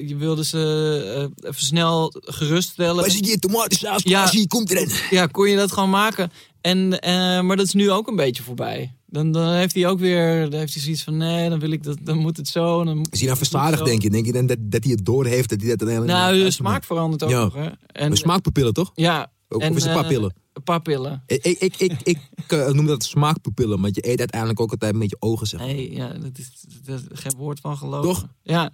je 0.07 0.15
wilde 0.15 0.43
ze 0.43 1.29
eh, 1.41 1.49
even 1.49 1.65
snel 1.65 2.13
geruststellen. 2.19 2.95
Waar 3.01 3.11
zit 3.11 3.27
je 3.27 3.39
tomatensaus? 3.39 4.03
Ja. 4.03 4.29
Ja. 4.31 4.45
komt 4.47 4.71
erin. 4.71 4.89
Ja, 5.09 5.25
kon 5.27 5.49
je 5.49 5.55
dat 5.55 5.71
gewoon 5.71 5.89
maken. 5.89 6.31
En, 6.61 6.99
eh, 6.99 7.41
maar 7.41 7.57
dat 7.57 7.65
is 7.65 7.73
nu 7.73 7.91
ook 7.91 8.07
een 8.07 8.15
beetje 8.15 8.43
voorbij. 8.43 8.93
Dan, 9.13 9.31
dan 9.31 9.53
heeft 9.53 9.73
hij 9.75 9.87
ook 9.87 9.99
weer 9.99 10.49
dan 10.49 10.59
heeft 10.59 10.73
hij 10.73 10.83
zoiets 10.83 11.03
van 11.03 11.17
nee, 11.17 11.49
dan 11.49 11.59
wil 11.59 11.71
ik 11.71 11.83
dat, 11.83 11.97
dan 12.01 12.17
moet 12.17 12.37
het 12.37 12.47
zo. 12.47 12.83
Dan 12.83 13.05
Is 13.09 13.21
hij 13.21 13.35
verstaandig, 13.35 13.79
zo. 13.79 13.85
denk 13.85 14.01
je? 14.01 14.09
Denk 14.09 14.25
je 14.25 14.31
dan 14.31 14.45
dat, 14.45 14.57
dat 14.61 14.83
hij 14.83 14.91
het 14.93 15.05
door 15.05 15.25
heeft? 15.25 15.49
Dat 15.49 15.61
hij 15.61 15.75
dat 15.75 15.87
helemaal 15.87 16.07
Nou, 16.07 16.43
de 16.43 16.51
smaak 16.51 16.83
verandert 16.83 17.23
ook 17.23 17.29
Ja. 17.29 17.43
nog. 17.43 17.53
Hè? 17.53 17.69
En, 17.87 18.07
Maar 18.07 18.17
smaakpapillen, 18.17 18.73
toch? 18.73 18.91
Ja. 18.95 19.31
Of 19.49 19.61
en, 19.61 19.75
is 19.75 19.83
het 19.83 19.85
een 19.85 19.93
paar 19.93 20.03
eh, 20.03 20.09
pillen? 20.09 20.33
Een 20.53 20.63
paar 20.63 20.81
pillen. 20.81 21.23
Ik, 21.25 21.43
ik, 21.45 21.75
ik, 21.75 21.99
ik, 22.03 22.17
eh, 22.47 22.69
noem 22.69 22.85
dat 22.85 23.03
smaakpapillen, 23.03 23.81
want 23.81 23.95
je 23.95 24.09
eet 24.09 24.19
uiteindelijk 24.19 24.59
ook 24.59 24.71
altijd 24.71 24.95
met 24.95 25.09
je 25.09 25.15
ogen, 25.19 25.47
zeg. 25.47 25.59
Nee, 25.59 25.93
ja, 25.93 26.07
dat 26.07 26.37
is, 26.37 26.65
dat 26.85 26.99
is 27.11 27.19
geen 27.19 27.33
woord 27.37 27.59
van 27.59 27.77
geloven. 27.77 28.09
Toch? 28.09 28.27
Ja. 28.43 28.69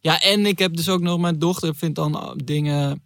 ja, 0.00 0.20
en 0.22 0.46
ik 0.46 0.58
heb 0.58 0.76
dus 0.76 0.88
ook 0.88 1.00
nog... 1.00 1.18
Mijn 1.20 1.38
dochter 1.38 1.74
vindt 1.74 1.94
dan 1.96 2.40
dingen 2.44 3.02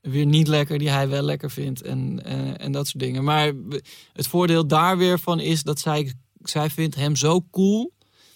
weer 0.00 0.26
niet 0.26 0.48
lekker 0.48 0.78
die 0.78 0.90
hij 0.90 1.08
wel 1.08 1.22
lekker 1.22 1.50
vindt. 1.50 1.82
En, 1.82 2.24
eh, 2.24 2.64
en 2.64 2.72
dat 2.72 2.86
soort 2.86 3.02
dingen. 3.02 3.24
Maar 3.24 3.52
het 4.12 4.26
voordeel 4.26 4.66
daar 4.66 4.98
weer 4.98 5.18
van 5.18 5.40
is 5.40 5.62
dat 5.62 5.78
zij, 5.78 6.12
zij 6.42 6.70
vindt 6.70 6.94
hem 6.94 7.16
zo 7.16 7.44
cool... 7.50 7.92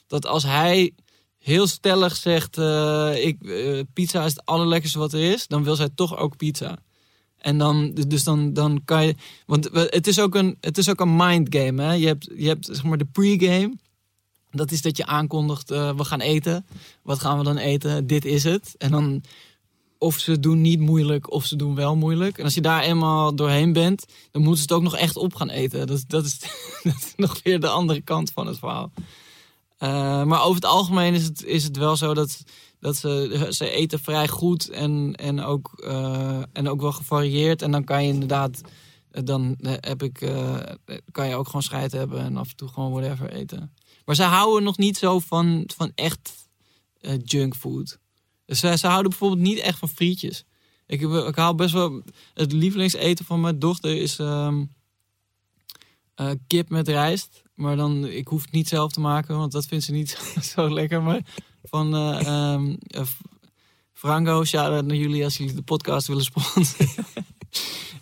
dat 0.06 0.26
als 0.26 0.42
hij 0.42 0.94
heel 1.38 1.66
stellig 1.66 2.16
zegt... 2.16 2.58
eh, 2.58 3.24
ik, 3.24 3.42
eh, 3.42 3.80
pizza 3.92 4.24
is 4.24 4.32
het 4.32 4.46
allerlekkerste 4.46 4.98
wat 4.98 5.12
er 5.12 5.32
is... 5.32 5.46
dan 5.46 5.64
wil 5.64 5.76
zij 5.76 5.88
toch 5.94 6.16
ook 6.16 6.36
pizza. 6.36 6.78
En 7.38 7.58
dan, 7.58 7.94
dus 7.94 8.24
dan, 8.24 8.52
dan 8.52 8.82
kan 8.84 9.06
je. 9.06 9.14
Want 9.46 9.68
het 9.72 10.06
is 10.06 10.20
ook 10.20 10.34
een, 10.34 10.56
het 10.60 10.78
is 10.78 10.90
ook 10.90 11.00
een 11.00 11.16
mindgame. 11.16 11.82
Hè? 11.82 11.92
Je 11.92 12.06
hebt, 12.06 12.30
je 12.36 12.48
hebt 12.48 12.66
zeg 12.66 12.82
maar 12.82 12.98
de 12.98 13.04
pregame. 13.04 13.76
Dat 14.50 14.70
is 14.70 14.82
dat 14.82 14.96
je 14.96 15.06
aankondigt, 15.06 15.68
we 15.68 16.04
gaan 16.04 16.20
eten. 16.20 16.66
Wat 17.02 17.18
gaan 17.18 17.38
we 17.38 17.44
dan 17.44 17.56
eten? 17.56 18.06
Dit 18.06 18.24
is 18.24 18.44
het. 18.44 18.74
En 18.78 18.90
dan 18.90 19.22
of 20.02 20.18
ze 20.18 20.40
doen 20.40 20.60
niet 20.60 20.80
moeilijk 20.80 21.32
of 21.32 21.44
ze 21.44 21.56
doen 21.56 21.74
wel 21.74 21.96
moeilijk. 21.96 22.38
En 22.38 22.44
als 22.44 22.54
je 22.54 22.60
daar 22.60 22.82
eenmaal 22.82 23.34
doorheen 23.34 23.72
bent, 23.72 24.04
dan 24.30 24.42
moeten 24.42 24.62
ze 24.62 24.62
het 24.62 24.72
ook 24.72 24.82
nog 24.82 24.96
echt 24.96 25.16
op 25.16 25.34
gaan 25.34 25.50
eten. 25.50 25.86
Dat, 25.86 26.04
dat, 26.08 26.24
is, 26.24 26.38
nog 27.16 27.40
weer 27.42 27.60
de 27.60 27.68
andere 27.68 28.00
kant 28.00 28.30
van 28.30 28.46
het 28.46 28.58
verhaal. 28.58 28.92
Eh, 29.78 30.22
maar 30.24 30.42
over 30.42 30.54
het 30.54 30.64
algemeen 30.64 31.14
is 31.14 31.24
het, 31.24 31.44
is 31.44 31.64
het 31.64 31.76
wel 31.76 31.96
zo 31.96 32.14
dat, 32.14 32.42
dat 32.80 32.96
ze, 32.96 33.46
ze 33.50 33.70
eten 33.70 33.98
vrij 33.98 34.28
goed 34.28 34.68
en, 34.68 35.14
en, 35.14 35.40
ook, 35.40 35.72
eh, 35.84 36.42
en 36.52 36.68
ook 36.68 36.80
wel 36.80 36.92
gevarieerd. 36.92 37.62
En 37.62 37.70
dan 37.70 37.84
kan 37.84 38.02
je 38.04 38.12
inderdaad, 38.12 38.60
eh, 39.10 39.22
dan 39.24 39.56
heb 39.60 40.02
ik, 40.02 40.32
kan 41.10 41.28
je 41.28 41.34
ook 41.34 41.46
gewoon 41.46 41.62
scheid 41.62 41.92
hebben 41.92 42.20
en 42.20 42.36
af 42.36 42.48
en 42.48 42.56
toe 42.56 42.68
gewoon 42.68 42.92
whatever 42.92 43.32
eten. 43.32 43.74
Maar 44.04 44.14
ze 44.14 44.22
houden 44.22 44.62
nog 44.62 44.76
niet 44.78 44.96
zo 44.96 45.18
van, 45.18 45.64
van 45.76 45.92
echt 45.94 46.48
junkfood. 47.24 48.00
Ze, 48.46 48.76
ze 48.78 48.86
houden 48.86 49.10
bijvoorbeeld 49.10 49.40
niet 49.40 49.58
echt 49.58 49.78
van 49.78 49.88
frietjes. 49.88 50.44
Ik, 50.86 51.00
ik 51.00 51.34
hou 51.34 51.54
best 51.54 51.72
wel. 51.72 52.02
Het 52.34 52.52
lievelingseten 52.52 53.24
van 53.24 53.40
mijn 53.40 53.58
dochter 53.58 53.96
is 53.96 54.18
ehm, 54.18 54.64
eh, 56.14 56.30
kip 56.46 56.68
met 56.68 56.88
rijst. 56.88 57.42
Maar 57.54 57.76
dan, 57.76 58.06
ik 58.06 58.28
hoef 58.28 58.42
het 58.42 58.52
niet 58.52 58.68
zelf 58.68 58.92
te 58.92 59.00
maken, 59.00 59.36
want 59.36 59.52
dat 59.52 59.66
vindt 59.66 59.84
ze 59.84 59.92
niet 59.92 60.18
zo 60.54 60.70
lekker. 60.70 61.02
Maar 61.02 61.20
van 61.62 61.94
eh 61.94 62.26
ehm, 62.26 62.76
eh, 62.86 63.02
Franco, 63.92 64.44
shout-out 64.44 64.84
naar 64.84 64.96
jullie 64.96 65.24
als 65.24 65.36
jullie 65.36 65.54
de 65.54 65.62
podcast 65.62 66.06
willen 66.06 66.24
sponsoren. 66.24 67.04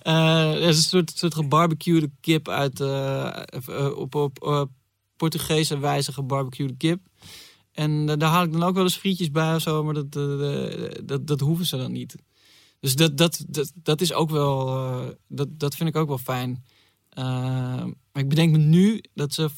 Het 0.03 0.69
is 0.69 0.77
een 0.77 0.83
soort, 0.83 1.13
soort 1.15 1.35
gebarbecuede 1.35 2.11
kip 2.21 2.49
uit, 2.49 2.81
op, 3.95 4.15
op 4.15 4.45
eh, 4.45 4.63
Portugese 5.17 5.79
wijze 5.79 6.13
gebarbecuede 6.13 6.77
kip. 6.77 7.01
En 7.73 8.07
daar 8.07 8.31
haal 8.31 8.45
ik 8.45 8.53
dan 8.53 8.63
ook 8.63 8.75
wel 8.75 8.83
eens 8.83 8.97
frietjes 8.97 9.31
bij 9.31 9.55
of 9.55 9.63
zo, 9.63 9.85
maar 9.85 9.95
dat, 9.95 10.17
eh, 10.17 11.05
dat, 11.05 11.27
dat 11.27 11.41
hoeven 11.41 11.67
ze 11.67 11.77
dan 11.77 11.93
niet. 11.93 12.15
Dus 12.81 12.95
dat, 12.95 13.17
dat, 13.17 13.45
dat, 13.49 13.73
dat 13.75 14.01
is 14.01 14.13
ook 14.13 14.31
wel, 14.31 14.69
eh, 14.69 15.09
dat, 15.29 15.49
dat 15.51 15.75
vind 15.75 15.89
ik 15.89 15.97
ook 15.97 16.09
wel 16.09 16.19
fijn. 16.19 16.65
Eh, 17.09 17.25
maar 18.13 18.23
ik 18.23 18.29
bedenk 18.29 18.53
me 18.53 18.59
nu 18.59 19.03
dat, 19.15 19.35
ze, 19.35 19.51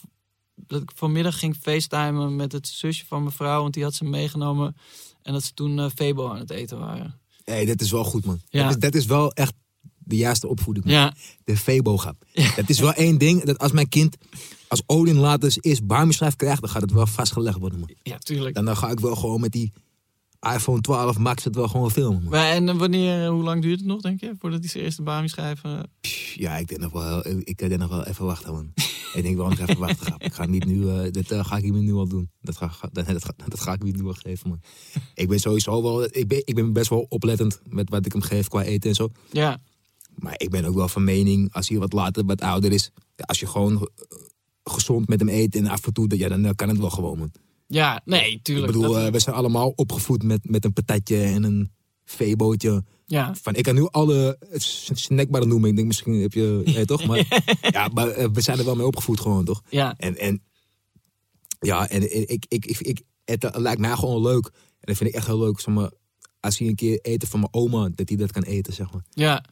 dat 0.54 0.82
ik 0.82 0.90
vanmiddag 0.94 1.38
ging 1.38 1.56
facetimen 1.56 2.36
met 2.36 2.52
het 2.52 2.68
zusje 2.68 3.06
van 3.06 3.22
mijn 3.22 3.34
vrouw, 3.34 3.62
want 3.62 3.74
die 3.74 3.82
had 3.82 3.94
ze 3.94 4.04
meegenomen. 4.04 4.76
En 5.22 5.32
dat 5.32 5.42
ze 5.42 5.54
toen 5.54 5.90
Febo 5.90 6.28
aan 6.28 6.38
het 6.38 6.50
eten 6.50 6.78
waren. 6.78 7.20
Hé, 7.44 7.52
hey, 7.52 7.64
dat 7.64 7.80
is 7.80 7.90
wel 7.90 8.04
goed, 8.04 8.24
man. 8.24 8.40
Ja. 8.48 8.62
Dat, 8.62 8.70
is, 8.70 8.78
dat 8.78 8.94
is 8.94 9.06
wel 9.06 9.32
echt 9.32 9.54
de 9.98 10.16
juiste 10.16 10.48
opvoeding. 10.48 10.84
man. 10.84 10.94
Ja, 10.94 11.14
De 11.44 11.56
Febo-grap. 11.56 12.24
Dat 12.56 12.68
is 12.68 12.80
wel 12.80 12.92
één 12.92 13.18
ding, 13.18 13.44
dat 13.44 13.58
als 13.58 13.72
mijn 13.72 13.88
kind, 13.88 14.16
als 14.72 14.82
Odin 14.86 15.16
later 15.16 15.44
eens 15.44 15.58
eerst 15.60 15.86
barmischrijf 15.86 16.36
krijgt, 16.36 16.60
dan 16.60 16.70
gaat 16.70 16.82
het 16.82 16.92
wel 16.92 17.06
vastgelegd 17.06 17.58
worden, 17.58 17.78
man. 17.78 17.90
ja, 18.02 18.18
tuurlijk. 18.18 18.54
Dan, 18.54 18.64
dan 18.64 18.76
ga 18.76 18.90
ik 18.90 19.00
wel 19.00 19.16
gewoon 19.16 19.40
met 19.40 19.52
die 19.52 19.72
iPhone 20.54 20.80
12 20.80 21.18
Max 21.18 21.44
het 21.44 21.54
wel 21.54 21.68
gewoon 21.68 21.90
filmen, 21.90 22.22
man. 22.22 22.30
Maar 22.32 22.50
en 22.50 22.68
eh, 22.68 22.76
wanneer, 22.76 23.26
hoe 23.28 23.42
lang 23.42 23.62
duurt 23.62 23.78
het 23.78 23.88
nog, 23.88 24.00
denk 24.00 24.20
je, 24.20 24.34
voordat 24.38 24.60
hij 24.60 24.68
zijn 24.68 24.84
eerste 24.84 25.02
baan 25.02 25.28
schrijven? 25.28 25.90
Pff, 26.00 26.34
Ja, 26.34 26.56
ik 26.56 26.68
denk 26.68 26.80
nog 26.80 26.92
wel, 26.92 27.26
ik 27.26 27.58
denk 27.58 27.76
nog 27.76 27.88
wel 27.88 28.04
even 28.06 28.24
wachten, 28.24 28.52
man. 28.52 28.72
ik 29.14 29.22
denk 29.22 29.36
wel 29.36 29.48
nog 29.48 29.58
even 29.58 29.78
wachten. 29.78 30.14
Ik 30.18 30.32
ga 30.32 30.46
niet 30.46 30.64
nu, 30.64 30.88
eh, 30.88 31.10
dit 31.10 31.30
eh, 31.30 31.44
ga 31.44 31.56
ik 31.56 31.62
niet 31.62 31.72
nu 31.72 31.92
al 31.92 32.08
doen. 32.08 32.30
Dat 32.40 32.56
ga, 32.56 32.70
dat, 32.92 33.06
dat, 33.06 33.24
ga, 33.24 33.32
dat 33.48 33.60
ga 33.60 33.72
ik 33.72 33.82
niet 33.82 33.96
nu 33.96 34.06
al 34.06 34.12
geven, 34.12 34.48
man. 34.48 34.60
Ik 35.14 35.28
ben 35.28 35.40
sowieso 35.40 35.82
wel, 35.82 36.04
ik 36.04 36.28
ben, 36.28 36.42
ik 36.44 36.54
ben 36.54 36.72
best 36.72 36.88
wel 36.88 37.06
oplettend 37.08 37.60
met 37.68 37.90
wat 37.90 38.06
ik 38.06 38.12
hem 38.12 38.22
geef 38.22 38.48
qua 38.48 38.62
eten 38.62 38.88
en 38.90 38.96
zo. 38.96 39.08
Ja, 39.30 39.60
Maar 40.14 40.34
ik 40.36 40.50
ben 40.50 40.64
ook 40.64 40.74
wel 40.74 40.88
van 40.88 41.04
mening, 41.04 41.52
als 41.52 41.68
hij 41.68 41.78
wat 41.78 41.92
later, 41.92 42.24
wat 42.24 42.40
ouder 42.40 42.72
is, 42.72 42.90
als 43.16 43.40
je 43.40 43.46
gewoon 43.46 43.74
eh, 43.74 44.18
gezond 44.64 45.08
met 45.08 45.20
hem 45.20 45.28
eet 45.28 45.56
en 45.56 45.66
af 45.66 45.86
en 45.86 45.92
toe, 45.92 46.16
ja, 46.18 46.28
dan 46.28 46.54
kan 46.54 46.68
het 46.68 46.78
wel 46.78 46.90
gewoon, 46.90 47.18
man. 47.18 47.32
Ja, 47.66 48.00
nee, 48.04 48.30
Ik 48.32 48.42
tuurlijk. 48.42 48.66
bedoel, 48.72 48.92
dat- 48.92 49.06
eh, 49.06 49.12
we 49.12 49.18
zijn 49.18 49.36
allemaal 49.36 49.72
opgevoed 49.76 50.22
met, 50.22 50.50
met 50.50 50.64
een 50.64 50.72
patatje 50.72 51.22
en 51.22 51.42
een 51.42 51.70
veebootje. 52.04 52.84
ja. 53.06 53.34
Van, 53.42 53.54
ik 53.54 53.62
kan 53.62 53.74
nu 53.74 53.88
alle 53.90 54.38
s- 54.52 54.90
snackbaren 54.94 55.48
noemen. 55.48 55.68
Ik 55.70 55.74
denk 55.76 55.86
misschien 55.88 56.20
heb 56.20 56.32
je, 56.32 56.62
ja, 56.64 56.84
toch? 56.84 57.06
Maar, 57.06 57.44
ja, 57.70 57.88
maar 57.94 58.08
eh, 58.08 58.28
we 58.32 58.40
zijn 58.40 58.58
er 58.58 58.64
wel 58.64 58.74
mee 58.76 58.86
opgevoed 58.86 59.20
gewoon, 59.20 59.44
toch? 59.44 59.62
ja, 59.70 59.94
En, 59.98 60.16
en 60.18 60.42
ja, 61.60 61.88
en, 61.88 62.30
ik, 62.30 62.44
ik, 62.48 62.66
ik, 62.66 62.78
ik, 62.80 63.00
het 63.24 63.44
eh, 63.44 63.60
lijkt 63.60 63.80
mij 63.80 63.96
gewoon 63.96 64.22
leuk. 64.22 64.44
En 64.46 64.52
dat 64.80 64.96
vind 64.96 65.10
ik 65.10 65.16
echt 65.16 65.26
heel 65.26 65.38
leuk. 65.38 65.60
Zeg 65.60 65.74
maar, 65.74 65.90
als 66.40 66.58
hij 66.58 66.68
een 66.68 66.74
keer 66.74 66.98
eten 67.00 67.28
van 67.28 67.40
mijn 67.40 67.52
oma, 67.54 67.88
dat 67.94 68.08
hij 68.08 68.18
dat 68.18 68.32
kan 68.32 68.42
eten, 68.42 68.72
zeg 68.72 68.92
maar. 68.92 69.04
ja, 69.10 69.44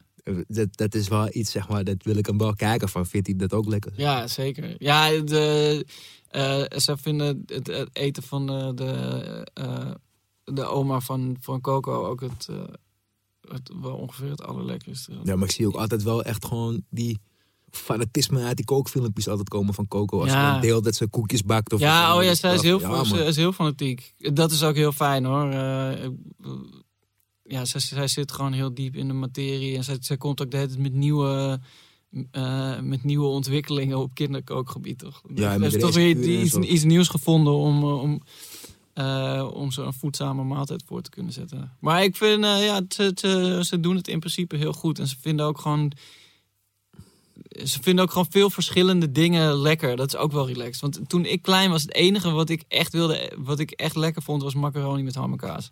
Dat, 0.47 0.67
dat 0.77 0.95
is 0.95 1.07
wel 1.07 1.27
iets, 1.31 1.51
zeg 1.51 1.69
maar, 1.69 1.83
dat 1.83 2.03
wil 2.03 2.15
ik 2.15 2.25
hem 2.25 2.37
wel 2.37 2.53
kijken 2.53 2.89
van. 2.89 3.05
Vindt 3.05 3.27
hij 3.27 3.35
dat 3.35 3.53
ook 3.53 3.65
lekker? 3.65 3.91
ja, 3.95 4.27
zeker. 4.27 4.75
Ja, 4.77 5.09
de, 5.09 5.85
eh, 6.27 6.79
ze 6.79 6.97
vinden 6.97 7.43
het, 7.45 7.67
het 7.67 7.89
eten 7.93 8.23
van 8.23 8.47
de, 8.47 8.71
de, 8.75 9.47
eh, 9.53 9.91
de 10.43 10.65
oma 10.65 10.99
van, 10.99 11.37
van 11.39 11.61
Coco 11.61 12.05
ook 12.05 12.21
het, 12.21 12.47
eh, 12.49 12.55
het, 13.49 13.71
wel 13.81 13.95
ongeveer 13.95 14.29
het 14.29 14.43
allerlekkerste. 14.43 15.11
Ja, 15.23 15.35
maar 15.35 15.47
ik 15.47 15.53
zie 15.53 15.67
ook 15.67 15.75
altijd 15.75 16.03
wel 16.03 16.23
echt 16.23 16.45
gewoon 16.45 16.83
die 16.89 17.19
fanatisme 17.69 18.43
uit 18.43 18.55
die 18.55 18.65
kookfilmpjes 18.65 19.27
altijd 19.27 19.49
komen 19.49 19.73
van 19.73 19.87
Coco. 19.87 20.21
Als 20.21 20.29
Ja. 20.29 20.55
een 20.55 20.61
deel 20.61 20.81
dat 20.81 20.95
ze 20.95 21.07
koekjes 21.07 21.43
bakt. 21.43 21.73
Of 21.73 21.79
Ja, 21.79 22.15
oh 22.15 22.23
ja, 22.23 22.35
zij 22.35 22.53
is 22.53 22.61
heel, 22.61 22.79
Ja, 22.79 23.03
ze 23.03 23.23
is 23.23 23.35
heel 23.35 23.51
fanatiek. 23.51 24.13
Dat 24.17 24.51
is 24.51 24.63
ook 24.63 24.75
heel 24.75 24.91
fijn 24.91 25.25
hoor. 25.25 25.53
Ja, 27.51 27.65
zij, 27.65 27.79
zij 27.79 28.07
zit 28.07 28.31
gewoon 28.31 28.53
heel 28.53 28.73
diep 28.73 28.95
in 28.95 29.07
de 29.07 29.13
materie. 29.13 29.75
En 29.77 29.83
zij, 29.83 29.97
zij 29.99 30.17
komt 30.17 30.41
ook 30.41 30.51
de 30.51 30.57
hele 30.57 30.69
tijd 30.69 30.81
met 30.81 30.93
nieuwe, 30.93 31.59
eh, 32.31 32.79
met 32.79 33.03
nieuwe 33.03 33.27
ontwikkelingen 33.27 33.97
op 33.97 34.13
kinderkookgebied. 34.13 34.99
Toch? 34.99 35.21
Ja, 35.35 35.47
en 35.47 35.53
Ze 35.53 35.59
met 35.59 35.71
heeft 35.71 35.83
toch 35.83 35.93
weer 35.93 36.15
en 36.15 36.73
iets, 36.73 36.83
nieuws 36.83 37.07
gevonden 37.07 37.53
om, 37.53 37.83
eh, 37.83 38.01
om, 38.01 38.21
eh, 38.93 39.49
om 39.53 39.71
zo'n 39.71 39.93
voedzame 39.93 40.43
maaltijd 40.43 40.83
voor 40.85 41.01
te 41.01 41.09
kunnen 41.09 41.33
zetten. 41.33 41.71
Maar 41.79 42.03
ik 42.03 42.15
vind, 42.15 42.43
eh, 42.43 42.65
ja, 42.65 42.81
ze, 42.89 43.11
ze, 43.15 43.61
ze 43.65 43.79
doen 43.79 43.95
het 43.95 44.07
in 44.07 44.19
principe 44.19 44.55
heel 44.55 44.73
goed. 44.73 44.99
En 44.99 45.07
ze 45.07 45.15
vinden 45.19 45.45
ook 45.45 45.59
gewoon 45.59 45.91
ze 47.63 47.81
vinden 47.81 48.03
ook 48.03 48.11
gewoon 48.11 48.27
veel 48.31 48.49
verschillende 48.49 49.11
dingen 49.11 49.55
lekker. 49.55 49.95
Dat 49.95 50.13
is 50.13 50.19
ook 50.19 50.31
wel 50.31 50.47
relaxed. 50.47 50.81
Want 50.81 50.99
toen 51.07 51.25
ik 51.25 51.41
klein 51.41 51.69
was, 51.69 51.81
het 51.81 51.93
enige 51.93 52.29
wat 52.29 52.49
ik 52.49 52.63
echt 52.67 52.93
wilde, 52.93 53.31
wat 53.37 53.59
ik 53.59 53.71
echt 53.71 53.95
lekker 53.95 54.21
vond, 54.21 54.41
was 54.41 54.53
macaroni 54.53 55.03
met 55.03 55.15
ham 55.15 55.31
en 55.31 55.37
kaas. 55.37 55.71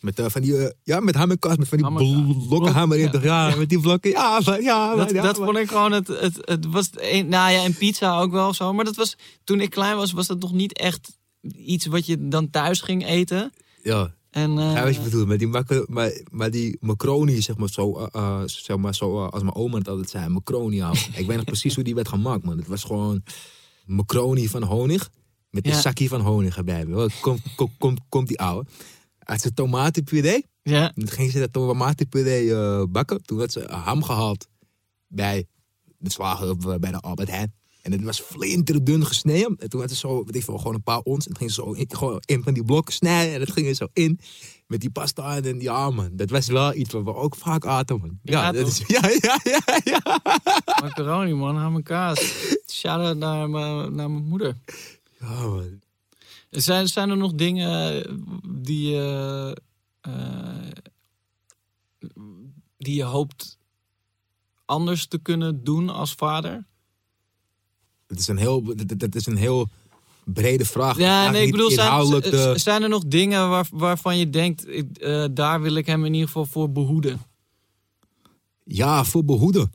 Met, 0.00 0.18
eh, 0.18 0.26
van 0.28 0.40
die, 0.42 0.56
eh, 0.58 0.70
ja, 0.82 1.00
met 1.00 1.14
ham 1.14 1.30
en 1.30 1.38
kaas, 1.38 1.56
met 1.56 1.68
van 1.68 1.78
die 1.78 1.86
Ham 1.86 1.98
en 1.98 2.34
kaas. 2.34 2.46
blokken 2.48 2.72
hamer 2.72 2.98
in. 2.98 3.08
Ja. 3.22 3.48
Ja, 3.48 3.56
met 3.56 3.68
die 3.68 3.80
blokken. 3.80 4.10
Ja, 4.10 4.40
maar, 4.44 4.62
ja, 4.62 4.86
maar, 4.86 4.96
Dat, 4.96 5.10
ja, 5.10 5.22
dat 5.22 5.36
maar- 5.38 5.46
vond 5.46 5.58
ik 5.58 5.68
gewoon 5.68 5.92
het, 5.92 6.06
het, 6.08 6.38
het 6.40 6.66
was 6.66 6.90
nou 7.10 7.52
ja, 7.52 7.64
en 7.64 7.74
pizza 7.76 8.20
ook 8.20 8.30
wel 8.30 8.54
zo. 8.54 8.72
Maar 8.72 8.84
dat 8.84 8.96
was, 8.96 9.16
toen 9.44 9.60
ik 9.60 9.70
klein 9.70 9.96
was, 9.96 10.12
was 10.12 10.26
dat 10.26 10.40
nog 10.40 10.52
niet 10.52 10.78
echt 10.78 11.18
iets 11.56 11.86
wat 11.86 12.06
je 12.06 12.28
dan 12.28 12.50
thuis 12.50 12.80
ging 12.80 13.06
eten. 13.06 13.52
Ja, 13.82 14.14
En, 14.30 14.58
eh, 14.58 14.72
ja, 14.72 14.84
wat 14.84 14.94
je 14.94 15.00
bedoelt. 15.00 15.26
Maar 15.26 15.38
die, 15.38 15.46
maar, 15.86 16.12
maar 16.30 16.50
die 16.50 16.76
macaroni, 16.80 17.42
zeg 17.42 17.56
maar, 17.56 17.68
zo, 17.68 17.92
eh, 17.96 18.06
eh, 18.12 18.40
zeg 18.46 18.76
maar, 18.76 18.94
zo 18.94 19.24
eh, 19.24 19.28
als 19.30 19.42
mijn 19.42 19.54
oma 19.54 19.78
het 19.78 19.88
altijd 19.88 20.10
zei, 20.10 20.28
macaroni. 20.28 20.82
ik 21.20 21.26
weet 21.26 21.36
nog 21.36 21.44
precies 21.44 21.74
hoe 21.74 21.84
die 21.84 21.94
werd 21.94 22.08
gemaakt, 22.08 22.44
man. 22.44 22.56
Het 22.58 22.66
was 22.68 22.84
gewoon 22.84 23.22
macaroni 23.86 24.48
van 24.48 24.62
honig, 24.62 25.10
met 25.50 25.66
een 25.66 25.74
zakje 25.74 26.08
van 26.08 26.20
honig 26.20 26.56
erbij. 26.56 26.86
Wel, 26.86 27.08
Komt 27.20 27.40
kom, 27.56 27.70
kom, 27.78 27.96
komt 28.08 28.28
die 28.28 28.38
ouwe. 28.40 28.64
Uit 29.26 29.40
zijn 29.40 29.54
tomatenpuree, 29.54 30.46
ja, 30.62 30.92
toen 30.94 31.08
ging 31.08 31.30
ze 31.30 31.38
dat 31.38 31.52
tomatenpuree 31.52 32.54
eh 32.54 32.82
bakken. 32.88 33.22
Toen 33.22 33.38
werd 33.38 33.52
ze 33.52 33.66
ham 33.70 34.02
gehaald 34.02 34.48
bij 35.06 35.46
de 35.98 36.10
slager 36.10 36.48
eh, 36.48 36.78
bij 36.78 36.90
de 36.90 37.00
Albert 37.00 37.30
Heijn. 37.30 37.54
En 37.82 37.92
het 37.92 38.02
was 38.02 38.20
flinterdun 38.20 39.06
gesneden. 39.06 39.56
En 39.58 39.68
toen 39.68 39.78
werd 39.78 39.90
het 39.90 40.00
zo, 40.00 40.24
weet 40.24 40.36
ik 40.36 40.44
veel, 40.44 40.58
gewoon 40.58 40.74
een 40.74 40.82
paar 40.82 41.00
ons. 41.00 41.26
En 41.26 41.32
toen 41.32 41.36
ging 41.36 41.50
ze 41.50 41.62
zo 41.62 41.72
in, 41.72 41.86
gewoon 41.88 42.22
in 42.24 42.42
van 42.42 42.54
die 42.54 42.64
blokken 42.64 42.94
snijden. 42.94 43.32
En 43.34 43.38
dat 43.38 43.52
ging 43.52 43.66
er 43.66 43.74
zo 43.74 43.88
in. 43.92 44.20
Met 44.66 44.80
die 44.80 44.90
pasta 44.90 45.40
en 45.40 45.60
ja 45.60 45.90
man. 45.90 46.10
Dat 46.12 46.30
was 46.30 46.46
wel 46.46 46.74
iets 46.74 46.92
wat 46.92 47.04
we 47.04 47.14
ook 47.14 47.36
vaak 47.36 47.66
aten 47.66 47.98
man. 48.00 48.18
Ja, 48.22 48.42
Ja, 48.42 48.52
dat 48.52 48.66
is, 48.66 48.82
ja, 48.96 49.08
ja, 49.20 49.40
ja, 49.42 49.80
ja. 49.84 50.20
macaroni 50.82 51.34
man, 51.34 51.56
ham 51.56 51.76
en 51.76 51.82
kaas. 51.82 52.34
Shout-out 52.72 53.16
naar 53.16 53.50
mijn 53.50 54.10
moeder. 54.12 54.56
Ja 55.20 55.46
man. 55.46 55.80
Zijn, 56.50 56.88
zijn 56.88 57.10
er 57.10 57.16
nog 57.16 57.32
dingen 57.34 58.04
die 58.62 58.90
je, 58.90 59.56
eh, 60.00 60.12
die 62.78 62.94
je 62.94 63.02
hoopt 63.02 63.58
anders 64.64 65.06
te 65.06 65.18
kunnen 65.18 65.64
doen 65.64 65.88
als 65.88 66.12
vader? 66.12 66.66
Het 68.06 68.18
is 68.18 68.28
een 68.28 68.36
heel, 68.36 68.62
dat, 68.96 69.14
is 69.14 69.26
een 69.26 69.36
heel 69.36 69.68
brede 70.24 70.64
vraag. 70.64 70.98
Ja, 70.98 71.30
nee, 71.30 71.44
ik 71.46 71.50
bedoel, 71.50 71.70
zijn, 71.70 71.90
de- 72.30 72.58
zijn 72.58 72.82
er 72.82 72.88
nog 72.88 73.04
dingen 73.06 73.48
waar, 73.48 73.66
waarvan 73.70 74.18
je 74.18 74.30
denkt, 74.30 74.64
eh, 74.98 75.24
daar 75.32 75.60
wil 75.62 75.74
ik 75.74 75.86
hem 75.86 76.04
in 76.04 76.12
ieder 76.12 76.26
geval 76.26 76.46
voor 76.46 76.72
behoeden? 76.72 77.20
Ja, 78.64 79.04
voor 79.04 79.24
behoeden. 79.24 79.70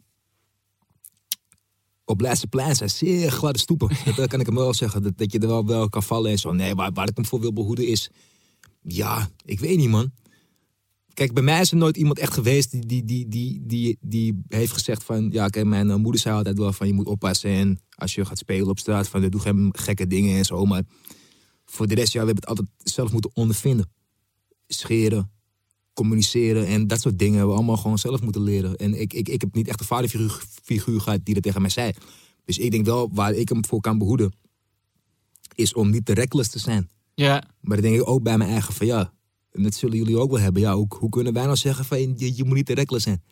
Op 2.11 2.21
Leidseplein 2.21 2.75
zijn 2.75 2.89
zeer 2.89 3.31
gladde 3.31 3.59
stoepen. 3.59 3.89
dat 4.15 4.27
kan 4.27 4.39
ik 4.39 4.45
hem 4.45 4.55
wel 4.55 4.73
zeggen. 4.73 5.03
Dat, 5.03 5.17
dat 5.17 5.31
je 5.31 5.39
er 5.39 5.47
wel, 5.47 5.65
wel 5.65 5.89
kan 5.89 6.03
vallen 6.03 6.31
en 6.31 6.37
zo. 6.37 6.51
Nee, 6.51 6.75
waar, 6.75 6.91
waar 6.93 7.07
ik 7.07 7.15
hem 7.15 7.25
voor 7.25 7.39
wil 7.39 7.53
behoeden 7.53 7.87
is... 7.87 8.09
Ja, 8.81 9.29
ik 9.45 9.59
weet 9.59 9.77
niet, 9.77 9.89
man. 9.89 10.11
Kijk, 11.13 11.33
bij 11.33 11.43
mij 11.43 11.61
is 11.61 11.71
er 11.71 11.77
nooit 11.77 11.97
iemand 11.97 12.19
echt 12.19 12.33
geweest 12.33 12.71
die, 12.71 12.85
die, 12.85 13.05
die, 13.05 13.27
die, 13.27 13.61
die, 13.63 13.97
die 14.01 14.41
heeft 14.47 14.71
gezegd 14.71 15.03
van... 15.03 15.29
Ja, 15.31 15.47
kijk, 15.47 15.65
mijn 15.65 15.89
eh, 15.89 15.95
moeder 15.95 16.21
zei 16.21 16.35
altijd 16.35 16.57
wel 16.57 16.73
van 16.73 16.87
je 16.87 16.93
moet 16.93 17.07
oppassen. 17.07 17.49
En 17.49 17.79
als 17.95 18.15
je 18.15 18.25
gaat 18.25 18.37
spelen 18.37 18.67
op 18.67 18.79
straat, 18.79 19.07
van 19.07 19.29
doe 19.29 19.41
geen 19.41 19.69
gekke 19.77 20.07
dingen 20.07 20.37
en 20.37 20.45
zo. 20.45 20.65
Maar 20.65 20.83
voor 21.65 21.87
de 21.87 21.95
rest, 21.95 22.13
ja, 22.13 22.19
we 22.19 22.25
hebben 22.25 22.43
het 22.43 22.57
altijd 22.57 22.67
zelf 22.77 23.11
moeten 23.11 23.31
ondervinden. 23.33 23.91
Scheren, 24.67 25.31
communiceren 25.93 26.65
en 26.67 26.87
dat 26.87 27.01
soort 27.01 27.19
dingen 27.19 27.33
hebben 27.33 27.51
we 27.51 27.57
allemaal 27.57 27.77
gewoon 27.77 27.97
zelf 27.97 28.21
moeten 28.21 28.41
leren. 28.43 28.75
En 28.75 29.01
ik, 29.01 29.13
ik, 29.13 29.29
ik 29.29 29.41
heb 29.41 29.55
niet 29.55 29.67
echt 29.67 29.79
een 29.79 29.85
vaderfiguur 29.85 30.41
figuur 30.63 31.01
gehad 31.01 31.19
die 31.23 31.33
dat 31.33 31.43
tegen 31.43 31.61
mij 31.61 31.69
zei. 31.69 31.91
Dus 32.45 32.57
ik 32.57 32.71
denk 32.71 32.85
wel, 32.85 33.09
waar 33.13 33.33
ik 33.33 33.49
hem 33.49 33.65
voor 33.65 33.81
kan 33.81 33.97
behoeden, 33.97 34.33
is 35.55 35.73
om 35.73 35.89
niet 35.89 36.05
te 36.05 36.13
reckless 36.13 36.49
te 36.49 36.59
zijn. 36.59 36.89
Ja, 37.15 37.43
Maar 37.61 37.81
dan 37.81 37.91
denk 37.91 38.01
ik 38.01 38.07
ook 38.09 38.23
bij 38.23 38.37
mijn 38.37 38.49
eigen 38.49 38.73
van 38.73 38.87
ja, 38.87 39.13
en 39.51 39.63
dat 39.63 39.73
zullen 39.73 39.97
jullie 39.97 40.17
ook 40.17 40.31
wel 40.31 40.39
hebben. 40.39 40.61
Ja, 40.61 40.75
hoe, 40.75 40.85
hoe 40.99 41.09
kunnen 41.09 41.33
wij 41.33 41.43
nou 41.43 41.55
zeggen 41.55 41.85
van 41.85 41.99
je, 41.99 42.35
je 42.35 42.43
moet 42.43 42.55
niet 42.55 42.65
te 42.65 42.73
reckless 42.73 43.03
zijn? 43.03 43.23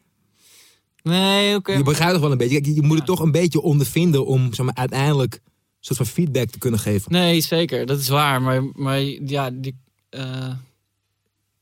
nee, 1.03 1.55
oké. 1.55 1.72
Je 1.74 1.84
begrijpt 1.84 2.12
het 2.14 2.22
wel 2.22 2.32
een 2.32 2.38
beetje. 2.38 2.62
Kijk, 2.62 2.76
je 2.76 2.82
moet 2.82 2.97
het 2.97 3.07
Ja. 3.07 3.14
toch 3.14 3.20
een 3.20 3.32
beetje 3.32 3.62
ondervinden 3.62 4.26
om 4.26 4.53
zeg 4.53 4.66
maar, 4.66 4.76
uiteindelijk 4.76 5.34
een 5.34 5.41
soort 5.80 5.97
van 5.97 6.07
feedback 6.07 6.49
te 6.49 6.57
kunnen 6.57 6.80
geven. 6.80 7.12
Nee, 7.12 7.41
zeker, 7.41 7.86
dat 7.86 7.99
is 7.99 8.07
waar. 8.07 8.41
Maar, 8.41 8.64
maar 8.74 9.01
ja, 9.01 9.49
die, 9.51 9.76
eh, 10.10 10.53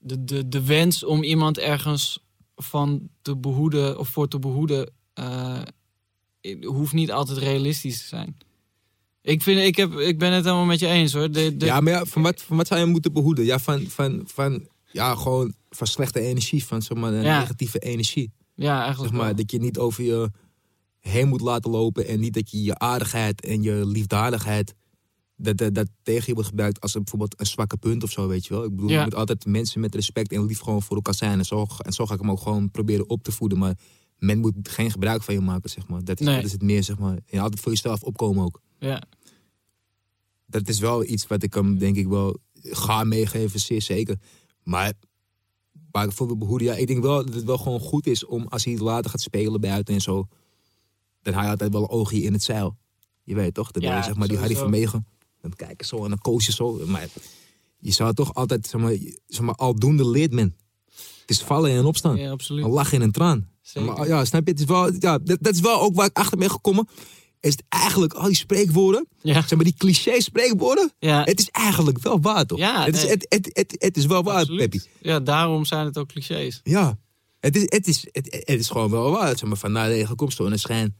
de, 0.07 0.23
de, 0.23 0.47
de 0.47 0.63
wens 0.65 1.03
om 1.03 1.23
iemand 1.23 1.57
ergens 1.57 2.25
van 2.55 3.09
te 3.21 3.37
behoeden 3.37 3.99
of 3.99 4.09
voor 4.09 4.27
te 4.27 4.39
behoeden, 4.39 4.91
eh, 5.13 5.61
hoeft 6.61 6.93
niet 6.93 7.11
altijd 7.11 7.37
realistisch 7.37 7.97
te 7.97 8.07
zijn. 8.07 8.37
Ik, 9.21 9.43
vind, 9.43 9.59
ik, 9.59 9.75
heb, 9.75 9.93
ik 9.93 10.17
ben 10.19 10.31
het 10.31 10.43
helemaal 10.43 10.65
met 10.65 10.79
je 10.79 10.87
eens 10.87 11.13
hoor. 11.13 11.31
De, 11.31 11.57
de, 11.57 11.65
Ja, 11.65 11.79
maar 11.79 11.93
ja, 11.93 12.05
van, 12.05 12.21
wat, 12.21 12.41
van 12.41 12.57
wat 12.57 12.67
zou 12.67 12.79
je 12.79 12.85
moeten 12.85 13.13
behoeden? 13.13 13.45
Ja, 13.45 13.59
van, 13.59 13.87
van, 13.87 14.21
van, 14.25 14.67
ja, 14.91 15.15
gewoon 15.15 15.53
van 15.69 15.87
slechte 15.87 16.19
energie, 16.19 16.65
van 16.65 16.81
zeg 16.81 16.97
maar, 16.97 17.13
Ja. 17.13 17.39
negatieve 17.39 17.79
energie. 17.79 18.31
ja 18.55 18.79
eigenlijk 18.81 19.09
Zeg 19.09 19.17
maar, 19.17 19.27
wel. 19.27 19.35
dat 19.35 19.51
je 19.51 19.59
niet 19.59 19.77
over 19.77 20.03
je 20.03 20.31
heen 20.99 21.27
moet 21.27 21.41
laten 21.41 21.71
lopen 21.71 22.07
en 22.07 22.19
niet 22.19 22.33
dat 22.33 22.51
je 22.51 22.63
je 22.63 22.77
aardigheid 22.79 23.45
en 23.45 23.61
je 23.61 23.85
liefdadigheid 23.85 24.73
dat, 25.39 25.57
dat, 25.57 25.73
dat 25.75 25.87
tegen 26.03 26.23
je 26.27 26.33
wordt 26.33 26.49
gebruikt 26.49 26.81
als 26.81 26.93
een, 26.93 27.01
bijvoorbeeld 27.01 27.39
een 27.39 27.45
zwakke 27.45 27.77
punt 27.77 28.03
of 28.03 28.11
zo, 28.11 28.27
weet 28.27 28.45
je 28.45 28.53
wel. 28.53 28.63
Ik 28.63 28.69
bedoel, 28.69 28.89
Ja. 28.89 28.97
je 28.97 29.03
moet 29.03 29.15
altijd 29.15 29.45
mensen 29.45 29.79
met 29.81 29.95
respect 29.95 30.31
en 30.31 30.45
lief 30.45 30.59
gewoon 30.59 30.81
voor 30.81 30.95
elkaar 30.95 31.13
zijn. 31.15 31.39
En 31.39 31.45
zo, 31.45 31.65
en 31.77 31.93
zo 31.93 32.05
ga 32.05 32.13
ik 32.13 32.19
hem 32.19 32.31
ook 32.31 32.39
gewoon 32.41 32.71
proberen 32.71 33.09
op 33.09 33.23
te 33.23 33.31
voeden. 33.31 33.57
Maar 33.57 33.77
men 34.17 34.39
moet 34.39 34.53
geen 34.63 34.91
gebruik 34.91 35.23
van 35.23 35.33
je 35.33 35.39
maken, 35.39 35.69
zeg 35.69 35.87
maar. 35.87 36.03
Dat 36.03 36.19
is, 36.19 36.25
Nee. 36.25 36.35
dat 36.35 36.45
is 36.45 36.51
het 36.51 36.61
meer, 36.61 36.83
zeg 36.83 36.97
maar. 36.97 37.19
En 37.29 37.39
altijd 37.39 37.61
voor 37.61 37.71
jezelf 37.71 38.03
opkomen 38.03 38.43
ook. 38.45 38.61
Ja. 38.79 39.01
Dat 40.45 40.67
is 40.67 40.79
wel 40.79 41.03
iets 41.03 41.27
wat 41.27 41.43
ik 41.43 41.53
hem, 41.53 41.77
denk 41.77 41.95
ik, 41.95 42.07
wel 42.07 42.37
ga 42.61 43.03
meegeven, 43.03 43.59
zeer 43.59 43.81
zeker. 43.81 44.19
Maar 44.63 44.93
waar 45.91 46.05
ik 46.05 46.11
voor 46.11 46.27
wil 46.27 46.37
behoeden, 46.37 46.67
ja, 46.67 46.73
ik 46.75 46.87
denk 46.87 47.01
wel 47.01 47.25
dat 47.25 47.33
het 47.33 47.43
wel 47.43 47.57
gewoon 47.57 47.79
goed 47.79 48.07
is 48.07 48.25
om 48.25 48.45
als 48.47 48.65
hij 48.65 48.77
later 48.77 49.09
gaat 49.09 49.21
spelen 49.21 49.61
buiten 49.61 49.93
en 49.93 50.01
zo, 50.01 50.27
dan 51.21 51.33
haal 51.33 51.43
je 51.43 51.49
altijd 51.49 51.71
wel 51.71 51.81
een 51.81 51.89
oogje 51.89 52.21
in 52.21 52.33
het 52.33 52.43
zeil. 52.43 52.77
Je 53.23 53.35
weet 53.35 53.53
toch? 53.53 53.69
Je 53.73 53.81
Ja, 53.81 54.01
zeg 54.03 54.15
maar 54.15 54.27
die 54.27 54.37
Harry. 54.37 54.55
Vermegen. 54.55 55.05
Dan 55.41 55.53
kijken 55.55 55.87
zo 55.87 56.03
en 56.03 56.09
dan 56.09 56.19
koos 56.21 56.45
je 56.45 56.51
zo. 56.51 56.81
Maar 56.85 57.07
je 57.79 57.91
zou 57.91 58.13
toch 58.13 58.33
altijd, 58.33 58.67
zeg 58.67 58.81
maar, 58.81 58.95
zeg 59.27 59.41
maar 59.41 59.55
aldoende 59.55 60.09
leert 60.09 60.31
men. 60.31 60.55
Het 61.21 61.29
is 61.29 61.41
vallen 61.41 61.71
en 61.71 61.85
opstaan. 61.85 62.15
ja, 62.17 62.31
absoluut. 62.31 62.63
Een 62.65 62.71
lach 62.71 62.93
en 62.93 63.01
een 63.01 63.11
traan. 63.11 63.49
Zeker. 63.61 63.93
Maar, 63.93 64.07
ja, 64.07 64.25
snap 64.25 64.45
je? 64.45 64.51
Het 64.51 64.59
is 64.59 64.65
wel, 64.65 64.91
ja, 64.99 65.17
dat, 65.17 65.37
dat 65.41 65.53
is 65.53 65.59
wel 65.59 65.81
ook 65.81 65.95
waar 65.95 66.05
ik 66.05 66.17
achter 66.17 66.37
ben 66.37 66.49
gekomen. 66.51 66.87
Is 67.39 67.51
het 67.51 67.63
eigenlijk 67.69 68.13
al 68.13 68.25
die 68.25 68.35
spreekwoorden, 68.35 69.07
Ja. 69.21 69.33
zeg 69.33 69.55
maar 69.55 69.63
die 69.63 69.75
cliché 69.77 70.21
spreekwoorden. 70.21 70.91
Ja. 70.99 71.23
Het 71.23 71.39
is 71.39 71.49
eigenlijk 71.49 71.99
wel 71.99 72.21
waar, 72.21 72.45
toch? 72.45 72.57
Ja, 72.57 72.83
het, 72.85 72.95
is, 72.95 73.01
het, 73.09 73.25
het, 73.29 73.49
het, 73.53 73.75
het 73.77 73.97
is 73.97 74.05
wel 74.05 74.23
waar. 74.23 74.45
Peppy. 74.45 74.79
Ja, 75.01 75.19
daarom 75.19 75.65
zijn 75.65 75.85
het 75.85 75.97
ook 75.97 76.07
clichés. 76.07 76.59
Ja. 76.63 76.97
Het 77.39 77.55
is, 77.55 77.61
het, 77.65 77.87
is, 77.87 78.07
het, 78.11 78.25
het 78.45 78.59
is 78.59 78.67
gewoon 78.69 78.89
wel 78.89 79.11
waar. 79.11 79.37
Zeg 79.37 79.49
maar, 79.49 79.57
van 79.57 79.71
na 79.71 79.85
regen 79.85 80.15
komt 80.15 80.33
zonneschijn. 80.33 80.95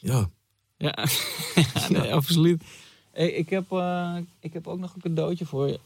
Ja. 0.00 0.30
Ja, 0.78 0.96
ja 1.74 1.88
nee, 1.88 2.14
absoluut. 2.14 2.62
Hey, 3.14 3.30
ik, 3.30 3.50
heb, 3.50 3.72
eh, 3.72 4.16
ik 4.40 4.52
heb 4.52 4.66
ook 4.66 4.78
nog 4.78 4.94
een 4.94 5.00
cadeautje 5.00 5.46
voor 5.46 5.68
je. 5.68 5.80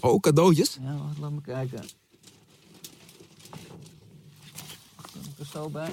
Oh, 0.00 0.20
cadeautjes? 0.20 0.78
Ja, 0.82 0.96
wacht, 0.96 1.18
laat 1.18 1.30
me 1.30 1.40
kijken. 1.40 1.84
Wacht, 4.96 5.12
heb 5.12 5.22
ik 5.22 5.38
er 5.38 5.46
zo 5.52 5.68
bij. 5.68 5.90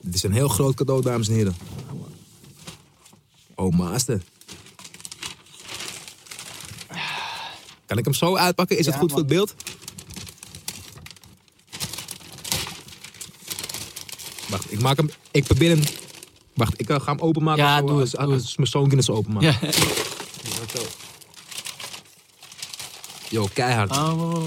Dit 0.00 0.14
is 0.14 0.22
een 0.22 0.32
heel 0.32 0.48
groot 0.48 0.74
cadeau, 0.74 1.02
dames 1.02 1.28
en 1.28 1.34
heren. 1.34 1.56
Oh, 3.54 3.76
master. 3.76 4.22
Kan 7.86 7.98
ik 7.98 8.04
hem 8.04 8.14
zo 8.14 8.36
uitpakken? 8.36 8.78
Is 8.78 8.86
het 8.86 8.94
goed 8.94 9.10
voor 9.10 9.18
het 9.18 9.28
beeld? 9.28 9.54
Wacht, 14.48 14.72
ik 14.72 14.80
maak 14.80 14.96
hem. 14.96 15.10
Ik 15.30 15.44
probeer 15.44 15.70
hem. 15.70 15.82
Wacht, 16.58 16.80
ik 16.80 16.88
eh, 16.88 17.00
ga 17.00 17.10
hem 17.12 17.20
openmaken. 17.20 17.64
Ja, 17.64 17.78
zo, 17.78 17.86
doe 17.86 18.00
als, 18.00 18.12
het, 18.12 18.20
doe 18.20 18.32
als 18.32 18.56
mijn 18.56 18.68
zoon 18.68 19.02
ze 19.02 19.12
openmaken. 19.12 19.56
Ja. 19.62 19.70
Yo, 23.30 23.48
keihard. 23.52 23.90
Oh, 23.90 24.44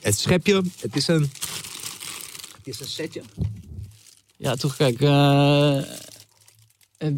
Het 0.00 0.18
schepje, 0.18 0.62
het 0.80 0.96
is 0.96 1.08
een. 1.08 1.30
Het 2.56 2.66
is 2.66 2.80
een 2.80 2.86
setje. 2.86 3.22
ja, 4.36 4.54
toch, 4.54 4.76
kijk. 4.76 5.00
eh, 5.00 5.76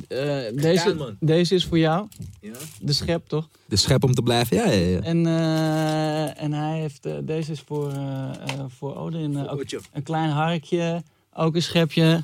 eh, 0.08 0.54
deze, 0.54 1.16
deze 1.20 1.54
is 1.54 1.64
voor 1.64 1.78
jou. 1.78 2.08
Ja. 2.40 2.52
De 2.80 2.92
schep, 2.92 3.28
toch? 3.28 3.48
De 3.66 3.76
schep 3.76 4.04
om 4.04 4.14
te 4.14 4.22
blijven, 4.22 4.56
ja, 4.56 4.64
ja, 4.70 4.86
ja. 4.88 5.00
En, 5.00 5.26
eh, 5.26 6.42
en 6.42 6.52
hij 6.52 6.78
heeft, 6.80 7.08
deze 7.26 7.52
is 7.52 7.60
voor, 7.60 7.90
eh 7.92 8.30
eh, 8.46 8.64
voor 8.78 8.96
Odin. 8.96 9.34
Voor 9.34 9.80
een 9.92 10.02
klein 10.02 10.30
harkje, 10.30 11.02
ook 11.34 11.54
een 11.54 11.62
schepje. 11.62 12.22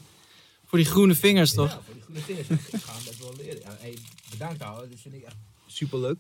Voor 0.73 0.81
die 0.81 0.91
groene 0.91 1.15
vingers, 1.15 1.53
toch? 1.53 1.69
Ja, 1.71 1.81
voor 1.85 1.95
die 1.95 2.03
goede 2.03 2.21
vingers. 2.21 2.49
Ik 2.49 2.81
ga 2.83 2.93
hem 2.93 3.05
dat 3.05 3.17
wel 3.17 3.35
leren. 3.37 3.61
Ja, 3.61 3.77
hey, 3.81 3.97
bedankt 4.31 4.63
ouwe, 4.63 4.89
dat 4.89 4.99
vind 5.01 5.15
ik 5.15 5.23
echt 5.23 5.37
superleuk. 5.67 6.17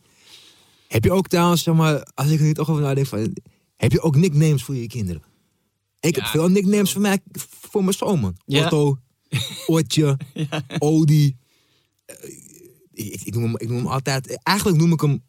Heb 0.89 1.05
je 1.05 1.13
ook 1.13 1.29
trouwens, 1.29 1.63
zeg 1.63 1.75
maar, 1.75 2.03
als 2.15 2.31
ik 2.31 2.39
er 2.41 2.47
niet 2.47 2.55
toch 2.55 2.71
over 2.71 2.83
nadenk, 2.83 3.07
van, 3.07 3.37
heb 3.77 3.93
je 3.93 4.01
ook 4.01 4.17
nicknames 4.17 4.63
voor 4.63 4.75
je 4.75 4.87
kinderen? 4.87 5.23
Ik 6.01 6.15
heb 6.15 6.25
veel 6.25 6.49
nicknames 6.49 6.93
voor, 6.93 7.01
mij, 7.01 7.19
voor 7.61 7.85
mijn 7.85 7.97
zoon, 7.97 8.21
man. 8.21 8.37
Ja. 8.47 8.65
Otto, 8.65 8.99
Otje, 9.67 10.17
Odi. 10.79 11.37
Eh, 12.05 12.17
Ik, 12.93 13.23
ik, 13.23 13.35
noem 13.35 13.43
hem, 13.43 13.57
ik 13.59 13.69
noem 13.69 13.77
hem 13.77 13.87
altijd, 13.87 14.43
eigenlijk 14.43 14.79
noem 14.79 14.93
ik 14.93 15.01
hem 15.01 15.25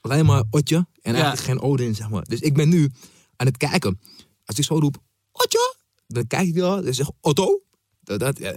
alleen 0.00 0.26
maar 0.26 0.44
Otje 0.50 0.86
en 1.02 1.14
eigenlijk 1.14 1.44
geen 1.44 1.60
Odin, 1.60 1.94
zeg 1.94 2.10
maar. 2.10 2.24
Dus 2.24 2.40
ik 2.40 2.54
ben 2.54 2.68
nu 2.68 2.90
aan 3.36 3.46
het 3.46 3.56
kijken. 3.56 4.00
Als 4.44 4.58
ik 4.58 4.64
zo 4.64 4.78
roep, 4.78 4.96
Otje, 5.32 5.76
dan 6.06 6.26
kijk 6.26 6.48
ik 6.48 6.54
wel, 6.54 6.82
dan 6.82 6.94
zeg 6.94 7.10
Otto. 7.20 7.58
Dat, 8.04 8.20
dat, 8.20 8.38
ja, 8.38 8.52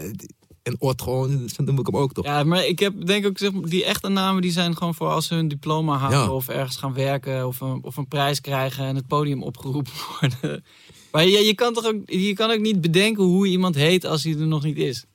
en 0.63 0.75
Ot 0.79 1.01
gewoon, 1.01 1.49
zo 1.49 1.63
noem 1.63 1.79
ik 1.79 1.85
hem 1.85 1.97
ook 1.97 2.13
toch. 2.13 2.25
Ja, 2.25 2.43
maar 2.43 2.65
ik 2.65 2.79
heb 2.79 3.05
denk 3.05 3.25
ook, 3.25 3.37
zeg 3.37 3.51
maar, 3.51 3.69
die 3.69 3.85
echte 3.85 4.07
namen 4.07 4.41
die 4.41 4.51
zijn 4.51 4.77
gewoon 4.77 4.95
voor 4.95 5.09
als 5.09 5.27
ze 5.27 5.33
hun 5.33 5.47
diploma 5.47 5.97
halen 5.97 6.19
Ja. 6.19 6.31
of 6.31 6.47
ergens 6.47 6.75
gaan 6.75 6.93
werken 6.93 7.47
of 7.47 7.61
een, 7.61 7.83
of 7.83 7.97
een 7.97 8.07
prijs 8.07 8.41
krijgen 8.41 8.85
en 8.85 8.95
het 8.95 9.07
podium 9.07 9.43
opgeroepen 9.43 9.91
worden. 10.19 10.63
Maar 11.11 11.25
je, 11.27 11.37
je, 11.45 11.55
kan 11.55 11.73
toch 11.73 11.85
ook, 11.85 12.09
je 12.09 12.33
kan 12.33 12.51
ook 12.51 12.59
niet 12.59 12.81
bedenken 12.81 13.23
hoe 13.23 13.47
iemand 13.47 13.75
heet 13.75 14.05
als 14.05 14.23
hij 14.23 14.33
er 14.33 14.47
nog 14.47 14.63
niet 14.63 14.77
is. 14.77 15.05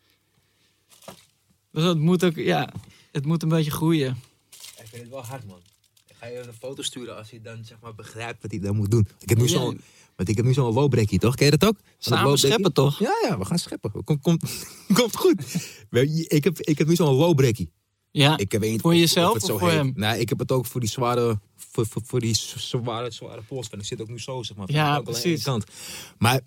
Dus 1.72 1.84
het 1.84 1.98
moet 1.98 2.24
ook, 2.24 2.36
ja, 2.36 2.72
het 3.12 3.24
moet 3.26 3.42
een 3.42 3.48
beetje 3.48 3.70
groeien. 3.70 4.16
Ik 4.50 4.88
vind 4.88 5.02
het 5.02 5.10
wel 5.10 5.24
hard, 5.24 5.46
man. 5.46 5.58
Ik 6.08 6.14
ga 6.18 6.26
je 6.26 6.38
een 6.38 6.54
foto 6.60 6.82
sturen 6.82 7.16
als 7.16 7.30
hij 7.30 7.40
dan 7.42 7.64
zeg 7.64 7.76
maar 7.82 7.94
begrijpt 7.94 8.42
wat 8.42 8.50
hij 8.50 8.60
dan 8.60 8.76
moet 8.76 8.90
doen. 8.90 9.08
Ik 9.20 9.28
heb 9.28 9.38
nu 9.38 9.44
Ja. 9.44 9.50
zo'n, 9.50 9.80
want 10.16 10.28
ik 10.28 10.36
heb 10.36 10.44
nu 10.44 10.52
zo'n 10.52 10.72
lowbreakie, 10.72 11.18
toch? 11.18 11.34
Ken 11.34 11.44
je 11.50 11.56
dat 11.56 11.68
ook? 11.68 11.76
Samen 11.98 12.18
lowbreakie? 12.24 12.48
scheppen 12.50 12.72
toch? 12.72 12.98
Ja, 12.98 13.12
ja, 13.28 13.38
we 13.38 13.44
gaan 13.44 13.58
scheppen. 13.58 14.04
Komt, 14.04 14.20
komt, 14.22 14.66
komt 14.98 15.16
goed. 15.16 15.42
Ik 16.28 16.44
heb, 16.44 16.60
ik 16.60 16.78
heb 16.78 16.86
nu 16.88 16.94
zo'n 16.94 17.14
lowbreakie. 17.14 17.70
Ja, 18.10 18.38
Ik 18.38 18.52
niet 18.70 18.80
Voor 18.80 18.94
jezelf 18.94 19.28
of 19.28 19.34
het 19.34 19.50
of 19.50 19.58
voor 19.60 19.68
heet. 19.68 19.78
hem? 19.78 19.92
Nee, 19.94 20.20
ik 20.20 20.28
heb 20.28 20.38
het 20.38 20.52
ook 20.52 20.66
voor 20.66 20.80
die 20.80 20.88
zware, 20.88 21.40
voor, 21.56 21.86
voor, 21.86 22.02
voor 22.04 22.20
die 22.20 22.34
zware, 22.56 23.10
zware 23.10 23.42
ik 23.80 23.86
zit 23.86 24.00
ook 24.00 24.08
nu 24.08 24.18
zo, 24.20 24.42
zeg 24.42 24.56
maar. 24.56 24.72
Ja, 24.72 25.00
precies. 25.00 25.42
Kant. 25.42 25.64
Maar 26.18 26.40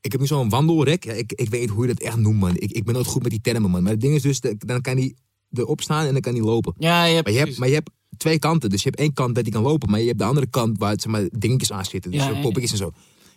ik 0.00 0.12
heb 0.12 0.20
nu 0.20 0.26
zo'n 0.26 0.48
wandelrek. 0.48 1.04
Ja, 1.04 1.12
ik, 1.12 1.32
ik 1.32 1.48
weet 1.48 1.60
niet 1.60 1.70
hoe 1.70 1.86
je 1.86 1.94
dat 1.94 2.02
echt 2.02 2.16
noemt, 2.16 2.38
man. 2.40 2.56
Ik, 2.56 2.72
ik 2.72 2.84
ben 2.84 2.94
nooit 2.94 3.06
goed 3.06 3.22
met 3.22 3.30
die 3.30 3.40
termen, 3.40 3.70
man. 3.70 3.82
Maar 3.82 3.92
het 3.92 4.00
ding 4.00 4.14
is 4.14 4.22
dus, 4.22 4.40
dat- 4.40 4.54
dan 4.58 4.80
kan 4.80 4.96
hij 4.96 5.14
erop 5.52 5.80
staan 5.80 6.06
en 6.06 6.12
dan 6.12 6.20
kan 6.20 6.32
hij 6.34 6.42
lopen. 6.42 6.74
ja, 6.78 7.04
je 7.04 7.14
hebt, 7.14 7.24
Maar 7.24 7.32
je, 7.32 7.38
hebt, 7.38 7.54
precies. 7.54 7.58
maar 7.58 7.68
je 7.68 7.74
hebt 7.74 7.90
twee 8.16 8.38
kanten. 8.38 8.70
Dus 8.70 8.82
je 8.82 8.88
hebt 8.88 9.00
één 9.00 9.12
kant 9.12 9.34
dat 9.34 9.44
hij 9.44 9.52
kan 9.52 9.62
lopen, 9.62 9.90
maar 9.90 10.00
je 10.00 10.06
hebt 10.06 10.18
de 10.18 10.24
andere 10.24 10.46
kant 10.46 10.78
waar 10.78 10.94
zeg 11.00 11.12
maar, 11.12 11.28
dingetjes 11.32 11.72
aan 11.72 11.84
zitten. 11.84 12.10
Dus 12.10 12.24
Ja, 12.24 12.40
poppetjes 12.40 12.70
en 12.70 12.76
zo. 12.76 12.92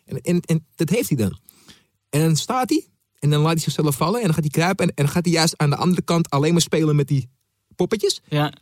En, 0.06 0.22
en, 0.22 0.42
en 0.42 0.66
dat 0.76 0.90
heeft 0.90 1.10
hij 1.10 1.18
dan. 1.18 1.38
En 2.10 2.22
dan 2.22 2.36
staat 2.36 2.70
hij 2.70 2.88
en 3.20 3.30
dan 3.30 3.42
laat 3.42 3.52
hij 3.52 3.62
zichzelf 3.62 3.96
vallen 3.96 4.20
en 4.20 4.26
dan 4.26 4.34
gaat 4.34 4.44
hij 4.44 4.52
kruipen. 4.52 4.86
En, 4.88 4.94
en 4.96 5.04
dan 5.04 5.14
gaat 5.14 5.26
hij 5.26 5.34
juist 5.34 5.58
aan 5.58 5.70
de 5.70 5.76
andere 5.76 6.02
kant 6.02 6.30
alleen 6.30 6.52
maar 6.52 6.62
spelen 6.62 6.96
met 6.96 7.08
die 7.08 7.30
poppetjes. 7.76 8.22
ja, 8.30 8.54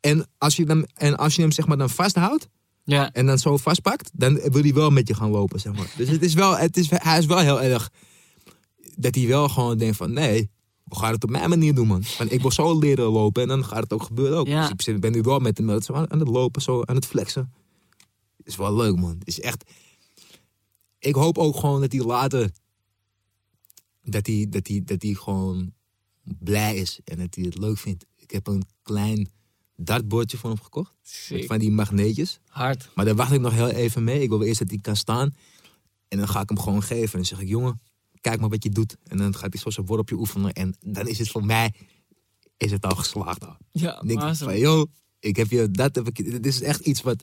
En 0.00 0.26
als 0.38 0.56
je, 0.56 0.64
dan, 0.64 0.88
en 0.94 1.16
als 1.16 1.34
je 1.34 1.42
hem 1.42 1.52
zeg 1.52 1.66
maar 1.66 1.76
dan 1.76 1.90
vasthoudt 1.90 2.48
ja, 2.84 3.12
en 3.12 3.26
dan 3.26 3.38
zo 3.38 3.56
vastpakt, 3.56 4.10
dan 4.12 4.34
wil 4.34 4.62
hij 4.62 4.74
wel 4.74 4.90
met 4.90 5.08
je 5.08 5.14
gaan 5.14 5.30
lopen, 5.30 5.60
zeg 5.60 5.72
maar. 5.72 5.92
Dus 5.96 6.08
het 6.08 6.22
is 6.22 6.34
wel, 6.34 6.56
het 6.56 6.76
is, 6.76 6.90
hij 6.90 7.18
is 7.18 7.26
wel 7.26 7.38
heel 7.38 7.62
erg 7.62 7.90
dat 8.96 9.14
hij 9.14 9.26
wel 9.26 9.48
gewoon 9.48 9.78
denkt 9.78 9.96
van 9.96 10.12
nee, 10.12 10.50
we 10.84 10.94
gaan 10.94 11.12
het 11.12 11.24
op 11.24 11.30
mijn 11.30 11.48
manier 11.48 11.74
doen, 11.74 11.86
man. 11.86 12.02
Van, 12.02 12.30
ik 12.30 12.40
wil 12.40 12.50
zo 12.50 12.78
leren 12.78 13.04
lopen 13.04 13.42
en 13.42 13.48
dan 13.48 13.64
gaat 13.64 13.82
het 13.82 13.92
ook 13.92 14.02
gebeuren 14.02 14.38
ook. 14.38 14.46
Ja. 14.46 14.68
Dus 14.68 14.88
ik 14.88 15.00
ben 15.00 15.12
nu 15.12 15.20
wel 15.20 15.38
met 15.38 15.58
hem 15.58 15.70
aan 15.70 16.10
aan 16.10 16.18
het 16.18 16.28
lopen, 16.28 16.62
zo 16.62 16.82
aan 16.82 16.94
het 16.94 17.06
flexen. 17.06 17.52
is 18.42 18.56
wel 18.56 18.74
leuk, 18.74 18.96
man. 18.96 19.20
Is 19.24 19.40
echt... 19.40 19.70
Ik 20.98 21.14
hoop 21.14 21.38
ook 21.38 21.56
gewoon 21.56 21.80
dat 21.80 21.92
hij 21.92 22.00
later... 22.00 22.50
Dat 24.02 24.26
hij, 24.26 24.46
dat 24.50 24.66
hij, 24.66 24.82
dat 24.84 25.02
hij 25.02 25.14
gewoon 25.14 25.72
blij 26.22 26.76
is 26.76 27.00
en 27.04 27.18
dat 27.18 27.34
hij 27.34 27.44
het 27.44 27.58
leuk 27.58 27.78
vindt. 27.78 28.06
Ik 28.16 28.30
heb 28.30 28.46
een 28.46 28.62
klein 28.82 29.30
dartbordje 29.76 30.36
voor 30.36 30.50
hem 30.50 30.60
gekocht. 30.62 30.94
Met 31.30 31.46
van 31.46 31.58
die 31.58 31.70
magneetjes. 31.70 32.40
hard. 32.48 32.90
Maar 32.94 33.04
daar 33.04 33.14
wacht 33.14 33.32
ik 33.32 33.40
nog 33.40 33.52
heel 33.52 33.68
even 33.68 34.04
mee. 34.04 34.22
Ik 34.22 34.28
wil 34.28 34.42
eerst 34.42 34.58
dat 34.58 34.70
hij 34.70 34.78
kan 34.78 34.96
staan. 34.96 35.34
En 36.08 36.18
dan 36.18 36.28
ga 36.28 36.40
ik 36.40 36.48
hem 36.48 36.58
gewoon 36.58 36.82
geven. 36.82 37.12
En 37.12 37.16
dan 37.16 37.24
zeg 37.24 37.40
ik, 37.40 37.48
jongen, 37.48 37.80
kijk 38.22 38.40
maar 38.40 38.48
wat 38.48 38.62
je 38.62 38.70
doet. 38.70 38.96
En 39.06 39.16
dan 39.18 39.36
gaat 39.36 39.52
hij 39.52 39.60
zo 39.62 39.70
zijn 39.70 39.86
worpje 39.86 40.14
oefenen. 40.14 40.52
En 40.52 40.74
dan 40.86 41.08
is 41.08 41.18
het 41.18 41.28
voor 41.30 41.44
mij, 41.44 41.72
is 42.56 42.70
het 42.70 42.84
al 42.86 42.96
geslaagd. 42.96 43.46
Al. 43.46 43.56
Ja, 43.72 44.02
ik 44.06 44.18
awesome. 44.18 44.50
van, 44.50 44.58
joh, 44.60 44.86
ik 45.20 45.36
heb 45.36 45.50
je, 45.50 45.70
dat 45.70 45.94
heb 45.94 46.08
ik, 46.08 46.30
dit 46.30 46.46
is 46.46 46.62
echt 46.62 46.80
iets 46.86 47.02
wat... 47.02 47.22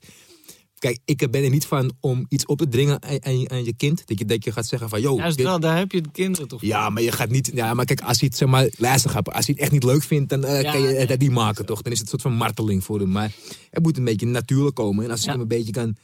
Kijk, 0.80 1.00
ik 1.06 1.32
ben 1.32 1.44
er 1.44 1.50
niet 1.50 1.66
van 1.66 1.92
om 2.00 2.26
iets 2.30 2.46
op 2.46 2.58
te 2.58 2.68
dringen 2.68 3.04
aan, 3.04 3.26
aan, 3.26 3.40
je, 3.40 3.50
aan 3.50 3.64
je 3.64 3.74
kind. 3.74 4.08
Dat 4.08 4.20
je, 4.20 4.26
dat 4.26 4.44
je 4.44 4.52
gaat 4.52 4.66
zeggen 4.68 4.90
van, 4.90 5.02
joh, 5.02 5.18
Juist 5.18 5.38
dit- 5.38 5.46
wel, 5.46 5.60
daar 5.60 5.78
heb 5.78 5.92
je 5.92 6.02
de 6.02 6.12
kinderen 6.12 6.48
toch 6.48 6.60
voor. 6.60 6.68
ja, 6.70 6.90
maar 6.90 7.04
je 7.04 7.12
gaat 7.12 7.30
niet. 7.30 7.52
Ja, 7.54 7.74
maar 7.74 7.86
kijk, 7.86 8.02
als 8.02 8.20
hij 8.20 8.28
het 8.28 8.38
zeg 8.38 8.48
maar 8.48 8.70
luister 8.78 9.10
gaat, 9.10 9.30
als 9.32 9.46
hij 9.46 9.54
het 9.56 9.64
echt 9.64 9.72
niet 9.72 9.84
leuk 9.84 10.04
vindt, 10.04 10.30
dan 10.30 10.44
eh, 10.46 10.62
Ja, 10.62 10.72
kan 10.72 10.82
je 10.82 10.88
nee, 10.88 11.08
dat 11.08 11.20
niet 11.20 11.32
maken, 11.32 11.66
toch? 11.66 11.82
Dan 11.82 11.92
is 11.92 12.00
het 12.00 12.08
een 12.12 12.20
soort 12.20 12.22
van 12.34 12.34
marteling 12.42 12.84
voor 12.84 13.00
hem. 13.00 13.12
Maar 13.12 13.32
het 13.70 13.84
moet 13.84 13.98
een 13.98 14.04
beetje 14.04 14.26
natuurlijk 14.26 14.76
komen. 14.76 15.06
En 15.06 15.12
als 15.12 15.20
je 15.20 15.26
Ja. 15.26 15.32
hem 15.32 15.42
een 15.42 15.48
beetje 15.48 15.72
kan, 15.72 15.96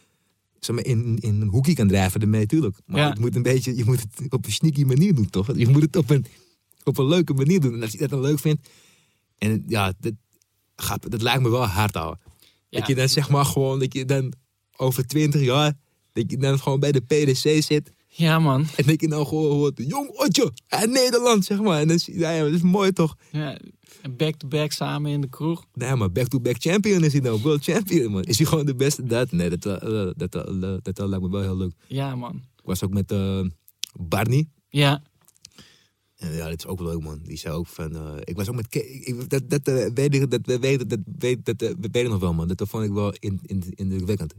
zeg 0.65 0.75
maar, 0.75 0.85
in, 0.85 1.17
in 1.19 1.41
een 1.41 1.47
hoekje 1.47 1.73
kan 1.73 1.87
drijven, 1.87 2.19
je 2.21 2.27
natuurlijk. 2.27 2.77
Maar 2.85 3.01
Ja. 3.01 3.09
het 3.09 3.19
moet 3.19 3.35
een 3.35 3.41
beetje, 3.41 3.75
je 3.75 3.85
moet 3.85 4.01
het 4.01 4.33
op 4.33 4.45
een 4.45 4.51
sneaky 4.51 4.83
manier 4.83 5.15
doen, 5.15 5.29
toch? 5.29 5.57
Je 5.57 5.67
moet 5.67 5.81
het 5.81 5.95
op 5.95 6.09
een, 6.09 6.25
op 6.83 6.97
een 6.97 7.07
leuke 7.07 7.33
manier 7.33 7.59
doen. 7.59 7.73
En 7.73 7.81
als 7.81 7.91
hij 7.91 7.99
dat 7.99 8.09
dan 8.09 8.21
leuk 8.21 8.39
vindt, 8.39 8.69
en 9.37 9.63
ja, 9.67 9.93
dat, 9.99 10.13
gaat, 10.75 11.11
dat 11.11 11.21
lijkt 11.21 11.41
me 11.41 11.49
wel 11.49 11.65
hard. 11.65 11.93
Ja. 11.93 12.17
Dat 12.69 12.87
je 12.87 12.95
dan 12.95 13.09
zeg 13.09 13.29
maar 13.29 13.45
gewoon, 13.45 13.79
dat 13.79 13.93
je 13.93 14.05
dan 14.05 14.33
over 14.75 15.07
twintig 15.07 15.41
jaar, 15.41 15.73
dat 16.13 16.31
je 16.31 16.37
dan 16.37 16.59
gewoon 16.59 16.79
bij 16.79 16.91
de 16.91 17.01
PDC 17.01 17.63
zit. 17.63 17.91
Ja, 18.17 18.39
man. 18.39 18.65
En 18.75 18.85
dat 18.85 19.01
je 19.01 19.07
nou 19.07 19.25
gewoon 19.25 19.51
hoort, 19.51 19.81
jong 19.87 20.09
Otje, 20.09 20.51
uit 20.67 20.89
Nederland, 20.89 21.45
zeg 21.45 21.61
maar. 21.61 21.81
En 21.81 21.99
zie 21.99 22.13
je- 22.13 22.19
ja, 22.19 22.43
dat 22.43 22.53
is 22.53 22.61
mooi 22.61 22.91
toch? 22.91 23.15
Ja, 23.31 23.59
back-to-back 24.17 24.71
samen 24.71 25.11
in 25.11 25.21
de 25.21 25.29
kroeg. 25.29 25.65
Nee, 25.73 25.95
maar 25.95 26.11
back-to-back 26.11 26.55
champion 26.59 27.03
is 27.03 27.11
hij 27.11 27.21
nou, 27.21 27.41
world 27.41 27.63
champion, 27.63 28.11
man. 28.11 28.23
Is 28.23 28.37
hij 28.37 28.47
gewoon 28.47 28.65
de 28.65 28.75
beste? 28.75 29.03
Dat, 29.03 29.31
nee, 29.31 29.49
dat, 29.57 29.65
eh, 29.65 29.89
dat, 30.15 30.31
dat, 30.31 30.61
dat, 30.61 30.95
dat, 30.95 31.07
lijkt 31.09 31.23
me 31.25 31.29
wel 31.31 31.41
heel 31.41 31.57
leuk. 31.57 31.71
Ja, 31.87 32.15
man. 32.15 32.35
Ik 32.35 32.63
was 32.65 32.83
ook 32.83 32.93
met 32.93 33.11
eh, 33.11 33.41
Barney. 33.99 34.47
Ja, 34.69 35.03
En 36.15 36.33
ja, 36.33 36.49
dat 36.49 36.57
is 36.57 36.65
ook 36.65 36.79
leuk, 36.79 37.01
man. 37.01 37.19
Die 37.23 37.37
zei 37.37 37.53
ook 37.53 37.67
van... 37.67 37.95
eh, 37.95 38.13
ik 38.23 38.35
was 38.35 38.49
ook 38.49 38.55
met... 38.55 38.75
Ik- 38.75 39.29
dat, 39.29 39.49
dat, 39.49 39.67
eh, 39.67 39.89
weet 39.93 40.15
ik, 40.15 40.31
dat, 40.31 40.39
we 40.45 40.59
weten, 40.59 40.87
dat, 40.87 40.99
weet, 41.17 41.45
dat, 41.45 41.61
eh, 41.61 41.69
we 41.79 41.87
weten 41.91 42.09
nog 42.09 42.19
wel, 42.19 42.33
man. 42.33 42.47
Dat 42.47 42.67
vond 42.69 42.83
ik 42.83 42.91
wel 42.91 43.13
in, 43.19 43.39
in, 43.41 43.63
indrukwekkend. 43.75 44.33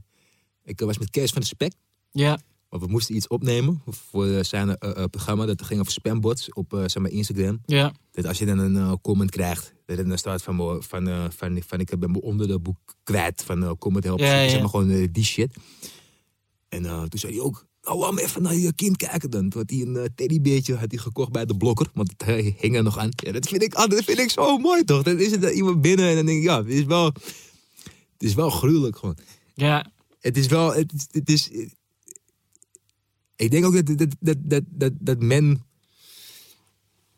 Ik 0.65 0.81
eh, 0.81 0.87
was 0.87 0.99
met 0.99 1.11
Kees 1.11 1.31
van 1.31 1.41
de 1.41 1.47
Spek. 1.47 1.73
ja, 2.11 2.39
we 2.79 2.87
moesten 2.87 3.15
iets 3.15 3.27
opnemen 3.27 3.83
voor 3.87 4.27
eh, 4.27 4.43
zijn 4.43 4.77
eh, 4.77 4.97
eh, 4.97 5.05
programma. 5.05 5.47
Dat 5.47 5.63
ging 5.63 5.81
over 5.81 5.93
spambots 5.93 6.53
op 6.53 6.83
zeg 6.87 7.03
maar 7.03 7.11
Instagram. 7.11 7.61
ja. 7.67 7.93
Dat 8.11 8.27
als 8.27 8.39
je 8.39 8.47
dan 8.47 8.59
een 8.59 9.01
comment 9.01 9.31
krijgt, 9.31 9.75
dat 9.87 9.99
het 9.99 10.09
dan 10.09 10.19
staat 10.19 10.43
van, 10.43 10.83
van, 10.83 11.33
van, 11.33 11.63
van 11.67 11.81
ik 11.81 11.99
ben 11.99 12.11
me 12.11 12.23
onder 12.23 12.49
de 12.49 12.59
boek 12.59 12.79
kwijt 13.03 13.43
van 13.43 13.79
comment 13.79 14.05
ja. 14.05 14.49
Zeg 14.49 14.61
maar 14.61 14.69
gewoon 14.69 15.09
die 15.13 15.25
shit. 15.25 15.57
En 16.69 16.83
toen 16.83 17.19
zei 17.19 17.33
hij 17.33 17.43
ook, 17.43 17.67
nou 17.83 17.99
laat 17.99 18.13
me 18.13 18.23
even 18.23 18.43
naar 18.43 18.55
je 18.55 18.73
kind 18.73 18.97
kijken 18.97 19.31
dan. 19.31 19.49
Toen 19.49 19.61
had 19.61 19.71
hij 19.71 19.81
een 19.81 20.11
teddybeertje 20.15 20.75
had 20.75 20.91
hij 20.91 21.01
gekocht 21.01 21.33
bij 21.33 21.45
de 21.45 21.57
blokker, 21.57 21.91
want 21.95 22.13
het 22.17 22.57
hing 22.61 22.77
er 22.77 22.83
nog 22.83 22.99
aan. 22.99 23.11
Ja, 23.17 23.33
dat 23.33 23.49
vind 23.49 23.63
ik, 23.63 23.75
dat 23.75 24.05
vind 24.05 24.19
ik 24.19 24.31
zo 24.31 24.59
mooi 24.59 24.85
toch. 24.85 25.03
Dan 25.03 25.19
is 25.19 25.31
het 25.31 25.45
er 25.45 25.53
iemand 25.53 25.81
binnen 25.81 26.09
en 26.09 26.15
dan 26.17 26.27
denk 26.27 26.39
ik, 26.39 26.45
ja, 26.45 26.59
het 26.59 26.69
is 26.73 26.85
wel, 26.85 27.05
het 27.05 28.23
is 28.23 28.35
wel 28.35 28.51
gruwelijk 28.51 28.97
gewoon. 28.97 29.17
Ja, 29.55 29.93
Het 30.21 30.37
is 30.37 30.47
wel, 30.47 30.75
het, 30.75 31.07
het 31.11 31.29
is, 31.29 31.51
ik 33.37 33.51
denk 33.51 33.65
ook 33.65 33.75
dat, 33.87 33.99
dat, 33.99 34.15
dat, 34.21 34.37
dat, 34.41 34.63
dat, 34.69 34.93
dat 34.99 35.21
men 35.21 35.65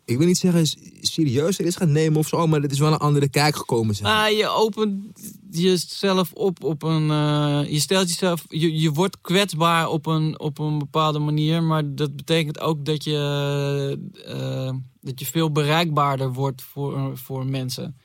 ik 0.05 0.19
wil 0.19 0.27
niet 0.27 0.39
zeggen 0.39 0.67
serieuzer 1.01 1.65
is 1.67 1.77
gaan 1.77 1.93
nemen 1.93 2.19
of 2.19 2.29
zo, 2.29 2.47
maar 2.47 2.61
het 2.61 2.73
is 2.73 2.79
wel 2.79 2.93
een 2.93 2.99
andere 2.99 3.29
kijk 3.29 3.57
gekomen. 3.57 3.95
Zeg. 3.95 4.07
maar. 4.07 4.15
Maar 4.17 4.33
je 4.33 4.49
opent 4.49 5.05
jezelf 5.51 6.33
op 6.33 6.65
op 6.65 6.83
een. 6.83 7.11
eh, 7.11 7.73
je 7.73 7.81
stelt 7.81 8.09
jezelf. 8.09 8.45
Je, 8.49 8.81
je 8.81 8.93
wordt 8.93 9.21
kwetsbaar 9.21 9.89
op 9.89 10.07
een, 10.07 10.41
op 10.41 10.59
een 10.59 10.79
bepaalde 10.79 11.19
manier. 11.19 11.63
Maar 11.63 11.95
dat 11.95 12.17
betekent 12.17 12.61
ook 12.61 12.85
dat 12.85 13.05
je. 13.05 13.99
eh, 14.27 14.75
dat 15.01 15.21
je 15.21 15.27
veel 15.27 15.53
bereikbaarder 15.53 16.33
wordt 16.33 16.63
voor, 16.63 17.19
voor 17.19 17.47
mensen. 17.47 17.97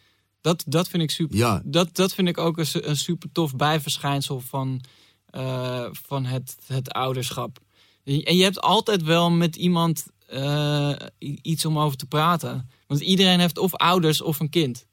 Dat, 0.41 0.63
dat 0.67 0.87
vind 0.87 1.03
ik 1.03 1.11
super. 1.11 1.37
Ja, 1.37 1.61
Dat, 1.65 1.95
dat 1.95 2.13
vind 2.13 2.27
ik 2.27 2.37
ook 2.37 2.57
een 2.57 2.97
super 2.97 3.29
tof 3.31 3.55
bijverschijnsel 3.55 4.39
van, 4.39 4.81
eh, 5.29 5.85
van 5.91 6.25
het, 6.25 6.55
het 6.67 6.91
ouderschap. 6.91 7.59
En 8.03 8.35
je 8.35 8.43
hebt 8.43 8.61
altijd 8.61 9.03
wel 9.03 9.31
met 9.31 9.55
iemand 9.55 10.05
eh, 10.27 10.95
iets 11.41 11.65
om 11.65 11.79
over 11.79 11.97
te 11.97 12.05
praten. 12.05 12.69
Want 12.87 13.01
iedereen 13.01 13.39
heeft 13.39 13.57
of 13.57 13.75
ouders 13.75 14.21
of 14.21 14.39
een 14.39 14.49
kind. 14.49 14.85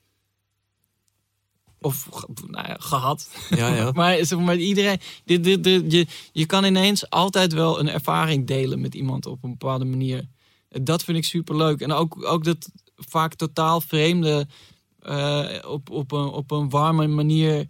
Of 1.80 2.08
nou 2.46 2.68
ja, 2.68 2.76
gehad. 2.78 3.30
ja, 3.50 3.74
ja. 3.74 3.90
Maar, 4.00 4.24
zeg 4.24 4.38
maar 4.38 4.56
iedereen, 4.56 5.00
dit, 5.24 5.44
dit, 5.44 5.64
dit, 5.64 5.92
je, 5.92 6.06
je 6.32 6.46
kan 6.46 6.64
ineens 6.64 7.10
altijd 7.10 7.52
wel 7.52 7.80
een 7.80 7.88
ervaring 7.88 8.46
delen 8.46 8.80
met 8.80 8.94
iemand 8.94 9.26
op 9.26 9.44
een 9.44 9.50
bepaalde 9.50 9.84
manier. 9.84 10.28
Dat 10.68 11.04
vind 11.04 11.16
ik 11.16 11.24
super 11.24 11.56
leuk. 11.56 11.80
En 11.80 11.92
ook, 11.92 12.24
ook 12.24 12.44
dat 12.44 12.70
vaak 12.96 13.34
totaal 13.34 13.80
vreemde 13.80 14.46
eh, 15.00 15.48
op, 15.66 15.90
op, 15.90 16.12
een, 16.12 16.28
op 16.28 16.50
een 16.50 16.70
warme 16.70 17.06
manier. 17.06 17.66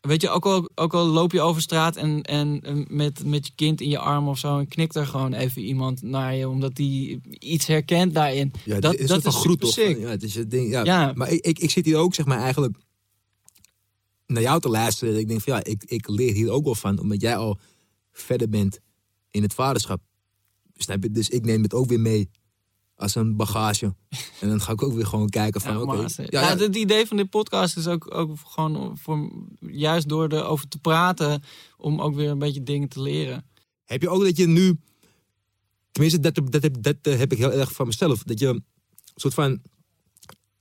Weet 0.00 0.22
je, 0.22 0.28
ook 0.28 0.46
al, 0.46 0.70
ook 0.74 0.94
al 0.94 1.06
loop 1.06 1.32
je 1.32 1.40
over 1.40 1.62
straat 1.62 1.96
en, 1.96 2.22
en 2.22 2.60
met, 2.88 3.24
met 3.24 3.46
je 3.46 3.52
kind 3.54 3.80
in 3.80 3.88
je 3.88 3.98
arm 3.98 4.28
of 4.28 4.38
zo. 4.38 4.58
En 4.58 4.68
knikt 4.68 4.94
er 4.94 5.06
gewoon 5.06 5.32
even 5.32 5.62
iemand 5.62 6.02
naar 6.02 6.34
je, 6.34 6.48
omdat 6.48 6.74
die 6.74 7.20
iets 7.38 7.66
herkent 7.66 8.14
daarin. 8.14 8.52
ja 8.64 8.80
dat- 8.80 8.94
is 8.94 9.08
dat 9.08 9.24
is 9.26 9.34
groet 9.34 9.60
toch? 9.60 9.74
Ja, 9.74 10.08
het 10.08 10.22
is 10.22 10.34
het 10.34 10.50
ding, 10.50 10.70
ja. 10.70 10.84
Ja. 10.84 11.12
Maar 11.14 11.30
ik, 11.30 11.44
ik, 11.46 11.58
ik 11.58 11.70
zit 11.70 11.84
hier 11.84 11.96
ook, 11.96 12.14
zeg 12.14 12.26
maar, 12.26 12.38
eigenlijk 12.38 12.76
naar 14.26 14.42
jou 14.42 14.60
te 14.60 14.68
luisteren. 14.68 15.18
Ik 15.18 15.28
denk 15.28 15.40
van 15.40 15.52
ja, 15.54 15.64
ik, 15.64 15.84
ik 15.84 16.08
leer 16.08 16.32
hier 16.32 16.50
ook 16.50 16.64
wel 16.64 16.74
van, 16.74 16.98
omdat 17.00 17.20
jij 17.20 17.36
al 17.36 17.58
verder 18.12 18.48
bent 18.48 18.78
in 19.30 19.42
het 19.42 19.54
vaderschap. 19.54 20.00
Snap 20.76 21.02
je? 21.02 21.10
Dus 21.10 21.28
ik 21.28 21.44
neem 21.44 21.62
het 21.62 21.74
ook 21.74 21.88
weer 21.88 22.00
mee 22.00 22.30
als 23.00 23.14
een 23.14 23.36
bagage. 23.36 23.94
En 24.40 24.48
dan 24.48 24.60
ga 24.60 24.72
ik 24.72 24.82
ook 24.82 24.92
weer 24.92 25.06
gewoon 25.06 25.28
kijken 25.28 25.60
van, 25.60 25.72
Ja, 25.72 25.80
oké. 25.80 25.96
ja, 25.96 26.06
ja, 26.16 26.26
ja, 26.40 26.56
Het 26.56 26.76
idee 26.76 27.06
van 27.06 27.16
dit 27.16 27.30
podcast 27.30 27.76
is 27.76 27.86
ook, 27.86 28.14
ook 28.14 28.36
gewoon 28.46 28.98
voor, 29.02 29.30
juist 29.60 30.08
door 30.08 30.32
erover 30.32 30.68
te 30.68 30.78
praten, 30.78 31.42
om 31.76 32.00
ook 32.00 32.14
weer 32.14 32.30
een 32.30 32.38
beetje 32.38 32.62
dingen 32.62 32.88
te 32.88 33.02
leren. 33.02 33.44
Heb 33.84 34.02
je 34.02 34.08
ook 34.08 34.22
dat 34.24 34.36
je 34.36 34.46
nu, 34.46 34.78
tenminste 35.90 36.20
dat, 36.20 36.34
dat, 36.34 36.62
dat, 36.62 36.70
dat 36.80 36.96
eh, 37.02 37.18
heb 37.18 37.32
ik 37.32 37.38
heel 37.38 37.52
erg 37.52 37.72
van 37.72 37.86
mezelf, 37.86 38.22
dat 38.22 38.38
je 38.38 38.46
een 38.46 38.64
soort 39.14 39.34
van 39.34 39.60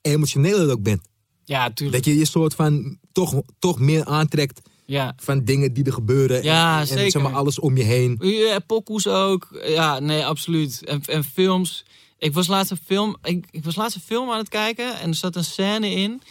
emotioneel 0.02 0.70
ook 0.70 0.82
bent. 0.84 1.02
Ja, 1.44 1.72
tuurlijk. 1.72 2.04
Dat 2.04 2.14
je 2.14 2.20
je 2.20 2.26
soort 2.26 2.54
van 2.56 2.98
toch, 3.12 3.42
toch 3.60 3.80
meer 3.80 4.06
aantrekt 4.06 4.62
Ja. 4.86 5.14
van 5.18 5.44
dingen 5.46 5.74
die 5.74 5.84
er 5.84 5.94
gebeuren. 5.94 6.44
Ja, 6.44 6.82
en, 6.88 6.98
en 6.98 7.12
zeg 7.12 7.22
maar 7.22 7.34
alles 7.36 7.60
om 7.60 7.78
je 7.78 7.84
heen. 7.84 8.18
Ja, 8.22 8.60
pokoes 8.60 9.08
ook. 9.08 9.48
Ja, 9.66 10.00
nee, 10.00 10.26
absoluut. 10.26 10.84
En, 10.86 11.02
en 11.06 11.24
films. 11.24 11.86
Ik 12.20 12.34
was 12.34 12.48
laatst 12.48 12.72
een 12.72 12.80
film. 12.86 13.18
Ik, 13.24 13.48
ik 13.52 13.64
was 13.64 13.76
laatst 13.76 13.96
een 13.96 14.02
film 14.02 14.30
aan 14.32 14.38
het 14.38 14.50
kijken 14.50 15.00
en 15.00 15.10
er 15.10 15.16
zat 15.16 15.36
een 15.36 15.44
scène 15.44 15.90
in. 15.90 16.22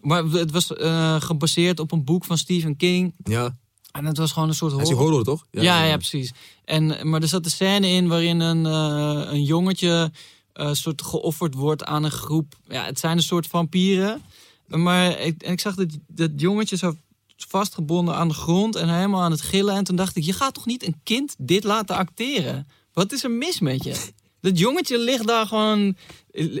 Maar 0.00 0.24
het 0.24 0.50
was 0.50 0.72
eh, 0.74 1.20
gebaseerd 1.20 1.80
op 1.80 1.92
een 1.92 2.04
boek 2.04 2.24
van 2.24 2.38
Stephen 2.38 2.76
King. 2.76 3.14
Ja, 3.24 3.56
En 3.92 4.04
het 4.04 4.16
was 4.16 4.32
gewoon 4.32 4.48
een 4.48 4.54
soort 4.54 4.72
hij 4.72 4.82
is 4.82 4.88
horror. 4.88 5.06
horror 5.06 5.24
toch? 5.24 5.46
Ja, 5.50 5.84
ja, 5.84 5.96
precies. 5.96 6.32
En, 6.64 7.08
maar 7.08 7.22
er 7.22 7.28
zat 7.28 7.44
een 7.44 7.50
scène 7.50 7.88
in 7.88 8.08
waarin 8.08 8.40
een, 8.40 8.66
eh, 8.66 9.32
een 9.32 9.44
jongetje 9.44 10.12
eh, 10.52 10.72
soort 10.72 11.02
geofferd 11.02 11.54
wordt 11.54 11.84
aan 11.84 12.04
een 12.04 12.10
groep. 12.10 12.56
Ja, 12.68 12.84
het 12.84 12.98
zijn 12.98 13.16
een 13.16 13.22
soort 13.22 13.46
vampieren. 13.46 14.22
Maar 14.66 15.18
ik, 15.20 15.42
en 15.42 15.52
ik 15.52 15.60
zag 15.60 15.74
dat, 15.74 15.88
dat 16.06 16.30
jongetje 16.36 16.76
zo 16.76 16.96
vastgebonden 17.36 18.14
aan 18.16 18.28
de 18.28 18.34
grond 18.34 18.76
en 18.76 18.88
helemaal 18.94 19.22
aan 19.22 19.30
het 19.30 19.40
gillen. 19.42 19.74
En 19.74 19.84
toen 19.84 19.96
dacht 19.96 20.16
ik, 20.16 20.24
je 20.24 20.32
gaat 20.32 20.54
toch 20.54 20.66
niet 20.66 20.86
een 20.86 21.00
kind 21.02 21.34
dit 21.38 21.64
laten 21.64 21.96
acteren? 21.96 22.68
Wat 22.92 23.12
is 23.12 23.24
er 23.24 23.30
mis 23.30 23.60
met 23.60 23.84
je? 23.84 24.12
Dat 24.44 24.58
jongetje 24.58 24.98
ligt 24.98 25.26
daar 25.26 25.46
gewoon, 25.46 25.96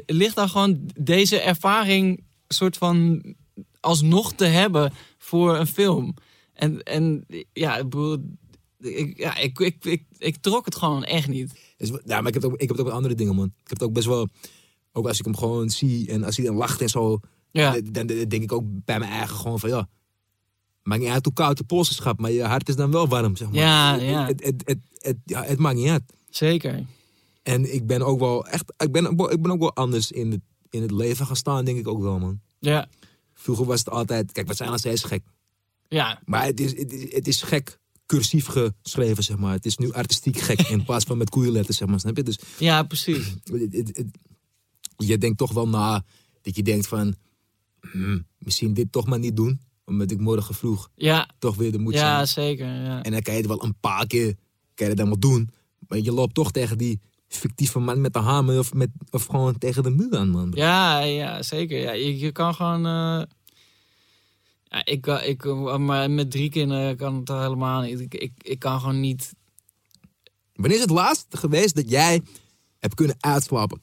ligt 0.06 0.34
daar 0.36 0.48
gewoon 0.48 0.90
deze 1.00 1.40
ervaring 1.40 2.24
soort 2.48 2.76
van 2.76 3.22
alsnog 3.80 4.32
te 4.32 4.44
hebben 4.44 4.92
voor 5.18 5.56
een 5.56 5.66
film. 5.66 6.14
En, 6.52 6.82
en 6.82 7.26
ja, 7.52 7.76
ik 7.76 7.82
bedoel, 7.82 8.18
ik, 8.80 9.18
ja, 9.18 9.36
ik, 9.36 9.58
ik, 9.58 9.84
ik, 9.84 10.02
ik 10.18 10.36
trok 10.36 10.64
het 10.64 10.76
gewoon 10.76 11.04
echt 11.04 11.28
niet. 11.28 11.52
Ja, 12.04 12.20
maar 12.20 12.26
ik 12.26 12.34
heb, 12.34 12.42
het 12.42 12.44
ook, 12.44 12.52
ik 12.60 12.68
heb 12.68 12.76
het 12.76 12.86
ook 12.86 12.92
andere 12.92 13.14
dingen, 13.14 13.34
man. 13.34 13.46
Ik 13.46 13.68
heb 13.68 13.78
het 13.78 13.82
ook 13.88 13.92
best 13.94 14.06
wel... 14.06 14.28
Ook 14.92 15.06
als 15.08 15.18
ik 15.18 15.24
hem 15.24 15.36
gewoon 15.36 15.70
zie 15.70 16.08
en 16.10 16.24
als 16.24 16.36
hij 16.36 16.46
dan 16.46 16.56
lacht 16.56 16.80
en 16.80 16.88
zo... 16.88 17.20
Ja, 17.50 17.72
Dan, 17.80 18.06
dan 18.06 18.06
denk 18.06 18.32
ik 18.42 18.52
ook 18.52 18.64
bij 18.66 18.98
mijn 18.98 19.10
eigen 19.10 19.36
gewoon 19.36 19.58
van, 19.60 19.68
ja... 19.70 19.88
Maakt 20.82 21.00
niet 21.00 21.10
uit 21.10 21.24
hoe 21.24 21.34
koud 21.34 21.56
de 21.56 21.64
pols 21.64 21.90
is, 21.90 22.00
maar 22.16 22.30
je 22.30 22.42
hart 22.42 22.68
is 22.68 22.76
dan 22.76 22.90
wel 22.90 23.08
warm, 23.08 23.36
zeg 23.36 23.48
maar. 23.50 23.56
Ja, 23.60 23.92
Het- 23.92 24.02
ja. 24.02 24.26
Het, 24.26 24.44
het, 24.44 24.62
het, 24.64 24.78
het- 24.98 25.16
ja, 25.24 25.42
het 25.44 25.58
maakt 25.58 25.76
niet 25.76 25.88
uit. 25.88 26.02
zeker. 26.30 26.84
En 27.44 27.74
ik 27.74 27.86
ben 27.86 28.02
ook 28.02 28.18
wel 28.18 28.46
echt... 28.46 28.72
Ik 28.76 28.92
ben, 28.92 29.04
ik 29.30 29.42
ben 29.42 29.50
ook 29.50 29.58
wel 29.60 29.74
anders 29.74 30.10
in 30.12 30.30
het, 30.30 30.40
in 30.70 30.82
het 30.82 30.90
leven 30.90 31.26
gaan 31.26 31.36
staan, 31.36 31.64
denk 31.64 31.78
ik 31.78 31.88
ook 31.88 32.00
wel, 32.02 32.18
man. 32.18 32.40
Ja, 32.58 32.88
Vroeger 33.34 33.64
was 33.66 33.78
het 33.78 33.88
altijd... 33.90 34.32
Kijk, 34.32 34.46
we 34.48 34.54
zijn 34.54 34.70
nog 34.70 34.78
steeds 34.78 35.04
gek. 35.04 35.22
ja, 35.88 36.20
Maar 36.24 36.44
het 36.44 36.60
is, 36.60 36.78
het 36.78 36.92
is, 36.92 37.12
het 37.12 37.28
is 37.28 37.42
gek 37.42 37.78
cursief 38.06 38.46
geschreven, 38.46 39.24
zeg 39.24 39.36
maar. 39.36 39.52
Het 39.52 39.66
is 39.66 39.76
nu 39.76 39.92
artistiek 39.92 40.38
gek 40.38 40.60
in 40.60 40.84
plaats 40.84 41.04
van 41.04 41.18
met 41.18 41.30
koeienletters, 41.30 41.76
zeg 41.76 41.88
maar. 41.88 42.00
Snap 42.00 42.16
je? 42.16 42.22
Dus 42.22 42.38
ja 42.58 42.82
precies. 42.82 43.26
het- 43.52 43.72
het- 43.74 43.96
het- 43.96 44.18
je 44.96 45.18
denkt 45.18 45.38
toch 45.38 45.52
wel 45.52 45.68
na 45.68 46.04
dat 46.42 46.56
je 46.56 46.62
denkt 46.62 46.86
van... 46.86 47.14
hmm, 47.90 48.26
misschien 48.38 48.74
dit 48.74 48.92
toch 48.92 49.06
maar 49.06 49.18
niet 49.18 49.36
doen. 49.36 49.60
Omdat 49.84 50.10
ik 50.10 50.20
morgen 50.20 50.54
vroeg 50.54 50.90
Ja, 50.94 51.28
toch 51.38 51.56
weer 51.56 51.72
de 51.72 51.78
moet 51.78 51.92
ja 51.94 52.24
zijn. 52.24 52.46
zeker. 52.48 52.66
Ja. 52.66 53.02
En 53.02 53.12
dan 53.12 53.22
kan 53.22 53.34
je 53.34 53.38
het 53.40 53.48
wel 53.48 53.64
een 53.64 53.76
paar 53.80 54.06
keer 54.06 54.34
kan 54.74 54.88
je 54.90 55.02
het 55.02 55.20
doen. 55.20 55.50
Maar 55.88 55.98
je 55.98 56.12
loopt 56.12 56.34
toch 56.34 56.50
tegen 56.52 56.78
die 56.78 57.00
fictieve 57.36 57.78
man 57.78 58.00
met 58.00 58.12
de 58.12 58.18
hamer 58.18 58.58
of, 58.58 58.72
met, 58.74 58.90
of 59.10 59.24
gewoon 59.26 59.58
tegen 59.58 59.82
de 59.82 59.90
muur 59.90 60.16
aan, 60.18 60.30
man. 60.30 60.52
Ja, 60.54 60.98
ja, 61.00 61.42
zeker. 61.42 61.80
Ja, 61.80 61.92
je, 61.92 62.18
je 62.18 62.32
kan 62.32 62.54
gewoon. 62.54 62.86
eh, 62.86 63.22
ja, 64.64 64.84
ik, 64.84 65.00
kan- 65.00 65.22
ik, 65.22 65.44
maar 65.78 66.10
met 66.10 66.30
drie 66.30 66.50
kinderen 66.50 66.96
kan 66.96 67.14
het 67.14 67.28
helemaal 67.28 67.80
niet. 67.82 68.00
Ik, 68.00 68.14
ik, 68.14 68.32
ik 68.42 68.58
kan 68.58 68.80
gewoon 68.80 69.00
niet. 69.00 69.32
Wanneer 70.54 70.76
is 70.76 70.82
het 70.82 70.90
laatst 70.90 71.26
geweest 71.30 71.74
dat 71.74 71.90
jij 71.90 72.20
hebt 72.78 72.94
kunnen 72.94 73.16
uitslapen? 73.20 73.82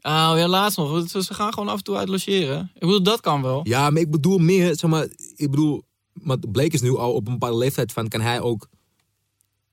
Oh 0.00 0.32
ja, 0.36 0.48
laatst 0.48 0.78
nog. 0.78 1.08
Ze 1.08 1.22
ze 1.22 1.34
gaan 1.34 1.52
gewoon 1.52 1.68
af 1.68 1.76
en 1.78 1.84
toe 1.84 1.96
uit 1.96 2.08
logeren. 2.08 2.70
Ik 2.74 2.80
bedoel, 2.80 3.02
dat 3.02 3.20
kan 3.20 3.42
wel. 3.42 3.60
Ja, 3.68 3.90
maar 3.90 4.00
ik 4.02 4.10
bedoel 4.10 4.38
meer, 4.38 4.78
zeg 4.78 4.90
maar, 4.90 5.08
ik 5.36 5.50
bedoel, 5.50 5.82
want 6.12 6.52
Blake 6.52 6.74
is 6.74 6.80
nu 6.80 6.96
al 6.96 7.12
op 7.12 7.26
een 7.26 7.32
bepaalde 7.32 7.58
leeftijd 7.58 7.92
van, 7.92 8.08
kan 8.08 8.20
hij 8.20 8.40
ook, 8.40 8.68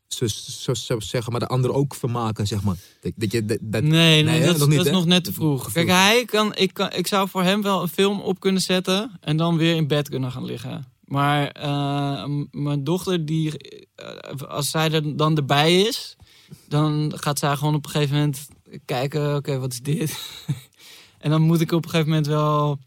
zo, 0.09 0.27
zo, 0.27 0.73
zo 0.73 0.99
zeggen 0.99 1.31
maar, 1.31 1.41
de 1.41 1.47
anderen 1.47 1.75
ook 1.75 1.95
vermaken, 1.95 2.47
zeg 2.47 2.63
maar. 2.63 2.75
Dat, 3.01 3.11
dat 3.15 3.31
je, 3.31 3.45
dat, 3.45 3.57
dat- 3.61 3.83
Nee, 3.83 4.23
nee, 4.23 4.45
dat, 4.45 4.55
is- 4.55 4.65
niet, 4.65 4.77
dat 4.77 4.85
is 4.85 4.91
nog 4.91 5.05
net 5.05 5.23
te 5.23 5.33
vroeg. 5.33 5.71
Kijk, 5.71 5.87
hij 5.87 6.25
kan 6.25 6.55
ik, 6.55 6.73
kan, 6.73 6.91
ik 6.93 7.07
zou 7.07 7.29
voor 7.29 7.43
hem 7.43 7.61
wel 7.61 7.81
een 7.81 7.87
film 7.87 8.19
op 8.19 8.39
kunnen 8.39 8.61
zetten 8.61 9.17
en 9.21 9.37
dan 9.37 9.57
weer 9.57 9.75
in 9.75 9.87
bed 9.87 10.09
kunnen 10.09 10.31
gaan 10.31 10.45
liggen. 10.45 10.85
Maar 11.03 11.47
eh, 11.47 12.25
mijn 12.51 12.83
dochter, 12.83 13.25
die, 13.25 13.57
eh, 13.95 14.41
als 14.47 14.69
zij 14.69 14.91
er 14.91 15.15
dan 15.17 15.37
erbij 15.37 15.81
is, 15.81 16.15
dan 16.67 17.13
gaat 17.15 17.39
zij 17.39 17.55
gewoon 17.55 17.75
op 17.75 17.85
een 17.85 17.91
gegeven 17.91 18.15
moment 18.15 18.47
kijken: 18.85 19.35
oké, 19.35 19.59
wat 19.59 19.71
is 19.73 19.81
dit? 19.81 20.19
en 21.19 21.29
dan 21.29 21.41
moet 21.41 21.61
ik 21.61 21.71
op 21.71 21.83
een 21.83 21.89
gegeven 21.89 22.09
moment 22.09 22.27
wel. 22.27 22.79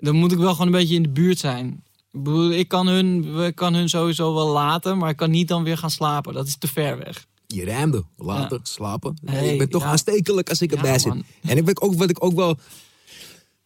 Dan 0.00 0.14
moet 0.16 0.32
ik 0.32 0.38
wel 0.38 0.52
gewoon 0.52 0.66
een 0.66 0.72
beetje 0.80 0.94
in 0.94 1.02
de 1.02 1.08
buurt 1.10 1.38
zijn. 1.38 1.84
Ik 2.12 2.58
ik 2.58 2.68
kan 2.68 2.86
hun, 2.86 3.34
we 3.36 3.52
kan 3.52 3.74
hun 3.74 3.88
sowieso 3.88 4.34
wel 4.34 4.48
laten, 4.48 4.98
maar 4.98 5.10
ik 5.10 5.16
kan 5.16 5.30
niet 5.30 5.48
dan 5.48 5.64
weer 5.64 5.78
gaan 5.78 5.90
slapen. 5.90 6.34
Dat 6.34 6.46
is 6.46 6.56
te 6.56 6.68
ver 6.68 6.98
weg. 6.98 7.26
Je 7.46 7.64
rijmde, 7.64 8.04
later, 8.16 8.60
slapen. 8.62 9.16
Hey, 9.24 9.52
ik 9.52 9.58
ben 9.58 9.68
toch 9.68 9.82
ja. 9.82 9.88
aanstekelijk 9.88 10.48
als 10.48 10.60
ik 10.60 10.70
Ja, 10.70 10.76
erbij 10.76 10.98
zit. 10.98 11.14
man. 11.14 11.24
En 11.42 11.56
ik 11.56 11.64
weet 11.64 11.80
ook, 11.80 11.94
wat 11.94 12.10
ik 12.10 12.24
ook 12.24 12.34
wel, 12.34 12.58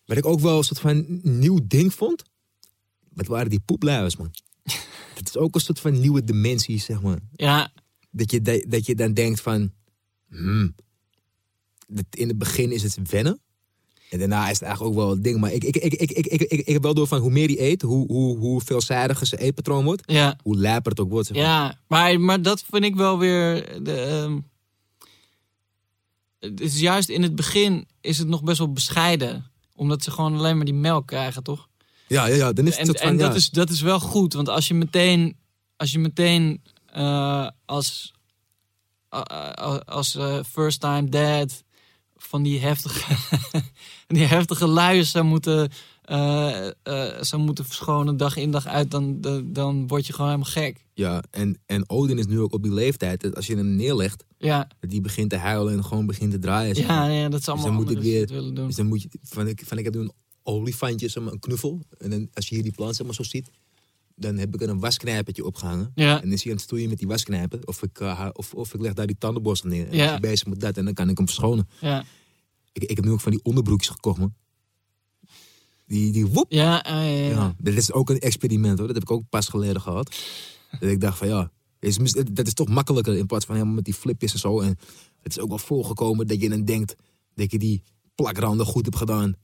wat 0.05 0.16
ik 0.16 0.27
ook 0.27 0.40
wel 0.40 0.56
een 0.59 0.64
soort 0.64 0.81
van 0.81 1.20
nieuw 1.23 1.59
ding 1.62 1.94
vond, 1.94 2.23
wat 3.12 3.27
waren 3.27 3.51
die 3.51 3.60
poepluiers, 3.64 4.16
man. 4.16 4.35
Het 5.14 5.28
is 5.28 5.36
ook 5.36 5.55
een 5.55 5.60
soort 5.60 5.81
van 5.81 6.01
nieuwe 6.01 6.24
dimensie, 6.24 6.81
zeg 6.81 7.02
maar. 7.02 7.18
Ja, 7.32 7.73
dat 8.10 8.31
je, 8.31 8.43
dat, 8.43 8.64
dat 8.68 8.86
je 8.86 8.94
dan 8.94 9.14
denkt 9.14 9.40
van... 9.40 9.73
Hmm, 10.28 10.74
dat 11.86 12.05
in 12.10 12.28
het 12.28 12.39
begin 12.39 12.73
is 12.73 12.82
het 12.82 13.10
wennen. 13.10 13.40
En 14.11 14.19
daarna 14.19 14.45
is 14.45 14.59
het 14.59 14.62
eigenlijk 14.62 14.97
ook 14.97 15.03
wel 15.03 15.11
het 15.11 15.24
ding. 15.24 15.41
Maar 15.41 15.53
ik, 15.53 15.65
ik, 15.65 15.77
ik, 15.77 15.93
ik, 15.93 16.11
ik, 16.11 16.27
ik, 16.27 16.43
ik, 16.43 16.61
ik 16.61 16.73
heb 16.73 16.83
wel 16.83 16.95
door 16.95 17.07
van 17.07 17.20
hoe 17.20 17.31
meer 17.31 17.47
die 17.47 17.62
eet, 17.62 17.83
hoe, 17.83 18.07
hoe, 18.07 18.39
hoe 18.39 18.61
veelzijdiger 18.61 19.27
zijn 19.27 19.41
eetpatroon 19.41 19.85
wordt. 19.85 20.03
ja. 20.07 20.37
Hoe 20.43 20.57
lijper 20.57 20.91
het 20.91 21.01
ook 21.01 21.11
wordt. 21.11 21.27
Zeg 21.27 21.37
maar. 21.37 21.47
Ja, 21.47 21.78
maar, 21.89 22.20
maar 22.20 22.43
dat 22.43 22.65
vind 22.70 22.85
ik 22.85 22.97
wel 22.97 23.19
weer. 23.19 23.83
De, 23.83 23.93
ehm, 23.93 24.39
het 26.41 26.61
is 26.61 26.81
juist 26.81 27.09
in 27.09 27.23
het 27.23 27.35
begin 27.35 27.87
is 28.01 28.19
het 28.19 28.28
nog 28.28 28.43
best 28.43 28.59
wel 28.59 28.73
bescheiden. 28.73 29.51
Omdat 29.74 30.03
ze 30.03 30.11
gewoon 30.11 30.37
alleen 30.37 30.57
maar 30.57 30.65
die 30.65 30.74
melk 30.74 31.07
krijgen, 31.07 31.43
toch? 31.43 31.69
ja, 32.09 32.27
ja, 32.27 32.35
ja. 32.35 32.53
Dan 32.53 32.66
is 32.66 32.70
het 32.70 32.81
En, 32.81 32.87
soort 32.87 33.01
van, 33.01 33.09
en 33.09 33.16
dat, 33.16 33.31
ja. 33.31 33.35
is, 33.35 33.51
dat 33.51 33.70
is 33.70 33.81
wel 33.81 34.01
goed. 34.01 34.33
Want 34.33 34.49
als 34.49 34.69
je 34.69 34.74
meteen, 34.74 35.37
als, 35.77 35.93
je 35.93 35.99
meteen 35.99 36.62
eh, 36.87 37.49
als, 37.65 38.12
eh, 39.09 39.78
als 39.78 40.15
eh, 40.15 40.39
first 40.51 40.81
time 40.81 41.09
dad 41.09 41.65
van 42.16 42.43
die 42.43 42.61
heftige, 42.61 43.16
die 44.16 44.24
heftige 44.24 44.66
luiers 44.66 45.11
zou 45.11 45.24
moeten, 45.24 45.70
zou 47.20 47.43
moeten 47.43 47.65
verschonen 47.65 48.16
dag 48.16 48.37
in 48.37 48.51
dag 48.51 48.66
uit, 48.66 48.91
dan, 48.91 49.20
dan, 49.20 49.53
dan 49.53 49.87
word 49.87 50.07
je 50.07 50.12
gewoon 50.12 50.31
helemaal 50.31 50.51
gek. 50.53 50.85
Ja, 50.95 51.23
en, 51.31 51.59
en 51.66 51.91
Odin 51.91 52.19
is 52.19 52.27
nu 52.27 52.41
ook 52.41 52.53
op 52.53 52.62
die 52.62 52.73
leeftijd. 52.73 53.20
Dat 53.20 53.37
als 53.37 53.47
je 53.47 53.57
hem 53.57 53.74
neerlegt, 53.77 54.24
Ja, 54.39 54.69
dat 54.81 54.91
die 54.91 55.01
begint 55.01 55.31
te 55.31 55.37
huilen 55.37 55.73
en 55.73 55.85
gewoon 55.85 56.07
begint 56.07 56.31
te 56.33 56.39
draaien. 56.39 56.74
zeg 56.77 56.87
maar. 56.87 57.11
ja, 57.11 57.19
ja 57.20 57.28
dat 57.28 57.41
is 57.41 57.49
allemaal 57.49 57.66
dan 57.66 57.74
moet 57.74 57.91
ik 57.91 57.99
weer- 57.99 58.27
willen 58.27 58.55
doen. 58.55 58.66
Dus 58.66 58.77
dan 58.77 58.87
moet 58.87 59.03
je, 59.03 59.09
van 59.23 59.49
ik, 59.49 59.62
van 59.66 59.78
ik 59.78 59.85
heb 59.85 59.95
nu 59.95 60.01
een 60.01 60.12
olifantje, 60.43 61.09
zeg 61.09 61.23
maar, 61.23 61.33
een 61.33 61.39
knuffel. 61.39 61.81
En 61.99 62.11
dan, 62.11 62.28
als 62.35 62.49
je 62.49 62.55
hier 62.55 62.65
die 62.65 62.73
plant 62.73 62.97
zeg 62.97 63.07
maar, 63.07 63.15
zo 63.15 63.23
ziet, 63.23 63.51
dan 64.15 64.37
heb 64.37 64.55
ik 64.55 64.62
er 64.62 64.69
een 64.69 64.81
wasknijpertje 64.81 65.45
opgehangen. 65.45 65.93
Ja, 65.95 66.15
En 66.16 66.20
dan 66.23 66.33
is 66.33 66.43
hij 66.43 66.51
aan 66.51 66.57
het 66.57 66.66
stoeien 66.66 66.89
met 66.89 66.99
die 66.99 67.07
wasknijper. 67.07 67.59
Of 67.65 67.83
ik, 67.83 68.01
eh, 68.01 68.28
of, 68.33 68.55
of 68.55 68.74
ik 68.74 68.81
leg 68.81 68.93
daar 68.93 69.07
die 69.07 69.19
tandenborstel 69.19 69.70
neer. 69.70 69.89
En 69.89 69.97
Ja. 69.97 70.19
bezig 70.20 70.47
met 70.47 70.61
dat 70.61 70.77
en 70.77 70.85
dan 70.85 70.95
kan 70.95 71.09
ik 71.09 71.16
hem 71.16 71.27
verschonen. 71.27 71.69
ja, 71.81 72.05
Ik, 72.77 72.82
ik 72.82 72.97
heb 72.97 73.05
nu 73.05 73.11
ook 73.11 73.20
van 73.20 73.32
die 73.32 73.40
onderbroekjes 73.43 73.89
gekocht, 73.94 74.19
man. 74.19 74.35
Die, 75.86 76.12
die 76.12 76.27
woep. 76.27 76.53
ja, 76.53 76.78
ah, 76.78 76.93
ja, 76.93 77.01
ja, 77.03 77.24
ja. 77.24 77.28
Ja. 77.28 77.55
Dat 77.59 77.74
is 77.74 77.93
ook 77.93 78.11
een 78.11 78.19
experiment, 78.19 78.78
hoor. 78.78 78.86
Dat 78.86 78.97
heb 78.97 79.05
ik 79.05 79.11
ook 79.11 79.28
pas 79.28 79.48
geleden 79.48 79.81
gehad. 79.81 80.16
dat 80.81 80.90
ik 80.90 81.01
dacht 81.01 81.19
van, 81.19 81.28
ja, 81.28 81.51
is, 81.78 81.97
dat 82.32 82.47
is 82.47 82.55
toch 82.55 82.69
makkelijker 82.69 83.16
in 83.16 83.27
plaats 83.27 83.44
van 83.44 83.55
helemaal 83.55 83.77
met 83.77 83.85
die 83.85 83.94
flipjes 83.94 84.32
en 84.32 84.39
zo. 84.39 84.61
En 84.61 84.78
het 85.23 85.36
is 85.36 85.39
ook 85.39 85.48
wel 85.48 85.59
voorgekomen 85.59 86.27
dat 86.27 86.40
je 86.40 86.48
dan 86.48 86.65
denkt 86.65 86.97
dat 87.35 87.51
je 87.51 87.59
die 87.59 87.82
plakranden 88.15 88.66
goed 88.66 88.85
hebt 88.85 88.97
gedaan. 88.97 89.35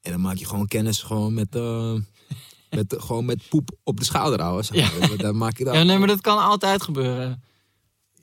En 0.00 0.12
dan 0.12 0.20
maak 0.20 0.36
je 0.36 0.46
gewoon 0.46 0.66
kennis 0.66 1.02
gewoon 1.02 1.34
met, 1.34 1.54
eh, 1.54 1.94
met, 2.76 2.94
gewoon 2.98 3.24
met 3.24 3.48
poep 3.48 3.70
op 3.82 3.98
de 3.98 4.04
schouder. 4.04 4.64
Zeg 4.64 4.98
maar. 4.98 5.16
Dan 5.16 5.36
maak 5.36 5.58
je 5.58 5.64
dat. 5.64 5.74
Ja, 5.74 5.82
nee, 5.82 5.98
maar 5.98 6.08
dat 6.08 6.20
kan 6.20 6.38
altijd 6.38 6.82
gebeuren. 6.82 7.42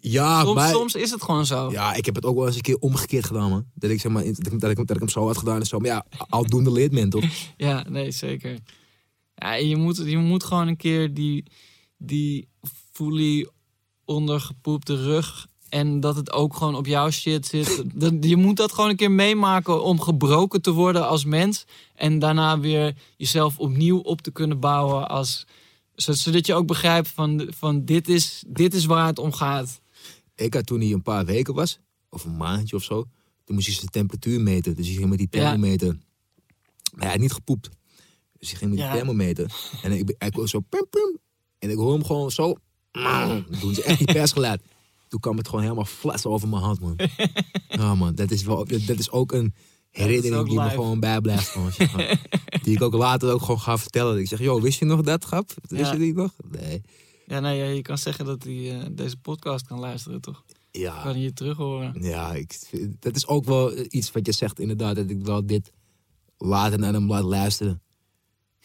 Ja, 0.04 0.44
Soms, 0.44 0.70
soms 0.70 0.96
is 0.96 1.12
het 1.12 1.24
gewoon 1.24 1.46
zo. 1.46 1.72
Ja, 1.72 1.94
ik 1.94 2.06
heb 2.06 2.16
het 2.16 2.26
ook 2.26 2.36
wel 2.36 2.46
eens 2.48 2.56
een 2.56 2.62
keer 2.62 2.78
omgekeerd 2.80 3.26
gedaan, 3.26 3.50
man. 3.50 3.66
Dat 3.74 3.90
ik, 3.90 4.00
zeg 4.02 4.12
maar, 4.12 4.24
dat 4.24 4.38
ik, 4.54 4.60
dat 4.60 4.70
ik, 4.70 4.76
dat 4.78 4.90
ik 4.90 5.00
hem 5.00 5.10
zo 5.10 5.26
had 5.26 5.38
gedaan 5.38 5.60
en 5.60 5.66
zo. 5.66 5.80
Maar 5.80 5.90
ja, 5.90 6.06
aldoende 6.30 6.72
leert 6.72 6.92
men, 6.92 7.10
toch? 7.10 7.24
Ja, 7.58 7.86
nee, 7.90 8.12
zeker. 8.12 8.58
Ja, 9.36 9.54
je, 9.54 9.76
moet, 9.76 9.98
je 10.06 10.18
moet 10.18 10.44
gewoon 10.44 10.68
een 10.68 10.78
keer 10.78 11.14
die, 11.14 11.46
die 11.98 12.48
fully 12.92 13.48
ondergepoepte 14.06 14.96
rug... 15.04 15.48
en 15.70 16.00
dat 16.00 16.16
het 16.16 16.32
ook 16.32 16.56
gewoon 16.56 16.76
op 16.76 16.86
jouw 16.86 17.10
shit 17.10 17.46
zit. 17.48 17.84
Dat, 17.96 18.14
je 18.20 18.36
moet 18.38 18.58
dat 18.58 18.74
gewoon 18.74 18.90
een 18.90 18.96
keer 18.96 19.12
meemaken 19.12 19.84
om 19.84 20.02
gebroken 20.02 20.62
te 20.62 20.72
worden 20.72 21.08
als 21.08 21.26
mens... 21.26 21.66
en 21.96 22.20
daarna 22.20 22.60
weer 22.60 22.96
jezelf 23.18 23.58
opnieuw 23.60 23.98
op 24.00 24.22
te 24.22 24.32
kunnen 24.32 24.60
bouwen 24.60 25.10
als... 25.10 25.46
zo- 25.96 26.14
Zodat 26.14 26.46
je 26.46 26.54
ook 26.54 26.68
begrijpt 26.68 27.08
van, 27.08 27.48
van 27.58 27.86
dit, 27.86 28.08
is, 28.10 28.44
dit 28.48 28.74
is 28.74 28.86
waar 28.86 29.06
het 29.08 29.20
om 29.20 29.34
gaat. 29.34 29.80
Ik 30.42 30.54
had 30.54 30.66
toen 30.66 30.80
hij 30.82 30.92
een 30.92 31.02
paar 31.02 31.26
weken 31.26 31.54
was, 31.54 31.80
of 32.10 32.24
een 32.24 32.38
maandje 32.38 32.76
of 32.76 32.84
zo, 32.84 33.06
toen 33.44 33.56
moest 33.56 33.68
hij 33.68 33.76
zijn 33.76 33.90
temperatuur 33.90 34.42
meten. 34.42 34.76
Dus 34.76 34.88
hij 34.88 34.96
ging 34.96 35.10
met 35.10 35.18
die 35.18 35.28
Ja. 35.32 35.40
thermometer. 35.40 35.98
Maar 36.94 37.02
hij 37.04 37.10
had 37.12 37.20
niet 37.20 37.32
gepoept. 37.32 37.70
Dus 38.40 38.50
hij 38.50 38.58
ging 38.60 38.70
met 38.70 38.80
die 38.80 38.88
Ja. 38.90 38.94
thermometer. 38.96 39.54
En 39.84 39.92
ik, 39.92 40.10
ik 40.18 40.48
zo 40.48 40.60
pum 40.60 40.88
pum. 40.90 41.18
En 41.60 41.70
ik 41.70 41.76
hoor 41.76 41.94
hem 41.94 42.04
gewoon 42.06 42.32
zo. 42.32 42.56
Doen 43.62 43.74
ze 43.76 43.84
echt 43.84 43.98
die 43.98 44.14
persgeluid. 44.14 44.62
Toen 45.08 45.20
kwam 45.20 45.38
het 45.38 45.48
gewoon 45.48 45.64
helemaal 45.64 45.86
flas 45.86 46.26
over 46.26 46.48
mijn 46.48 46.62
hand, 46.62 46.80
man. 46.80 46.96
Ja, 47.68 47.96
man, 47.96 48.16
dat 48.16 48.32
is, 48.32 48.44
wel, 48.44 48.66
dat 48.86 49.00
is 49.00 49.12
ook 49.12 49.32
een 49.32 49.54
herinnering 49.90 50.48
die 50.48 50.60
me 50.60 50.70
gewoon 50.70 51.00
bijblijft. 51.00 51.48
Gewoon, 51.48 51.72
maar. 51.96 52.22
die 52.64 52.76
ik 52.76 52.82
ook 52.82 52.94
later 52.94 53.32
ook 53.32 53.42
gewoon 53.42 53.60
ga 53.60 53.78
vertellen. 53.78 54.20
Ik 54.20 54.28
zeg, 54.28 54.40
joh, 54.40 54.62
wist 54.62 54.80
je 54.80 54.86
nog 54.86 55.02
dat, 55.02 55.24
grap? 55.24 55.52
Wist 55.68 55.82
Ja. 55.82 55.92
je 55.92 55.98
die 56.00 56.14
nog? 56.14 56.32
Nee. 56.50 56.82
Ja, 57.32 57.40
nee, 57.40 57.58
ja, 57.58 57.66
je 57.66 57.82
kan 57.82 57.98
zeggen 57.98 58.26
dat 58.26 58.44
hij 58.44 58.80
eh, 58.80 58.86
deze 58.92 59.18
podcast 59.18 59.68
kan 59.68 59.80
luisteren, 59.80 60.22
toch? 60.22 60.44
Ja. 60.72 61.02
Kan 61.02 61.12
hij 61.12 61.22
je 61.22 61.34
terug 61.34 61.58
horen. 61.58 61.96
Ja, 62.02 62.34
ik, 62.34 62.60
dat 63.00 63.16
is 63.16 63.28
ook 63.28 63.46
wel 63.46 63.74
iets 63.90 64.12
wat 64.12 64.26
je 64.26 64.32
zegt 64.32 64.60
inderdaad. 64.60 64.96
Dat 64.96 65.10
ik 65.10 65.22
wel 65.22 65.46
dit 65.46 65.72
later 66.38 66.80
naar 66.80 66.94
hem 66.94 67.08
laat 67.08 67.24
luisteren. 67.24 67.82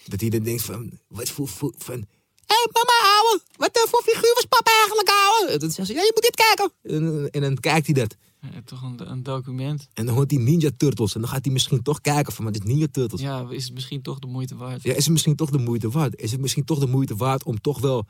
Dat 0.04 0.20
hij 0.20 0.30
dan 0.30 0.42
denkt 0.42 0.62
van, 0.62 0.90
wat 1.08 1.28
voor, 1.28 1.48
voor 1.48 1.74
van... 1.78 1.94
Hé 1.94 2.54
hey, 2.54 2.68
mama, 2.72 3.16
ouwe, 3.16 3.40
wat 3.56 3.76
eh, 3.76 3.90
voor 3.90 4.02
figuur 4.02 4.34
was 4.34 4.44
papa 4.48 4.70
eigenlijk, 4.70 5.08
ouwe? 5.08 5.52
En 5.52 5.58
dan 5.58 5.70
zegt 5.70 5.88
ze, 5.88 5.94
ja, 5.94 6.00
je 6.00 6.12
moet 6.14 6.22
dit 6.22 6.36
kijken. 6.36 6.72
En, 6.82 7.30
en 7.30 7.40
dan 7.40 7.56
kijkt 7.56 7.86
hij 7.86 7.94
dat. 7.94 8.16
Ja, 8.40 8.62
toch 8.64 8.82
een, 8.82 9.10
een 9.10 9.22
document. 9.22 9.88
En 9.94 10.06
dan 10.06 10.14
hoort 10.14 10.30
hij 10.30 10.40
Ninja 10.40 10.70
Turtles. 10.76 11.14
En 11.14 11.20
dan 11.20 11.30
gaat 11.30 11.44
hij 11.44 11.52
misschien 11.52 11.82
toch 11.82 12.00
kijken 12.00 12.32
van, 12.32 12.44
wat 12.44 12.54
is 12.54 12.60
Ninja 12.60 12.86
Turtles? 12.90 13.20
Ja. 13.20 13.38
Ja, 13.38 13.50
is 13.50 13.64
het 13.64 13.74
misschien 13.74 14.02
toch 14.02 14.18
de 14.18 14.26
moeite 14.26 14.56
waard? 14.56 14.84
is 14.84 15.02
het 15.02 15.10
misschien 15.10 15.36
toch 15.36 15.50
de 15.50 15.58
moeite 15.58 15.90
waard? 15.90 16.16
Is 16.16 16.30
het 16.30 16.40
misschien 16.40 16.64
toch 16.64 16.78
de 16.78 16.86
moeite 16.86 17.16
waard 17.16 17.44
om 17.44 17.60
toch 17.60 17.80
wel 17.80 18.06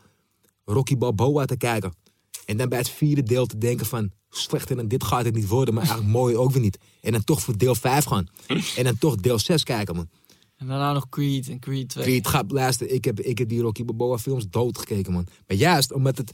Rocky 0.66 0.96
Balboa 0.96 1.44
te 1.44 1.56
kijken? 1.56 1.94
En 2.44 2.56
dan 2.56 2.68
bij 2.68 2.78
het 2.78 2.90
vierde 2.90 3.22
deel 3.22 3.46
te 3.46 3.58
denken 3.58 3.86
van, 3.86 4.10
slechter 4.30 4.76
dan 4.76 4.88
dit 4.88 5.04
gaat 5.04 5.24
het 5.24 5.34
niet 5.34 5.48
worden, 5.48 5.74
maar 5.74 5.82
eigenlijk 5.82 6.12
mooi 6.12 6.36
ook 6.36 6.50
weer 6.50 6.60
niet. 6.62 6.78
En 7.00 7.12
dan 7.12 7.24
toch 7.24 7.42
voor 7.42 7.58
deel 7.58 7.74
5 7.74 8.04
gaan. 8.04 8.28
En 8.76 8.84
dan 8.84 8.98
toch 8.98 9.16
deel 9.16 9.38
6 9.38 9.62
kijken, 9.62 9.96
man. 9.96 10.08
En 10.56 10.66
daarna 10.66 10.92
nog 10.92 11.08
Creed 11.08 11.48
en 11.48 11.58
Creed 11.58 11.88
2. 11.88 12.04
Creed, 12.04 12.26
gaat 12.26 12.50
luisteren, 12.50 12.94
ik 12.94 13.04
heb, 13.04 13.20
ik 13.20 13.38
heb 13.38 13.48
die 13.48 13.60
Rocky 13.60 13.84
Balboa 13.84 14.18
films 14.18 14.48
doodgekeken, 14.50 15.12
man. 15.12 15.26
Maar 15.46 15.56
juist 15.56 15.92
omdat 15.92 16.18
het, 16.18 16.32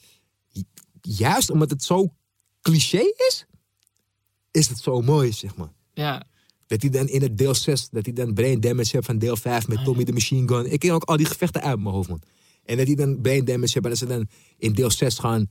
juist 1.00 1.50
omdat 1.50 1.70
het 1.70 1.84
zo 1.84 2.12
cliché 2.60 3.12
is, 3.28 3.46
is 4.50 4.68
het 4.68 4.78
zo 4.78 5.00
mooi, 5.00 5.32
zeg 5.32 5.56
maar. 5.56 5.72
Ja, 5.94 6.26
Dat 6.66 6.82
hij 6.82 6.90
dan 6.90 7.09
in 7.09 7.22
het 7.22 7.38
deel 7.38 7.54
6, 7.54 7.88
dat 7.88 8.04
hij 8.04 8.14
dan 8.14 8.34
brain 8.34 8.60
damage 8.60 8.90
heeft 8.92 9.06
van 9.06 9.18
deel 9.18 9.36
5 9.36 9.68
met 9.68 9.84
Tommy 9.84 10.04
de 10.04 10.12
Machine 10.12 10.48
Gun. 10.48 10.72
Ik 10.72 10.80
ken 10.80 10.90
ook 10.90 11.04
al 11.04 11.16
die 11.16 11.26
gevechten 11.26 11.62
uit 11.62 11.80
mijn 11.80 11.94
hoofd, 11.94 12.09
man. 12.09 12.22
En 12.64 12.76
dat 12.76 12.86
hij 12.86 12.94
dan 12.94 13.20
brain 13.20 13.44
damage 13.44 13.70
heeft 13.72 13.84
en 13.84 13.90
dat 13.90 13.98
ze 13.98 14.06
dan 14.06 14.26
in 14.59 14.72
deel 14.72 14.90
6 14.90 15.18
gaan, 15.18 15.51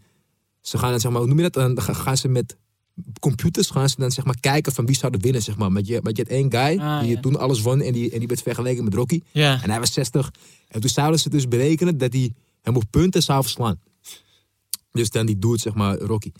ze 0.61 0.77
gaan 0.77 0.91
dan 0.91 0.99
zeg 0.99 1.11
maar, 1.11 1.19
hoe 1.19 1.29
noem 1.29 1.39
je 1.39 1.49
dat? 1.49 1.53
Dan 1.75 1.81
gaan 1.83 1.95
gaan 1.95 2.17
ze 2.17 2.27
met 2.27 2.57
computers 3.19 3.69
gaan 3.69 3.89
ze 3.89 3.95
dan 3.97 4.11
zeg 4.11 4.25
maar 4.25 4.39
kijken 4.39 4.71
van 4.73 4.85
wie 4.85 4.95
zou 4.95 5.13
er 5.13 5.19
winnen, 5.19 5.41
zeg 5.41 5.57
maar. 5.57 5.71
Want 5.71 5.87
je, 5.87 6.01
want 6.01 6.17
je 6.17 6.23
had 6.23 6.31
één 6.31 6.51
guy 6.51 6.79
Ah, 6.79 6.99
die 7.01 7.09
ja. 7.09 7.19
toen 7.19 7.39
alles 7.39 7.61
won 7.61 7.81
en 7.81 7.93
die, 7.93 8.11
en 8.11 8.19
die 8.19 8.27
werd 8.27 8.41
vergeleken 8.41 8.83
met 8.83 8.93
Rocky. 8.93 9.21
ja. 9.31 9.63
En 9.63 9.69
hij 9.69 9.79
was 9.79 9.93
60. 9.93 10.31
En 10.67 10.81
toen 10.81 10.89
zouden 10.89 11.19
ze 11.19 11.29
dus 11.29 11.47
berekenen 11.47 11.97
dat 11.97 12.13
hij 12.13 12.33
hem 12.61 12.75
op 12.75 12.83
punten 12.89 13.23
zou 13.23 13.41
verslaan. 13.41 13.79
Dus 14.91 15.09
dan 15.09 15.25
die 15.25 15.39
dude, 15.39 15.57
zeg 15.57 15.73
maar, 15.73 15.97
Rocky. 15.97 16.31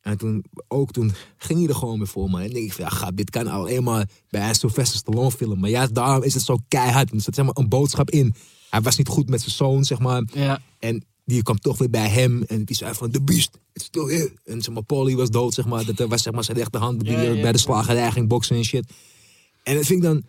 En 0.00 0.18
toen, 0.18 0.44
ook 0.68 0.92
toen 0.92 1.12
ging 1.36 1.58
hij 1.58 1.68
er 1.68 1.74
gewoon 1.74 1.98
weer 1.98 2.06
voor, 2.06 2.30
man. 2.30 2.40
En 2.40 2.50
denk 2.50 2.64
ik 2.64 2.72
van, 2.72 2.84
ja, 2.84 2.90
gap, 2.90 3.16
dit 3.16 3.30
kan 3.30 3.46
alleen 3.46 3.82
maar 3.82 4.08
bij 4.30 4.48
een 4.48 4.54
Sylvester 4.54 4.98
Stallone 4.98 5.30
film. 5.30 5.60
Maar 5.60 5.70
juist 5.70 5.94
daarom 5.94 6.22
is 6.22 6.34
het 6.34 6.42
zo 6.42 6.58
keihard. 6.68 7.12
Er 7.12 7.20
zat 7.20 7.34
zeg 7.34 7.44
maar 7.44 7.56
een 7.56 7.68
boodschap 7.68 8.10
in. 8.10 8.34
Hij 8.70 8.80
was 8.80 8.96
niet 8.96 9.08
goed 9.08 9.28
met 9.28 9.40
zijn 9.40 9.54
zoon, 9.54 9.84
zeg 9.84 9.98
maar. 9.98 10.22
ja. 10.32 10.60
En 10.78 11.04
die 11.24 11.42
kwam 11.42 11.58
toch 11.58 11.78
weer 11.78 11.90
bij 11.90 12.08
hem. 12.08 12.42
En 12.42 12.64
die 12.64 12.76
zei 12.76 12.94
van, 12.94 13.10
the 13.10 13.22
beast, 13.22 13.58
it's 13.72 13.84
still 13.84 14.14
here. 14.14 14.32
En 14.44 14.62
zeg 14.62 14.74
maar, 14.74 14.82
Polly 14.82 15.16
was 15.16 15.30
dood, 15.30 15.54
zeg 15.54 15.66
maar. 15.66 15.94
Dat 15.94 16.08
was 16.08 16.22
zeg 16.22 16.32
maar 16.32 16.44
zijn 16.44 16.56
rechterhand 16.56 17.00
die 17.00 17.12
Ja, 17.12 17.20
ja, 17.20 17.40
bij 17.40 17.52
de 17.52 17.58
slagerij 17.58 18.10
ging 18.10 18.28
boksen 18.28 18.56
en 18.56 18.64
shit. 18.64 18.92
En 19.62 19.74
dat 19.74 19.86
vind 19.86 19.98
ik 19.98 20.04
dan 20.04 20.22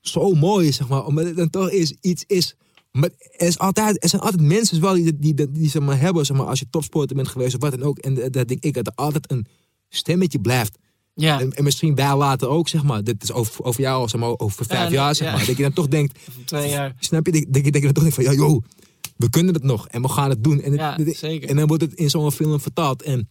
zo 0.00 0.34
mooi, 0.34 0.72
zeg 0.72 0.88
maar. 0.88 1.04
Omdat 1.04 1.24
het 1.24 1.36
dan 1.36 1.50
toch 1.50 1.70
is, 1.70 1.94
iets 2.00 2.24
is... 2.26 2.54
Maar 2.92 3.10
er, 3.36 3.46
is 3.46 3.58
altijd, 3.58 4.02
er 4.02 4.08
zijn 4.08 4.22
altijd 4.22 4.42
mensen 4.42 4.80
wel 4.80 4.94
die, 4.94 5.18
die, 5.18 5.34
die, 5.34 5.50
die 5.50 5.70
zeg 5.70 5.82
maar, 5.82 6.00
hebben, 6.00 6.26
zeg 6.26 6.36
maar, 6.36 6.46
als 6.46 6.58
je 6.58 6.66
topsporter 6.70 7.16
bent 7.16 7.28
geweest 7.28 7.54
of 7.54 7.60
wat 7.60 7.70
dan 7.70 7.82
ook. 7.82 7.98
En 7.98 8.14
dat 8.14 8.32
dat 8.32 8.48
denk 8.48 8.62
ik, 8.62 8.74
dat 8.74 8.86
er 8.86 8.92
altijd 8.94 9.30
een 9.30 9.46
stemmetje 9.88 10.38
blijft. 10.38 10.78
Ja, 11.18 11.40
En, 11.40 11.52
en 11.52 11.64
misschien 11.64 11.94
wij 11.94 12.16
later 12.16 12.48
ook, 12.48 12.68
zeg 12.68 12.82
maar. 12.82 13.04
Dit 13.04 13.22
is 13.22 13.32
over, 13.32 13.64
over 13.64 13.80
jou, 13.80 14.08
zeg 14.08 14.20
maar, 14.20 14.38
over 14.38 14.66
vijf 14.66 14.90
jaar, 14.90 15.14
zeg 15.14 15.32
maar. 15.32 15.46
Dat 15.46 15.56
je 15.56 15.62
dan 15.62 15.72
toch 15.72 15.88
denkt, 15.88 16.18
twee 16.44 16.68
jaar. 16.70 16.94
Snap 16.98 17.26
je? 17.26 17.32
Dat 17.32 17.44
dat 17.48 17.64
je, 17.64 17.70
dat 17.70 17.80
je 17.82 17.92
dan 17.92 17.92
toch 17.92 18.02
denkt 18.02 18.14
van, 18.14 18.24
ja, 18.24 18.32
joh, 18.32 18.62
we 19.16 19.30
kunnen 19.30 19.54
het 19.54 19.62
nog 19.62 19.88
en 19.88 20.02
we 20.02 20.08
gaan 20.08 20.30
het 20.30 20.44
doen. 20.44 20.60
En, 20.60 20.70
het- 20.70 20.80
Ja, 20.80 20.96
dit- 20.96 21.16
zeker. 21.16 21.48
en 21.48 21.56
dan 21.56 21.66
wordt 21.66 21.82
het 21.82 21.94
in 21.94 22.10
zo'n 22.10 22.32
film 22.32 22.60
vertaald. 22.60 23.02
En 23.02 23.28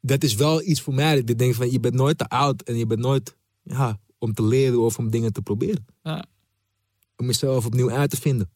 dat 0.00 0.24
is 0.24 0.34
wel 0.34 0.62
iets 0.62 0.80
voor 0.80 0.94
mij. 0.94 1.20
Dat 1.20 1.30
ik 1.30 1.38
denk 1.38 1.54
van, 1.54 1.70
je 1.70 1.80
bent 1.80 1.94
nooit 1.94 2.18
te 2.18 2.28
oud 2.28 2.62
en 2.62 2.76
je 2.76 2.86
bent 2.86 3.00
nooit 3.00 3.36
ja, 3.62 3.98
om 4.18 4.34
te 4.34 4.42
leren 4.42 4.80
of 4.80 4.98
om 4.98 5.10
dingen 5.10 5.32
te 5.32 5.42
proberen. 5.42 5.86
Ja, 6.02 6.24
Om 7.16 7.26
jezelf 7.26 7.66
opnieuw 7.66 7.90
uit 7.90 8.10
te 8.10 8.16
vinden. 8.20 8.50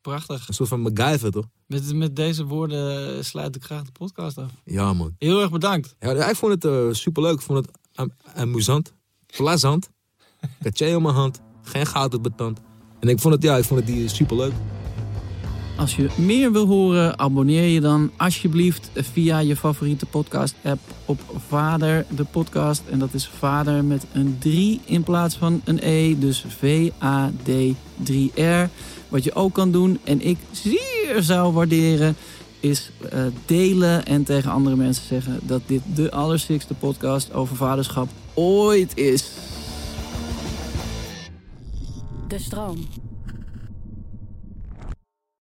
Prachtig. 0.00 0.48
Een 0.48 0.54
soort 0.54 0.68
van 0.68 0.80
MacGyver, 0.80 1.30
toch? 1.30 1.46
Met, 1.66 1.94
met 1.94 2.16
deze 2.16 2.44
woorden 2.44 3.24
sluit 3.24 3.56
ik 3.56 3.64
graag 3.64 3.82
de 3.82 3.92
podcast 3.92 4.38
af. 4.38 4.50
Ja, 4.64 4.92
man. 4.92 5.14
Heel 5.18 5.40
erg 5.40 5.50
bedankt. 5.50 5.96
Ja, 5.98 6.28
ik 6.28 6.36
vond 6.36 6.52
het 6.52 6.64
eh, 6.64 6.86
superleuk. 6.90 7.34
Ik 7.34 7.40
vond 7.40 7.66
het 7.66 7.78
am- 7.94 8.12
amusant. 8.34 8.92
Plazant. 9.36 9.90
Katje 10.62 10.86
in 10.86 11.02
mijn 11.02 11.14
hand. 11.14 11.40
Geen 11.62 11.86
goud 11.86 12.14
op 12.14 12.22
betand. 12.22 12.60
En 13.00 13.08
ik 13.08 13.20
vond 13.20 13.34
het, 13.34 13.42
ja, 13.42 13.56
ik 13.56 13.64
vond 13.64 13.80
het 13.80 13.88
die 13.88 14.08
superleuk. 14.08 14.52
Als 15.76 15.96
je 15.96 16.08
meer 16.16 16.52
wil 16.52 16.66
horen, 16.66 17.18
abonneer 17.18 17.68
je 17.68 17.80
dan 17.80 18.10
alsjeblieft 18.16 18.90
via 18.94 19.38
je 19.38 19.56
favoriete 19.56 20.06
podcast-app 20.06 20.80
op 21.04 21.20
Vader, 21.48 22.06
de 22.16 22.24
podcast. 22.24 22.82
En 22.90 22.98
dat 22.98 23.14
is 23.14 23.28
Vader 23.28 23.84
met 23.84 24.06
een 24.12 24.36
3 24.38 24.80
in 24.84 25.02
plaats 25.02 25.36
van 25.36 25.60
een 25.64 25.78
E, 25.82 26.18
dus 26.18 26.44
V-A-D-3-R. 26.48 28.68
Wat 29.10 29.24
je 29.24 29.34
ook 29.34 29.52
kan 29.52 29.72
doen, 29.72 29.98
en 30.04 30.26
ik 30.26 30.38
zeer 30.50 31.16
zou 31.22 31.52
waarderen, 31.52 32.16
is 32.60 32.90
eh, 33.10 33.24
delen 33.46 34.06
en 34.06 34.24
tegen 34.24 34.50
andere 34.50 34.76
mensen 34.76 35.06
zeggen 35.06 35.40
dat 35.42 35.60
dit 35.66 35.82
de 35.94 36.10
allerstikste 36.10 36.74
podcast 36.74 37.32
over 37.32 37.56
vaderschap 37.56 38.08
ooit 38.34 38.96
is. 38.96 39.30
De 42.28 42.38
stroom. 42.38 42.76